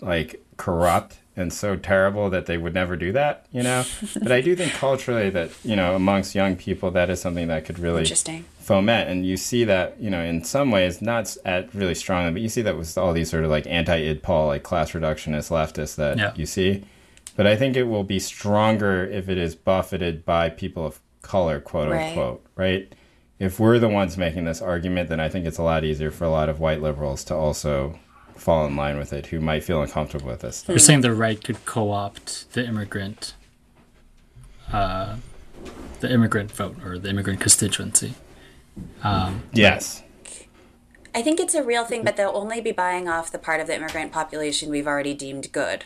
like 0.00 0.42
corrupt 0.56 1.18
and 1.34 1.52
so 1.52 1.76
terrible 1.76 2.28
that 2.30 2.46
they 2.46 2.58
would 2.58 2.74
never 2.74 2.96
do 2.96 3.12
that, 3.12 3.46
you 3.52 3.62
know? 3.62 3.84
but 4.22 4.32
I 4.32 4.40
do 4.40 4.54
think 4.54 4.72
culturally 4.72 5.30
that, 5.30 5.50
you 5.64 5.76
know, 5.76 5.94
amongst 5.94 6.34
young 6.34 6.56
people 6.56 6.90
that 6.90 7.08
is 7.08 7.20
something 7.20 7.48
that 7.48 7.64
could 7.64 7.78
really 7.78 8.00
Interesting. 8.00 8.44
Foment 8.62 9.08
and 9.08 9.26
you 9.26 9.36
see 9.36 9.64
that, 9.64 10.00
you 10.00 10.08
know, 10.10 10.22
in 10.22 10.44
some 10.44 10.70
ways 10.70 11.02
not 11.02 11.36
at 11.44 11.74
really 11.74 11.94
strongly, 11.94 12.30
but 12.32 12.42
you 12.42 12.48
see 12.48 12.62
that 12.62 12.76
with 12.78 12.96
all 12.96 13.12
these 13.12 13.30
sort 13.30 13.44
of 13.44 13.50
like 13.50 13.66
anti-idpol 13.66 14.46
like 14.46 14.62
class 14.62 14.92
reductionist 14.92 15.50
leftists 15.50 15.96
that 15.96 16.18
Yeah. 16.18 16.32
you 16.36 16.46
see. 16.46 16.84
But 17.36 17.46
I 17.46 17.56
think 17.56 17.76
it 17.76 17.84
will 17.84 18.04
be 18.04 18.18
stronger 18.18 19.04
if 19.04 19.28
it 19.28 19.38
is 19.38 19.54
buffeted 19.54 20.24
by 20.24 20.48
people 20.50 20.84
of 20.86 21.00
color, 21.22 21.60
quote 21.60 21.90
Right. 21.90 22.08
unquote, 22.08 22.44
right? 22.56 22.92
If 23.38 23.58
we're 23.58 23.78
the 23.80 23.88
ones 23.88 24.16
making 24.16 24.44
this 24.44 24.62
argument, 24.62 25.08
then 25.08 25.18
I 25.18 25.28
think 25.28 25.46
it's 25.46 25.58
a 25.58 25.62
lot 25.64 25.82
easier 25.84 26.10
for 26.10 26.24
a 26.24 26.30
lot 26.30 26.48
of 26.48 26.60
white 26.60 26.80
liberals 26.80 27.24
to 27.24 27.34
also 27.34 27.98
fall 28.36 28.66
in 28.66 28.76
line 28.76 28.98
with 28.98 29.12
it 29.12 29.26
who 29.26 29.40
might 29.40 29.64
feel 29.64 29.82
uncomfortable 29.82 30.26
with 30.28 30.40
this. 30.40 30.64
You're 30.68 30.78
saying 30.78 31.00
the 31.00 31.12
right 31.12 31.42
could 31.42 31.64
co-opt 31.64 32.52
the 32.52 32.64
immigrant, 32.66 33.34
uh, 34.72 35.16
the 36.00 36.12
immigrant 36.12 36.50
vote 36.52 36.76
or 36.84 36.98
the 36.98 37.08
immigrant 37.08 37.40
constituency. 37.40 38.14
Um, 39.02 39.42
yes. 39.52 40.02
I 41.14 41.22
think 41.22 41.40
it's 41.40 41.54
a 41.54 41.62
real 41.62 41.84
thing, 41.84 42.04
but 42.04 42.16
they'll 42.16 42.30
only 42.34 42.60
be 42.60 42.72
buying 42.72 43.08
off 43.08 43.30
the 43.30 43.38
part 43.38 43.60
of 43.60 43.66
the 43.66 43.76
immigrant 43.76 44.12
population 44.12 44.70
we've 44.70 44.86
already 44.86 45.12
deemed 45.12 45.52
good. 45.52 45.84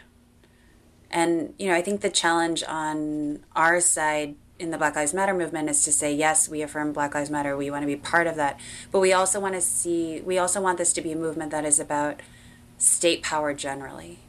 And, 1.11 1.55
you 1.59 1.69
know, 1.69 1.75
I 1.75 1.83
think 1.83 2.01
the 2.01 2.11
challenge 2.11 2.63
on 2.67 3.41
our 3.55 3.81
side 3.81 4.37
in 4.59 4.71
the 4.71 4.79
Black 4.79 4.97
Lives 4.97 5.13
Matter 5.13 5.35
movement 5.35 5.69
is 5.69 5.83
to 5.83 5.93
say, 5.93 6.15
yes, 6.15 6.49
we 6.49 6.63
affirm 6.63 6.93
Black 6.93 7.15
Lives 7.15 7.31
Matter, 7.31 7.57
we 7.57 7.71
want 7.71 7.83
to 7.83 7.87
be 7.87 7.97
part 7.97 8.27
of 8.27 8.37
that. 8.37 8.59
But 8.91 9.01
we 9.01 9.13
also 9.13 9.41
want 9.41 9.55
to 9.55 9.61
see, 9.61 10.21
we 10.21 10.39
also 10.39 10.61
want 10.61 10.79
this 10.79 10.93
to 10.95 11.03
be 11.03 11.13
a 11.13 11.17
movement 11.17 11.51
that 11.51 11.65
is 11.65 11.81
about 11.81 12.21
state 12.79 13.23
power 13.23 13.53
generally. 13.53 14.21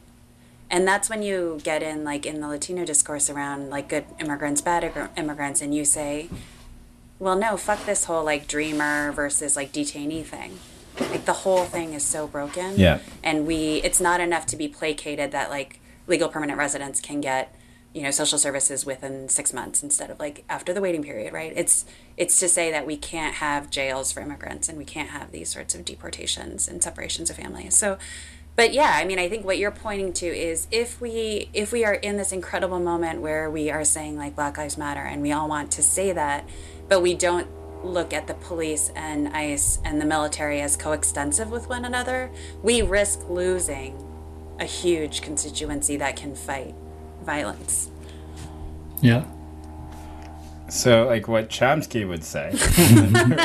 And 0.69 0.87
that's 0.87 1.09
when 1.09 1.21
you 1.21 1.59
get 1.63 1.81
in, 1.81 2.03
like, 2.03 2.25
in 2.25 2.41
the 2.41 2.47
Latino 2.47 2.85
discourse 2.85 3.29
around, 3.29 3.69
like, 3.69 3.87
good 3.87 4.05
immigrants, 4.19 4.61
bad 4.61 5.09
immigrants, 5.15 5.61
and 5.61 5.73
you 5.73 5.85
say, 5.85 6.29
well, 7.19 7.35
no, 7.35 7.57
fuck 7.57 7.85
this 7.85 8.05
whole, 8.05 8.23
like, 8.23 8.47
dreamer 8.47 9.11
versus, 9.11 9.55
like, 9.55 9.71
detainee 9.71 10.23
thing. 10.23 10.59
Like, 10.99 11.25
the 11.25 11.33
whole 11.33 11.65
thing 11.65 11.93
is 11.93 12.03
so 12.03 12.27
broken. 12.27 12.77
Yeah. 12.77 12.99
And 13.23 13.47
we, 13.47 13.81
it's 13.83 13.99
not 13.99 14.19
enough 14.19 14.45
to 14.47 14.55
be 14.55 14.67
placated 14.67 15.31
that, 15.31 15.49
like, 15.49 15.79
legal 16.05 16.29
permanent 16.29 16.57
residents 16.57 17.01
can 17.01 17.19
get, 17.21 17.55
you 17.93 18.03
know, 18.03 18.11
social 18.11 18.37
services 18.37 18.85
within 18.85 19.29
six 19.29 19.51
months 19.51 19.81
instead 19.81 20.11
of, 20.11 20.19
like, 20.19 20.43
after 20.47 20.73
the 20.73 20.81
waiting 20.81 21.03
period, 21.03 21.33
right? 21.33 21.53
It's, 21.55 21.85
it's 22.17 22.39
to 22.39 22.47
say 22.47 22.71
that 22.71 22.85
we 22.85 22.97
can't 22.97 23.35
have 23.35 23.71
jails 23.71 24.11
for 24.11 24.21
immigrants 24.21 24.69
and 24.69 24.77
we 24.77 24.85
can't 24.85 25.09
have 25.09 25.31
these 25.31 25.49
sorts 25.49 25.73
of 25.73 25.85
deportations 25.85 26.67
and 26.67 26.83
separations 26.83 27.29
of 27.31 27.35
families. 27.35 27.75
So, 27.77 27.97
but 28.57 28.73
yeah 28.73 28.91
i 28.95 29.05
mean 29.05 29.19
i 29.19 29.29
think 29.29 29.45
what 29.45 29.57
you're 29.57 29.71
pointing 29.71 30.11
to 30.11 30.25
is 30.25 30.67
if 30.71 30.99
we 30.99 31.49
if 31.53 31.71
we 31.71 31.85
are 31.85 31.93
in 31.93 32.17
this 32.17 32.33
incredible 32.33 32.79
moment 32.79 33.21
where 33.21 33.49
we 33.49 33.69
are 33.69 33.85
saying 33.85 34.17
like 34.17 34.35
black 34.35 34.57
lives 34.57 34.77
matter 34.77 34.99
and 34.99 35.21
we 35.21 35.31
all 35.31 35.47
want 35.47 35.71
to 35.71 35.81
say 35.81 36.11
that 36.11 36.43
but 36.89 37.01
we 37.01 37.13
don't 37.13 37.47
look 37.83 38.11
at 38.13 38.27
the 38.27 38.33
police 38.33 38.91
and 38.95 39.27
ice 39.29 39.79
and 39.85 40.01
the 40.01 40.05
military 40.05 40.61
as 40.61 40.75
coextensive 40.75 41.51
with 41.51 41.69
one 41.69 41.85
another 41.85 42.29
we 42.63 42.81
risk 42.81 43.19
losing 43.29 43.95
a 44.59 44.65
huge 44.65 45.21
constituency 45.21 45.95
that 45.97 46.15
can 46.15 46.35
fight 46.35 46.73
violence 47.23 47.89
Yeah. 49.01 49.25
So, 50.69 51.05
like 51.05 51.29
what 51.29 51.49
Chomsky 51.49 52.05
would 52.05 52.25
say, 52.25 52.49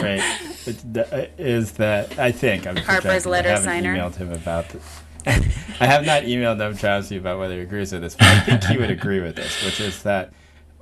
right, 0.02 0.20
it- 0.66 1.32
is 1.38 1.72
that 1.72 2.18
I 2.18 2.32
think 2.32 2.66
I'm 2.66 2.76
Harper's 2.76 3.26
letter 3.26 3.48
I 3.50 3.52
haven't 3.52 3.64
signer. 3.64 3.94
emailed 3.96 4.16
him 4.16 4.32
about 4.32 4.68
this. 4.70 5.00
I 5.26 5.86
have 5.86 6.04
not 6.04 6.22
emailed 6.24 6.56
Noam 6.56 6.72
Chomsky 6.72 7.18
about 7.18 7.38
whether 7.38 7.54
he 7.54 7.60
agrees 7.60 7.92
with 7.92 8.02
this, 8.02 8.16
but 8.16 8.26
I 8.26 8.40
think 8.40 8.64
he 8.64 8.76
would 8.76 8.90
agree 8.90 9.20
with 9.20 9.36
this, 9.36 9.64
which 9.64 9.78
is 9.80 10.02
that 10.02 10.32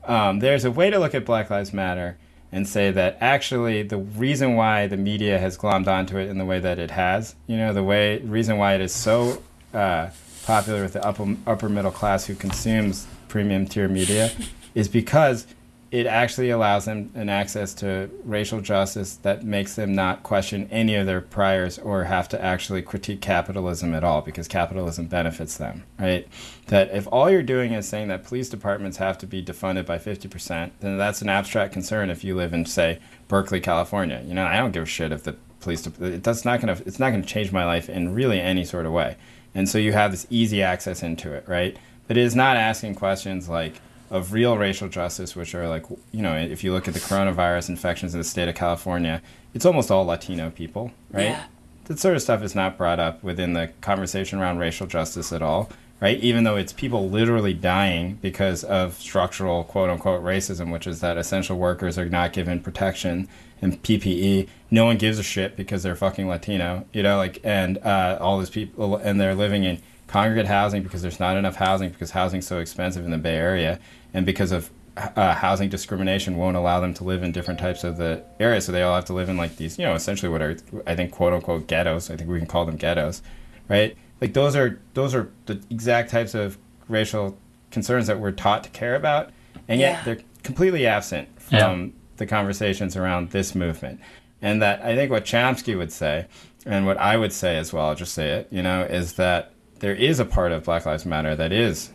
um, 0.04 0.38
there's 0.38 0.64
a 0.64 0.70
way 0.70 0.88
to 0.88 0.98
look 0.98 1.14
at 1.14 1.26
Black 1.26 1.50
Lives 1.50 1.74
Matter 1.74 2.16
and 2.52 2.68
say 2.68 2.90
that 2.90 3.16
actually 3.20 3.82
the 3.82 3.98
reason 3.98 4.56
why 4.56 4.86
the 4.86 4.96
media 4.96 5.38
has 5.38 5.56
glommed 5.56 5.86
onto 5.86 6.18
it 6.18 6.28
in 6.28 6.38
the 6.38 6.44
way 6.44 6.58
that 6.58 6.78
it 6.78 6.90
has, 6.90 7.34
you 7.46 7.56
know, 7.56 7.72
the 7.72 7.84
way 7.84 8.18
reason 8.18 8.58
why 8.58 8.74
it 8.74 8.80
is 8.80 8.92
so 8.92 9.42
uh, 9.72 10.10
popular 10.44 10.82
with 10.82 10.94
the 10.94 11.04
upper, 11.04 11.36
upper 11.46 11.68
middle 11.68 11.90
class 11.90 12.26
who 12.26 12.34
consumes 12.34 13.06
premium 13.28 13.66
tier 13.66 13.88
media, 13.88 14.32
is 14.74 14.88
because 14.88 15.46
it 15.90 16.06
actually 16.06 16.50
allows 16.50 16.84
them 16.84 17.10
an 17.14 17.28
access 17.28 17.74
to 17.74 18.08
racial 18.24 18.60
justice 18.60 19.16
that 19.16 19.44
makes 19.44 19.74
them 19.74 19.92
not 19.92 20.22
question 20.22 20.68
any 20.70 20.94
of 20.94 21.04
their 21.04 21.20
priors 21.20 21.78
or 21.80 22.04
have 22.04 22.28
to 22.28 22.40
actually 22.40 22.80
critique 22.80 23.20
capitalism 23.20 23.92
at 23.92 24.04
all 24.04 24.20
because 24.20 24.46
capitalism 24.46 25.06
benefits 25.06 25.56
them, 25.56 25.82
right? 25.98 26.28
That 26.68 26.94
if 26.94 27.08
all 27.10 27.28
you're 27.28 27.42
doing 27.42 27.72
is 27.72 27.88
saying 27.88 28.06
that 28.08 28.24
police 28.24 28.48
departments 28.48 28.98
have 28.98 29.18
to 29.18 29.26
be 29.26 29.42
defunded 29.42 29.84
by 29.84 29.98
50%, 29.98 30.70
then 30.78 30.96
that's 30.96 31.22
an 31.22 31.28
abstract 31.28 31.72
concern 31.72 32.08
if 32.08 32.22
you 32.22 32.36
live 32.36 32.54
in, 32.54 32.66
say, 32.66 33.00
Berkeley, 33.26 33.60
California. 33.60 34.22
You 34.24 34.34
know, 34.34 34.46
I 34.46 34.58
don't 34.58 34.70
give 34.70 34.84
a 34.84 34.86
shit 34.86 35.10
if 35.10 35.24
the 35.24 35.34
police, 35.58 35.82
de- 35.82 36.18
that's 36.18 36.44
not 36.44 36.60
to, 36.60 36.80
it's 36.86 37.00
not 37.00 37.10
to 37.10 37.22
change 37.22 37.50
my 37.50 37.64
life 37.64 37.88
in 37.88 38.14
really 38.14 38.40
any 38.40 38.64
sort 38.64 38.86
of 38.86 38.92
way. 38.92 39.16
And 39.56 39.68
so 39.68 39.78
you 39.78 39.92
have 39.92 40.12
this 40.12 40.28
easy 40.30 40.62
access 40.62 41.02
into 41.02 41.32
it, 41.32 41.48
right? 41.48 41.76
But 42.06 42.16
it 42.16 42.22
is 42.22 42.36
not 42.36 42.56
asking 42.56 42.94
questions 42.94 43.48
like, 43.48 43.80
of 44.10 44.32
real 44.32 44.58
racial 44.58 44.88
justice, 44.88 45.36
which 45.36 45.54
are 45.54 45.68
like, 45.68 45.84
you 46.10 46.20
know, 46.20 46.36
if 46.36 46.64
you 46.64 46.72
look 46.72 46.88
at 46.88 46.94
the 46.94 47.00
coronavirus 47.00 47.68
infections 47.68 48.12
in 48.12 48.20
the 48.20 48.24
state 48.24 48.48
of 48.48 48.54
California, 48.54 49.22
it's 49.54 49.64
almost 49.64 49.90
all 49.90 50.04
Latino 50.04 50.50
people, 50.50 50.92
right? 51.12 51.24
Yeah. 51.24 51.44
That 51.84 51.98
sort 51.98 52.16
of 52.16 52.22
stuff 52.22 52.42
is 52.42 52.54
not 52.54 52.76
brought 52.76 53.00
up 53.00 53.22
within 53.22 53.52
the 53.52 53.68
conversation 53.80 54.38
around 54.38 54.58
racial 54.58 54.86
justice 54.86 55.32
at 55.32 55.42
all, 55.42 55.70
right? 56.00 56.18
Even 56.20 56.44
though 56.44 56.56
it's 56.56 56.72
people 56.72 57.08
literally 57.08 57.54
dying 57.54 58.18
because 58.20 58.64
of 58.64 58.94
structural 58.94 59.64
quote 59.64 59.90
unquote 59.90 60.22
racism, 60.22 60.72
which 60.72 60.86
is 60.86 61.00
that 61.00 61.16
essential 61.16 61.56
workers 61.56 61.98
are 61.98 62.08
not 62.08 62.32
given 62.32 62.60
protection 62.60 63.28
and 63.62 63.82
PPE. 63.82 64.48
No 64.70 64.84
one 64.84 64.98
gives 64.98 65.18
a 65.18 65.22
shit 65.22 65.56
because 65.56 65.82
they're 65.82 65.96
fucking 65.96 66.28
Latino, 66.28 66.86
you 66.92 67.02
know, 67.02 67.16
like, 67.16 67.40
and 67.44 67.78
uh, 67.78 68.18
all 68.20 68.38
these 68.38 68.50
people, 68.50 68.96
and 68.96 69.20
they're 69.20 69.34
living 69.34 69.64
in 69.64 69.80
congregate 70.10 70.46
housing 70.46 70.82
because 70.82 71.02
there's 71.02 71.20
not 71.20 71.36
enough 71.36 71.56
housing 71.56 71.90
because 71.90 72.10
housing's 72.10 72.46
so 72.46 72.58
expensive 72.58 73.04
in 73.04 73.12
the 73.12 73.18
Bay 73.18 73.36
Area, 73.36 73.78
and 74.14 74.26
because 74.26 74.52
of 74.52 74.70
uh, 74.96 75.34
housing 75.34 75.68
discrimination 75.68 76.36
won't 76.36 76.56
allow 76.56 76.80
them 76.80 76.92
to 76.94 77.04
live 77.04 77.22
in 77.22 77.32
different 77.32 77.58
types 77.60 77.84
of 77.84 77.96
the 77.96 78.22
area, 78.38 78.60
so 78.60 78.72
they 78.72 78.82
all 78.82 78.94
have 78.94 79.04
to 79.06 79.12
live 79.14 79.28
in 79.28 79.36
like 79.36 79.56
these, 79.56 79.78
you 79.78 79.84
know, 79.84 79.94
essentially 79.94 80.28
what 80.30 80.42
are 80.42 80.56
I 80.86 80.94
think 80.96 81.12
quote 81.12 81.32
unquote 81.32 81.66
ghettos. 81.66 82.10
I 82.10 82.16
think 82.16 82.28
we 82.28 82.38
can 82.38 82.46
call 82.48 82.66
them 82.66 82.76
ghettos, 82.76 83.22
right? 83.68 83.96
Like 84.20 84.34
those 84.34 84.56
are 84.56 84.78
those 84.94 85.14
are 85.14 85.30
the 85.46 85.62
exact 85.70 86.10
types 86.10 86.34
of 86.34 86.58
racial 86.88 87.38
concerns 87.70 88.08
that 88.08 88.18
we're 88.18 88.32
taught 88.32 88.64
to 88.64 88.70
care 88.70 88.96
about, 88.96 89.30
and 89.68 89.80
yet 89.80 89.92
Yeah. 89.98 90.02
they're 90.04 90.24
completely 90.42 90.86
absent 90.86 91.28
from 91.40 91.92
the 92.16 92.26
conversations 92.26 92.96
around 92.96 93.30
this 93.30 93.54
movement. 93.54 94.00
And 94.42 94.60
that 94.62 94.82
I 94.82 94.94
think 94.96 95.10
what 95.10 95.24
Chomsky 95.24 95.76
would 95.78 95.92
say, 95.92 96.26
and 96.66 96.84
what 96.86 96.96
I 96.98 97.16
would 97.16 97.32
say 97.32 97.56
as 97.58 97.72
well, 97.72 97.86
I'll 97.86 97.94
just 97.94 98.12
say 98.14 98.30
it, 98.32 98.48
you 98.50 98.62
know, 98.62 98.82
is 98.82 99.14
that 99.14 99.52
there 99.78 99.94
is 99.94 100.18
a 100.18 100.24
part 100.24 100.52
of 100.52 100.64
Black 100.64 100.84
Lives 100.84 101.06
Matter 101.06 101.36
that 101.36 101.52
is, 101.52 101.90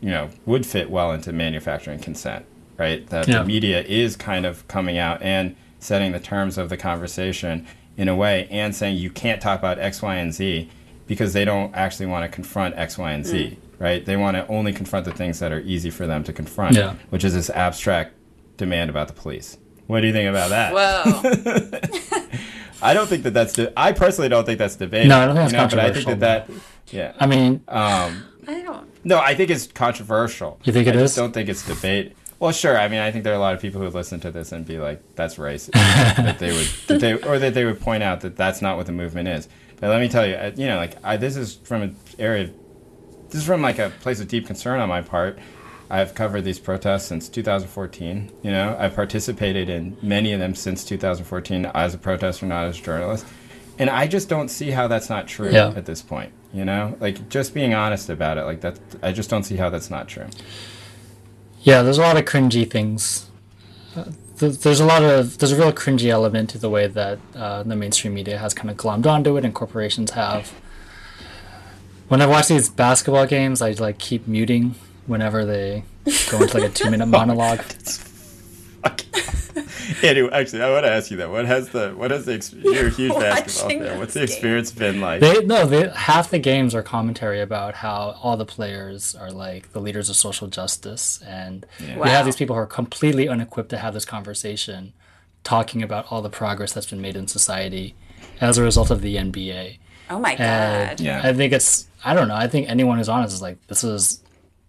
you 0.00 0.10
know, 0.10 0.28
would 0.46 0.64
fit 0.66 0.90
well 0.90 1.12
into 1.12 1.32
manufacturing 1.32 1.98
consent, 1.98 2.44
right? 2.76 3.06
That 3.08 3.26
Yeah. 3.28 3.38
the 3.40 3.44
media 3.44 3.82
is 3.82 4.16
kind 4.16 4.46
of 4.46 4.66
coming 4.68 4.98
out 4.98 5.22
and 5.22 5.56
setting 5.80 6.12
the 6.12 6.20
terms 6.20 6.58
of 6.58 6.68
the 6.68 6.76
conversation 6.76 7.66
in 7.96 8.08
a 8.08 8.14
way 8.14 8.46
and 8.50 8.74
saying 8.74 8.96
you 8.96 9.10
can't 9.10 9.40
talk 9.40 9.58
about 9.58 9.78
X, 9.78 10.00
Y, 10.02 10.14
and 10.16 10.32
Z 10.32 10.68
because 11.06 11.32
they 11.32 11.44
don't 11.44 11.74
actually 11.74 12.06
want 12.06 12.24
to 12.24 12.28
confront 12.28 12.76
X, 12.76 12.96
Y, 12.98 13.10
and 13.12 13.24
Z, 13.26 13.56
right? 13.78 14.04
They 14.04 14.16
want 14.16 14.36
to 14.36 14.46
only 14.48 14.72
confront 14.72 15.04
the 15.04 15.12
things 15.12 15.38
that 15.40 15.52
are 15.52 15.60
easy 15.60 15.90
for 15.90 16.06
them 16.06 16.22
to 16.24 16.32
confront, 16.32 16.76
Yeah. 16.76 16.94
which 17.10 17.24
is 17.24 17.34
this 17.34 17.50
abstract 17.50 18.12
demand 18.56 18.90
about 18.90 19.08
the 19.08 19.14
police. 19.14 19.56
What 19.86 20.00
do 20.00 20.06
you 20.06 20.12
think 20.12 20.28
about 20.28 20.50
that? 20.50 20.72
whoa 20.74 21.78
I 22.82 22.94
don't 22.94 23.08
think 23.08 23.24
that 23.24 23.34
that's. 23.34 23.54
De- 23.54 23.72
I 23.76 23.92
personally 23.92 24.28
don't 24.28 24.44
think 24.44 24.58
that's 24.60 24.76
debatable. 24.76 25.08
No, 25.08 25.18
I 25.20 25.26
don't 25.26 25.34
think 25.34 25.50
you 25.52 25.58
that's 25.58 25.74
know, 25.74 25.80
But 25.82 25.90
I 25.90 25.92
think 25.92 26.20
that 26.20 26.46
that. 26.46 26.50
Yeah. 26.92 27.12
I 27.18 27.26
mean, 27.26 27.60
Um, 27.66 28.22
i 28.46 28.62
don't 28.62 28.86
no, 29.08 29.18
I 29.18 29.34
think 29.34 29.50
it's 29.50 29.66
controversial. 29.66 30.60
You 30.64 30.72
think 30.72 30.86
it 30.86 30.94
I 30.94 30.98
just 31.00 31.12
is? 31.12 31.16
don't 31.16 31.32
think 31.32 31.48
it's 31.48 31.66
debate. 31.66 32.14
Well, 32.38 32.52
sure. 32.52 32.78
I 32.78 32.86
mean, 32.88 33.00
I 33.00 33.10
think 33.10 33.24
there 33.24 33.32
are 33.32 33.36
a 33.36 33.40
lot 33.40 33.54
of 33.54 33.60
people 33.60 33.80
who 33.80 33.88
listen 33.88 34.20
to 34.20 34.30
this 34.30 34.52
and 34.52 34.64
be 34.64 34.78
like, 34.78 35.02
"That's 35.16 35.34
racist," 35.36 35.72
that 35.72 36.38
they 36.38 36.52
would, 36.52 36.66
that 36.86 37.00
they, 37.00 37.14
or 37.14 37.38
that 37.40 37.54
they 37.54 37.64
would 37.64 37.80
point 37.80 38.02
out 38.04 38.20
that 38.20 38.36
that's 38.36 38.62
not 38.62 38.76
what 38.76 38.86
the 38.86 38.92
movement 38.92 39.26
is. 39.28 39.48
But 39.80 39.88
let 39.90 40.00
me 40.00 40.08
tell 40.08 40.26
you, 40.26 40.34
uh, 40.34 40.52
you 40.54 40.66
know, 40.68 40.76
like 40.76 40.94
I, 41.04 41.16
this 41.16 41.36
is 41.36 41.56
from 41.64 41.82
an 41.82 41.96
area, 42.18 42.50
this 43.30 43.40
is 43.40 43.46
from 43.46 43.60
like 43.62 43.78
a 43.80 43.90
place 44.00 44.20
of 44.20 44.28
deep 44.28 44.46
concern 44.46 44.78
on 44.80 44.88
my 44.88 45.00
part. 45.02 45.38
I've 45.90 46.14
covered 46.14 46.42
these 46.42 46.58
protests 46.58 47.06
since 47.06 47.28
2014. 47.30 48.30
You 48.42 48.50
know, 48.52 48.76
I've 48.78 48.94
participated 48.94 49.68
in 49.70 49.96
many 50.02 50.32
of 50.32 50.38
them 50.38 50.54
since 50.54 50.84
2014 50.84 51.64
as 51.74 51.94
a 51.94 51.98
protester, 51.98 52.44
not 52.46 52.66
as 52.66 52.78
a 52.78 52.82
journalist. 52.82 53.24
And 53.78 53.88
I 53.88 54.06
just 54.06 54.28
don't 54.28 54.48
see 54.48 54.70
how 54.70 54.86
that's 54.86 55.08
not 55.08 55.26
true 55.28 55.50
Yeah. 55.50 55.72
at 55.74 55.86
this 55.86 56.02
point. 56.02 56.32
You 56.52 56.64
know, 56.64 56.96
like 56.98 57.28
just 57.28 57.52
being 57.52 57.74
honest 57.74 58.08
about 58.08 58.38
it, 58.38 58.44
like 58.44 58.62
that. 58.62 58.78
I 59.02 59.12
just 59.12 59.28
don't 59.28 59.44
see 59.44 59.56
how 59.56 59.68
that's 59.70 59.90
not 59.90 60.08
true. 60.08 60.26
yeah, 61.62 61.82
there's 61.82 61.98
a 61.98 62.02
lot 62.02 62.16
of 62.16 62.24
cringy 62.24 62.68
things 62.70 63.28
uh, 63.96 64.04
th- 64.38 64.58
there's 64.60 64.80
a 64.80 64.86
lot 64.86 65.02
of 65.02 65.38
there's 65.38 65.52
a 65.52 65.56
real 65.56 65.72
cringy 65.72 66.08
element 66.08 66.50
to 66.50 66.58
the 66.58 66.70
way 66.70 66.86
that 66.86 67.18
uh, 67.34 67.62
the 67.62 67.76
mainstream 67.76 68.14
media 68.14 68.38
has 68.38 68.54
kind 68.54 68.70
of 68.70 68.76
glommed 68.76 69.06
onto 69.06 69.36
it, 69.36 69.44
and 69.44 69.54
corporations 69.54 70.12
have. 70.12 70.52
When 72.08 72.22
I 72.22 72.26
watch 72.26 72.48
these 72.48 72.68
basketball 72.68 73.26
games, 73.26 73.60
I 73.60 73.72
like 73.72 73.98
keep 73.98 74.26
muting 74.26 74.74
whenever 75.06 75.44
they 75.44 75.84
go 76.30 76.40
into 76.40 76.58
like 76.58 76.70
a 76.70 76.72
two 76.72 76.90
minute 76.90 77.06
monologue. 77.18 77.60
anyway, 80.02 80.30
actually, 80.32 80.62
I 80.62 80.70
want 80.70 80.84
to 80.84 80.90
ask 80.90 81.10
you 81.10 81.16
that. 81.18 81.30
What 81.30 81.46
has 81.46 81.70
the 81.70 81.90
what 81.96 82.10
has 82.10 82.26
the 82.26 82.34
ex- 82.34 82.52
you're 82.56 82.86
a 82.86 82.90
huge 82.90 83.12
basketball 83.12 83.68
fan? 83.70 83.98
What's 83.98 84.14
the 84.14 84.20
those 84.20 84.30
experience 84.30 84.70
been 84.70 85.00
like? 85.00 85.20
They 85.20 85.44
no, 85.44 85.66
they 85.66 85.88
half 85.88 86.30
the 86.30 86.38
games 86.38 86.74
are 86.74 86.82
commentary 86.82 87.40
about 87.40 87.74
how 87.76 88.16
all 88.22 88.36
the 88.36 88.44
players 88.46 89.14
are 89.14 89.30
like 89.30 89.72
the 89.72 89.80
leaders 89.80 90.08
of 90.08 90.16
social 90.16 90.48
justice, 90.48 91.20
and 91.26 91.66
we 91.80 91.94
Wow. 91.96 92.04
have 92.06 92.24
these 92.26 92.36
people 92.36 92.54
who 92.56 92.62
are 92.62 92.66
completely 92.66 93.28
unequipped 93.28 93.70
to 93.70 93.78
have 93.78 93.94
this 93.94 94.04
conversation, 94.04 94.92
talking 95.44 95.82
about 95.82 96.06
all 96.10 96.22
the 96.22 96.30
progress 96.30 96.72
that's 96.72 96.86
been 96.90 97.00
made 97.00 97.16
in 97.16 97.26
society 97.28 97.94
as 98.40 98.58
a 98.58 98.62
result 98.62 98.90
of 98.90 99.00
the 99.02 99.16
NBA. 99.16 99.78
Oh 100.10 100.18
my 100.18 100.32
And 100.34 100.98
god. 100.98 101.00
Yeah. 101.00 101.20
I 101.22 101.32
think 101.32 101.52
it's 101.52 101.86
I 102.04 102.14
don't 102.14 102.28
know. 102.28 102.36
I 102.36 102.48
think 102.48 102.68
anyone 102.68 102.98
who's 102.98 103.08
honest 103.08 103.34
is 103.34 103.42
like 103.42 103.58
this 103.66 103.84
is 103.84 104.22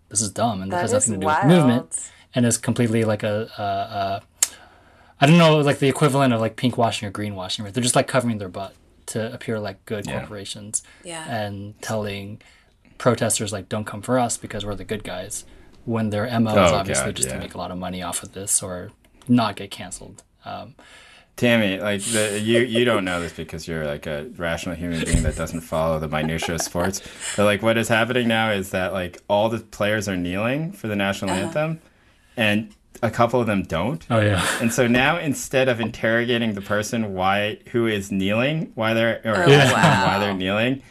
this 0.10 0.22
is 0.22 0.32
dumb 0.32 0.62
and 0.64 0.72
this 0.72 0.78
That 0.78 0.82
has 0.82 0.94
nothing 0.94 1.14
to 1.14 1.20
do 1.20 1.26
wild. 1.28 1.48
with 1.48 1.56
movement 1.58 2.12
and 2.36 2.46
is 2.46 2.58
completely 2.58 3.04
like 3.06 3.24
a, 3.24 3.50
a, 3.58 3.64
a 3.64 4.22
I 5.22 5.26
don't 5.26 5.38
know 5.38 5.58
like 5.60 5.80
the 5.80 5.88
equivalent 5.90 6.34
of 6.34 6.40
like 6.42 6.56
pink 6.56 6.78
washing 6.78 7.08
or 7.08 7.12
green 7.12 7.36
washing. 7.36 7.66
Right? 7.66 7.74
They're 7.74 7.84
just 7.84 7.96
like 7.96 8.08
covering 8.08 8.38
their 8.38 8.50
butt 8.50 8.74
to 9.08 9.34
appear 9.34 9.60
like 9.60 9.84
good 9.86 10.06
Yeah. 10.06 10.20
corporations 10.20 10.84
Yeah. 11.04 11.26
and 11.28 11.80
telling 11.82 12.42
protesters 12.98 13.52
like 13.54 13.70
don't 13.70 13.86
come 13.86 14.02
for 14.02 14.20
us 14.20 14.38
because 14.38 14.66
we're 14.66 14.76
the 14.76 14.84
good 14.84 15.04
guys 15.04 15.46
when 15.86 16.10
their 16.10 16.26
mo 16.40 16.52
is 16.52 16.72
Oh, 16.72 16.76
obviously 16.76 17.06
God, 17.08 17.16
just 17.16 17.30
yeah. 17.30 17.36
to 17.36 17.40
make 17.40 17.54
a 17.56 17.58
lot 17.58 17.72
of 17.72 17.78
money 17.78 18.02
off 18.04 18.22
of 18.24 18.34
this 18.34 18.62
or 18.62 18.92
not 19.28 19.56
get 19.56 19.72
canceled. 19.72 20.24
Um, 20.46 20.76
Tammy, 21.38 21.80
like 21.80 22.02
the, 22.02 22.38
you, 22.44 22.60
you 22.60 22.84
don't 22.84 23.06
know 23.06 23.22
this 23.22 23.32
because 23.32 23.66
you're 23.68 23.86
like 23.86 24.06
a 24.06 24.28
rational 24.36 24.76
human 24.76 25.04
being 25.06 25.24
that 25.24 25.38
doesn't 25.38 25.62
follow 25.62 25.98
the 25.98 26.10
minutia 26.10 26.56
of 26.56 26.62
sports. 26.62 27.02
But 27.38 27.46
like, 27.46 27.62
what 27.62 27.78
is 27.78 27.88
happening 27.88 28.28
now 28.28 28.52
is 28.52 28.72
that 28.72 28.92
like 28.92 29.22
all 29.30 29.48
the 29.48 29.60
players 29.60 30.10
are 30.10 30.18
kneeling 30.18 30.74
for 30.74 30.88
the 30.90 30.98
national 30.98 31.32
Uh-huh. 31.32 31.44
anthem, 31.46 31.82
and 32.40 32.74
a 33.04 33.10
couple 33.12 33.40
of 33.40 33.48
them 33.48 33.64
don't. 33.64 34.06
oh 34.10 34.20
yeah. 34.20 34.46
And 34.62 34.74
so 34.74 34.88
now, 34.88 35.18
instead 35.18 35.70
of 35.70 35.80
interrogating 35.80 36.54
the 36.54 36.62
person 36.62 37.14
why 37.14 37.60
who 37.72 37.86
is 37.88 38.12
kneeling, 38.12 38.72
why 38.76 38.94
they're 38.94 39.22
or 39.24 39.36
Oh, 39.36 39.42
asking 39.42 39.52
them 39.54 39.72
wow. 39.74 40.06
why 40.08 40.20
they're 40.20 40.34
kneeling, 40.34 40.82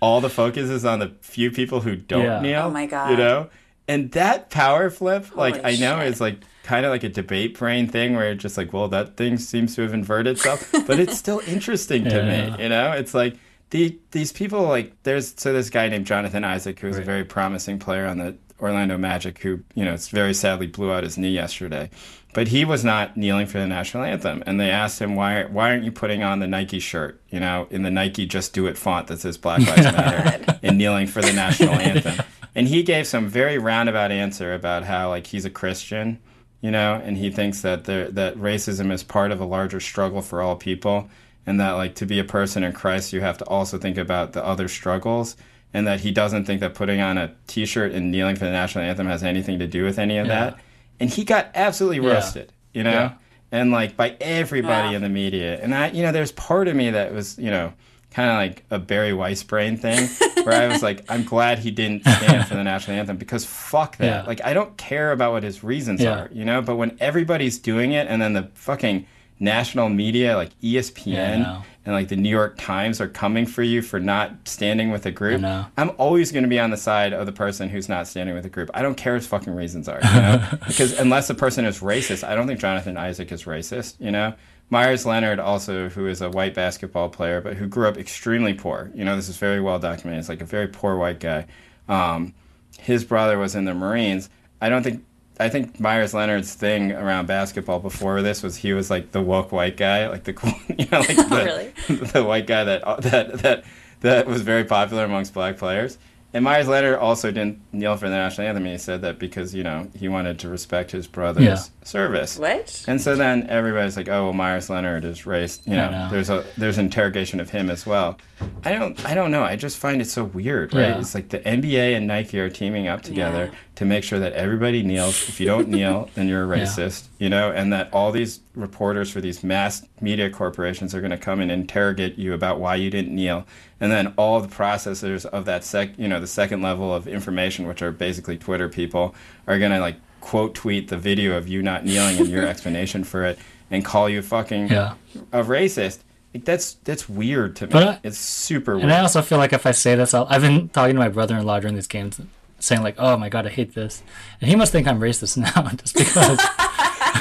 all 0.00 0.20
the 0.20 0.30
focus 0.30 0.70
is 0.70 0.84
on 0.84 0.98
the 1.00 1.12
few 1.20 1.50
people 1.50 1.80
who 1.80 1.96
don't 1.96 2.24
Yeah. 2.24 2.40
kneel. 2.40 2.62
Oh 2.66 2.70
my 2.70 2.86
God. 2.86 3.10
You 3.10 3.16
know, 3.16 3.48
and 3.88 4.10
that 4.12 4.50
power 4.50 4.90
flip, 4.90 5.34
like 5.36 5.56
I 5.64 5.76
know, 5.76 5.98
shit. 5.98 6.08
is 6.08 6.20
like 6.20 6.38
kind 6.62 6.84
of 6.86 6.90
like 6.90 7.02
a 7.04 7.08
debate 7.08 7.58
brain 7.58 7.86
thing 7.88 8.14
where 8.14 8.26
you're 8.26 8.34
just 8.34 8.56
like, 8.58 8.72
well, 8.72 8.88
that 8.88 9.16
thing 9.16 9.36
seems 9.38 9.74
to 9.76 9.82
have 9.82 9.94
inverted 9.94 10.36
itself, 10.36 10.70
but 10.86 10.98
it's 11.00 11.16
still 11.18 11.40
interesting 11.46 12.04
to 12.04 12.16
Yeah. 12.16 12.56
me. 12.56 12.62
You 12.62 12.68
know, 12.70 12.92
it's 12.92 13.14
like. 13.14 13.36
The, 13.70 13.98
these 14.12 14.32
people 14.32 14.62
like 14.62 14.94
there's 15.02 15.34
so 15.36 15.52
this 15.52 15.68
guy 15.68 15.90
named 15.90 16.06
Jonathan 16.06 16.42
Isaac 16.42 16.80
who 16.80 16.86
who's 16.86 16.96
a 16.96 17.02
very 17.02 17.22
promising 17.26 17.78
player 17.78 18.06
on 18.06 18.16
the 18.16 18.34
Orlando 18.60 18.98
Magic 18.98 19.38
who 19.38 19.60
you 19.74 19.84
know 19.84 19.94
it's 19.94 20.08
very 20.08 20.34
sadly 20.34 20.66
blew 20.66 20.92
out 20.92 21.04
his 21.04 21.18
knee 21.18 21.30
yesterday, 21.30 21.90
but 22.34 22.48
he 22.48 22.64
was 22.64 22.84
not 22.84 23.16
kneeling 23.16 23.46
for 23.46 23.58
the 23.58 23.66
national 23.66 24.04
anthem. 24.04 24.42
And 24.46 24.60
they 24.60 24.70
asked 24.70 25.00
him 25.00 25.14
why 25.14 25.44
why 25.44 25.70
aren't 25.70 25.84
you 25.84 25.92
putting 25.92 26.22
on 26.22 26.40
the 26.40 26.46
Nike 26.46 26.78
shirt, 26.78 27.20
you 27.30 27.40
know, 27.40 27.66
in 27.70 27.82
the 27.82 27.90
Nike 27.90 28.26
Just 28.26 28.52
Do 28.52 28.66
It 28.66 28.76
font 28.76 29.06
that 29.08 29.20
says 29.20 29.38
Black 29.38 29.60
Lives 29.60 29.82
Matter 29.96 30.58
and 30.62 30.78
kneeling 30.78 31.06
for 31.06 31.22
the 31.22 31.32
national 31.32 31.74
anthem. 31.74 32.24
And 32.54 32.68
he 32.68 32.82
gave 32.82 33.06
some 33.06 33.28
very 33.28 33.58
roundabout 33.58 34.10
answer 34.10 34.54
about 34.54 34.84
how 34.84 35.10
like 35.10 35.26
he's 35.26 35.44
a 35.44 35.50
Christian, 35.50 36.18
you 36.60 36.70
know, 36.70 37.00
and 37.02 37.16
he 37.16 37.30
thinks 37.30 37.62
that 37.62 37.84
there 37.84 38.10
that 38.10 38.36
racism 38.36 38.90
is 38.90 39.02
part 39.02 39.30
of 39.30 39.40
a 39.40 39.44
larger 39.44 39.80
struggle 39.80 40.22
for 40.22 40.42
all 40.42 40.56
people 40.56 41.08
and 41.48 41.58
that 41.60 41.72
like 41.72 41.94
to 41.94 42.04
be 42.04 42.18
a 42.18 42.24
person 42.24 42.62
in 42.62 42.72
Christ 42.72 43.12
you 43.14 43.22
have 43.22 43.38
to 43.38 43.44
also 43.46 43.78
think 43.78 43.96
about 43.96 44.34
the 44.34 44.44
other 44.44 44.68
struggles 44.68 45.34
and 45.74 45.86
that 45.86 46.00
he 46.00 46.10
doesn't 46.10 46.44
think 46.44 46.60
that 46.60 46.74
putting 46.74 47.00
on 47.00 47.18
a 47.18 47.32
t-shirt 47.46 47.92
and 47.92 48.10
kneeling 48.10 48.36
for 48.36 48.44
the 48.46 48.50
national 48.50 48.84
anthem 48.84 49.06
has 49.06 49.22
anything 49.22 49.58
to 49.58 49.66
do 49.66 49.84
with 49.84 49.98
any 49.98 50.18
of 50.18 50.26
Yeah. 50.26 50.40
that 50.50 50.58
and 51.00 51.10
he 51.10 51.24
got 51.24 51.50
absolutely 51.54 52.06
Yeah. 52.06 52.14
roasted 52.14 52.52
you 52.72 52.82
know 52.82 52.90
Yeah. 52.90 53.12
and 53.52 53.70
like 53.70 53.96
by 53.96 54.16
everybody 54.20 54.94
in 54.94 55.02
the 55.02 55.08
media 55.08 55.58
and 55.62 55.74
i 55.74 55.90
you 55.90 56.02
know 56.02 56.12
there's 56.12 56.32
part 56.32 56.68
of 56.68 56.76
me 56.76 56.90
that 56.90 57.12
was 57.12 57.38
you 57.38 57.50
know 57.50 57.72
kind 58.10 58.30
of 58.30 58.36
like 58.36 58.64
a 58.70 58.78
bari 58.78 59.12
weiss 59.12 59.42
brain 59.42 59.76
thing 59.76 60.08
where 60.44 60.54
i 60.62 60.66
was 60.66 60.82
like 60.82 61.04
i'm 61.10 61.22
glad 61.24 61.58
he 61.58 61.70
didn't 61.70 62.00
stand 62.02 62.46
for 62.48 62.54
the 62.54 62.64
national 62.64 62.96
anthem 62.96 63.18
because 63.18 63.44
fuck 63.44 63.98
that 63.98 64.26
like 64.26 64.40
i 64.44 64.54
don't 64.54 64.76
care 64.78 65.12
about 65.12 65.32
what 65.32 65.42
his 65.42 65.62
reasons 65.62 66.02
are 66.04 66.30
you 66.32 66.44
know 66.44 66.62
but 66.62 66.76
when 66.76 66.96
everybody's 67.00 67.58
doing 67.58 67.92
it 67.92 68.06
and 68.08 68.20
then 68.22 68.32
the 68.32 68.48
fucking 68.54 69.06
national 69.38 69.88
media 69.90 70.36
like 70.36 70.50
espn 70.60 71.06
Yeah, 71.06 71.32
I 71.32 71.36
know. 71.38 71.62
And 71.88 71.94
like 71.94 72.08
the 72.08 72.16
New 72.16 72.28
York 72.28 72.58
Times 72.58 73.00
are 73.00 73.08
coming 73.08 73.46
for 73.46 73.62
you 73.62 73.80
for 73.80 73.98
not 73.98 74.46
standing 74.46 74.90
with 74.90 75.06
a 75.06 75.10
group. 75.10 75.40
I'm 75.78 75.90
always 75.96 76.30
going 76.30 76.42
to 76.42 76.48
be 76.48 76.60
on 76.60 76.68
the 76.68 76.76
side 76.76 77.14
of 77.14 77.24
the 77.24 77.32
person 77.32 77.70
who's 77.70 77.88
not 77.88 78.06
standing 78.06 78.34
with 78.34 78.44
a 78.44 78.50
group. 78.50 78.70
I 78.74 78.82
don't 78.82 78.94
care 78.94 79.14
what 79.14 79.22
his 79.22 79.26
fucking 79.26 79.54
reasons 79.54 79.88
are, 79.88 79.98
you 80.04 80.20
know? 80.20 80.46
because 80.66 80.98
unless 80.98 81.28
the 81.28 81.34
person 81.34 81.64
is 81.64 81.80
racist, 81.80 82.28
I 82.28 82.34
don't 82.34 82.46
think 82.46 82.60
Jonathan 82.60 82.98
Isaac 82.98 83.32
is 83.32 83.44
racist, 83.44 83.96
you 84.00 84.10
know? 84.10 84.34
Myers 84.68 85.06
Leonard, 85.06 85.40
also, 85.40 85.88
who 85.88 86.06
is 86.08 86.20
a 86.20 86.28
white 86.28 86.52
basketball 86.52 87.08
player, 87.08 87.40
but 87.40 87.56
who 87.56 87.66
grew 87.66 87.88
up 87.88 87.96
extremely 87.96 88.52
poor. 88.52 88.90
You 88.94 89.06
know, 89.06 89.16
this 89.16 89.30
is 89.30 89.38
very 89.38 89.62
well 89.62 89.78
documented. 89.78 90.20
It's 90.20 90.28
like 90.28 90.42
a 90.42 90.44
very 90.44 90.68
poor 90.68 90.98
white 90.98 91.20
guy. 91.20 91.46
Um, 91.88 92.34
his 92.78 93.02
brother 93.02 93.38
was 93.38 93.54
in 93.54 93.64
the 93.64 93.72
Marines. 93.72 94.28
I 94.60 94.68
don't 94.68 94.82
think 94.82 95.06
I 95.40 95.48
think 95.48 95.78
Myers 95.78 96.14
Leonard's 96.14 96.52
thing 96.54 96.92
around 96.92 97.26
basketball 97.26 97.78
before 97.80 98.22
this 98.22 98.42
was 98.42 98.56
he 98.56 98.72
was 98.72 98.90
like 98.90 99.12
the 99.12 99.22
woke 99.22 99.52
white 99.52 99.76
guy, 99.76 100.08
like 100.08 100.24
the 100.24 100.32
cool, 100.34 100.52
you 100.76 100.86
know, 100.90 100.98
like 101.00 101.16
the, 101.16 101.72
really? 101.88 101.96
the 102.12 102.24
white 102.24 102.46
guy 102.46 102.64
that 102.64 102.82
that 103.02 103.38
that 103.42 103.64
that 104.00 104.26
was 104.26 104.42
very 104.42 104.64
popular 104.64 105.04
amongst 105.04 105.34
black 105.34 105.56
players. 105.56 105.98
And 106.34 106.44
Myers 106.44 106.68
Leonard 106.68 106.96
also 106.98 107.30
didn't 107.30 107.58
kneel 107.72 107.96
for 107.96 108.06
the 108.06 108.14
national 108.14 108.48
anthem. 108.48 108.66
He 108.66 108.76
said 108.76 109.00
that 109.00 109.18
because 109.18 109.54
you 109.54 109.62
know 109.64 109.88
he 109.98 110.08
wanted 110.08 110.38
to 110.40 110.50
respect 110.50 110.90
his 110.90 111.06
brother's 111.06 111.42
Yeah. 111.44 111.58
service. 111.84 112.38
What? 112.38 112.84
And 112.86 113.00
so 113.00 113.16
then 113.16 113.46
everybody's 113.48 113.96
like, 113.96 114.08
"Oh, 114.10 114.24
well, 114.24 114.32
Myers 114.34 114.68
Leonard 114.68 115.06
is 115.06 115.24
race." 115.24 115.62
You 115.64 115.76
know, 115.76 115.90
know. 115.90 116.08
there's 116.10 116.28
a 116.28 116.44
there's 116.58 116.76
an 116.76 116.84
interrogation 116.84 117.40
of 117.40 117.48
him 117.48 117.70
as 117.70 117.86
well. 117.86 118.18
I 118.62 118.72
don't 118.72 119.02
I 119.06 119.14
don't 119.14 119.30
know. 119.30 119.42
I 119.42 119.56
just 119.56 119.78
find 119.78 120.02
it 120.02 120.04
so 120.06 120.24
weird, 120.24 120.74
right? 120.74 120.88
Yeah. 120.88 120.98
It's 120.98 121.14
like 121.14 121.30
the 121.30 121.38
NBA 121.38 121.96
and 121.96 122.06
Nike 122.06 122.38
are 122.38 122.50
teaming 122.50 122.88
up 122.88 123.00
together 123.00 123.46
Yeah. 123.50 123.58
To 123.78 123.84
make 123.84 124.02
sure 124.02 124.18
that 124.18 124.32
everybody 124.32 124.82
kneels. 124.82 125.28
If 125.28 125.38
you 125.38 125.46
don't 125.46 125.68
kneel, 125.68 126.10
then 126.16 126.26
you're 126.28 126.52
a 126.52 126.56
Yeah. 126.58 126.64
racist. 126.64 127.04
You 127.20 127.28
know, 127.28 127.50
and 127.52 127.72
that 127.72 127.88
all 127.92 128.10
these 128.10 128.40
reporters 128.56 129.08
for 129.10 129.20
these 129.20 129.44
mass 129.44 129.86
media 130.00 130.30
corporations 130.30 130.94
are 130.96 131.00
going 131.00 131.12
to 131.12 131.16
come 131.16 131.38
and 131.40 131.50
interrogate 131.50 132.18
you 132.18 132.34
about 132.34 132.58
why 132.58 132.74
you 132.74 132.90
didn't 132.90 133.14
kneel, 133.14 133.46
and 133.80 133.92
then 133.92 134.12
all 134.16 134.40
the 134.40 134.48
processors 134.48 135.24
of 135.26 135.44
that 135.44 135.62
sec, 135.62 135.90
you 135.96 136.08
know, 136.08 136.18
the 136.20 136.26
second 136.26 136.60
level 136.60 136.92
of 136.92 137.06
information, 137.06 137.68
which 137.68 137.80
are 137.80 137.92
basically 137.92 138.36
Twitter 138.36 138.68
people, 138.68 139.14
are 139.46 139.58
going 139.60 139.70
to 139.72 139.78
like 139.80 139.96
quote 140.20 140.54
tweet 140.54 140.88
the 140.88 140.98
video 140.98 141.36
of 141.36 141.46
you 141.46 141.62
not 141.62 141.84
kneeling 141.84 142.18
and 142.18 142.28
your 142.28 142.44
explanation 142.52 143.04
for 143.04 143.24
it, 143.24 143.38
and 143.70 143.84
call 143.84 144.08
you 144.08 144.22
fucking 144.22 144.66
Yeah. 144.68 144.94
a 145.32 145.42
racist. 145.44 146.00
Like 146.34 146.44
that's 146.44 146.74
that's 146.82 147.08
weird 147.08 147.54
to 147.56 147.68
me. 147.68 147.74
I- 147.74 148.00
it's 148.02 148.18
super 148.18 148.72
weird. 148.74 148.82
And 148.84 148.92
I 148.92 149.00
also 149.02 149.22
feel 149.22 149.38
like 149.38 149.52
if 149.52 149.64
I 149.66 149.70
say 149.70 149.94
this, 149.94 150.12
I'll, 150.14 150.26
I've 150.28 150.42
been 150.42 150.68
talking 150.68 150.96
to 150.96 151.00
my 151.00 151.08
brother-in-law 151.08 151.60
during 151.60 151.76
these 151.76 151.86
games, 151.86 152.20
saying 152.58 152.82
like, 152.82 152.96
"Oh 152.98 153.16
my 153.16 153.28
god, 153.28 153.46
I 153.46 153.50
hate 153.50 153.74
this," 153.74 154.02
and 154.40 154.48
he 154.50 154.56
must 154.56 154.72
think 154.72 154.86
I'm 154.86 155.00
racist 155.00 155.36
now, 155.56 155.68
just 155.76 155.94
because. 155.94 156.38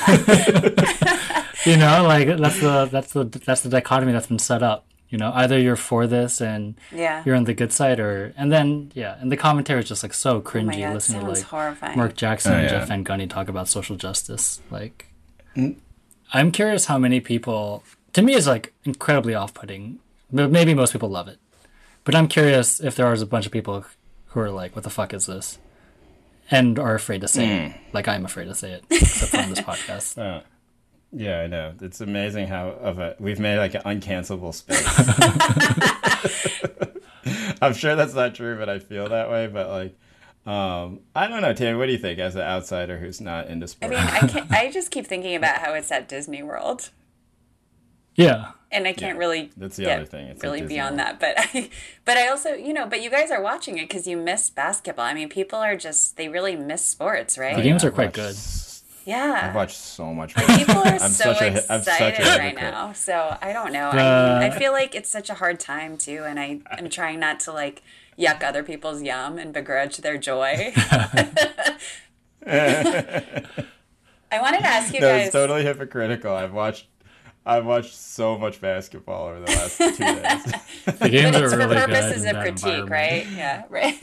you 1.65 1.77
know, 1.77 2.03
like 2.03 2.27
that's 2.37 2.59
the 2.59 2.85
that's 2.91 3.13
the 3.13 3.23
that's 3.23 3.61
the 3.61 3.69
dichotomy 3.69 4.11
that's 4.13 4.27
been 4.27 4.39
set 4.39 4.63
up. 4.63 4.85
You 5.09 5.17
know, 5.17 5.31
either 5.35 5.57
you're 5.57 5.77
for 5.77 6.05
this 6.05 6.41
and 6.41 6.75
Yeah. 6.91 7.23
you're 7.25 7.35
on 7.35 7.45
the 7.45 7.53
good 7.53 7.71
side, 7.71 7.99
or 7.99 8.33
and 8.37 8.51
then 8.51 8.91
yeah, 8.93 9.15
and 9.19 9.31
the 9.31 9.37
commentary 9.37 9.79
is 9.81 9.87
just 9.87 10.03
like 10.03 10.13
so 10.13 10.37
Oh 10.37 10.41
cringy. 10.41 10.65
my 10.65 10.79
god, 10.79 10.93
listening 10.95 11.21
to 11.21 11.27
like 11.29 11.41
horrifying. 11.43 11.97
Mark 11.97 12.15
Jackson 12.15 12.53
Oh, 12.53 12.55
and 12.57 12.63
yeah. 12.65 12.69
Jeff 12.79 12.87
Van 12.89 13.03
Gundy 13.05 13.29
talk 13.29 13.47
about 13.47 13.67
social 13.67 13.95
justice. 13.95 14.61
Like, 14.69 15.05
Mm. 15.55 15.77
I'm 16.33 16.51
curious 16.51 16.85
how 16.85 16.97
many 16.97 17.19
people. 17.21 17.83
To 18.13 18.21
me, 18.21 18.33
is 18.35 18.47
like 18.47 18.73
incredibly 18.83 19.33
off-putting. 19.33 19.99
But 20.31 20.51
maybe 20.51 20.73
most 20.73 20.91
people 20.91 21.07
love 21.09 21.29
it, 21.29 21.39
but 22.03 22.13
I'm 22.13 22.27
curious 22.27 22.81
if 22.81 22.95
there 22.97 23.05
are 23.07 23.13
a 23.13 23.25
bunch 23.25 23.45
of 23.45 23.51
people 23.53 23.85
who 24.37 24.43
are 24.43 24.51
like, 24.51 24.75
"What 24.75 24.83
the 24.83 24.89
fuck 24.91 25.13
is 25.13 25.25
this?" 25.25 25.57
and 26.51 26.77
are 26.79 26.95
afraid 26.95 27.19
to 27.21 27.27
say 27.27 27.45
Mm. 27.45 27.69
it. 27.71 27.75
Like 27.91 28.07
I'm 28.07 28.23
afraid 28.23 28.45
to 28.45 28.55
say 28.55 28.71
it, 28.73 28.85
except 28.89 29.33
on 29.35 29.49
this 29.49 29.59
podcast. 29.59 30.17
Uh, 30.17 30.41
yeah, 31.11 31.41
I 31.41 31.47
know. 31.47 31.73
It's 31.81 31.99
amazing 32.01 32.47
how 32.47 32.69
of 32.69 32.99
a 32.99 33.15
we've 33.19 33.39
made 33.39 33.57
like 33.57 33.73
an 33.73 33.81
uncancelable 33.81 34.53
space. 34.53 34.77
I'm 37.61 37.73
sure 37.73 37.95
that's 37.95 38.13
not 38.13 38.35
true, 38.35 38.57
but 38.57 38.69
I 38.69 38.79
feel 38.79 39.09
that 39.09 39.29
way. 39.29 39.47
But 39.47 39.69
like, 39.69 39.97
um, 40.45 41.01
I 41.15 41.27
don't 41.27 41.41
know, 41.41 41.53
Tammy. 41.53 41.77
What 41.77 41.87
do 41.87 41.91
you 41.91 41.97
think 41.97 42.19
as 42.19 42.35
an 42.35 42.41
outsider 42.41 42.97
who's 42.97 43.19
not 43.19 43.47
into 43.47 43.63
I 43.63 43.67
sports? 43.67 43.89
mean, 43.95 43.99
I 43.99 44.19
can't, 44.27 44.51
I 44.51 44.71
just 44.71 44.91
keep 44.91 45.07
thinking 45.07 45.35
about 45.35 45.57
how 45.57 45.73
it's 45.73 45.91
at 45.91 46.07
Disney 46.07 46.43
World, 46.43 46.89
Yeah, 48.15 48.51
and 48.71 48.87
I 48.87 48.93
can't 48.93 49.17
really 49.17 49.51
That's 49.57 49.77
the 49.77 49.83
get 49.85 49.97
other 49.97 50.05
thing. 50.05 50.27
It's 50.27 50.43
really 50.43 50.59
Disney 50.61 50.75
beyond 50.75 50.99
that. 50.99 51.19
But 51.19 51.35
I, 51.37 51.69
but 52.05 52.17
I 52.17 52.27
also, 52.27 52.53
you 52.53 52.73
know, 52.73 52.85
but 52.85 53.01
you 53.01 53.09
guys 53.09 53.31
are 53.31 53.41
watching 53.41 53.77
it 53.77 53.87
because 53.87 54.05
you 54.07 54.17
miss 54.17 54.49
basketball. 54.49 55.05
I 55.05 55.13
mean, 55.13 55.29
people 55.29 55.59
are 55.59 55.75
just 55.77 56.17
they 56.17 56.27
really 56.29 56.55
miss 56.55 56.85
sports, 56.85 57.37
right? 57.37 57.55
the 57.55 57.61
games 57.61 57.83
Yeah, 57.83 57.89
are 57.89 57.91
quite 57.91 58.13
good. 58.13 58.35
Yeah. 59.05 59.47
I've 59.49 59.55
watched 59.55 59.77
so 59.77 60.13
much. 60.13 60.35
People 60.35 60.75
are 60.79 60.85
I'm 60.87 60.99
so 60.99 61.33
such 61.33 61.41
a- 61.41 61.71
I'm 61.73 61.81
such 61.81 62.01
a 62.01 62.07
excited 62.09 62.25
right 62.25 62.41
hypocrite. 62.49 62.71
now. 62.73 62.91
So 62.91 63.37
I 63.41 63.53
don't 63.53 63.71
know. 63.71 63.87
I, 63.89 63.95
The- 63.95 64.45
I 64.47 64.49
feel 64.59 64.73
like 64.73 64.95
it's 64.95 65.09
such 65.09 65.29
a 65.29 65.33
hard 65.35 65.61
time 65.61 65.97
too, 65.97 66.23
and 66.25 66.37
I 66.37 66.59
am 66.77 66.89
trying 66.89 67.19
not 67.21 67.39
to 67.41 67.53
like 67.53 67.83
yuck 68.19 68.43
other 68.43 68.63
people's 68.63 69.01
yum 69.01 69.37
and 69.37 69.53
begrudge 69.53 69.97
their 69.97 70.17
joy. 70.17 70.73
I 72.45 74.41
wanted 74.41 74.59
to 74.59 74.65
ask 74.67 74.93
you 74.93 74.99
No, 74.99 75.07
guys. 75.11 75.27
it's 75.27 75.33
totally 75.33 75.63
hypocritical. 75.63 76.33
I've 76.35 76.53
watched. 76.53 76.87
I've 77.47 77.65
watched 77.65 77.95
so 77.95 78.37
much 78.37 78.59
basketball 78.61 79.27
over 79.29 79.39
the 79.39 79.45
last 79.51 79.77
two 79.77 79.91
days. 79.95 80.53
The 80.99 81.09
games 81.09 81.31
but 81.35 81.43
it's 81.43 81.53
for 81.53 81.59
really 81.59 81.75
good. 81.75 81.89
purposes 81.89 82.25
of 82.25 82.35
critique, 82.37 82.89
right? 82.89 83.25
Yeah, 83.35 83.63
right. 83.69 83.95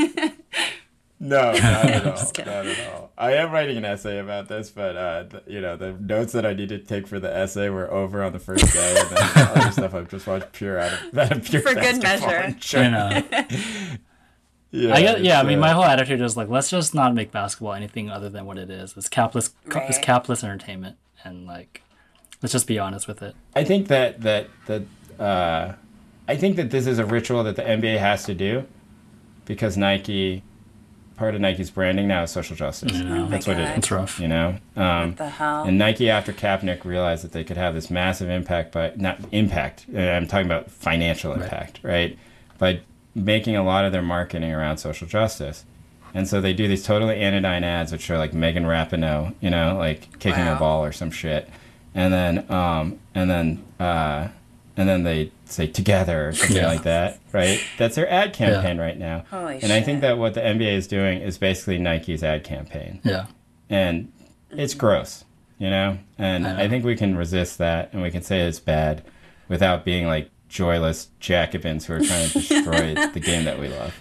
No, 1.21 1.53
not 1.53 1.57
at 1.57 2.07
all. 2.07 2.33
Not 2.39 2.67
at 2.67 2.93
all. 2.93 3.11
I 3.17 3.33
am 3.35 3.51
writing 3.51 3.77
an 3.79 3.85
essay 3.85 4.19
about 4.19 4.49
this, 4.49 4.71
but 4.71 4.97
uh, 4.97 5.25
th- 5.25 5.43
you 5.47 5.61
know, 5.61 5.77
the 5.77 5.93
notes 5.93 6.33
that 6.33 6.45
I 6.45 6.53
need 6.53 6.69
to 6.71 6.79
take 6.79 7.07
for 7.07 7.19
the 7.21 7.35
essay 7.35 7.71
were 7.71 7.91
over 7.91 8.23
on 8.23 8.33
the 8.33 8.39
first 8.39 8.71
day, 8.73 8.95
and 8.99 9.09
then 9.17 9.29
the 9.35 9.53
other 9.57 9.71
stuff 9.73 9.95
I've 9.95 10.09
just 10.09 10.27
watched 10.27 10.53
pure 10.53 10.79
out 10.79 10.93
of, 10.93 11.17
out 11.19 11.33
of 11.33 11.45
pure 11.45 11.63
For 11.63 11.75
good 11.75 12.03
measure. 12.03 12.41
enjoy- 12.41 12.81
I 12.81 12.89
know. 12.91 13.23
Yeah, 14.71 14.93
I 14.93 15.03
guess, 15.03 15.21
yeah, 15.21 15.39
I 15.41 15.45
mean, 15.45 15.59
uh, 15.59 15.61
my 15.61 15.71
whole 15.71 15.85
attitude 15.85 16.21
is 16.21 16.37
like, 16.37 16.49
let's 16.49 16.69
just 16.69 16.95
not 16.97 17.15
make 17.15 17.31
basketball 17.31 17.75
anything 17.75 18.11
other 18.11 18.29
than 18.29 18.45
what 18.45 18.59
it 18.59 18.69
is. 18.71 18.95
It's 18.97 19.09
capitalist. 19.09 19.55
It's 19.67 19.99
capitalist 19.99 20.43
entertainment, 20.43 20.97
and 21.23 21.47
like, 21.47 21.83
let's 22.45 22.53
just 22.53 22.67
be 22.67 22.79
honest 22.79 23.09
with 23.09 23.23
it. 23.23 23.35
I 23.57 23.65
think 23.65 23.89
that 23.89 24.21
that 24.21 24.49
that 24.67 24.83
uh, 25.19 25.73
I 26.29 26.37
think 26.37 26.57
that 26.57 26.71
this 26.71 26.87
is 26.87 26.99
a 26.99 27.07
ritual 27.07 27.43
that 27.45 27.57
the 27.57 27.63
NBA 27.63 27.99
has 27.99 28.25
to 28.25 28.35
do 28.35 28.67
because 29.47 29.77
Nike, 29.79 30.43
part 31.17 31.35
of 31.35 31.41
Nike's 31.41 31.71
branding 31.71 32.07
now 32.09 32.23
is 32.25 32.31
social 32.31 32.55
justice. 32.55 32.93
know. 32.93 33.27
That's 33.29 33.49
Oh 33.49 33.53
what 33.53 33.61
it 33.61 33.65
God. 33.65 33.73
is. 33.73 33.79
It's 33.79 33.91
rough. 33.91 34.21
You 34.21 34.29
know, 34.29 34.57
um, 34.77 35.09
What 35.11 35.17
the 35.17 35.29
hell? 35.31 35.65
And 35.65 35.79
Nike, 35.79 36.11
after 36.11 36.33
Kaepernick, 36.35 36.85
realized 36.85 37.25
that 37.25 37.33
they 37.33 37.45
could 37.45 37.57
have 37.57 37.75
this 37.75 37.91
massive 37.91 38.29
impact, 38.29 38.73
but 38.73 39.01
not 39.01 39.19
impact. 39.33 39.87
uh, 39.95 39.99
I'm 40.01 40.27
talking 40.27 40.47
about 40.47 40.71
financial 40.71 41.33
impact, 41.33 41.81
right? 41.83 42.19
By 42.59 42.81
making 43.15 43.57
a 43.57 43.63
lot 43.65 43.85
of 43.87 43.93
their 43.93 44.03
marketing 44.03 44.53
around 44.53 44.79
social 44.79 45.07
justice. 45.09 45.65
And 46.15 46.29
so 46.29 46.41
they 46.41 46.53
do 46.53 46.69
these 46.69 46.85
totally 46.85 47.17
anodyne 47.17 47.65
ads, 47.65 47.91
which 47.91 48.09
are 48.11 48.19
like 48.19 48.33
Megan 48.35 48.65
Rapinoe, 48.65 49.35
you 49.41 49.51
know, 49.51 49.77
like 49.77 50.19
kicking 50.21 50.45
Wow. 50.45 50.57
a 50.57 50.59
ball 50.59 50.85
or 50.85 50.93
some 50.93 51.11
shit. 51.11 51.49
And 51.95 52.13
then, 52.13 52.51
um, 52.51 52.99
and 53.15 53.31
then, 53.31 53.65
uh, 53.79 54.29
and 54.77 54.89
then 54.89 55.05
they 55.05 55.31
say 55.45 55.67
together 55.69 56.29
or 56.29 56.33
something 56.33 56.57
Yeah. 56.57 56.67
like 56.67 56.83
that, 56.83 57.21
right? 57.33 57.61
That's 57.79 57.95
their 57.95 58.11
ad 58.11 58.33
campaign 58.33 58.79
right 58.79 58.99
now. 58.99 59.25
Holy 59.31 59.61
and 59.63 59.73
I 59.73 59.81
think 59.81 60.01
that 60.01 60.19
what 60.19 60.35
the 60.35 60.41
NBA 60.45 60.75
is 60.75 60.87
doing 60.89 61.21
is 61.21 61.39
basically 61.39 61.79
Nike's 61.79 62.25
ad 62.25 62.43
campaign 62.43 63.01
Yeah. 63.05 63.27
and 63.71 64.11
it's 64.51 64.75
gross, 64.75 65.25
you 65.59 65.71
know. 65.71 65.99
And 66.19 66.47
I 66.47 66.53
know. 66.57 66.63
I 66.65 66.69
think 66.69 66.85
we 66.85 66.97
can 66.97 67.17
resist 67.17 67.59
that, 67.59 67.91
and 67.93 68.03
we 68.03 68.11
can 68.11 68.23
say 68.23 68.41
it's 68.41 68.59
bad, 68.59 69.03
without 69.49 69.85
being 69.85 70.07
like 70.07 70.31
joyless 70.49 71.09
Jacobins 71.21 71.87
who 71.87 71.95
are 71.95 72.01
trying 72.01 72.29
to 72.31 72.39
destroy 72.41 72.95
the 73.15 73.21
game 73.21 73.45
that 73.45 73.59
we 73.61 73.69
love. 73.69 73.95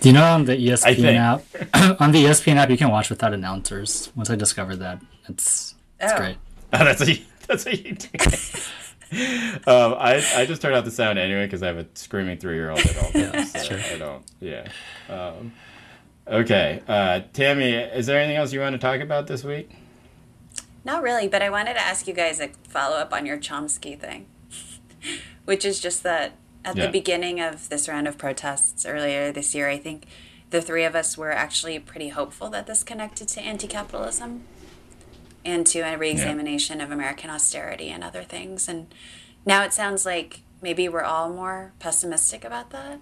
Do 0.00 0.08
you 0.08 0.12
know 0.12 0.24
on 0.24 0.44
the 0.44 0.52
I 0.52 0.56
ESPN 0.56 1.16
app? 1.16 1.42
on 2.00 2.12
the 2.12 2.24
ESPN 2.24 2.56
app, 2.56 2.70
you 2.70 2.76
can 2.76 2.90
watch 2.90 3.10
without 3.10 3.32
announcers. 3.34 4.10
Once 4.14 4.30
I 4.30 4.36
discovered 4.36 4.76
that, 4.76 5.00
it's 5.28 5.74
it's 5.98 6.12
Oh. 6.12 6.16
great. 6.16 6.36
Oh, 6.72 6.78
that's 6.84 7.00
a 7.02 7.20
that's 7.50 7.64
what 7.64 7.84
you 7.84 7.94
do. 7.94 8.08
um, 9.66 9.94
I 9.98 10.24
I 10.36 10.46
just 10.46 10.62
turned 10.62 10.76
off 10.76 10.84
the 10.84 10.90
sound 10.90 11.18
anyway 11.18 11.44
because 11.46 11.62
I 11.62 11.66
have 11.66 11.78
a 11.78 11.86
screaming 11.94 12.38
three 12.38 12.54
year 12.54 12.70
old 12.70 12.78
at 12.80 12.96
home. 12.96 13.10
Yeah, 13.14 13.44
so 13.44 13.62
sure. 13.64 13.78
I 13.80 13.98
don't. 13.98 14.24
Yeah. 14.40 14.68
Um, 15.08 15.52
okay, 16.28 16.80
uh, 16.86 17.20
Tammy, 17.32 17.72
is 17.72 18.06
there 18.06 18.18
anything 18.20 18.36
else 18.36 18.52
you 18.52 18.60
want 18.60 18.74
to 18.74 18.78
talk 18.78 19.00
about 19.00 19.26
this 19.26 19.42
week? 19.42 19.70
Not 20.84 21.02
really, 21.02 21.28
but 21.28 21.42
I 21.42 21.50
wanted 21.50 21.74
to 21.74 21.80
ask 21.80 22.06
you 22.06 22.14
guys 22.14 22.40
a 22.40 22.48
follow 22.68 22.96
up 22.96 23.12
on 23.12 23.26
your 23.26 23.36
Chomsky 23.36 23.98
thing, 23.98 24.26
which 25.44 25.64
is 25.64 25.80
just 25.80 26.02
that 26.04 26.32
at 26.64 26.76
Yeah. 26.76 26.86
the 26.86 26.92
beginning 26.92 27.40
of 27.40 27.68
this 27.68 27.88
round 27.88 28.06
of 28.06 28.16
protests 28.16 28.86
earlier 28.86 29.32
this 29.32 29.54
year, 29.54 29.68
I 29.68 29.76
think 29.78 30.04
the 30.50 30.62
three 30.62 30.84
of 30.84 30.94
us 30.94 31.18
were 31.18 31.32
actually 31.32 31.78
pretty 31.80 32.08
hopeful 32.10 32.48
that 32.50 32.66
this 32.66 32.82
connected 32.84 33.28
to 33.28 33.40
anti 33.40 33.66
capitalism 33.66 34.44
and 35.44 35.66
to 35.68 35.80
a 35.80 35.96
re 35.96 36.10
examination 36.10 36.80
of 36.80 36.90
American 36.90 37.30
austerity 37.30 37.88
and 37.88 38.04
other 38.04 38.22
things. 38.22 38.68
And 38.68 38.92
now 39.46 39.62
it 39.64 39.72
sounds 39.72 40.04
like 40.04 40.40
maybe 40.62 40.88
we're 40.88 41.02
all 41.02 41.30
more 41.30 41.72
pessimistic 41.78 42.44
about 42.44 42.70
that. 42.70 43.00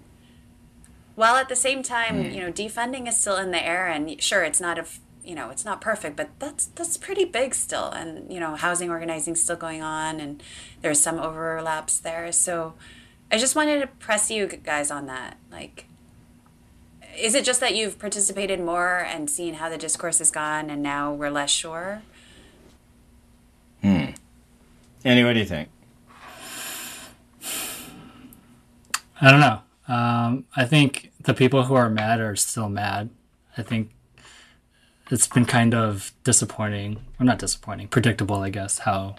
While 1.15 1.35
at 1.35 1.49
the 1.49 1.55
same 1.55 1.83
time, 1.83 2.23
hmm. 2.23 2.31
you 2.31 2.41
know, 2.41 2.51
defunding 2.51 3.07
is 3.07 3.17
still 3.17 3.37
in 3.37 3.51
the 3.51 3.65
air, 3.65 3.87
and 3.87 4.21
sure, 4.21 4.43
it's 4.43 4.61
not 4.61 4.79
a, 4.79 4.85
you 5.23 5.35
know, 5.35 5.49
it's 5.49 5.65
not 5.65 5.81
perfect, 5.81 6.15
but 6.15 6.29
that's 6.39 6.67
that's 6.67 6.95
pretty 6.95 7.25
big 7.25 7.53
still, 7.53 7.89
and 7.89 8.31
you 8.31 8.39
know, 8.39 8.55
housing 8.55 8.89
organizing 8.89 9.35
still 9.35 9.57
going 9.57 9.81
on, 9.81 10.21
and 10.21 10.41
there's 10.81 10.99
some 10.99 11.19
overlaps 11.19 11.99
there. 11.99 12.31
So, 12.31 12.75
I 13.29 13.37
just 13.37 13.55
wanted 13.55 13.81
to 13.81 13.87
press 13.87 14.31
you 14.31 14.47
guys 14.47 14.91
on 14.91 15.07
that. 15.07 15.37
Like, 15.51 15.87
is 17.17 17.35
it 17.35 17.43
just 17.43 17.59
that 17.59 17.75
you've 17.75 17.99
participated 17.99 18.61
more 18.61 18.99
and 18.99 19.29
seen 19.29 19.55
how 19.55 19.67
the 19.67 19.77
discourse 19.77 20.19
has 20.19 20.31
gone, 20.31 20.69
and 20.69 20.81
now 20.81 21.13
we're 21.13 21.29
less 21.29 21.49
sure? 21.49 22.01
Annie, 23.83 25.23
what 25.23 25.33
do 25.33 25.39
you 25.39 25.45
think? 25.45 25.69
I 29.21 29.31
don't 29.31 29.39
know. 29.39 29.61
Um, 29.87 30.45
I 30.55 30.65
think 30.65 31.11
the 31.21 31.33
people 31.33 31.63
who 31.63 31.73
are 31.73 31.89
mad 31.89 32.19
are 32.19 32.35
still 32.35 32.69
mad. 32.69 33.09
I 33.57 33.63
think 33.63 33.91
it's 35.09 35.27
been 35.27 35.45
kind 35.45 35.73
of 35.73 36.13
disappointing, 36.23 36.99
or 37.19 37.25
not 37.25 37.39
disappointing, 37.39 37.87
predictable, 37.87 38.37
I 38.37 38.49
guess, 38.49 38.79
how 38.79 39.15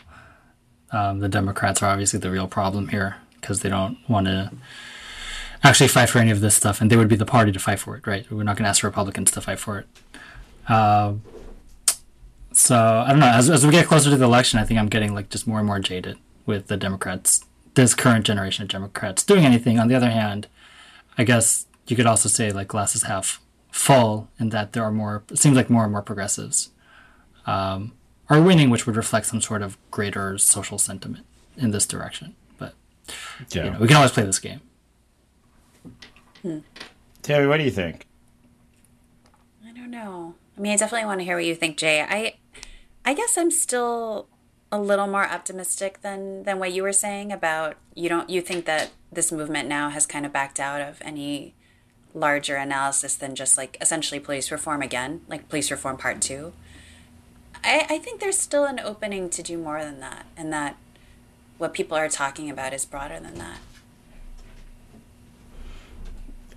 um, 0.92 1.18
the 1.18 1.28
Democrats 1.28 1.82
are 1.82 1.90
obviously 1.90 2.20
the 2.20 2.30
real 2.30 2.46
problem 2.46 2.88
here 2.88 3.16
because 3.40 3.60
they 3.60 3.68
don't 3.68 3.98
want 4.08 4.26
to 4.26 4.52
actually 5.62 5.88
fight 5.88 6.08
for 6.08 6.18
any 6.18 6.30
of 6.30 6.40
this 6.40 6.54
stuff, 6.54 6.80
and 6.80 6.90
they 6.90 6.96
would 6.96 7.08
be 7.08 7.16
the 7.16 7.26
party 7.26 7.52
to 7.52 7.58
fight 7.58 7.78
for 7.78 7.96
it, 7.96 8.06
right? 8.06 8.30
We're 8.30 8.44
not 8.44 8.56
going 8.56 8.64
to 8.64 8.70
ask 8.70 8.82
Republicans 8.82 9.30
to 9.32 9.40
fight 9.40 9.58
for 9.58 9.80
it. 9.80 10.72
Um, 10.72 11.22
so 12.52 12.76
I 12.76 13.10
don't 13.10 13.20
know. 13.20 13.26
As, 13.28 13.48
as 13.50 13.64
we 13.64 13.72
get 13.72 13.86
closer 13.86 14.10
to 14.10 14.16
the 14.16 14.24
election, 14.24 14.58
I 14.58 14.64
think 14.64 14.78
I'm 14.80 14.88
getting 14.88 15.14
like 15.14 15.28
just 15.30 15.46
more 15.46 15.58
and 15.58 15.66
more 15.66 15.78
jaded 15.80 16.18
with 16.46 16.66
the 16.68 16.76
Democrats, 16.76 17.44
this 17.74 17.94
current 17.94 18.26
generation 18.26 18.62
of 18.62 18.68
Democrats 18.68 19.22
doing 19.24 19.44
anything. 19.44 19.78
On 19.78 19.88
the 19.88 19.94
other 19.94 20.10
hand, 20.10 20.48
I 21.16 21.24
guess 21.24 21.66
you 21.86 21.96
could 21.96 22.06
also 22.06 22.28
say 22.28 22.52
like 22.52 22.68
glass 22.68 22.94
is 22.96 23.04
half 23.04 23.40
full 23.70 24.28
in 24.38 24.48
that 24.50 24.72
there 24.72 24.82
are 24.82 24.92
more. 24.92 25.22
It 25.30 25.38
seems 25.38 25.56
like 25.56 25.70
more 25.70 25.84
and 25.84 25.92
more 25.92 26.02
progressives 26.02 26.70
um, 27.46 27.92
are 28.28 28.40
winning, 28.42 28.70
which 28.70 28.86
would 28.86 28.96
reflect 28.96 29.26
some 29.26 29.40
sort 29.40 29.62
of 29.62 29.76
greater 29.90 30.38
social 30.38 30.78
sentiment 30.78 31.26
in 31.56 31.70
this 31.70 31.86
direction. 31.86 32.34
But 32.58 32.74
Yeah. 33.50 33.64
you 33.64 33.70
know, 33.72 33.78
we 33.80 33.86
can 33.86 33.96
always 33.96 34.12
play 34.12 34.24
this 34.24 34.38
game. 34.38 34.60
Terry, 37.22 37.46
what 37.46 37.58
do 37.58 37.64
you 37.64 37.70
think? 37.70 38.06
I 39.66 39.72
don't 39.72 39.90
know. 39.90 40.34
I 40.56 40.60
mean, 40.60 40.72
I 40.72 40.76
definitely 40.76 41.06
want 41.06 41.20
to 41.20 41.24
hear 41.24 41.36
what 41.36 41.44
you 41.44 41.54
think, 41.54 41.76
Jay. 41.76 42.00
I, 42.02 42.34
I 43.04 43.14
guess 43.14 43.36
I'm 43.38 43.50
still 43.50 44.28
a 44.72 44.80
little 44.80 45.06
more 45.06 45.26
optimistic 45.26 46.02
than 46.02 46.44
than 46.44 46.58
what 46.58 46.72
you 46.72 46.82
were 46.82 46.92
saying 46.92 47.32
about 47.32 47.76
you 47.94 48.08
don't 48.08 48.30
you 48.30 48.40
think 48.40 48.66
that 48.66 48.90
this 49.12 49.32
movement 49.32 49.68
now 49.68 49.90
has 49.90 50.06
kind 50.06 50.24
of 50.24 50.32
backed 50.32 50.60
out 50.60 50.80
of 50.80 50.98
any 51.02 51.54
larger 52.14 52.56
analysis 52.56 53.14
than 53.14 53.34
just 53.34 53.56
like 53.56 53.76
essentially 53.80 54.20
police 54.20 54.50
reform 54.50 54.82
again, 54.82 55.22
like 55.28 55.48
police 55.48 55.70
reform 55.70 55.96
part 55.96 56.20
two. 56.20 56.52
I, 57.62 57.86
I 57.88 57.98
think 57.98 58.20
there's 58.20 58.38
still 58.38 58.64
an 58.64 58.80
opening 58.80 59.28
to 59.30 59.42
do 59.42 59.58
more 59.58 59.82
than 59.82 60.00
that, 60.00 60.26
and 60.36 60.52
that 60.52 60.76
what 61.58 61.74
people 61.74 61.96
are 61.96 62.08
talking 62.08 62.48
about 62.48 62.72
is 62.72 62.84
broader 62.84 63.20
than 63.20 63.34
that. 63.34 63.58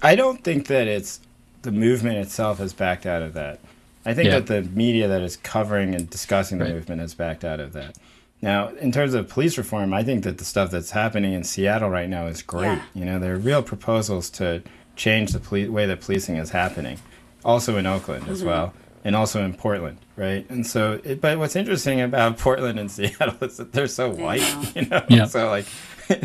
I 0.01 0.15
don't 0.15 0.43
think 0.43 0.67
that 0.67 0.87
it's 0.87 1.19
the 1.61 1.71
movement 1.71 2.17
itself 2.17 2.57
has 2.59 2.73
backed 2.73 3.05
out 3.05 3.21
of 3.21 3.33
that. 3.33 3.59
I 4.05 4.13
think 4.13 4.27
Yeah. 4.29 4.39
that 4.39 4.47
the 4.47 4.61
media 4.75 5.07
that 5.07 5.21
is 5.21 5.37
covering 5.37 5.95
and 5.95 6.09
discussing 6.09 6.57
the 6.57 6.65
Right. 6.65 6.73
movement 6.73 7.01
has 7.01 7.13
backed 7.13 7.43
out 7.45 7.59
of 7.59 7.73
that. 7.73 7.97
Now, 8.41 8.69
in 8.81 8.91
terms 8.91 9.13
of 9.13 9.29
police 9.29 9.57
reform, 9.57 9.93
I 9.93 10.03
think 10.03 10.23
that 10.25 10.37
the 10.37 10.43
stuff 10.45 10.69
that's 10.71 10.91
happening 10.91 11.31
in 11.33 11.43
Seattle 11.45 11.89
right 11.89 12.09
now 12.09 12.27
is 12.27 12.41
great. 12.41 12.65
Yeah. 12.65 12.81
You 12.93 13.05
know, 13.05 13.19
there 13.19 13.33
are 13.33 13.37
real 13.37 13.63
proposals 13.63 14.29
to 14.31 14.61
change 14.97 15.31
the 15.31 15.39
poli- 15.39 15.69
way 15.69 15.85
that 15.85 16.01
policing 16.01 16.35
is 16.35 16.49
happening. 16.49 16.97
Also 17.45 17.77
in 17.77 17.85
Oakland 17.85 18.27
as 18.29 18.43
well, 18.43 18.73
and 19.05 19.15
also 19.15 19.43
in 19.43 19.53
Portland, 19.53 19.97
right? 20.17 20.45
And 20.49 20.65
so, 20.67 20.99
it, 21.03 21.19
but 21.21 21.37
what's 21.39 21.55
interesting 21.55 21.99
about 22.01 22.37
Portland 22.45 22.79
and 22.79 22.91
Seattle 22.91 23.35
is 23.41 23.57
that 23.57 23.71
they're 23.73 23.87
so 23.87 24.09
white, 24.09 24.43
you 24.75 24.85
know. 24.85 25.03
Yeah. 25.09 25.25
So 25.25 25.49
like, 25.49 25.65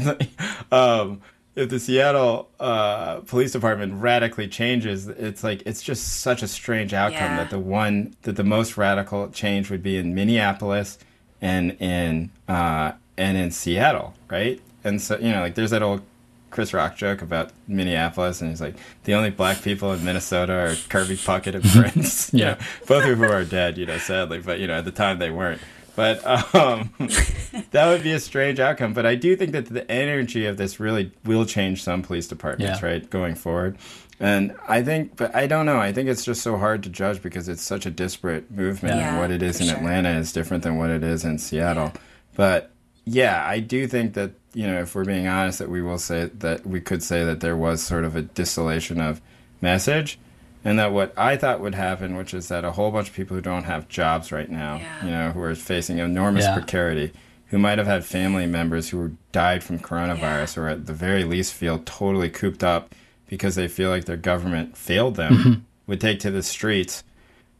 like, 0.04 0.28
um, 0.72 1.20
if 1.58 1.68
the 1.70 1.78
Seattle 1.80 2.48
uh, 2.60 3.16
police 3.20 3.52
department 3.52 3.94
radically 3.94 4.48
changes, 4.48 5.08
it's 5.08 5.42
like 5.44 5.62
it's 5.66 5.82
just 5.82 6.20
such 6.20 6.42
a 6.42 6.48
strange 6.48 6.94
outcome 6.94 7.32
Yeah. 7.32 7.36
that 7.38 7.50
the 7.50 7.58
one 7.58 8.14
that 8.22 8.36
the 8.36 8.44
most 8.44 8.76
radical 8.76 9.28
change 9.30 9.70
would 9.70 9.82
be 9.82 9.96
in 9.96 10.14
Minneapolis 10.14 10.98
and 11.42 11.72
in 11.80 12.30
uh, 12.48 12.92
and 13.16 13.36
in 13.36 13.50
Seattle, 13.50 14.14
right? 14.30 14.60
And 14.84 15.02
so 15.02 15.18
you 15.18 15.30
know, 15.32 15.40
like 15.40 15.54
there's 15.56 15.70
that 15.70 15.82
old 15.82 16.02
Chris 16.50 16.72
Rock 16.72 16.96
joke 16.96 17.20
about 17.20 17.50
Minneapolis, 17.66 18.40
and 18.40 18.48
he's 18.50 18.60
like, 18.60 18.74
the 19.04 19.14
only 19.14 19.28
black 19.30 19.60
people 19.60 19.92
in 19.92 20.02
Minnesota 20.04 20.52
are 20.54 20.74
Kirby 20.88 21.16
Puckett 21.16 21.54
and 21.54 21.64
Prince. 21.92 22.32
You 22.32 22.38
Yeah. 22.40 22.50
know, 22.52 22.56
both 22.86 23.04
of 23.04 23.18
who 23.18 23.24
are 23.24 23.44
dead, 23.44 23.76
you 23.76 23.84
know, 23.86 23.98
sadly, 23.98 24.38
but 24.38 24.58
you 24.60 24.66
know, 24.66 24.74
at 24.78 24.84
the 24.84 24.90
time 24.92 25.18
they 25.18 25.30
weren't. 25.30 25.60
But 25.98 26.24
um, 26.54 26.90
that 27.72 27.86
would 27.88 28.04
be 28.04 28.12
a 28.12 28.20
strange 28.20 28.60
outcome. 28.60 28.92
But 28.94 29.04
I 29.04 29.16
do 29.16 29.34
think 29.34 29.50
that 29.50 29.66
the 29.66 29.90
energy 29.90 30.46
of 30.46 30.56
this 30.56 30.78
really 30.78 31.10
will 31.24 31.44
change 31.44 31.82
some 31.82 32.02
police 32.02 32.28
departments, 32.28 32.80
Yeah. 32.80 32.88
right, 32.88 33.10
going 33.10 33.34
forward. 33.34 33.78
And 34.20 34.54
I 34.68 34.84
think, 34.84 35.16
but 35.16 35.34
I 35.34 35.48
don't 35.48 35.66
know. 35.66 35.78
I 35.78 35.92
think 35.92 36.08
it's 36.08 36.24
just 36.24 36.40
so 36.42 36.56
hard 36.56 36.84
to 36.84 36.88
judge 36.88 37.20
because 37.20 37.48
it's 37.48 37.62
such 37.62 37.84
a 37.84 37.90
disparate 37.90 38.48
movement, 38.48 38.94
Yeah, 38.94 39.08
and 39.10 39.18
what 39.18 39.32
it 39.32 39.42
is 39.42 39.60
in 39.60 39.66
sure. 39.66 39.76
Atlanta 39.76 40.10
is 40.10 40.32
different 40.32 40.62
than 40.62 40.76
what 40.76 40.90
it 40.90 41.02
is 41.02 41.24
in 41.24 41.36
Seattle. 41.38 41.92
But 42.36 42.70
yeah, 43.04 43.44
I 43.44 43.58
do 43.58 43.88
think 43.88 44.14
that 44.14 44.30
you 44.54 44.68
know, 44.68 44.80
if 44.80 44.94
we're 44.94 45.04
being 45.04 45.26
honest, 45.26 45.58
that 45.58 45.68
we 45.68 45.82
will 45.82 45.98
say 45.98 46.30
that 46.38 46.64
we 46.64 46.80
could 46.80 47.02
say 47.02 47.24
that 47.24 47.40
there 47.40 47.56
was 47.56 47.82
sort 47.82 48.04
of 48.04 48.14
a 48.14 48.22
distillation 48.22 49.00
of 49.00 49.20
message, 49.60 50.16
and 50.64 50.78
that 50.78 50.92
what 50.92 51.12
I 51.16 51.36
thought 51.36 51.60
would 51.60 51.74
happen, 51.74 52.16
which 52.16 52.34
is 52.34 52.48
that 52.48 52.64
a 52.64 52.72
whole 52.72 52.90
bunch 52.90 53.08
of 53.08 53.14
people 53.14 53.36
who 53.36 53.40
don't 53.42 53.64
have 53.64 53.88
jobs 53.88 54.32
right 54.32 54.50
now, 54.50 54.76
Yeah. 54.76 55.04
you 55.04 55.10
know, 55.10 55.30
who 55.32 55.40
are 55.42 55.54
facing 55.54 55.98
enormous 55.98 56.44
Yeah. 56.44 56.54
precarity, 56.54 57.12
who 57.46 57.58
might 57.58 57.78
have 57.78 57.86
had 57.86 58.04
family 58.04 58.46
members 58.46 58.90
who 58.90 59.16
died 59.32 59.62
from 59.62 59.78
coronavirus, 59.78 60.58
or 60.58 60.68
at 60.68 60.86
the 60.86 60.92
very 60.92 61.24
least 61.24 61.54
feel 61.54 61.78
totally 61.84 62.28
cooped 62.28 62.62
up 62.64 62.94
because 63.28 63.54
they 63.54 63.68
feel 63.68 63.90
like 63.90 64.04
their 64.06 64.16
government 64.16 64.76
failed 64.76 65.16
them, 65.16 65.64
would 65.86 66.00
take 66.00 66.18
to 66.20 66.30
the 66.30 66.42
streets. 66.42 67.04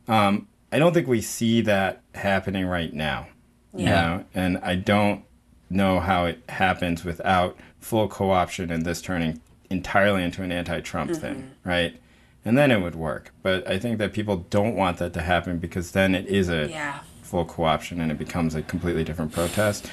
Um, 0.06 0.46
I 0.72 0.78
don't 0.78 0.92
think 0.92 1.06
we 1.08 1.20
see 1.22 1.60
that 1.62 2.02
happening 2.14 2.66
right 2.66 2.92
now. 2.92 3.28
You 3.74 3.84
Yeah. 3.86 3.90
know, 4.00 4.24
and 4.34 4.58
I 4.62 4.74
don't 4.74 5.22
know 5.70 6.00
how 6.00 6.24
it 6.26 6.42
happens 6.48 7.04
without 7.04 7.56
full 7.80 8.08
co-option 8.08 8.70
and 8.70 8.84
this 8.84 9.00
turning 9.02 9.40
entirely 9.70 10.22
into 10.24 10.42
an 10.42 10.50
anti-Trump 10.50 11.12
thing, 11.12 11.50
right? 11.64 11.94
And 12.44 12.56
then 12.56 12.70
it 12.70 12.80
would 12.80 12.94
work. 12.94 13.32
But 13.42 13.68
I 13.68 13.78
think 13.78 13.98
that 13.98 14.12
people 14.12 14.46
don't 14.50 14.74
want 14.74 14.98
that 14.98 15.12
to 15.14 15.20
happen 15.22 15.58
because 15.58 15.90
then 15.92 16.14
it 16.14 16.26
is 16.26 16.48
a 16.48 16.68
Yeah. 16.68 17.00
full 17.22 17.44
co-option 17.44 18.00
and 18.00 18.10
it 18.10 18.18
becomes 18.18 18.54
a 18.54 18.62
completely 18.62 19.04
different 19.04 19.32
protest. 19.32 19.90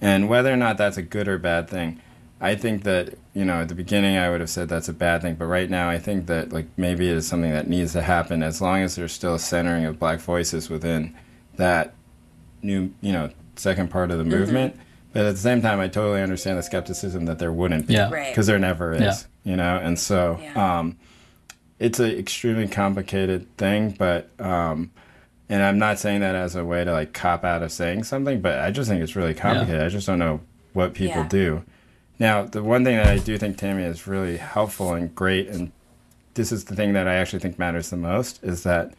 And 0.00 0.28
whether 0.28 0.52
or 0.52 0.56
not 0.56 0.76
that's 0.78 0.96
a 0.96 1.02
good 1.02 1.26
or 1.26 1.38
bad 1.38 1.68
thing, 1.68 2.00
I 2.40 2.54
think 2.54 2.84
that 2.84 3.14
you 3.32 3.46
know 3.46 3.62
at 3.62 3.68
the 3.68 3.74
beginning 3.74 4.18
I 4.18 4.28
would 4.28 4.40
have 4.40 4.50
said 4.50 4.68
that's 4.68 4.90
a 4.90 4.92
bad 4.92 5.22
thing, 5.22 5.36
but 5.36 5.46
right 5.46 5.70
now 5.70 5.88
I 5.88 5.98
think 5.98 6.26
that 6.26 6.52
like 6.52 6.66
maybe 6.76 7.08
it 7.08 7.16
is 7.16 7.26
something 7.26 7.50
that 7.50 7.66
needs 7.66 7.92
to 7.94 8.02
happen 8.02 8.42
as 8.42 8.60
long 8.60 8.82
as 8.82 8.94
there's 8.94 9.12
still 9.12 9.34
a 9.34 9.38
centering 9.38 9.86
of 9.86 9.98
black 9.98 10.20
voices 10.20 10.68
within 10.68 11.14
that 11.56 11.94
new 12.62 12.90
you 13.00 13.12
know 13.12 13.30
second 13.56 13.90
part 13.90 14.10
of 14.10 14.18
the 14.18 14.24
movement. 14.24 14.76
But 15.14 15.24
at 15.24 15.32
the 15.34 15.40
same 15.40 15.62
time, 15.62 15.80
I 15.80 15.88
totally 15.88 16.20
understand 16.20 16.58
the 16.58 16.62
skepticism 16.62 17.24
that 17.24 17.38
there 17.38 17.52
wouldn't 17.52 17.86
be 17.86 17.94
Yeah. 17.94 18.10
Right. 18.10 18.28
because 18.30 18.46
there 18.46 18.58
never 18.58 18.92
is, 18.92 19.00
Yeah. 19.00 19.50
you 19.50 19.56
know. 19.56 19.80
And 19.82 19.98
so 19.98 20.38
Yeah. 20.42 20.78
um, 20.80 20.96
it's 21.78 22.00
an 22.00 22.10
extremely 22.10 22.68
complicated 22.68 23.54
thing, 23.56 23.90
but 23.90 24.30
um, 24.40 24.90
and 25.48 25.62
I'm 25.62 25.78
not 25.78 25.98
saying 25.98 26.20
that 26.20 26.34
as 26.34 26.56
a 26.56 26.64
way 26.64 26.84
to 26.84 26.92
like 26.92 27.12
cop 27.12 27.44
out 27.44 27.62
of 27.62 27.70
saying 27.72 28.04
something, 28.04 28.40
but 28.40 28.58
I 28.60 28.70
just 28.70 28.88
think 28.88 29.02
it's 29.02 29.16
really 29.16 29.34
complicated. 29.34 29.82
I 29.82 29.88
just 29.88 30.06
don't 30.06 30.18
know 30.18 30.40
what 30.72 30.94
people 30.94 31.22
Yeah. 31.22 31.28
do. 31.28 31.64
Now, 32.18 32.44
the 32.44 32.62
one 32.62 32.82
thing 32.84 32.96
that 32.96 33.06
I 33.08 33.18
do 33.18 33.36
think 33.36 33.58
Tammy 33.58 33.82
is 33.82 34.06
really 34.06 34.38
helpful 34.38 34.94
and 34.94 35.14
great, 35.14 35.48
and 35.48 35.70
this 36.34 36.50
is 36.50 36.64
the 36.64 36.74
thing 36.74 36.94
that 36.94 37.06
I 37.06 37.16
actually 37.16 37.40
think 37.40 37.58
matters 37.58 37.90
the 37.90 37.96
most, 37.98 38.42
is 38.42 38.62
that 38.62 38.94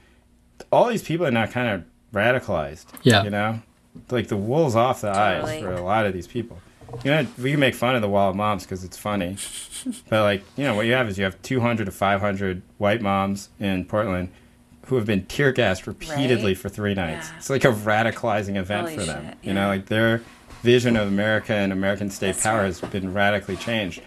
all 0.72 0.88
these 0.90 1.02
people 1.04 1.26
are 1.26 1.32
now 1.32 1.48
kind 1.48 1.68
of 1.70 1.84
radicalized. 2.14 2.86
Yeah. 3.04 3.24
You 3.24 3.32
know, 3.32 3.62
like 4.12 4.28
the 4.28 4.38
wool's 4.38 4.76
off 4.76 5.02
the 5.02 5.10
eyes 5.10 5.60
for 5.62 5.74
a 5.74 5.82
lot 5.82 6.06
of 6.06 6.14
these 6.14 6.28
people. 6.28 6.60
You 7.04 7.12
know, 7.12 7.28
we 7.38 7.52
can 7.52 7.60
make 7.60 7.76
fun 7.76 7.96
of 7.96 8.02
the 8.02 8.08
wall 8.10 8.30
of 8.30 8.36
moms 8.36 8.64
because 8.64 8.84
it's 8.84 8.98
funny, 8.98 9.38
but 10.10 10.24
like 10.24 10.44
you 10.56 10.64
know, 10.64 10.74
what 10.76 10.86
you 10.86 10.94
have 10.94 11.08
is 11.10 11.18
you 11.18 11.24
have 11.26 11.42
200 11.42 11.86
to 11.86 11.92
500 11.92 12.62
white 12.78 13.02
moms 13.02 13.50
in 13.60 13.86
Portland 13.86 14.30
who 14.86 14.96
have 14.96 15.06
been 15.06 15.26
tear 15.26 15.52
gassed 15.52 15.86
repeatedly 15.86 16.52
Right. 16.52 16.58
for 16.58 16.70
three 16.70 16.94
nights. 16.94 17.30
Yeah. 17.30 17.38
It's 17.38 17.50
like 17.50 17.66
a 17.66 17.74
radicalizing 17.74 18.56
event 18.56 18.88
Holy 18.90 19.00
for 19.00 19.04
them. 19.06 19.26
shit, 19.26 19.38
You 19.42 19.54
know, 19.54 19.68
like 19.68 19.88
their 19.88 20.22
vision 20.64 20.96
of 20.96 21.10
America 21.10 21.54
and 21.54 21.74
American 21.74 22.10
state 22.10 22.28
That's 22.34 22.44
power 22.44 22.60
right. 22.60 22.66
has 22.68 22.80
been 22.80 23.14
radically 23.14 23.58
changed. 23.58 24.02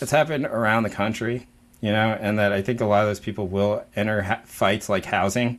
It's 0.00 0.10
happened 0.10 0.44
around 0.44 0.82
the 0.82 0.90
country, 0.90 1.46
you 1.80 1.90
know, 1.90 2.18
and 2.20 2.38
that 2.38 2.52
I 2.52 2.60
think 2.60 2.82
a 2.82 2.84
lot 2.84 3.00
of 3.02 3.08
those 3.08 3.18
people 3.20 3.48
will 3.48 3.82
enter 3.96 4.22
ha- 4.22 4.40
fights 4.44 4.90
like 4.90 5.06
housing 5.06 5.58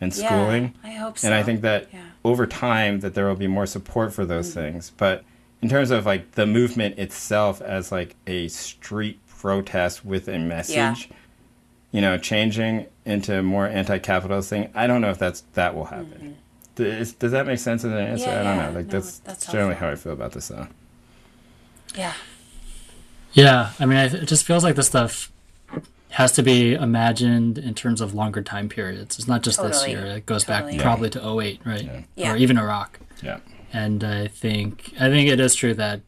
and 0.00 0.10
Yeah, 0.16 0.26
schooling. 0.26 0.74
I 0.82 0.92
hope 0.92 1.18
so. 1.18 1.26
And 1.28 1.34
I 1.34 1.42
think 1.42 1.60
that 1.60 1.88
Yeah. 1.92 2.00
over 2.24 2.46
time 2.46 3.00
that 3.00 3.12
there 3.12 3.26
will 3.26 3.34
be 3.36 3.46
more 3.46 3.66
support 3.66 4.14
for 4.14 4.24
those 4.24 4.48
Mm-hmm. 4.50 4.60
things. 4.72 4.92
But 4.96 5.22
in 5.64 5.70
terms 5.70 5.90
of 5.90 6.04
like 6.04 6.32
the 6.32 6.44
movement 6.46 6.98
itself 6.98 7.62
as 7.62 7.90
like 7.90 8.16
a 8.26 8.48
street 8.48 9.18
protest 9.26 10.04
with 10.04 10.28
a 10.28 10.38
message, 10.38 11.08
you 11.90 12.02
know, 12.02 12.18
changing 12.18 12.84
into 13.06 13.38
a 13.38 13.42
more 13.42 13.66
anti-capitalist 13.66 14.50
thing, 14.50 14.70
I 14.74 14.86
don't 14.86 15.00
know 15.00 15.08
if 15.08 15.18
that's 15.18 15.40
that 15.54 15.74
will 15.74 15.86
happen. 15.86 16.36
Does, 16.74 17.14
does 17.14 17.32
that 17.32 17.46
make 17.46 17.58
sense 17.58 17.82
as 17.82 17.92
an 17.92 17.96
answer? 17.96 18.26
Mm-hmm. 18.26 18.30
Yeah, 18.34 18.40
I 18.40 18.44
don't 18.44 18.56
yeah. 18.56 18.68
know. 18.68 18.76
Like 18.76 18.86
No, 18.88 18.92
that's, 18.92 19.18
that's 19.20 19.46
generally 19.46 19.74
helpful. 19.74 19.86
how 19.86 19.92
I 19.92 19.96
feel 19.96 20.12
about 20.12 20.32
this 20.32 20.48
though. 20.48 20.68
Yeah. 21.96 22.12
Yeah, 23.32 23.72
I 23.80 23.86
mean, 23.86 23.96
it 23.96 24.26
just 24.26 24.44
feels 24.44 24.64
like 24.64 24.76
this 24.76 24.88
stuff 24.88 25.32
has 26.10 26.32
to 26.32 26.42
be 26.42 26.74
imagined 26.74 27.56
in 27.56 27.72
terms 27.72 28.02
of 28.02 28.12
longer 28.12 28.42
time 28.42 28.68
periods. 28.68 29.18
It's 29.18 29.26
not 29.26 29.42
just 29.42 29.62
this 29.62 29.88
year. 29.88 30.04
It 30.04 30.26
goes 30.26 30.44
Totally. 30.44 30.76
back 30.76 30.82
probably 30.82 31.08
to 31.08 31.40
08, 31.40 31.60
right? 31.64 32.04
Yeah. 32.16 32.32
Or 32.32 32.36
even 32.36 32.58
Iraq. 32.58 33.00
Yeah. 33.22 33.38
And 33.74 34.02
I 34.04 34.28
think 34.28 34.92
I 35.00 35.08
think 35.10 35.28
it 35.28 35.40
is 35.40 35.54
true 35.54 35.74
that 35.74 36.00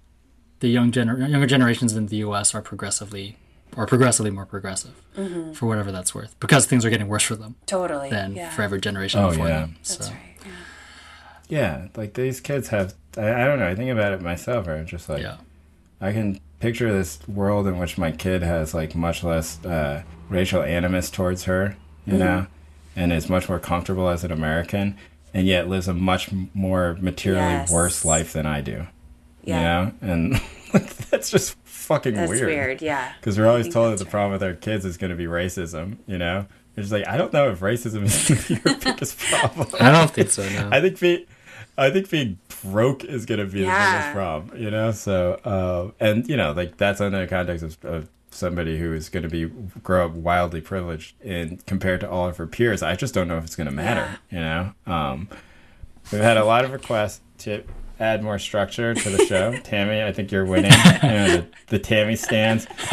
the 0.61 0.69
young 0.69 0.91
gener- 0.93 1.19
younger 1.29 1.47
generations 1.47 1.95
in 1.95 2.07
the 2.07 2.17
U.S. 2.19 2.55
are 2.55 2.63
progressively 2.63 3.37
or 3.77 3.87
progressively 3.87 4.31
more 4.31 4.47
progressive, 4.47 4.95
Mm-hmm. 5.17 5.53
for 5.53 5.67
whatever 5.67 5.91
that's 5.93 6.15
worth, 6.15 6.39
because 6.41 6.65
things 6.67 6.85
are 6.85 6.91
getting 6.91 7.09
worse 7.09 7.25
for 7.25 7.37
them 7.37 7.57
Totally. 7.67 8.09
than 8.09 8.35
yeah. 8.37 8.51
for 8.51 8.63
every 8.63 8.81
generation 8.81 9.21
Oh, 9.21 9.31
before 9.31 9.49
yeah. 9.49 9.61
them. 9.61 9.77
That's 9.79 10.11
right. 10.11 10.19
Yeah. 10.45 10.51
Yeah. 11.49 11.89
Like 11.97 12.15
these 12.15 12.41
kids 12.41 12.69
have, 12.69 12.95
I, 13.19 13.43
I 13.43 13.45
don't 13.45 13.59
know. 13.59 13.69
I 13.69 13.75
think 13.75 13.91
about 13.91 14.13
it 14.13 14.23
myself. 14.23 14.67
Or 14.67 14.83
just 14.85 15.09
like, 15.09 15.23
yeah, 15.23 15.37
I 16.01 16.13
can 16.13 16.41
picture 16.61 16.93
this 16.93 17.19
world 17.29 17.67
in 17.67 17.79
which 17.79 17.99
my 17.99 18.13
kid 18.13 18.43
has 18.43 18.73
like 18.75 18.95
much 18.95 19.23
less 19.25 19.63
uh, 19.65 20.03
racial 20.29 20.63
animus 20.63 21.11
towards 21.11 21.45
her, 21.45 21.77
you 22.07 22.15
Mm-hmm. 22.15 22.19
know, 22.21 22.47
and 22.95 23.13
is 23.13 23.29
much 23.29 23.49
more 23.49 23.59
comfortable 23.59 24.09
as 24.09 24.25
an 24.25 24.33
American, 24.33 24.97
and 25.35 25.47
yet 25.47 25.69
lives 25.69 25.89
a 25.89 25.95
much 25.95 26.31
more 26.55 26.97
materially 27.01 27.41
Yes. 27.43 27.73
worse 27.73 28.05
life 28.05 28.33
than 28.33 28.47
I 28.47 28.61
do. 28.61 28.87
Yeah. 29.45 29.57
You 29.57 29.63
know, 29.63 29.93
and 30.13 30.33
like, 30.75 30.97
that's 31.09 31.31
just 31.31 31.57
fucking 31.65 32.15
That's 32.15 32.31
weird. 32.31 32.47
weird. 32.47 32.83
Yeah. 32.83 33.13
Because 33.21 33.39
we're 33.39 33.47
always 33.49 33.69
told 33.69 33.93
that 33.93 33.99
the 33.99 34.05
right. 34.05 34.11
problem 34.11 34.33
with 34.33 34.43
our 34.43 34.55
kids 34.55 34.85
is 34.85 34.97
going 34.97 35.11
to 35.11 35.17
be 35.17 35.27
racism. 35.27 35.99
You 36.07 36.19
know, 36.19 36.47
it's 36.77 36.91
like 36.91 37.07
I 37.07 37.17
don't 37.17 37.33
know 37.33 37.51
if 37.51 37.61
racism 37.61 38.05
is 38.05 38.29
going 38.29 38.41
to 38.41 38.49
be 38.49 38.71
your 38.71 38.79
biggest 38.81 39.19
problem. 39.31 39.69
I 39.81 39.93
don't 39.93 40.11
think 40.11 40.31
so. 40.31 40.49
No. 40.49 40.69
I 40.73 40.81
think 40.81 40.99
being, 40.99 41.25
I 41.79 41.91
think 41.91 42.11
being 42.11 42.39
broke 42.65 43.05
is 43.05 43.27
gonna 43.27 43.45
be 43.45 43.61
the 43.61 43.67
biggest 43.67 44.13
problem, 44.13 44.61
you 44.61 44.71
know. 44.71 44.91
So, 44.93 45.35
uh, 45.45 45.91
and 46.01 46.27
you 46.29 46.37
know, 46.37 46.53
like 46.53 46.77
that's 46.79 47.01
under 47.01 47.21
the 47.21 47.27
context 47.27 47.63
of, 47.63 47.85
of 47.85 48.09
somebody 48.37 48.79
who 48.79 48.93
is 48.93 49.09
gonna 49.09 49.29
be 49.29 49.47
grow 49.83 50.07
up 50.07 50.13
wildly 50.13 50.61
privileged 50.61 51.15
and 51.23 51.65
compared 51.67 52.01
to 52.01 52.11
all 52.11 52.29
of 52.29 52.37
her 52.37 52.47
peers. 52.47 52.83
I 52.83 52.95
just 52.97 53.15
don't 53.15 53.29
know 53.29 53.39
if 53.39 53.45
it's 53.45 53.57
gonna 53.57 53.71
matter, 53.71 54.19
you 54.31 54.41
know. 54.41 54.73
Um, 54.87 55.29
we've 56.13 56.23
had 56.23 56.37
a 56.37 56.45
lot 56.45 56.65
of 56.65 56.73
requests 56.73 57.21
to 57.39 57.65
add 57.99 58.23
more 58.23 58.39
structure 58.39 58.95
to 58.95 59.11
the 59.11 59.25
show. 59.27 59.57
Tammy, 59.65 60.03
I 60.03 60.13
think 60.13 60.31
you're 60.31 60.45
winning. 60.45 60.73
You 61.03 61.09
know, 61.09 61.27
the, 61.37 61.47
the 61.69 61.79
Tammy 61.79 62.17
stands 62.17 62.67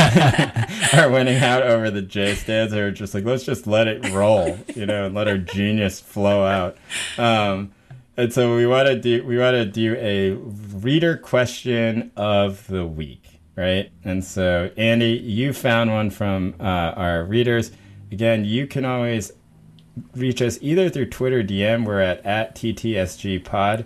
are 0.93 1.09
winning 1.09 1.43
out 1.43 1.63
over 1.63 1.91
the 1.91 2.01
J 2.01 2.35
stands. 2.35 2.73
They're 2.73 2.91
just 2.91 3.13
like, 3.13 3.25
let's 3.25 3.43
just 3.43 3.67
let 3.67 3.87
it 3.87 4.09
roll, 4.11 4.57
you 4.75 4.85
know, 4.85 5.05
and 5.05 5.15
let 5.15 5.27
our 5.27 5.37
genius 5.37 5.99
flow 5.99 6.45
out. 6.45 6.77
Um, 7.17 7.71
and 8.15 8.31
so 8.31 8.55
we 8.55 8.67
want 8.67 8.87
to 8.87 8.95
do 8.95 9.25
we 9.25 9.37
want 9.37 9.55
to 9.55 9.65
do 9.65 9.95
a 9.95 10.31
reader 10.77 11.17
question 11.17 12.11
of 12.15 12.67
the 12.67 12.85
week, 12.85 13.22
right? 13.55 13.91
And 14.03 14.23
so 14.23 14.71
Andy, 14.77 15.11
you 15.11 15.53
found 15.53 15.91
one 15.91 16.09
from 16.09 16.55
uh, 16.59 16.63
our 16.63 17.23
readers. 17.23 17.71
Again, 18.11 18.45
you 18.45 18.67
can 18.67 18.85
always 18.85 19.31
reach 20.15 20.41
us 20.41 20.57
either 20.61 20.89
through 20.89 21.09
Twitter 21.09 21.43
DM. 21.43 21.85
We're 21.85 21.99
at 21.99 22.25
at 22.25 22.55
ttsg 22.55 23.43
pod, 23.43 23.85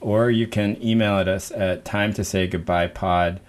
or 0.00 0.30
you 0.30 0.46
can 0.46 0.82
email 0.82 1.18
at 1.18 1.28
us 1.28 1.50
at 1.50 1.84
time 1.84 2.12
to 2.14 2.24
say 2.24 2.46
goodbye 2.46 2.88
pod 2.88 3.40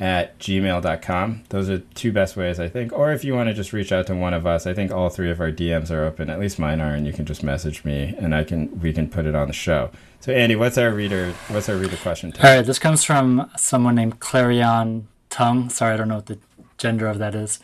at 0.00 0.38
gmail.com. 0.38 1.44
Those 1.50 1.70
are 1.70 1.78
two 1.78 2.12
best 2.12 2.36
ways, 2.36 2.58
I 2.58 2.68
think. 2.68 2.92
Or 2.92 3.12
if 3.12 3.24
you 3.24 3.34
want 3.34 3.48
to 3.48 3.54
just 3.54 3.72
reach 3.72 3.92
out 3.92 4.06
to 4.08 4.14
one 4.14 4.34
of 4.34 4.46
us, 4.46 4.66
I 4.66 4.74
think 4.74 4.90
all 4.90 5.08
three 5.08 5.30
of 5.30 5.40
our 5.40 5.52
DMs 5.52 5.90
are 5.90 6.04
open. 6.04 6.28
At 6.30 6.40
least 6.40 6.58
mine 6.58 6.80
are, 6.80 6.94
and 6.94 7.06
you 7.06 7.12
can 7.12 7.24
just 7.24 7.42
message 7.42 7.84
me, 7.84 8.14
and 8.18 8.34
I 8.34 8.44
can 8.44 8.80
we 8.80 8.92
can 8.92 9.08
put 9.08 9.26
it 9.26 9.34
on 9.34 9.46
the 9.46 9.54
show. 9.54 9.90
So 10.24 10.32
Andy, 10.32 10.56
what's 10.56 10.78
our 10.78 10.90
reader? 10.90 11.34
What's 11.48 11.68
our 11.68 11.76
reader 11.76 11.98
question? 11.98 12.32
All 12.38 12.56
right, 12.56 12.64
this 12.64 12.78
comes 12.78 13.04
from 13.04 13.50
someone 13.58 13.96
named 13.96 14.20
Clarion 14.20 15.06
Tung. 15.28 15.68
Sorry, 15.68 15.92
I 15.92 15.96
don't 15.98 16.08
know 16.08 16.14
what 16.14 16.24
the 16.24 16.38
gender 16.78 17.08
of 17.08 17.18
that 17.18 17.34
is. 17.34 17.60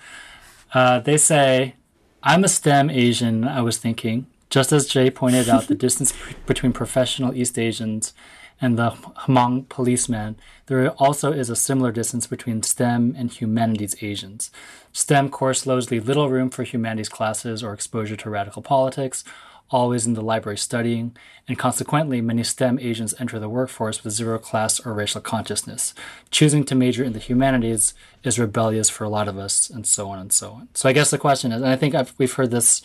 Uh, 0.74 1.00
they 1.00 1.16
say, 1.16 1.76
I'm 2.22 2.44
a 2.44 2.48
STEM 2.48 2.90
Asian, 2.90 3.48
I 3.48 3.62
was 3.62 3.78
thinking. 3.78 4.26
Just 4.50 4.72
as 4.72 4.86
Jay 4.86 5.10
pointed 5.10 5.48
out, 5.48 5.68
the 5.68 5.74
distance 5.86 6.12
between 6.44 6.74
professional 6.74 7.34
East 7.34 7.58
Asians 7.58 8.12
and 8.60 8.78
the 8.78 8.90
Hmong 8.90 9.66
policeman, 9.70 10.36
there 10.66 10.90
also 10.90 11.32
is 11.32 11.48
a 11.48 11.56
similar 11.56 11.90
distance 11.90 12.26
between 12.26 12.62
STEM 12.62 13.14
and 13.16 13.32
humanities 13.32 13.96
Asians. 14.02 14.50
STEM 14.92 15.30
course 15.30 15.64
loads 15.64 15.90
leave 15.90 16.06
little 16.06 16.28
room 16.28 16.50
for 16.50 16.64
humanities 16.64 17.08
classes 17.08 17.62
or 17.62 17.72
exposure 17.72 18.16
to 18.16 18.28
radical 18.28 18.60
politics, 18.60 19.24
always 19.70 20.06
in 20.06 20.14
the 20.14 20.22
library 20.22 20.58
studying, 20.58 21.16
and 21.46 21.58
consequently, 21.58 22.20
many 22.20 22.42
STEM 22.42 22.78
Asians 22.80 23.14
enter 23.18 23.38
the 23.38 23.48
workforce 23.48 24.02
with 24.02 24.12
zero 24.12 24.38
class 24.38 24.84
or 24.84 24.92
racial 24.92 25.20
consciousness. 25.20 25.94
Choosing 26.30 26.64
to 26.64 26.74
major 26.74 27.04
in 27.04 27.12
the 27.12 27.18
humanities 27.18 27.94
is 28.22 28.38
rebellious 28.38 28.90
for 28.90 29.04
a 29.04 29.08
lot 29.08 29.28
of 29.28 29.38
us, 29.38 29.70
and 29.70 29.86
so 29.86 30.08
on 30.08 30.18
and 30.18 30.32
so 30.32 30.52
on. 30.52 30.68
So 30.74 30.88
I 30.88 30.92
guess 30.92 31.10
the 31.10 31.18
question 31.18 31.52
is, 31.52 31.62
and 31.62 31.70
I 31.70 31.76
think 31.76 31.94
I've, 31.94 32.14
we've 32.18 32.32
heard 32.32 32.50
this 32.50 32.82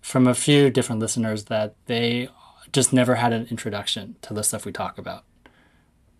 from 0.00 0.26
a 0.26 0.34
few 0.34 0.70
different 0.70 1.00
listeners 1.00 1.44
that 1.44 1.74
they 1.86 2.28
just 2.72 2.92
never 2.92 3.14
had 3.14 3.32
an 3.32 3.46
introduction 3.50 4.16
to 4.22 4.34
the 4.34 4.42
stuff 4.42 4.66
we 4.66 4.72
talk 4.72 4.98
about, 4.98 5.24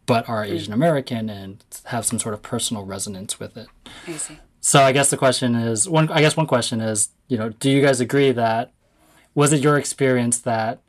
but 0.06 0.28
are 0.28 0.44
hmm. 0.44 0.52
Asian 0.52 0.72
American 0.72 1.28
and 1.28 1.64
have 1.86 2.06
some 2.06 2.18
sort 2.18 2.34
of 2.34 2.42
personal 2.42 2.84
resonance 2.84 3.40
with 3.40 3.56
it. 3.56 3.68
I 4.06 4.12
see. 4.12 4.38
So 4.60 4.80
I 4.80 4.92
guess 4.92 5.10
the 5.10 5.18
question 5.18 5.54
is 5.54 5.86
one. 5.86 6.10
I 6.10 6.22
guess 6.22 6.38
one 6.38 6.46
question 6.46 6.80
is, 6.80 7.10
you 7.28 7.36
know, 7.36 7.50
do 7.50 7.70
you 7.70 7.82
guys 7.82 8.00
agree 8.00 8.32
that 8.32 8.72
was 9.34 9.52
it 9.52 9.60
your 9.60 9.76
experience 9.76 10.38
that 10.38 10.80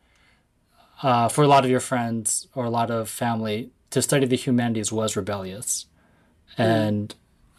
uh, 1.04 1.28
for 1.28 1.44
a 1.44 1.48
lot 1.48 1.64
of 1.66 1.70
your 1.72 1.80
friends 1.80 2.48
or 2.56 2.66
a 2.66 2.70
lot 2.70 2.90
of 2.92 3.10
family 3.10 3.70
to 3.92 4.02
study 4.02 4.26
the 4.26 4.36
humanities 4.36 4.92
was 4.92 5.16
rebellious, 5.16 5.86
and 6.58 7.16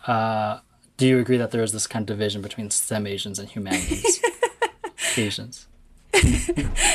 uh, 0.07 0.59
do 0.97 1.07
you 1.07 1.19
agree 1.19 1.37
that 1.37 1.51
there 1.51 1.63
is 1.63 1.73
this 1.73 1.87
kind 1.87 2.03
of 2.03 2.07
division 2.17 2.41
between 2.43 2.71
STEM 2.71 3.07
Asians 3.07 3.39
and 3.39 3.49
humanities 3.49 4.21
Asians? 5.17 5.67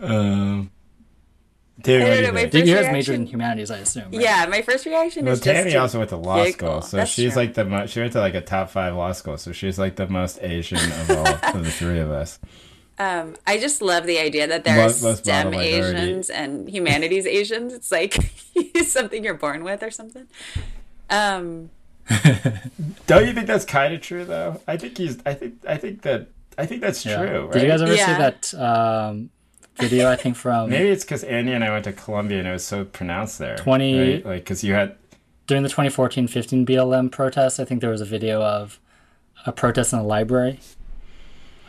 Um, 0.00 0.70
Tammy, 1.82 2.04
I 2.04 2.08
what 2.08 2.14
don't 2.14 2.16
you 2.20 2.26
know, 2.28 2.32
my? 2.32 2.40
You 2.42 2.74
guys 2.74 2.92
majored 2.92 3.14
in 3.16 3.26
humanities, 3.26 3.70
I 3.70 3.78
assume. 3.78 4.04
right? 4.12 4.20
Yeah, 4.20 4.46
my 4.48 4.62
first 4.62 4.86
reaction 4.86 5.24
Well, 5.24 5.34
is 5.34 5.40
just 5.40 5.56
Tammy 5.56 5.72
to 5.72 5.76
also 5.78 5.98
went 5.98 6.10
to 6.10 6.16
law 6.16 6.44
giggle. 6.44 6.52
school, 6.52 6.82
so 6.82 6.96
That's 6.98 7.10
she's 7.10 7.32
true. 7.32 7.42
like 7.42 7.54
the 7.54 7.64
mo- 7.64 7.86
she 7.86 8.00
went 8.00 8.12
to 8.12 8.20
like 8.20 8.34
a 8.34 8.40
top 8.40 8.70
five 8.70 8.94
law 8.94 9.10
school, 9.12 9.36
so 9.38 9.50
she's 9.52 9.78
like 9.78 9.96
the 9.96 10.06
most 10.06 10.38
Asian 10.42 10.78
of 10.78 11.10
all 11.10 11.26
of 11.56 11.64
the 11.64 11.70
three 11.70 11.98
of 11.98 12.10
us. 12.10 12.38
Um, 12.98 13.36
I 13.46 13.58
just 13.58 13.80
love 13.80 14.06
the 14.06 14.18
idea 14.18 14.46
that 14.48 14.64
there 14.64 14.74
are 14.78 14.82
Most- 14.84 15.02
most 15.02 15.18
STEM. 15.24 15.54
Asians 15.54 16.30
and 16.30 16.68
humanities 16.68 17.26
Asians. 17.40 17.72
It's 17.72 17.92
like 17.92 18.14
something 18.84 19.22
you're 19.22 19.34
born 19.34 19.62
with 19.64 19.82
or 19.82 19.90
something. 19.90 20.26
Um, 21.10 21.70
Don't 23.06 23.26
you 23.26 23.32
think 23.32 23.46
that's 23.46 23.64
kind 23.64 23.94
of 23.94 24.00
true 24.00 24.24
though? 24.24 24.60
I 24.66 24.76
think 24.76 24.96
he's. 24.98 25.18
I 25.26 25.34
think. 25.34 25.54
I 25.68 25.76
think 25.76 26.02
that. 26.02 26.28
I 26.56 26.66
think 26.66 26.80
that's 26.80 27.04
Yeah. 27.06 27.16
true. 27.24 27.44
Right? 27.44 27.52
Did 27.52 27.62
you 27.62 27.68
guys 27.68 27.82
ever 27.82 27.96
see 27.96 28.04
that 28.04 28.54
um, 28.54 29.30
video? 29.76 30.10
I 30.10 30.16
think 30.16 30.34
from 30.36 30.70
Maybe 30.70 30.88
it's 30.88 31.04
because 31.04 31.22
Andy 31.22 31.52
and 31.52 31.62
I 31.62 31.70
went 31.70 31.84
to 31.84 31.92
Columbia 31.92 32.38
and 32.40 32.48
it 32.48 32.52
was 32.52 32.64
so 32.64 32.84
pronounced 32.84 33.38
there. 33.38 33.56
20 33.56 33.98
right? 34.14 34.26
like 34.26 34.40
because 34.44 34.64
you 34.64 34.72
had. 34.74 34.96
during 35.46 35.62
the 35.62 35.68
2014-15 35.68 36.66
BLM 36.66 37.12
protests. 37.12 37.60
I 37.60 37.64
think 37.64 37.80
there 37.80 37.90
was 37.90 38.00
a 38.00 38.04
video 38.06 38.42
of 38.42 38.80
a 39.46 39.52
protest 39.52 39.92
in 39.92 39.98
a 40.00 40.02
library 40.04 40.58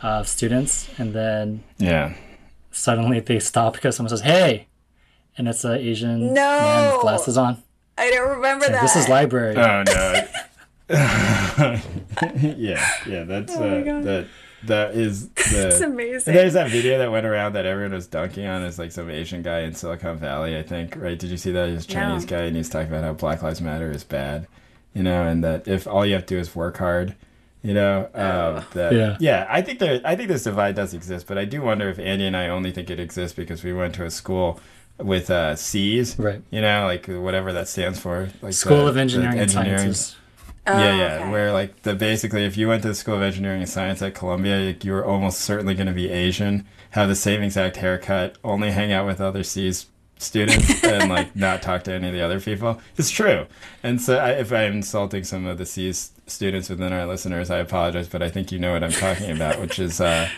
of 0.02 0.26
students, 0.28 0.88
and 0.98 1.12
then 1.14 1.62
Yeah. 1.78 2.14
suddenly 2.70 3.20
they 3.20 3.38
stop 3.38 3.74
because 3.74 3.96
someone 3.96 4.10
says, 4.10 4.22
"Hey," 4.22 4.66
and 5.36 5.48
it's 5.48 5.64
an 5.64 5.76
Asian 5.78 6.26
man 6.26 6.34
No! 6.34 6.90
with 6.92 7.00
glasses 7.02 7.36
on. 7.36 7.62
I 7.98 8.10
don't 8.10 8.28
remember 8.30 8.64
Like, 8.66 8.72
that. 8.74 8.82
this 8.82 8.96
is 8.96 9.08
library. 9.08 9.56
Oh 9.56 9.82
no. 9.86 10.24
yeah, 10.90 12.84
yeah, 13.06 13.24
that's 13.24 13.54
Oh 13.56 13.62
uh, 13.62 14.00
that 14.02 14.26
that 14.64 14.94
is 14.94 15.28
It's 15.36 15.78
the. 15.78 15.86
amazing. 15.86 16.34
There's 16.34 16.54
that 16.54 16.70
video 16.70 16.98
that 16.98 17.10
went 17.10 17.26
around 17.26 17.52
that 17.54 17.66
everyone 17.66 17.92
was 17.94 18.06
dunking 18.06 18.46
on. 18.46 18.62
Is 18.64 18.78
like 18.78 18.92
some 18.92 19.08
Asian 19.10 19.42
guy 19.42 19.60
in 19.60 19.74
Silicon 19.74 20.16
Valley, 20.18 20.56
I 20.58 20.62
think. 20.62 20.96
Right? 20.96 21.18
Did 21.18 21.30
you 21.30 21.36
see 21.36 21.52
that? 21.52 21.68
He's 21.68 21.84
a 21.84 21.88
Chinese 21.88 22.28
No. 22.30 22.36
guy, 22.38 22.44
and 22.44 22.56
he's 22.56 22.68
talking 22.68 22.88
about 22.88 23.04
how 23.04 23.12
Black 23.12 23.42
Lives 23.42 23.60
Matter 23.60 23.90
is 23.90 24.04
bad. 24.04 24.46
You 24.94 25.02
know, 25.04 25.22
and 25.22 25.44
that 25.44 25.68
if 25.68 25.86
all 25.86 26.04
you 26.04 26.14
have 26.14 26.26
to 26.26 26.34
do 26.34 26.40
is 26.40 26.56
work 26.56 26.78
hard, 26.78 27.14
you 27.62 27.74
know, 27.74 28.08
um, 28.14 28.64
that 28.74 28.92
Yeah. 28.92 29.16
yeah. 29.20 29.46
I 29.48 29.62
think 29.62 29.78
there. 29.78 30.00
I 30.04 30.16
think 30.16 30.28
this 30.28 30.44
divide 30.44 30.74
does 30.76 30.94
exist, 30.94 31.26
but 31.26 31.36
I 31.38 31.44
do 31.44 31.62
wonder 31.62 31.88
if 31.88 31.98
Andy 31.98 32.26
and 32.26 32.36
I 32.36 32.48
only 32.48 32.72
think 32.72 32.90
it 32.90 32.98
exists 33.00 33.34
because 33.36 33.62
we 33.64 33.72
went 33.72 33.94
to 33.96 34.04
a 34.04 34.10
school 34.10 34.60
with 34.98 35.30
uh, 35.30 35.56
SEAS, 35.56 36.18
Right. 36.18 36.42
You 36.50 36.60
know, 36.60 36.84
like 36.86 37.06
whatever 37.06 37.52
that 37.54 37.68
stands 37.68 37.98
for, 37.98 38.28
like 38.42 38.52
School 38.52 38.84
the- 38.84 38.90
of 38.90 38.96
Engineering 38.96 39.36
the 39.36 39.42
and 39.42 39.50
Sciences. 39.50 40.16
Oh, 40.66 40.78
yeah, 40.78 40.94
yeah. 40.94 41.14
okay. 41.22 41.30
Where 41.30 41.52
like 41.52 41.82
the 41.82 41.94
basically, 41.94 42.44
if 42.44 42.56
you 42.56 42.68
went 42.68 42.82
to 42.82 42.88
the 42.88 42.94
School 42.94 43.14
of 43.16 43.22
Engineering 43.22 43.60
and 43.62 43.68
Science 43.68 44.02
at 44.02 44.14
Columbia, 44.14 44.58
like, 44.58 44.84
you 44.84 44.92
were 44.92 45.04
almost 45.04 45.40
certainly 45.40 45.74
going 45.74 45.86
to 45.86 45.92
be 45.94 46.10
Asian, 46.10 46.66
have 46.90 47.08
the 47.08 47.14
same 47.16 47.42
exact 47.42 47.76
haircut, 47.78 48.36
only 48.44 48.70
hang 48.72 48.92
out 48.92 49.06
with 49.06 49.20
other 49.22 49.42
SEAS 49.42 49.86
students, 50.20 50.84
and 50.84 51.10
like 51.10 51.34
not 51.46 51.62
talk 51.62 51.82
to 51.84 51.92
any 51.92 52.06
of 52.08 52.12
the 52.12 52.20
other 52.20 52.40
people. 52.40 52.80
It's 52.96 53.10
true. 53.10 53.46
And 53.82 54.00
so, 54.00 54.18
I, 54.18 54.30
if 54.32 54.52
I'm 54.52 54.74
insulting 54.74 55.24
some 55.24 55.46
of 55.46 55.58
the 55.58 55.66
SEAS 55.66 56.12
students 56.26 56.68
within 56.68 56.92
our 56.92 57.06
listeners, 57.06 57.50
I 57.50 57.58
apologize, 57.58 58.08
but 58.08 58.22
I 58.22 58.28
think 58.30 58.52
you 58.52 58.58
know 58.58 58.72
what 58.72 58.84
I'm 58.84 58.92
talking 58.92 59.30
about, 59.30 59.60
which 59.60 59.78
is. 59.78 60.00
uh 60.00 60.28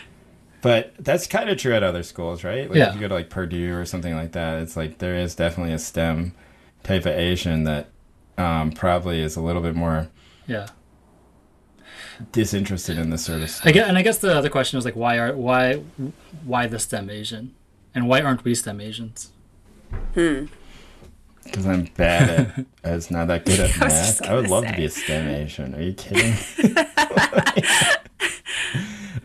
but 0.63 0.95
that's 1.01 1.27
kind 1.27 1.51
of 1.51 1.59
true 1.59 1.75
at 1.75 1.83
other 1.83 2.05
schools, 2.05 2.45
right? 2.45 2.69
Like 2.69 2.79
Yeah. 2.79 2.91
if 2.91 2.95
you 2.95 3.01
go 3.01 3.09
to 3.09 3.15
like 3.15 3.31
Purdue 3.31 3.75
or 3.77 3.85
something 3.85 4.15
like 4.15 4.31
that, 4.33 4.63
it's 4.63 4.77
like 4.77 4.99
there 4.99 5.17
is 5.17 5.35
definitely 5.35 5.73
a 5.75 5.79
STEM 5.81 6.35
type 6.85 7.01
of 7.01 7.09
Asian 7.17 7.65
that 7.65 7.89
um, 8.39 8.71
probably 8.71 9.21
is 9.21 9.35
a 9.35 9.41
little 9.41 9.61
bit 9.61 9.75
more 9.75 10.07
Yeah. 10.47 10.69
disinterested 12.31 12.97
in 12.97 13.11
this 13.11 13.25
sort 13.25 13.43
of 13.43 13.51
stuff. 13.51 13.67
I 13.67 13.73
guess, 13.73 13.89
and 13.89 13.99
I 13.99 14.03
guess 14.03 14.19
the 14.19 14.33
other 14.37 14.49
question 14.49 14.77
was 14.77 14.85
like, 14.85 14.95
why 14.95 15.17
are 15.19 15.35
why 15.35 15.83
why 16.45 16.69
the 16.69 16.79
STEM 16.79 17.11
Asian, 17.11 17.53
and 17.93 18.07
why 18.09 18.21
aren't 18.21 18.45
we 18.45 18.55
STEM 18.55 18.81
Asians? 18.81 19.32
Because 20.15 21.67
I'm 21.67 21.85
bad 21.97 22.31
at, 22.31 22.67
I 22.85 22.95
was 22.95 23.11
not 23.11 23.29
that 23.29 23.45
good 23.45 23.61
at 23.61 23.75
I 23.77 23.89
math. 23.89 24.23
I 24.23 24.35
would 24.35 24.49
love 24.49 24.67
to 24.67 24.73
be 24.75 24.85
a 24.85 24.91
STEM 24.91 25.29
Asian. 25.29 25.75
Are 25.75 25.83
you 25.83 25.95
kidding? 25.95 26.35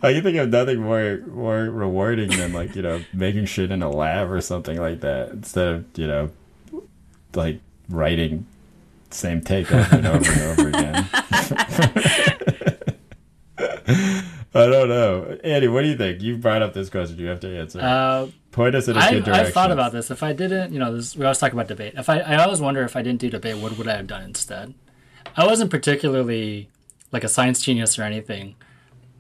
I 0.02 0.14
can 0.14 0.23
think 0.23 0.38
of 0.38 0.49
nothing 0.49 0.80
more 0.80 1.22
more 1.27 1.64
rewarding 1.64 2.30
than 2.30 2.53
like 2.53 2.76
you 2.76 2.81
know 2.81 3.02
making 3.14 3.45
shit 3.45 3.72
in 3.72 3.81
a 3.81 3.89
lab 3.89 4.31
or 4.31 4.41
something 4.41 4.77
like 4.77 4.99
that 5.02 5.30
instead 5.30 5.68
of 5.68 5.85
you 5.95 6.07
know 6.07 6.30
like 7.34 7.60
writing 7.89 8.45
same 9.10 9.41
take 9.41 9.72
over 9.72 9.95
and 9.95 10.06
over 10.06 10.31
and 10.31 10.41
over 10.41 10.68
again. 10.69 11.10
I 14.57 14.65
don't 14.67 14.89
know, 14.89 15.38
Andy. 15.43 15.67
What 15.67 15.84
do 15.84 15.88
you 15.88 15.97
think? 15.97 16.21
You 16.21 16.38
brought 16.38 16.61
up 16.61 16.73
this 16.73 16.89
question. 16.89 17.17
You 17.19 17.27
have 17.27 17.39
to 17.41 17.59
answer. 17.59 17.79
Uh, 17.79 18.27
Point 18.51 18.73
us 18.75 18.88
in 18.88 18.97
a 18.97 18.99
I, 18.99 19.11
good 19.11 19.25
direction. 19.25 19.45
I've 19.45 19.53
thought 19.53 19.71
about 19.71 19.91
this. 19.91 20.09
If 20.09 20.23
I 20.23 20.34
didn't, 20.34 20.73
you 20.73 20.79
know, 20.79 20.95
this, 20.95 21.15
we 21.15 21.23
always 21.25 21.38
talk 21.38 21.53
about 21.53 21.67
debate. 21.67 21.93
If 21.95 22.09
I, 22.09 22.19
I 22.19 22.43
always 22.43 22.59
wonder 22.59 22.84
if 22.84 22.95
I 22.95 23.03
didn't 23.03 23.21
do 23.21 23.29
debate, 23.29 23.57
what 23.57 23.77
would 23.77 23.88
I 23.88 23.95
have 23.97 24.07
done 24.07 24.23
instead? 24.23 24.73
I 25.35 25.45
wasn't 25.45 25.69
particularly 25.69 26.69
like 27.11 27.23
a 27.23 27.27
science 27.27 27.61
genius 27.61 27.99
or 27.99 28.03
anything, 28.03 28.55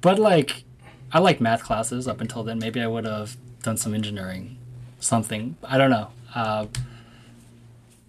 but 0.01 0.17
like 0.17 0.63
I 1.11 1.19
liked 1.19 1.39
math 1.39 1.63
classes 1.63 2.07
up 2.07 2.19
until 2.19 2.43
then. 2.43 2.57
Maybe 2.57 2.81
I 2.81 2.87
would 2.87 3.05
have 3.05 3.37
done 3.61 3.77
some 3.77 3.93
engineering, 3.93 4.57
something. 4.99 5.55
I 5.63 5.77
don't 5.77 5.91
know. 5.91 6.09
Uh, 6.33 6.65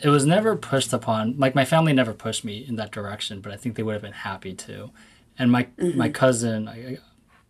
it 0.00 0.08
was 0.08 0.24
never 0.24 0.56
pushed 0.56 0.92
upon. 0.92 1.38
Like 1.38 1.54
my 1.54 1.64
family 1.64 1.92
never 1.92 2.14
pushed 2.14 2.44
me 2.44 2.64
in 2.66 2.76
that 2.76 2.90
direction, 2.90 3.40
but 3.40 3.52
I 3.52 3.56
think 3.56 3.74
they 3.74 3.82
would 3.82 3.92
have 3.92 4.02
been 4.02 4.12
happy 4.12 4.54
to. 4.54 4.90
And 5.38 5.52
my 5.52 5.68
my 5.94 6.08
cousin, 6.08 6.68
I, 6.68 6.98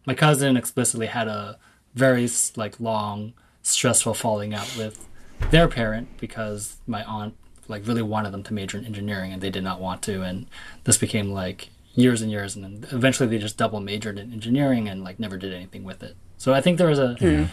my 0.08 0.14
cousin 0.14 0.56
explicitly 0.56 1.04
had 1.04 1.28
a 1.28 1.58
very 1.94 2.26
like 2.56 2.80
long, 2.80 3.34
stressful 3.62 4.14
falling 4.14 4.54
out 4.54 4.74
with 4.74 5.06
their 5.50 5.68
parent 5.68 6.08
because 6.18 6.78
my 6.86 7.04
aunt 7.04 7.34
like 7.68 7.86
really 7.86 8.00
wanted 8.00 8.30
them 8.32 8.42
to 8.42 8.54
major 8.54 8.78
in 8.78 8.86
engineering 8.86 9.34
and 9.34 9.42
they 9.42 9.50
did 9.50 9.62
not 9.62 9.82
want 9.82 10.00
to, 10.00 10.22
and 10.22 10.46
this 10.84 10.96
became 10.96 11.30
like 11.30 11.68
years 11.94 12.22
and 12.22 12.30
years, 12.30 12.56
and 12.56 12.64
then 12.64 12.86
eventually 12.90 13.28
they 13.28 13.36
just 13.36 13.58
double 13.58 13.80
majored 13.80 14.18
in 14.18 14.32
engineering 14.32 14.88
and 14.88 15.04
like 15.04 15.20
never 15.20 15.36
did 15.36 15.52
anything 15.52 15.84
with 15.84 16.02
it. 16.02 16.16
So 16.38 16.54
I 16.54 16.62
think 16.62 16.78
there 16.78 16.88
was 16.88 16.98
a 16.98 17.12
hmm. 17.16 17.44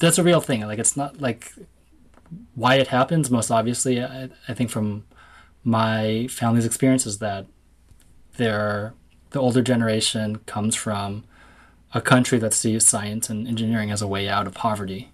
that's 0.00 0.18
a 0.18 0.24
real 0.24 0.40
thing. 0.40 0.62
Like 0.62 0.80
it's 0.80 0.96
not 0.96 1.20
like 1.20 1.52
why 2.56 2.74
it 2.74 2.88
happens. 2.88 3.30
Most 3.30 3.52
obviously, 3.52 4.02
I, 4.02 4.28
I 4.48 4.54
think 4.54 4.70
from 4.70 5.04
my 5.62 6.26
family's 6.28 6.66
experience 6.66 7.06
is 7.06 7.18
that 7.18 7.46
they're 8.38 8.92
the 9.30 9.38
older 9.38 9.62
generation 9.62 10.40
comes 10.46 10.74
from 10.74 11.22
a 11.94 12.00
country 12.00 12.38
that 12.38 12.52
sees 12.52 12.86
science 12.86 13.30
and 13.30 13.46
engineering 13.46 13.90
as 13.90 14.02
a 14.02 14.08
way 14.08 14.28
out 14.28 14.46
of 14.46 14.54
poverty. 14.54 15.12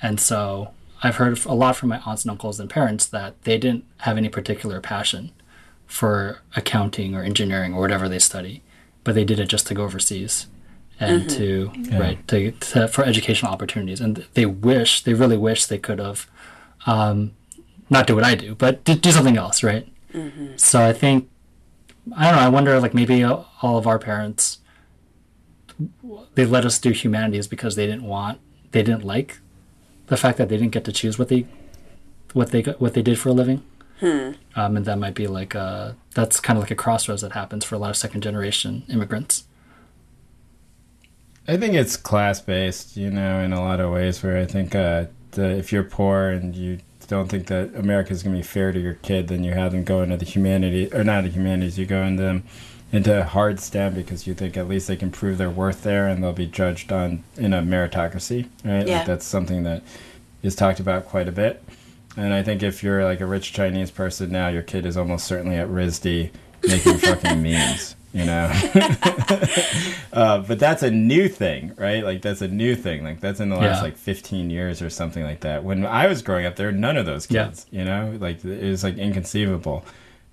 And 0.00 0.20
so 0.20 0.72
I've 1.02 1.16
heard 1.16 1.44
a 1.44 1.54
lot 1.54 1.76
from 1.76 1.88
my 1.90 2.00
aunts 2.06 2.24
and 2.24 2.30
uncles 2.30 2.60
and 2.60 2.70
parents 2.70 3.04
that 3.06 3.42
they 3.42 3.58
didn't 3.58 3.84
have 3.98 4.16
any 4.16 4.28
particular 4.28 4.80
passion 4.80 5.32
for 5.86 6.40
accounting 6.54 7.14
or 7.14 7.22
engineering 7.22 7.74
or 7.74 7.80
whatever 7.80 8.08
they 8.08 8.18
study, 8.18 8.62
but 9.02 9.14
they 9.14 9.24
did 9.24 9.40
it 9.40 9.46
just 9.48 9.66
to 9.66 9.74
go 9.74 9.84
overseas 9.84 10.46
and 11.00 11.30
to 11.30 11.70
right 11.98 12.26
to, 12.28 12.50
to 12.52 12.88
for 12.88 13.04
educational 13.04 13.52
opportunities. 13.52 14.00
And 14.00 14.26
they 14.34 14.46
wish 14.46 15.02
they 15.02 15.14
really 15.14 15.36
wish 15.36 15.66
they 15.66 15.78
could 15.78 15.98
have 15.98 16.28
um, 16.86 17.32
not 17.90 18.06
do 18.06 18.14
what 18.14 18.24
I 18.24 18.34
do, 18.34 18.54
but 18.54 18.84
do, 18.84 18.94
do 18.94 19.10
something 19.10 19.36
else, 19.36 19.62
right? 19.62 19.88
So 20.56 20.84
I 20.84 20.92
think 20.92 21.28
I 22.16 22.24
don't 22.26 22.36
know. 22.36 22.42
I 22.46 22.48
wonder, 22.48 22.80
like 22.80 22.94
maybe 22.94 23.22
all 23.24 23.46
of 23.62 23.86
our 23.86 23.98
parents 23.98 24.58
they 26.34 26.44
let 26.44 26.64
us 26.64 26.78
do 26.78 26.90
humanities 26.90 27.46
because 27.46 27.76
they 27.76 27.86
didn't 27.86 28.04
want, 28.04 28.40
they 28.72 28.82
didn't 28.82 29.04
like 29.04 29.38
the 30.08 30.16
fact 30.16 30.38
that 30.38 30.48
they 30.48 30.56
didn't 30.56 30.72
get 30.72 30.84
to 30.84 30.92
choose 30.92 31.18
what 31.18 31.28
they 31.28 31.46
what 32.32 32.50
they 32.50 32.62
what 32.62 32.94
they 32.94 33.02
did 33.02 33.18
for 33.18 33.28
a 33.30 33.32
living. 33.32 33.62
Um, 34.54 34.76
and 34.76 34.86
that 34.86 34.98
might 34.98 35.14
be 35.14 35.26
like 35.26 35.54
a 35.54 35.96
that's 36.14 36.40
kind 36.40 36.56
of 36.56 36.62
like 36.62 36.70
a 36.70 36.76
crossroads 36.76 37.22
that 37.22 37.32
happens 37.32 37.64
for 37.64 37.74
a 37.74 37.78
lot 37.78 37.90
of 37.90 37.96
second 37.96 38.22
generation 38.22 38.84
immigrants. 38.88 39.44
I 41.46 41.56
think 41.56 41.74
it's 41.74 41.96
class 41.96 42.40
based, 42.40 42.96
you 42.96 43.10
know, 43.10 43.40
in 43.40 43.52
a 43.52 43.60
lot 43.60 43.80
of 43.80 43.90
ways. 43.92 44.22
Where 44.22 44.36
I 44.38 44.44
think 44.44 44.74
uh, 44.74 45.06
the, 45.32 45.56
if 45.56 45.72
you're 45.72 45.84
poor 45.84 46.28
and 46.28 46.54
you 46.54 46.78
don't 47.08 47.28
think 47.28 47.46
that 47.46 47.74
America 47.74 48.12
is 48.12 48.22
going 48.22 48.36
to 48.36 48.38
be 48.38 48.46
fair 48.46 48.70
to 48.70 48.78
your 48.78 48.94
kid, 48.94 49.28
then 49.28 49.42
you 49.42 49.52
have 49.52 49.72
them 49.72 49.82
go 49.82 50.02
into 50.02 50.16
the 50.16 50.26
humanities 50.26 50.92
or 50.92 51.02
not 51.04 51.24
the 51.24 51.30
humanities. 51.30 51.78
You 51.78 51.86
go 51.86 52.02
into 52.02 52.42
them 52.90 52.96
into 52.98 53.24
hard 53.24 53.60
STEM 53.60 53.94
because 53.94 54.26
you 54.26 54.34
think 54.34 54.56
at 54.56 54.68
least 54.68 54.88
they 54.88 54.96
can 54.96 55.10
prove 55.10 55.38
their 55.38 55.50
worth 55.50 55.82
there 55.82 56.06
and 56.08 56.22
they'll 56.22 56.32
be 56.32 56.46
judged 56.46 56.90
on 56.92 57.22
in 57.36 57.52
a 57.52 57.62
meritocracy, 57.62 58.48
right? 58.64 58.86
Yeah. 58.86 58.98
Like 58.98 59.06
that's 59.06 59.26
something 59.26 59.62
that 59.64 59.82
is 60.42 60.54
talked 60.54 60.80
about 60.80 61.06
quite 61.06 61.28
a 61.28 61.32
bit. 61.32 61.62
And 62.16 62.32
I 62.34 62.42
think 62.42 62.62
if 62.62 62.82
you're 62.82 63.04
like 63.04 63.20
a 63.20 63.26
rich 63.26 63.52
Chinese 63.52 63.90
person 63.90 64.30
now, 64.32 64.48
your 64.48 64.62
kid 64.62 64.86
is 64.86 64.96
almost 64.96 65.26
certainly 65.26 65.56
at 65.56 65.68
RISD 65.68 66.30
making 66.66 66.98
fucking 66.98 67.42
memes, 67.42 67.94
you 68.12 68.24
know? 68.24 68.50
uh, 70.12 70.38
but 70.40 70.58
that's 70.58 70.82
a 70.82 70.90
new 70.90 71.28
thing, 71.28 71.72
right? 71.76 72.02
Like 72.04 72.22
that's 72.22 72.40
a 72.40 72.48
new 72.48 72.74
thing. 72.74 73.04
Like 73.04 73.20
that's 73.20 73.40
in 73.40 73.50
the 73.50 73.56
last 73.56 73.78
Yeah. 73.78 73.82
like 73.82 73.96
15 73.96 74.50
years 74.50 74.82
or 74.82 74.90
something 74.90 75.22
like 75.22 75.40
that. 75.40 75.62
When 75.64 75.84
I 75.86 76.06
was 76.06 76.22
growing 76.22 76.46
up, 76.46 76.56
there 76.56 76.66
were 76.66 76.72
none 76.72 76.96
of 76.96 77.06
those 77.06 77.30
Yeah. 77.30 77.46
kids, 77.46 77.66
you 77.70 77.84
know? 77.84 78.16
Like 78.18 78.44
it 78.44 78.68
was 78.68 78.82
like 78.82 78.96
inconceivable. 78.96 79.84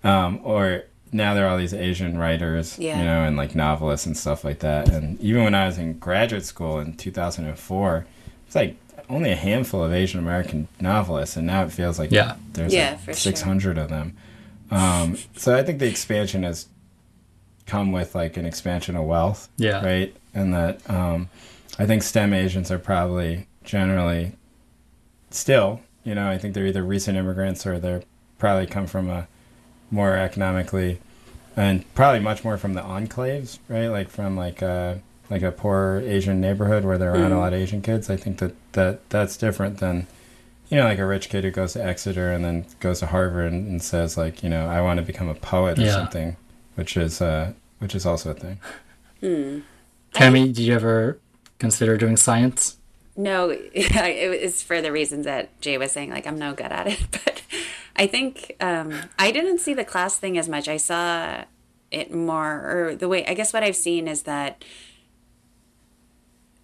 Um, 0.04 0.40
or 0.44 0.84
now 1.16 1.34
there 1.34 1.46
are 1.46 1.50
all 1.50 1.58
these 1.58 1.74
Asian 1.74 2.18
writers, 2.18 2.78
Yeah. 2.78 2.98
you 3.00 3.06
know, 3.06 3.24
and 3.24 3.38
like 3.38 3.56
novelists 3.56 4.06
and 4.06 4.16
stuff 4.18 4.44
like 4.44 4.60
that. 4.60 4.90
And 4.90 5.20
even 5.22 5.44
when 5.44 5.56
I 5.56 5.66
was 5.66 5.78
in 5.78 5.98
graduate 5.98 6.44
school 6.46 6.80
in 6.80 6.96
2004, 6.98 8.06
it's 8.46 8.56
like 8.56 8.76
only 9.10 9.32
a 9.32 9.36
handful 9.36 9.84
of 9.84 9.94
Asian 9.94 10.20
American 10.20 10.68
novelists, 10.80 11.38
and 11.38 11.48
now 11.48 11.64
it 11.64 11.72
feels 11.72 11.98
like 11.98 12.12
Yeah. 12.12 12.36
there's 12.54 12.74
Yeah, 12.74 12.92
like 12.92 13.00
for 13.00 13.06
sure. 13.14 13.32
600 13.32 13.78
of 13.78 13.90
them. 13.90 14.16
Um, 14.72 15.18
so 15.38 15.56
I 15.56 15.64
think 15.64 15.80
the 15.80 15.88
expansion 15.88 16.44
has 16.44 16.68
come 17.66 17.92
with 17.92 18.14
like 18.16 18.36
an 18.38 18.46
expansion 18.46 18.96
of 18.96 19.06
wealth, 19.06 19.48
Yeah. 19.58 19.84
right? 19.86 20.16
And 20.34 20.54
that 20.54 20.82
um, 20.90 21.30
I 21.80 21.86
think 21.86 22.04
STEM 22.04 22.34
Asians 22.34 22.72
are 22.72 22.80
probably 22.80 23.48
generally 23.64 24.34
still, 25.30 25.82
you 26.04 26.14
know, 26.16 26.30
I 26.30 26.38
think 26.38 26.54
they're 26.54 26.68
either 26.68 26.84
recent 26.84 27.18
immigrants 27.18 27.66
or 27.66 27.80
they're 27.80 28.04
probably 28.38 28.66
come 28.68 28.86
from 28.88 29.10
a 29.10 29.28
more 29.92 30.16
economically 30.16 31.00
and 31.56 31.92
probably 31.96 32.20
much 32.20 32.44
more 32.44 32.58
from 32.58 32.74
the 32.74 32.82
enclaves, 32.82 33.60
right? 33.70 33.88
Like 33.88 34.10
from 34.10 34.36
like 34.36 34.62
a 34.62 35.02
like 35.30 35.42
a 35.42 35.52
poor 35.52 36.02
Asian 36.06 36.40
neighborhood 36.40 36.84
where 36.86 36.98
there 36.98 37.12
aren't 37.12 37.24
a 37.24 37.28
mm-hmm. 37.30 37.38
lot 37.38 37.54
of 37.54 37.60
Asian 37.60 37.82
kids. 37.82 38.10
I 38.10 38.18
think 38.18 38.40
that, 38.40 38.54
that 38.74 39.10
that's 39.10 39.38
different 39.38 39.80
than 39.80 40.08
you 40.70 40.78
know, 40.78 40.86
like 40.86 41.00
a 41.00 41.06
rich 41.06 41.30
kid 41.30 41.44
who 41.44 41.52
goes 41.52 41.74
to 41.74 41.84
Exeter 41.84 42.32
and 42.32 42.44
then 42.44 42.66
goes 42.80 43.00
to 43.00 43.06
Harvard 43.08 43.52
and, 43.54 43.68
and 43.68 43.84
says 43.84 44.18
like, 44.18 44.44
you 44.44 44.50
know, 44.50 44.68
I 44.68 44.82
want 44.82 45.00
to 45.00 45.06
become 45.06 45.30
a 45.30 45.36
poet 45.36 45.78
or 45.78 45.84
Yeah. 45.84 45.92
something, 45.92 46.38
which 46.76 46.98
is 46.98 47.22
uh, 47.22 47.54
which 47.80 47.96
is 47.96 48.06
also 48.06 48.32
a 48.32 48.34
thing. 48.34 48.60
Hmm. 49.20 49.60
Tammy, 50.14 50.48
did 50.48 50.60
you 50.60 50.74
ever 50.74 51.20
consider 51.60 51.98
doing 51.98 52.18
science? 52.18 52.78
No, 53.16 53.50
it 53.74 54.44
was 54.44 54.62
for 54.62 54.82
the 54.82 54.92
reasons 54.92 55.26
that 55.26 55.60
Jay 55.62 55.78
was 55.78 55.92
saying. 55.92 56.10
Like, 56.10 56.28
I'm 56.28 56.40
no 56.40 56.54
good 56.54 56.72
at 56.72 56.88
it. 56.88 57.00
But 57.12 57.42
I 57.96 58.08
think 58.08 58.56
um, 58.60 58.94
I 59.18 59.32
didn't 59.32 59.60
see 59.60 59.74
the 59.74 59.86
class 59.86 60.18
thing 60.18 60.38
as 60.38 60.50
much. 60.50 60.68
I 60.68 60.78
saw 60.78 61.44
it 61.92 62.14
more, 62.14 62.90
or 62.90 62.96
the 62.96 63.08
way, 63.08 63.26
I 63.26 63.34
guess 63.34 63.54
what 63.54 63.64
I've 63.64 63.76
seen 63.76 64.08
is 64.08 64.24
that 64.24 64.64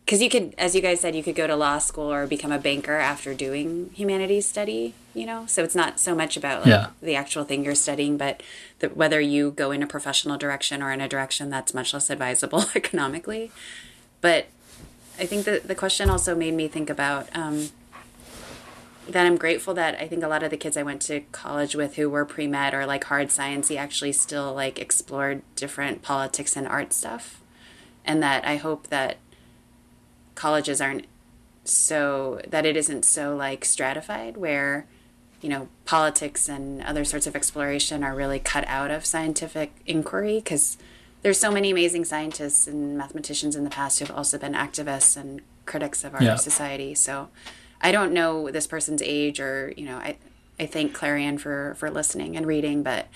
because 0.05 0.21
you 0.21 0.29
could, 0.29 0.53
as 0.57 0.75
you 0.75 0.81
guys 0.81 0.99
said, 0.99 1.15
you 1.15 1.23
could 1.23 1.35
go 1.35 1.47
to 1.47 1.55
law 1.55 1.77
school 1.77 2.11
or 2.11 2.27
become 2.27 2.51
a 2.51 2.59
banker 2.59 2.95
after 2.95 3.33
doing 3.33 3.91
humanities 3.93 4.45
study, 4.45 4.93
you 5.13 5.25
know? 5.25 5.45
So 5.45 5.63
it's 5.63 5.75
not 5.75 6.01
so 6.01 6.13
much 6.13 6.35
about 6.35 6.61
like 6.63 6.69
Yeah. 6.69 6.87
the 7.01 7.15
actual 7.15 7.45
thing 7.45 7.63
you're 7.63 7.75
studying, 7.75 8.17
but 8.17 8.43
the, 8.79 8.89
whether 8.89 9.21
you 9.21 9.51
go 9.51 9.71
in 9.71 9.81
a 9.81 9.87
professional 9.87 10.37
direction 10.37 10.83
or 10.83 10.91
in 10.91 10.99
a 10.99 11.07
direction 11.07 11.49
that's 11.49 11.73
much 11.73 11.93
less 11.93 12.09
advisable 12.09 12.65
economically. 12.75 13.51
But 14.19 14.47
I 15.17 15.25
think 15.27 15.45
that 15.45 15.69
the 15.69 15.75
question 15.75 16.09
also 16.09 16.35
made 16.35 16.55
me 16.55 16.67
think 16.67 16.89
about 16.89 17.29
um, 17.33 17.69
that 19.09 19.25
I'm 19.25 19.35
grateful 19.37 19.73
that 19.73 19.95
I 19.99 20.07
think 20.07 20.23
a 20.23 20.27
lot 20.27 20.43
of 20.43 20.51
the 20.51 20.57
kids 20.57 20.77
I 20.77 20.83
went 20.83 21.01
to 21.03 21.21
college 21.31 21.75
with 21.75 21.95
who 21.95 22.09
were 22.09 22.25
pre 22.25 22.47
med 22.47 22.73
or 22.73 22.85
like 22.85 23.03
hard 23.05 23.29
sciencey 23.29 23.77
actually 23.77 24.11
still 24.13 24.53
like 24.53 24.79
explored 24.79 25.41
different 25.55 26.01
politics 26.01 26.55
and 26.55 26.67
art 26.67 26.93
stuff, 26.93 27.41
and 28.05 28.21
that 28.23 28.45
I 28.45 28.57
hope 28.57 28.87
that 28.87 29.17
colleges 30.35 30.81
aren't 30.81 31.05
so 31.63 32.41
that 32.47 32.65
it 32.65 32.75
isn't 32.75 33.05
so 33.05 33.35
like 33.35 33.63
stratified 33.65 34.35
where 34.37 34.85
you 35.41 35.49
know 35.49 35.67
politics 35.85 36.47
and 36.49 36.81
other 36.83 37.03
sorts 37.03 37.27
of 37.27 37.35
exploration 37.35 38.03
are 38.03 38.15
really 38.15 38.39
cut 38.39 38.63
out 38.67 38.91
of 38.91 39.05
scientific 39.05 39.71
inquiry. 39.85 40.35
Because 40.35 40.77
there's 41.23 41.39
so 41.39 41.51
many 41.51 41.71
amazing 41.71 42.05
scientists 42.05 42.65
and 42.67 42.97
mathematicians 42.97 43.55
in 43.55 43.63
the 43.63 43.69
past 43.69 43.99
who've 43.99 44.11
also 44.11 44.37
been 44.37 44.53
activists 44.53 45.15
and 45.15 45.41
critics 45.65 46.03
of 46.03 46.15
our 46.15 46.23
Yeah. 46.23 46.35
society. 46.35 46.95
So 46.95 47.29
i 47.81 47.91
don't 47.91 48.13
know 48.13 48.49
this 48.51 48.67
person's 48.67 49.01
age 49.01 49.39
or 49.39 49.73
you 49.75 49.85
know 49.85 49.97
i 49.97 50.15
i 50.59 50.65
thank 50.65 50.93
clarion 50.93 51.37
for 51.37 51.75
for 51.77 51.89
listening 51.89 52.37
and 52.37 52.45
reading 52.45 52.83
but 52.83 53.07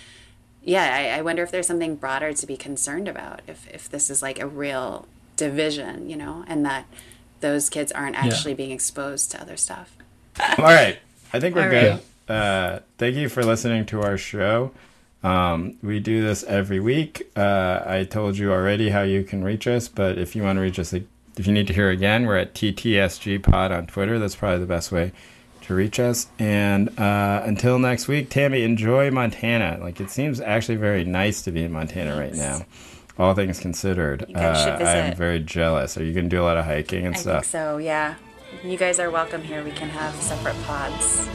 yeah 0.64 0.96
I, 1.14 1.20
I 1.20 1.22
wonder 1.22 1.44
if 1.44 1.52
there's 1.52 1.68
something 1.68 1.96
broader 1.96 2.34
to 2.34 2.48
be 2.48 2.58
concerned 2.58 3.08
about 3.08 3.42
if 3.48 3.68
if 3.74 3.90
this 3.90 4.10
is 4.10 4.22
like 4.22 4.40
a 4.40 4.48
real 4.48 5.08
division 5.38 6.10
you 6.10 6.16
know 6.16 6.44
and 6.48 6.66
that 6.66 6.86
those 7.42 7.70
kids 7.70 7.92
aren't 7.92 8.16
actually 8.16 8.54
being 8.54 8.72
exposed 8.72 9.32
to 9.32 9.42
other 9.42 9.58
stuff 9.58 9.96
All 10.58 10.66
right. 10.66 10.98
I 11.34 11.40
think 11.40 11.56
we're 11.56 11.64
All 11.64 11.70
good. 11.70 12.02
Uh, 12.28 12.80
thank 12.98 13.16
you 13.16 13.30
for 13.30 13.44
listening 13.44 13.86
to 13.88 14.02
our 14.02 14.18
show. 14.18 14.72
Um, 15.24 15.78
we 15.82 16.00
do 16.00 16.22
this 16.22 16.44
every 16.44 16.80
week. 16.80 17.32
Uh, 17.36 17.82
I 17.86 18.04
told 18.04 18.38
you 18.38 18.52
already 18.52 18.90
how 18.90 19.02
you 19.02 19.24
can 19.24 19.44
reach 19.44 19.68
us, 19.68 19.88
but 19.88 20.18
if 20.18 20.36
you 20.36 20.44
want 20.44 20.58
to 20.58 20.62
reach 20.62 20.80
us, 20.80 20.94
if 21.38 21.48
you 21.48 21.54
need 21.54 21.68
to 21.68 21.74
hear 21.74 21.90
again, 21.90 22.26
we're 22.26 22.38
at 22.38 22.54
TTSG 22.54 23.44
Pod 23.44 23.72
on 23.72 23.88
Twitter. 23.88 24.20
That's 24.20 24.36
probably 24.36 24.60
the 24.60 24.66
best 24.66 24.92
way 24.92 25.12
to 25.64 25.74
reach 25.74 26.00
us. 26.00 26.28
And 26.40 26.98
uh, 27.00 27.42
until 27.46 27.80
next 27.80 28.08
week, 28.08 28.30
Tammy, 28.30 28.64
enjoy 28.64 29.12
Montana. 29.12 29.78
Like 29.82 30.00
it 30.00 30.10
seems 30.10 30.40
actually 30.40 30.76
very 30.78 31.04
nice 31.06 31.42
to 31.44 31.52
be 31.52 31.64
in 31.64 31.72
Montana 31.72 32.18
right 32.18 32.34
now. 32.34 32.66
All 33.18 33.34
things 33.34 33.60
considered, 33.60 34.26
You 34.28 34.36
guys 34.36 34.62
should 34.62 34.82
uh, 34.82 34.86
I'm 34.86 35.16
very 35.16 35.40
jealous. 35.40 35.98
Are 35.98 36.04
you 36.04 36.14
going 36.14 36.26
to 36.26 36.36
do 36.36 36.42
a 36.42 36.44
lot 36.44 36.58
of 36.58 36.66
hiking 36.66 37.06
and 37.06 37.16
i 37.16 37.18
stuff? 37.18 37.44
think 37.46 37.52
so 37.52 37.78
yeah 37.78 38.16
you 38.64 38.78
guys 38.78 39.00
are 39.00 39.10
welcome 39.10 39.42
here 39.42 39.64
we 39.64 39.72
can 39.72 39.90
have 39.90 40.14
separate 40.16 40.56
pods 40.64 41.28